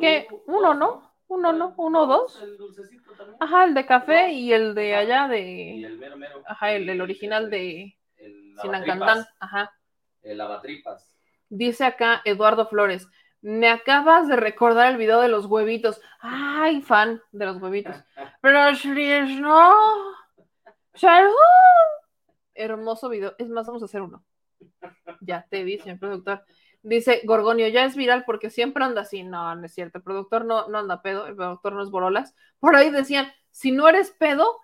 [0.00, 0.28] ¿Qué?
[0.46, 1.12] Uno, ¿no?
[1.28, 1.74] Uno, ¿no?
[1.76, 2.42] Uno o dos.
[2.42, 3.36] El dulcecito también.
[3.40, 5.30] Ajá, el de café y el de allá Y
[5.82, 5.86] de.
[5.86, 6.42] el mero mero.
[6.46, 9.28] Ajá, el, el original de El lavatripas.
[9.40, 9.72] Ajá.
[10.28, 11.16] El lavatripas.
[11.48, 13.08] Dice acá Eduardo Flores.
[13.40, 16.02] Me acabas de recordar el video de los huevitos.
[16.20, 17.96] Ay, fan de los huevitos.
[18.42, 18.58] Pero
[19.40, 19.74] no.
[22.54, 23.34] Hermoso video.
[23.38, 24.22] Es más, vamos a hacer uno.
[25.22, 26.44] Ya te vi, señor productor.
[26.82, 29.22] Dice Gorgonio, ya es viral porque siempre anda así.
[29.22, 29.96] No, no es cierto.
[29.98, 32.34] El productor no, no anda pedo, el productor no es borolas.
[32.58, 34.60] Por ahí decían, si no eres pedo,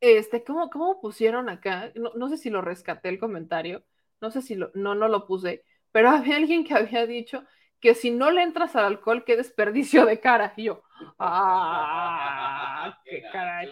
[0.00, 1.92] este, ¿cómo, cómo pusieron acá?
[1.94, 3.84] No, no sé si lo rescaté el comentario,
[4.22, 7.44] no sé si lo, no, no lo puse, pero había alguien que había dicho
[7.80, 10.54] que si no le entras al alcohol, qué desperdicio de cara.
[10.56, 10.84] Y yo,
[11.18, 13.68] ah, qué caray.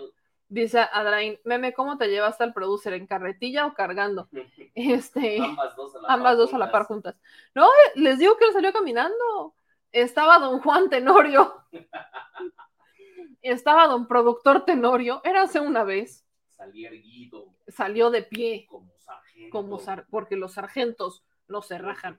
[0.49, 2.93] Dice Adrain, meme, ¿cómo te llevaste al producer?
[2.93, 4.29] ¿En carretilla o cargando?
[4.75, 6.73] Este, Ambas dos a la ambas par dos a la juntas.
[6.73, 7.17] par juntas.
[7.55, 9.55] No, les digo que él salió caminando.
[9.93, 11.65] Estaba don Juan Tenorio.
[13.43, 15.21] Estaba don productor Tenorio.
[15.25, 16.25] Érase una vez.
[16.49, 17.55] Salí erguido.
[17.69, 18.67] Salió de pie.
[18.69, 18.90] Como.
[19.49, 22.19] Como sar- porque los sargentos no se rajan.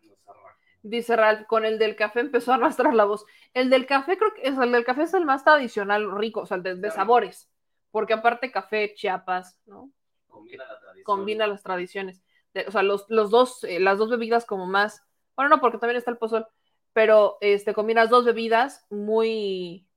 [0.84, 3.26] Dice Ralph, con el del café empezó a arrastrar la voz.
[3.54, 6.46] El del café, creo que es el del café es el más tradicional, rico, o
[6.48, 7.50] sea, el de, de sabores.
[7.92, 9.92] Porque aparte café, chiapas, ¿no?
[10.28, 11.04] Combina la tradición.
[11.04, 12.24] Combina las tradiciones.
[12.54, 15.04] De- o sea, los, los dos, eh, las dos bebidas como más.
[15.36, 16.48] Bueno, no, porque también está el pozol,
[16.94, 19.88] pero este combinas dos bebidas muy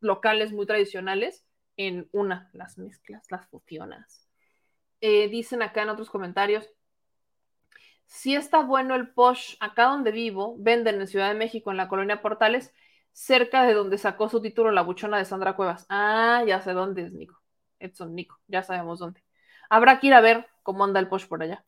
[0.00, 1.46] locales, muy tradicionales,
[1.76, 2.50] en una.
[2.52, 4.21] Las mezclas, las fusionas.
[5.02, 6.70] Eh, dicen acá en otros comentarios.
[8.06, 11.88] Si está bueno el posh, acá donde vivo, venden en Ciudad de México, en la
[11.88, 12.72] colonia Portales,
[13.10, 15.86] cerca de donde sacó su título la buchona de Sandra Cuevas.
[15.88, 17.40] Ah, ya sé dónde es, Nico.
[17.80, 19.24] Edson, Nico, ya sabemos dónde.
[19.68, 21.64] Habrá que ir a ver cómo anda el posh por allá.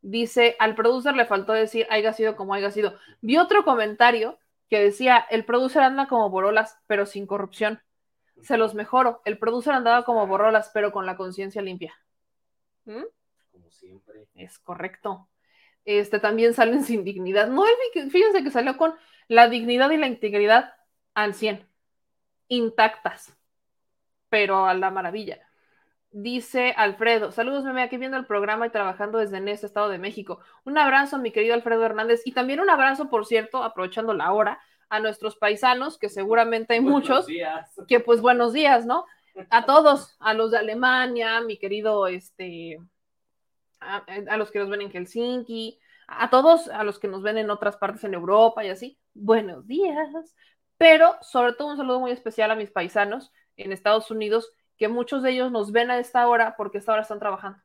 [0.00, 2.94] Dice, al producer le faltó decir, haya sido como haya sido.
[3.20, 4.38] Vi otro comentario
[4.70, 7.82] que decía, el producer anda como borolas, pero sin corrupción.
[8.40, 11.94] Se los mejoro, el producer andaba como borolas, pero con la conciencia limpia.
[12.88, 13.04] ¿Mm?
[13.52, 14.28] Como siempre.
[14.34, 15.28] Es correcto.
[15.84, 17.48] Este también salen sin dignidad.
[17.48, 18.94] No, fíjense que salió con
[19.28, 20.72] la dignidad y la integridad
[21.14, 21.68] al 100,
[22.48, 23.36] intactas,
[24.28, 25.38] pero a la maravilla.
[26.10, 30.40] Dice Alfredo, saludos meme, aquí viendo el programa y trabajando desde Nesa, Estado de México.
[30.64, 34.60] Un abrazo, mi querido Alfredo Hernández, y también un abrazo, por cierto, aprovechando la hora,
[34.88, 37.70] a nuestros paisanos, que seguramente hay Buenos muchos, días.
[37.86, 39.04] que pues buenos días, ¿no?
[39.50, 42.78] A todos, a los de Alemania, mi querido, este,
[43.80, 47.50] a, los que nos ven en Helsinki, a todos, a los que nos ven en
[47.50, 50.34] otras partes en Europa y así, buenos días.
[50.76, 55.22] Pero sobre todo un saludo muy especial a mis paisanos en Estados Unidos, que muchos
[55.22, 57.58] de ellos nos ven a esta hora porque esta hora están trabajando.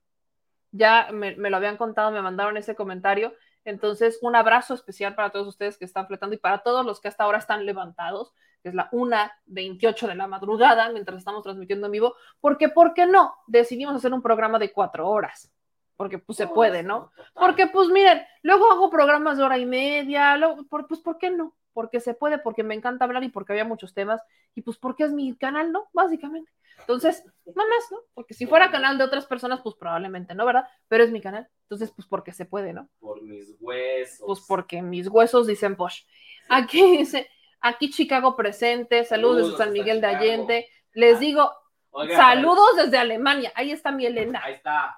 [0.71, 3.33] Ya me, me lo habían contado, me mandaron ese comentario.
[3.65, 7.07] Entonces, un abrazo especial para todos ustedes que están fletando y para todos los que
[7.07, 11.91] hasta ahora están levantados, que es la 1.28 de la madrugada, mientras estamos transmitiendo en
[11.91, 13.35] vivo, porque, ¿por qué no?
[13.47, 15.51] Decidimos hacer un programa de cuatro horas,
[15.97, 17.11] porque pues se puede, ¿no?
[17.33, 21.29] Porque pues miren, luego hago programas de hora y media, luego, por- pues ¿por qué
[21.29, 21.55] no?
[21.73, 24.21] Porque se puede, porque me encanta hablar y porque había muchos temas,
[24.55, 25.89] y pues porque es mi canal, ¿no?
[25.93, 26.51] Básicamente.
[26.79, 27.97] Entonces, nada más, ¿no?
[28.13, 30.67] Porque si fuera canal de otras personas, pues probablemente no, ¿verdad?
[30.87, 32.89] Pero es mi canal, entonces pues porque se puede, ¿no?
[32.99, 34.23] Por mis huesos.
[34.25, 36.01] Pues porque mis huesos dicen Posh.
[36.49, 37.29] Aquí dice,
[37.63, 40.07] aquí Chicago presente, saludos desde San Miguel de.
[40.07, 40.69] Allende.
[40.93, 41.51] Les digo,
[41.89, 43.51] Oiga, saludos desde Alemania.
[43.55, 44.41] Ahí está mi Elena.
[44.43, 44.95] Ahí está.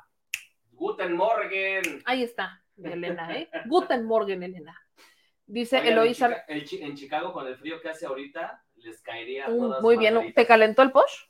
[0.72, 2.04] Guten Morgen.
[2.06, 3.50] Ahí está mi Elena, ¿eh?
[3.66, 4.78] Guten Morgen, Elena.
[5.46, 6.28] Dice Oigan, en Eloisa.
[6.28, 9.96] Chica- el Chi- en Chicago, con el frío que hace ahorita, les caería todas Muy
[9.96, 10.34] bien.
[10.34, 11.28] ¿te calentó el Posh?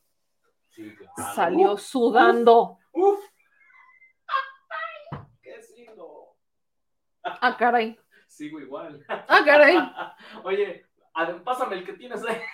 [0.69, 1.33] Sí, claro.
[1.35, 2.79] Salió Uf, sudando.
[2.91, 3.19] Uf.
[5.41, 6.37] ¿Qué sigo?
[7.23, 7.97] Ah, caray.
[8.27, 9.05] Sigo igual.
[9.07, 9.77] Ah, caray.
[10.43, 10.84] Oye,
[11.43, 12.37] pásame el que tienes ahí.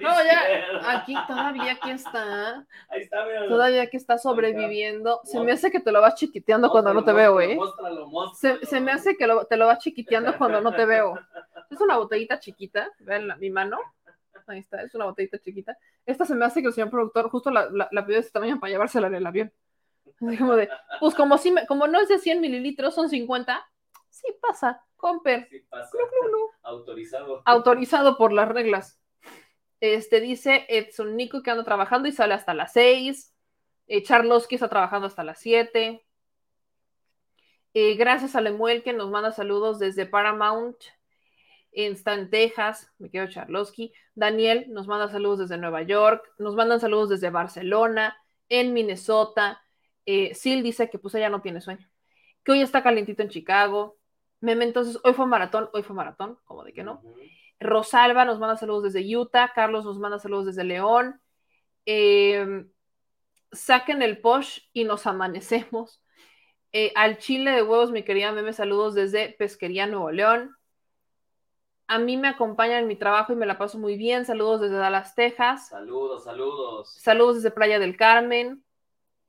[0.00, 0.42] No, ya,
[0.88, 2.66] aquí todavía aquí está.
[2.88, 3.46] Ahí está, mira.
[3.46, 5.20] Todavía que está sobreviviendo.
[5.22, 7.56] Se me hace que te lo vas chiquiteando cuando no te veo, ¿eh?
[8.34, 11.14] Se, se me hace que lo- te lo vas chiquiteando cuando no te veo.
[11.70, 13.78] Es una botellita chiquita, vean la- mi mano.
[14.48, 15.78] Ahí está, es una botellita chiquita.
[16.04, 18.32] Esta se me hace que el señor productor justo la, la, la pidió de ese
[18.32, 19.52] tamaño para llevársela en el avión.
[20.26, 23.64] Así como de, pues como, si me- como no es de 100 mililitros, son 50.
[24.22, 25.48] Sí pasa, comper.
[25.50, 25.90] Sí pasa.
[26.62, 27.42] Autorizado.
[27.44, 29.00] Autorizado por las reglas.
[29.80, 33.34] Este dice Edson Nico que anda trabajando y sale hasta las 6.
[33.88, 36.04] Eh, Charloski está trabajando hasta las 7.
[37.74, 40.76] Eh, gracias a Lemuel que nos manda saludos desde Paramount,
[41.72, 43.92] en Stan, Texas, me quedo Charloski.
[44.14, 48.16] Daniel nos manda saludos desde Nueva York, nos mandan saludos desde Barcelona,
[48.50, 49.62] en Minnesota.
[50.04, 51.88] Eh, Sil dice que pues ella no tiene sueño,
[52.44, 53.96] que hoy está calentito en Chicago.
[54.42, 57.00] Meme, entonces, hoy fue maratón, hoy fue maratón, como de que no.
[57.60, 61.20] Rosalba nos manda saludos desde Utah, Carlos nos manda saludos desde León.
[61.86, 62.66] Eh,
[63.52, 66.02] saquen el posh y nos amanecemos.
[66.72, 70.56] Eh, al chile de huevos, mi querida meme, saludos desde Pesquería Nuevo León.
[71.86, 74.24] A mí me acompaña en mi trabajo y me la paso muy bien.
[74.24, 75.68] Saludos desde Dallas, Texas.
[75.68, 76.94] Saludos, saludos.
[76.94, 78.64] Saludos desde Playa del Carmen.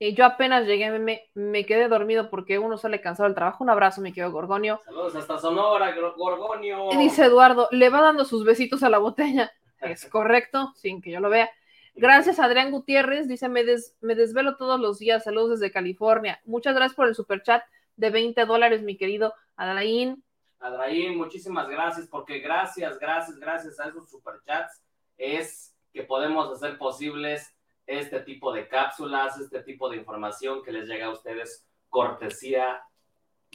[0.05, 3.63] Eh, yo apenas llegué, me, me quedé dormido porque uno sale cansado del trabajo.
[3.63, 4.81] Un abrazo, mi querido Gorgonio.
[4.83, 6.89] Saludos hasta Sonora, Gor- Gorgonio.
[6.97, 9.49] Dice Eduardo, le va dando sus besitos a la botella.
[9.79, 11.49] Es correcto, sin que yo lo vea.
[11.95, 13.29] Gracias, Adrián Gutiérrez.
[13.29, 15.23] Dice, me, des- me desvelo todos los días.
[15.23, 16.41] Saludos desde California.
[16.43, 17.63] Muchas gracias por el superchat
[17.95, 20.21] de 20 dólares, mi querido Adrián.
[20.59, 24.81] Adraín, muchísimas gracias, porque gracias, gracias, gracias a esos superchats
[25.17, 27.52] es que podemos hacer posibles
[27.85, 32.81] este tipo de cápsulas, este tipo de información que les llega a ustedes cortesía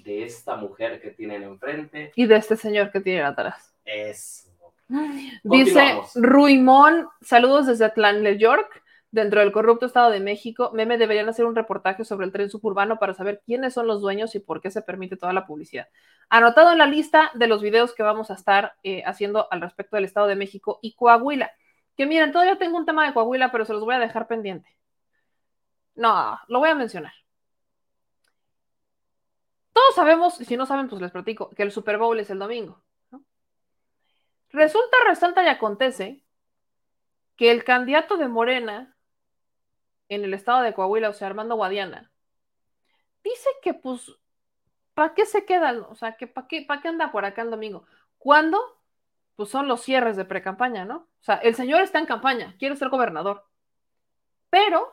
[0.05, 2.12] de esta mujer que tienen enfrente.
[2.15, 3.74] Y de este señor que tiene atrás.
[3.84, 4.50] Es.
[5.42, 6.00] Dice.
[6.15, 10.70] Ruimón, saludos desde Atlanta, York, dentro del corrupto Estado de México.
[10.73, 14.34] Meme deberían hacer un reportaje sobre el tren suburbano para saber quiénes son los dueños
[14.34, 15.89] y por qué se permite toda la publicidad.
[16.31, 19.97] Anotado en la lista de los videos que vamos a estar eh, haciendo al respecto
[19.97, 21.50] del Estado de México y Coahuila.
[21.99, 24.73] Que miren, todavía tengo un tema de Coahuila, pero se los voy a dejar pendiente.
[25.97, 27.12] No, lo voy a mencionar.
[29.73, 32.39] Todos sabemos, y si no saben, pues les platico, que el Super Bowl es el
[32.39, 32.85] domingo.
[34.51, 36.25] Resulta, resalta y acontece
[37.35, 38.97] que el candidato de Morena
[40.09, 42.12] en el estado de Coahuila, o sea, Armando Guadiana,
[43.25, 44.17] dice que pues,
[44.94, 45.81] ¿para qué se quedan?
[45.81, 47.86] O sea, que ¿para qué, para qué anda por acá el domingo?
[48.18, 48.77] ¿Cuándo?
[49.39, 50.97] Pues son los cierres de pre-campaña, ¿no?
[50.97, 53.47] O sea, el señor está en campaña, quiere ser gobernador.
[54.50, 54.92] Pero,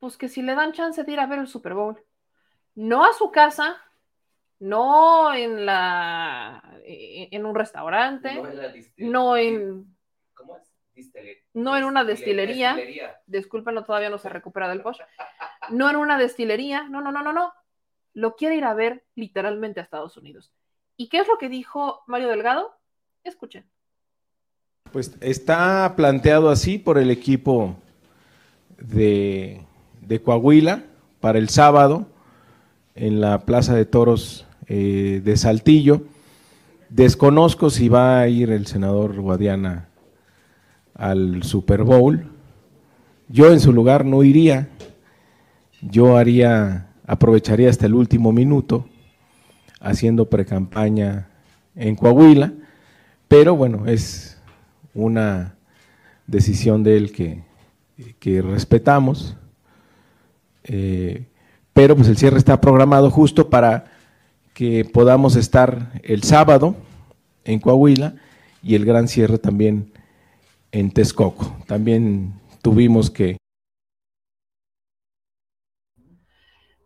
[0.00, 2.04] pues que si le dan chance de ir a ver el Super Bowl,
[2.74, 3.76] no a su casa,
[4.58, 9.96] no en la en un restaurante, No en la dis- no en
[10.34, 10.74] ¿Cómo es?
[11.54, 12.74] no en una destilería.
[13.26, 15.02] Discúlpenlo, todavía no se recupera del post.
[15.70, 16.88] No en una destilería.
[16.88, 17.52] No, no, no, no, no.
[18.12, 20.52] Lo quiere ir a ver literalmente a Estados Unidos.
[20.96, 22.70] ¿Y qué es lo que dijo Mario Delgado?
[23.22, 23.64] Escuchen.
[24.92, 27.76] Pues está planteado así por el equipo
[28.78, 29.62] de,
[30.24, 30.84] Coahuila
[31.20, 32.06] para el sábado
[32.94, 36.02] en la Plaza de Toros eh, de Saltillo.
[36.88, 39.88] Desconozco si va a ir el senador Guadiana
[40.94, 42.30] al Super Bowl.
[43.28, 44.70] Yo en su lugar no iría.
[45.82, 48.88] Yo haría, aprovecharía hasta el último minuto
[49.80, 51.28] haciendo precampaña
[51.74, 52.52] en Coahuila,
[53.28, 54.40] pero bueno, es
[54.94, 55.56] una
[56.26, 57.42] decisión de él que,
[58.18, 59.36] que respetamos.
[60.64, 61.26] Eh,
[61.72, 63.92] pero pues el cierre está programado justo para
[64.54, 66.74] que podamos estar el sábado
[67.44, 68.14] en Coahuila
[68.62, 69.92] y el gran cierre también
[70.72, 71.56] en Texcoco.
[71.66, 73.36] También tuvimos que...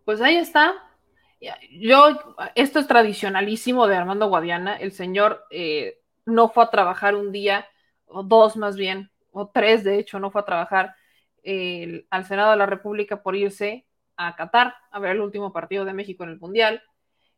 [0.04, 0.89] Pues ahí está.
[1.70, 4.76] Yo, esto es tradicionalísimo de Armando Guadiana.
[4.76, 7.66] El señor eh, no fue a trabajar un día,
[8.06, 10.94] o dos más bien, o tres de hecho, no fue a trabajar
[12.10, 13.86] al Senado de la República por irse
[14.16, 16.82] a Qatar a ver el último partido de México en el Mundial.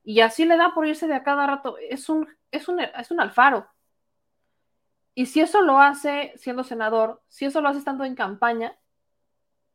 [0.02, 1.76] Y así le da por irse de a cada rato.
[1.78, 3.68] Es un, es un, es un alfaro.
[5.14, 8.76] Y si eso lo hace siendo senador, si eso lo hace estando en campaña,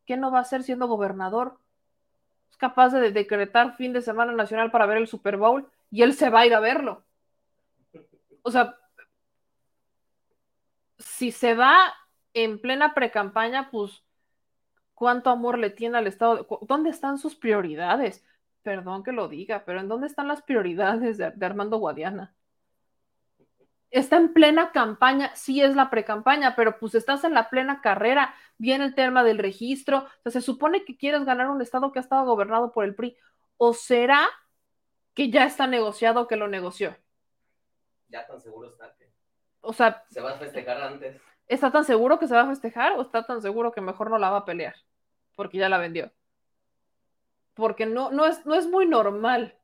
[0.06, 1.60] ¿qué no va a hacer siendo gobernador?
[2.58, 6.30] Capaz de decretar fin de semana nacional para ver el Super Bowl y él se
[6.30, 7.06] va a ir a verlo.
[8.42, 8.76] O sea,
[10.98, 11.94] si se va
[12.34, 14.04] en plena pre-campaña, pues
[14.94, 18.26] cuánto amor le tiene al Estado, dónde están sus prioridades.
[18.64, 22.36] Perdón que lo diga, pero ¿en dónde están las prioridades de, Armando Guadiana?
[23.90, 28.36] Está en plena campaña, sí es la pre-campaña, pero pues estás en la plena carrera,
[28.58, 32.00] viene el tema del registro, o sea, se supone que quieres ganar un estado que
[32.00, 33.18] ha estado gobernado por el PRI,
[33.56, 34.28] o será
[35.14, 36.96] que ya está negociado que lo negoció.
[38.10, 39.12] Ya tan seguro está que.
[39.62, 40.06] O sea.
[40.10, 41.20] Se va a festejar antes.
[41.48, 44.18] ¿Está tan seguro que se va a festejar o está tan seguro que mejor no
[44.18, 44.76] la va a pelear?
[45.36, 46.12] Porque ya la vendió.
[47.54, 49.58] Porque no, no, es, no es muy normal.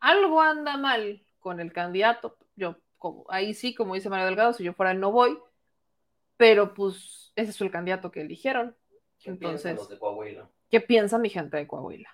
[0.00, 2.36] Algo anda mal con el candidato.
[2.56, 5.38] Yo, como, ahí sí, como dice Mario Delgado, si yo fuera él no voy.
[6.38, 8.74] Pero pues ese es el candidato que eligieron.
[9.18, 10.48] ¿Qué Entonces, los de Coahuila?
[10.70, 12.08] ¿qué piensa mi gente de Coahuila?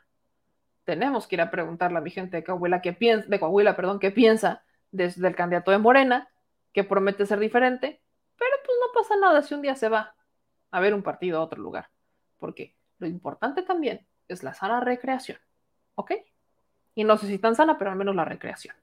[0.83, 4.01] Tenemos que ir a preguntarle a mi gente de Coahuila qué piensa, de Coahuila, perdón,
[4.01, 6.29] qué piensa desde el candidato de Morena,
[6.73, 8.03] que promete ser diferente,
[8.37, 10.17] pero pues no pasa nada si un día se va
[10.73, 11.89] a ver un partido a otro lugar.
[12.37, 15.39] Porque lo importante también es la sana recreación.
[15.95, 16.15] ¿Ok?
[16.97, 18.75] Y no sé si tan sana, pero al menos la recreación.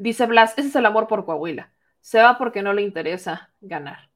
[0.00, 1.74] Dice Blas, ese es el amor por Coahuila.
[2.00, 4.08] Se va porque no le interesa ganar.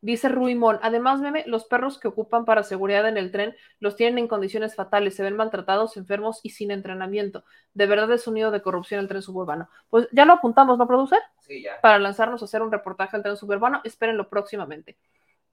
[0.00, 4.18] Dice Ruimón, además, meme, los perros que ocupan para seguridad en el tren los tienen
[4.18, 7.42] en condiciones fatales, se ven maltratados, enfermos y sin entrenamiento.
[7.74, 9.68] De verdad es un nido de corrupción el tren suburbano.
[9.90, 11.18] Pues ya lo apuntamos, ¿no, producer?
[11.40, 11.80] Sí, ya.
[11.80, 14.96] Para lanzarnos a hacer un reportaje al tren suburbano, espérenlo próximamente.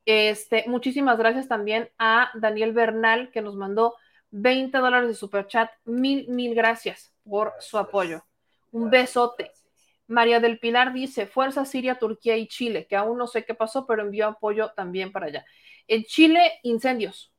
[0.05, 3.95] Este, muchísimas gracias también a Daniel Bernal, que nos mandó
[4.29, 5.71] 20 dólares de superchat.
[5.85, 8.23] Mil, mil gracias por su apoyo.
[8.71, 9.51] Un besote.
[10.09, 13.85] María del Pilar dice, Fuerza Siria, Turquía y Chile, que aún no sé qué pasó,
[13.85, 15.45] pero envió apoyo también para allá.
[15.87, 17.31] En Chile, incendios.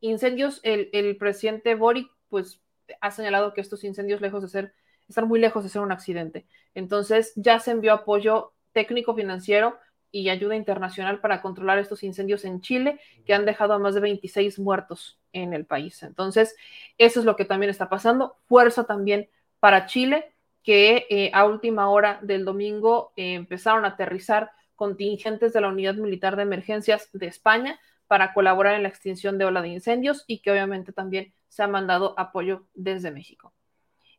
[0.00, 2.60] Incendios, el, presidente Boric, pues,
[3.00, 4.74] ha señalado que estos incendios, lejos de ser,
[5.08, 6.46] están muy lejos de ser un accidente.
[6.74, 9.78] Entonces, ya se envió apoyo técnico financiero
[10.12, 14.00] y ayuda internacional para controlar estos incendios en Chile, que han dejado a más de
[14.00, 16.02] 26 muertos en el país.
[16.02, 16.54] Entonces,
[16.98, 18.36] eso es lo que también está pasando.
[18.46, 24.52] Fuerza también para Chile que eh, a última hora del domingo eh, empezaron a aterrizar
[24.74, 29.44] contingentes de la Unidad Militar de Emergencias de España para colaborar en la extinción de
[29.44, 33.54] ola de incendios y que obviamente también se ha mandado apoyo desde México.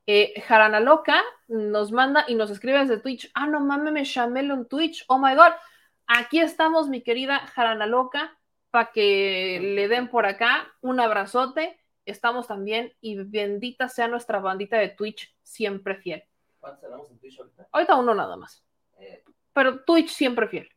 [0.08, 3.30] Eh, Jarana Loca nos manda y nos escribe desde Twitch.
[3.34, 5.04] Ah, no mames, me llamé en Twitch.
[5.08, 5.54] Oh my god.
[6.08, 8.38] Aquí estamos, mi querida Jarana Loca,
[8.70, 11.80] para que le den por acá un abrazote.
[12.06, 16.24] Estamos también y bendita sea nuestra bandita de Twitch, siempre fiel.
[16.62, 17.68] ¿Cuántos tenemos en Twitch ahorita?
[17.72, 18.64] Ahorita uno nada más.
[19.00, 20.70] Eh, Pero Twitch siempre fiel.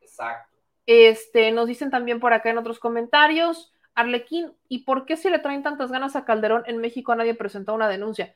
[0.00, 0.56] exacto.
[0.86, 5.38] Este, nos dicen también por acá en otros comentarios, Arlequín, ¿y por qué si le
[5.38, 8.34] traen tantas ganas a Calderón en México nadie presentó una denuncia?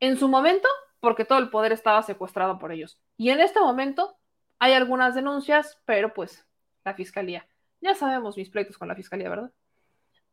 [0.00, 0.68] En su momento,
[1.00, 3.00] porque todo el poder estaba secuestrado por ellos.
[3.16, 4.18] Y en este momento
[4.58, 6.46] hay algunas denuncias, pero pues
[6.84, 7.46] la fiscalía.
[7.80, 9.50] Ya sabemos mis pleitos con la fiscalía, ¿verdad?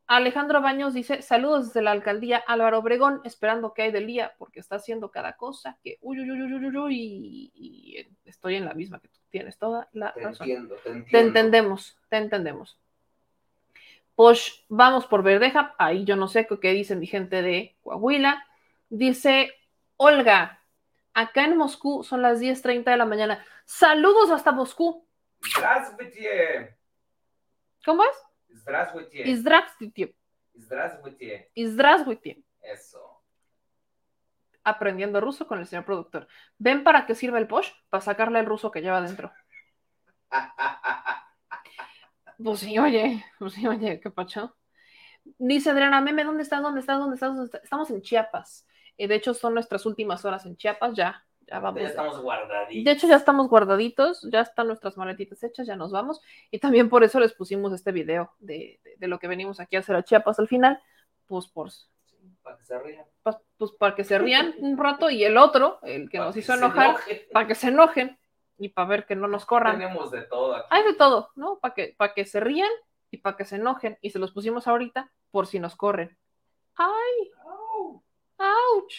[0.09, 4.59] Alejandro Baños dice, saludos desde la alcaldía Álvaro Obregón, esperando que hay del día, porque
[4.59, 6.17] está haciendo cada cosa que, uy,
[6.91, 10.49] y, estoy en la misma que tú tienes toda la te razón.
[10.49, 11.11] Entiendo, te, entiendo.
[11.11, 12.79] te entendemos, te entendemos.
[14.15, 18.47] Posh, vamos por Verdeja, ahí yo no sé qué dicen mi gente de Coahuila.
[18.89, 19.53] Dice
[19.95, 20.59] Olga,
[21.13, 23.45] acá en Moscú son las 10.30 de la mañana.
[23.65, 25.05] Saludos hasta Moscú.
[27.85, 28.28] ¿Cómo es?
[28.48, 29.36] Здравствуйте.
[29.36, 30.14] Здравствуйте.
[30.54, 31.50] Здравствуйте.
[31.56, 32.42] Здравствуйте.
[32.62, 33.22] Eso.
[34.62, 36.26] Aprendiendo ruso con el señor productor.
[36.58, 37.70] ¿Ven para qué sirve el posh?
[37.90, 39.32] Para sacarle el ruso que lleva dentro.
[42.42, 44.56] Pues sí, oye, pues sí, oye, qué pacho.
[45.38, 46.62] Dice Adriana, meme, ¿dónde estás?
[46.62, 46.98] ¿Dónde estás?
[46.98, 47.30] ¿Dónde estás?
[47.30, 47.62] ¿Dónde estás?
[47.62, 48.66] Estamos en Chiapas.
[48.98, 51.81] Eh, de hecho, son nuestras últimas horas en Chiapas, ya, ya vamos.
[51.81, 52.83] Ya estamos guardaditos.
[52.83, 56.21] De hecho, ya estamos guardaditos, ya están nuestras maletitas hechas, ya nos vamos.
[56.51, 59.75] Y también por eso les pusimos este video de, de- de lo que venimos aquí
[59.75, 60.81] a hacer a Chiapas al final,
[61.27, 61.69] pues por
[62.43, 63.05] Para que se rían.
[63.23, 66.33] pues, pues, para que se rían un rato y el otro, el que Para nos
[66.35, 66.97] que hizo enojar,
[67.33, 68.17] para que se enojen
[68.57, 69.77] y para ver que no nos corran.
[69.79, 70.67] Tenemos de todo aquí.
[70.71, 71.59] Hay de todo, ¿no?
[71.59, 72.69] Para que, para que se rían
[73.09, 73.97] y para que se enojen.
[74.01, 76.17] Y se los pusimos ahorita por si nos corren.
[76.75, 77.31] ¡Ay!
[78.37, 78.91] ¡Auch!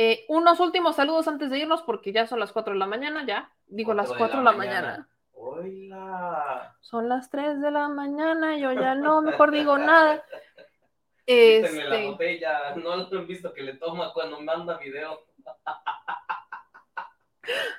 [0.00, 3.26] Eh, unos últimos saludos antes de irnos porque ya son las 4 de la mañana,
[3.26, 3.50] ya.
[3.66, 5.08] Digo las 4 de la mañana.
[5.32, 6.76] Hola.
[6.80, 10.24] Son las 3 de la mañana, yo ya no, mejor digo nada.
[11.26, 12.76] Quítenme la Este, botella.
[12.76, 15.26] No lo han visto que le toma cuando manda video.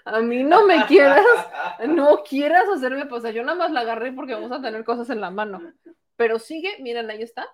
[0.03, 1.23] a mí no me quieras,
[1.87, 3.31] no quieras hacerme pasar.
[3.33, 5.61] Yo nada más la agarré porque vamos a tener cosas en la mano.
[6.17, 7.47] Pero sigue, miren, ahí está.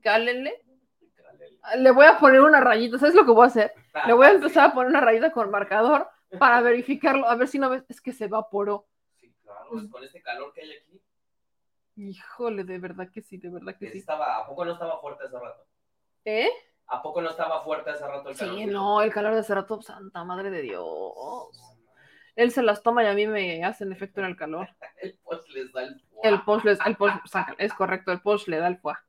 [0.00, 0.63] Cálenle.
[1.76, 3.72] Le voy a poner una rayita, ¿sabes lo que voy a hacer?
[4.06, 7.58] Le voy a empezar a poner una rayita con marcador para verificarlo, a ver si
[7.58, 8.86] no ves, es que se evaporó.
[9.42, 11.00] Claro, pues con este calor que hay aquí.
[11.96, 13.98] Híjole, de verdad que sí, de verdad que sí.
[13.98, 15.64] Estaba, ¿A poco no estaba fuerte hace rato?
[16.24, 16.50] ¿Eh?
[16.88, 18.54] ¿A poco no estaba fuerte hace rato el calor?
[18.56, 20.84] Sí, no, el calor de hace rato, santa madre de Dios.
[22.36, 24.68] Él se las toma y a mí me hacen efecto en el calor.
[25.00, 27.16] El post les da el El post, les- el post
[27.58, 29.04] es correcto, el post le da el fuá.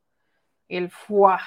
[0.67, 1.39] El fuá.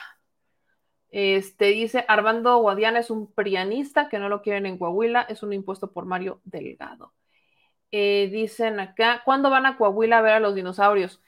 [1.11, 5.53] Este dice Armando Guadiana es un prianista que no lo quieren en Coahuila, es un
[5.53, 7.15] impuesto por Mario Delgado.
[7.91, 11.23] Eh, dicen acá, ¿cuándo van a Coahuila a ver a los dinosaurios?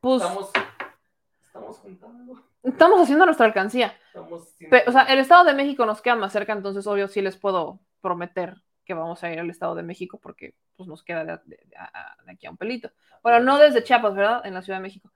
[0.00, 0.50] Pues Estamos,
[1.46, 2.42] estamos juntando.
[2.62, 3.96] estamos haciendo nuestra alcancía.
[4.86, 7.80] O sea, el Estado de México nos queda más cerca, entonces obvio sí les puedo
[8.00, 11.56] prometer que vamos a ir al Estado de México porque pues nos queda de, de-
[11.66, 12.90] de- a- de aquí a un pelito.
[13.22, 14.46] Bueno, no desde Chiapas, ¿verdad?
[14.46, 15.10] En la Ciudad de México.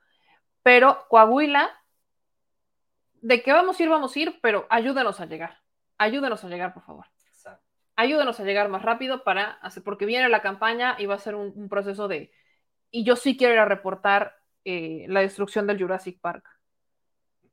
[0.63, 1.71] Pero Coahuila,
[3.23, 5.59] de qué vamos a ir, vamos a ir, pero ayúdenos a llegar.
[5.99, 7.07] Ayúdenos a llegar, por favor.
[7.97, 11.35] Ayúdenos a llegar más rápido para hacer, porque viene la campaña y va a ser
[11.35, 12.33] un, un proceso de.
[12.91, 16.45] Y yo sí quiero ir a reportar eh, la destrucción del Jurassic Park.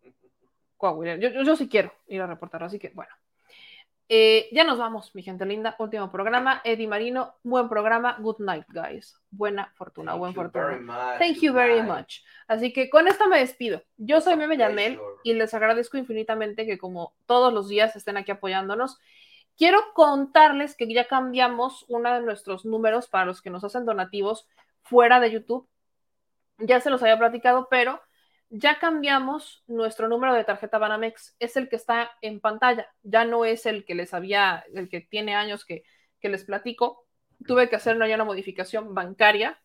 [0.77, 1.17] Coahuila.
[1.17, 3.11] Yo, yo, yo sí quiero ir a reportarlo, así que bueno.
[4.09, 5.75] Eh, ya nos vamos, mi gente linda.
[5.79, 6.61] Último programa.
[6.63, 8.17] Eddie Marino, buen programa.
[8.19, 9.19] Good night, guys.
[9.29, 10.77] Buena fortuna, buen fortuna.
[10.79, 11.19] much.
[11.19, 11.99] Thank you very night.
[11.99, 12.23] much.
[12.47, 13.83] Así que con esto me despido.
[13.97, 18.31] Yo soy Meme Yamel y les agradezco infinitamente que como todos los días estén aquí
[18.31, 18.97] apoyándonos.
[19.57, 24.47] Quiero contarles que ya cambiamos uno de nuestros números para los que nos hacen donativos
[24.83, 25.67] fuera de YouTube.
[26.59, 27.99] Ya se los había platicado, pero
[28.49, 31.35] ya cambiamos nuestro número de tarjeta Banamex.
[31.39, 32.87] Es el que está en pantalla.
[33.03, 35.83] Ya no es el que les había, el que tiene años que,
[36.19, 37.05] que les platico.
[37.45, 39.59] Tuve que hacer una, una modificación bancaria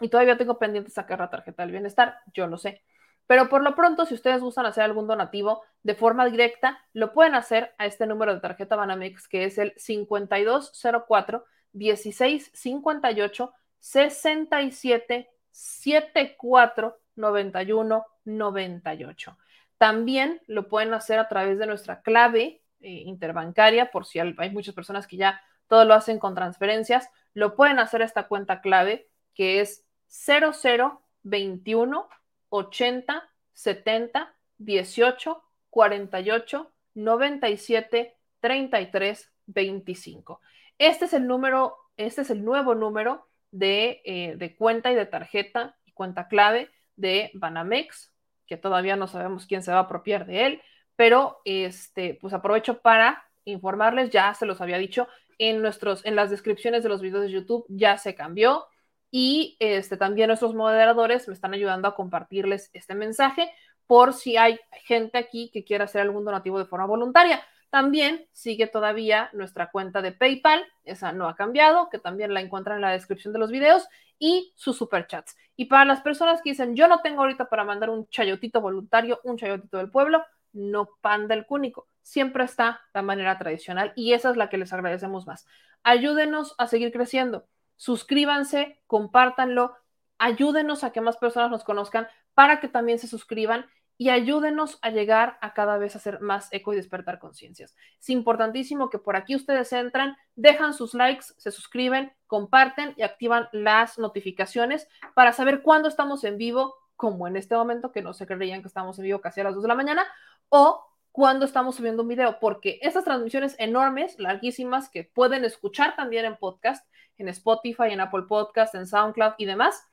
[0.00, 2.18] y todavía tengo pendiente sacar la tarjeta del bienestar.
[2.32, 2.82] Yo lo sé.
[3.26, 7.34] Pero por lo pronto, si ustedes gustan hacer algún donativo de forma directa, lo pueden
[7.34, 18.06] hacer a este número de tarjeta Banamex, que es el 5204 1658 67 74 91
[18.24, 19.38] 98.
[19.78, 24.74] También lo pueden hacer a través de nuestra clave eh, interbancaria, por si hay muchas
[24.74, 29.60] personas que ya todo lo hacen con transferencias, lo pueden hacer esta cuenta clave que
[29.60, 32.08] es 0021
[32.50, 40.40] 80 70 18 48 97 33 25.
[40.78, 45.06] Este es el número, este es el nuevo número de, eh, de cuenta y de
[45.06, 48.12] tarjeta y cuenta clave de Banamex,
[48.46, 50.62] que todavía no sabemos quién se va a apropiar de él,
[50.96, 55.08] pero este, pues aprovecho para informarles, ya se los había dicho,
[55.38, 58.66] en, nuestros, en las descripciones de los videos de YouTube ya se cambió
[59.10, 63.50] y este, también nuestros moderadores me están ayudando a compartirles este mensaje
[63.86, 67.42] por si hay gente aquí que quiera hacer algún donativo de forma voluntaria.
[67.70, 72.76] También sigue todavía nuestra cuenta de PayPal, esa no ha cambiado, que también la encuentran
[72.76, 75.36] en la descripción de los videos, y sus superchats.
[75.56, 79.20] Y para las personas que dicen, yo no tengo ahorita para mandar un chayotito voluntario,
[79.24, 81.88] un chayotito del pueblo, no pan del cúnico.
[82.02, 85.46] Siempre está la manera tradicional y esa es la que les agradecemos más.
[85.82, 87.46] Ayúdenos a seguir creciendo.
[87.76, 89.76] Suscríbanse, compártanlo,
[90.18, 93.66] ayúdenos a que más personas nos conozcan para que también se suscriban
[93.96, 97.76] y ayúdenos a llegar a cada vez a ser más eco y despertar conciencias.
[98.00, 103.48] Es importantísimo que por aquí ustedes entran, dejan sus likes, se suscriben, comparten y activan
[103.52, 108.26] las notificaciones para saber cuándo estamos en vivo, como en este momento que no se
[108.26, 110.04] creían que estamos en vivo casi a las 2 de la mañana,
[110.48, 116.24] o cuando estamos subiendo un video, porque estas transmisiones enormes, larguísimas, que pueden escuchar también
[116.24, 116.84] en podcast,
[117.18, 119.86] en Spotify, en Apple Podcast, en SoundCloud y demás,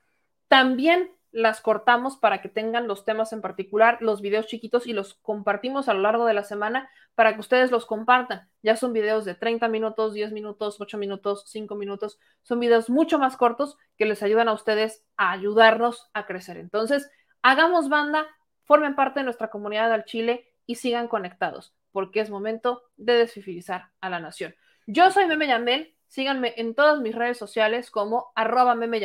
[0.47, 5.15] también las cortamos para que tengan los temas en particular, los videos chiquitos y los
[5.15, 8.49] compartimos a lo largo de la semana para que ustedes los compartan.
[8.61, 12.19] Ya son videos de 30 minutos, 10 minutos, 8 minutos, 5 minutos.
[12.41, 16.57] Son videos mucho más cortos que les ayudan a ustedes a ayudarnos a crecer.
[16.57, 17.09] Entonces,
[17.41, 18.27] hagamos banda,
[18.63, 23.91] formen parte de nuestra comunidad al Chile y sigan conectados, porque es momento de desfifilizar
[24.01, 24.55] a la nación.
[24.87, 28.99] Yo soy Meme Yamel, síganme en todas mis redes sociales como arroba Meme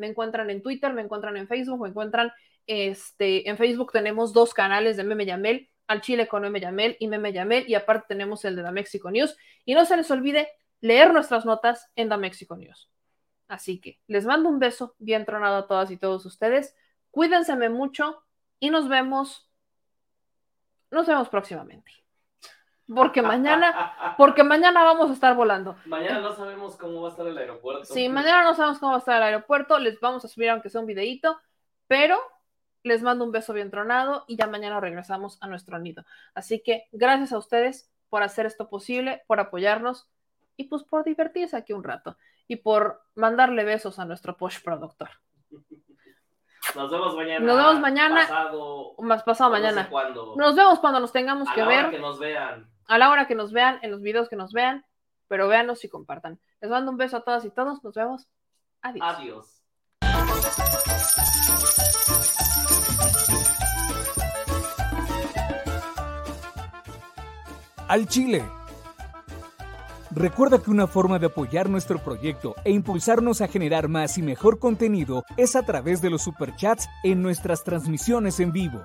[0.00, 2.32] me encuentran en Twitter, me encuentran en Facebook, me encuentran
[2.66, 7.08] este, en Facebook tenemos dos canales de Meme Yamel, al Chile con Meme Yamel y
[7.08, 9.36] Meme Yamel, y aparte tenemos el de Da Mexico News.
[9.64, 10.48] Y no se les olvide
[10.80, 12.88] leer nuestras notas en Da Mexico News.
[13.48, 16.76] Así que les mando un beso bien tronado a todas y todos ustedes.
[17.10, 18.22] Cuídense mucho
[18.60, 19.50] y nos vemos.
[20.92, 21.90] Nos vemos próximamente
[22.94, 25.76] porque mañana, porque mañana vamos a estar volando.
[25.86, 27.84] Mañana no sabemos cómo va a estar el aeropuerto.
[27.84, 30.70] Sí, mañana no sabemos cómo va a estar el aeropuerto, les vamos a subir aunque
[30.70, 31.40] sea un videíto,
[31.86, 32.18] pero
[32.82, 36.04] les mando un beso bien tronado y ya mañana regresamos a nuestro nido.
[36.34, 40.08] Así que gracias a ustedes por hacer esto posible, por apoyarnos
[40.56, 42.16] y pues por divertirse aquí un rato
[42.48, 45.10] y por mandarle besos a nuestro post productor.
[46.74, 47.46] Nos vemos mañana.
[47.46, 48.20] Nos vemos mañana.
[48.20, 49.88] Pasado, más pasado mañana.
[50.36, 51.78] Nos vemos cuando nos tengamos a que la ver.
[51.80, 52.70] Hora que nos vean.
[52.90, 54.84] A la hora que nos vean, en los videos que nos vean.
[55.28, 56.40] Pero véanos y compartan.
[56.60, 57.84] Les mando un beso a todas y todos.
[57.84, 58.26] Nos vemos.
[58.82, 59.16] Adiós.
[59.16, 59.62] Adiós.
[67.86, 68.44] Al Chile.
[70.10, 74.58] Recuerda que una forma de apoyar nuestro proyecto e impulsarnos a generar más y mejor
[74.58, 78.84] contenido es a través de los superchats en nuestras transmisiones en vivo.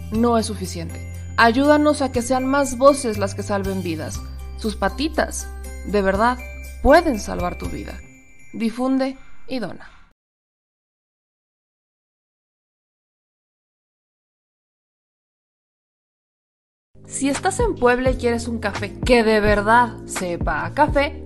[0.11, 0.99] no es suficiente.
[1.37, 4.19] Ayúdanos a que sean más voces las que salven vidas.
[4.57, 5.47] Sus patitas,
[5.87, 6.37] de verdad,
[6.83, 7.99] pueden salvar tu vida.
[8.53, 9.17] Difunde
[9.47, 9.89] y dona.
[17.05, 21.25] Si estás en Puebla y quieres un café que de verdad sepa a café,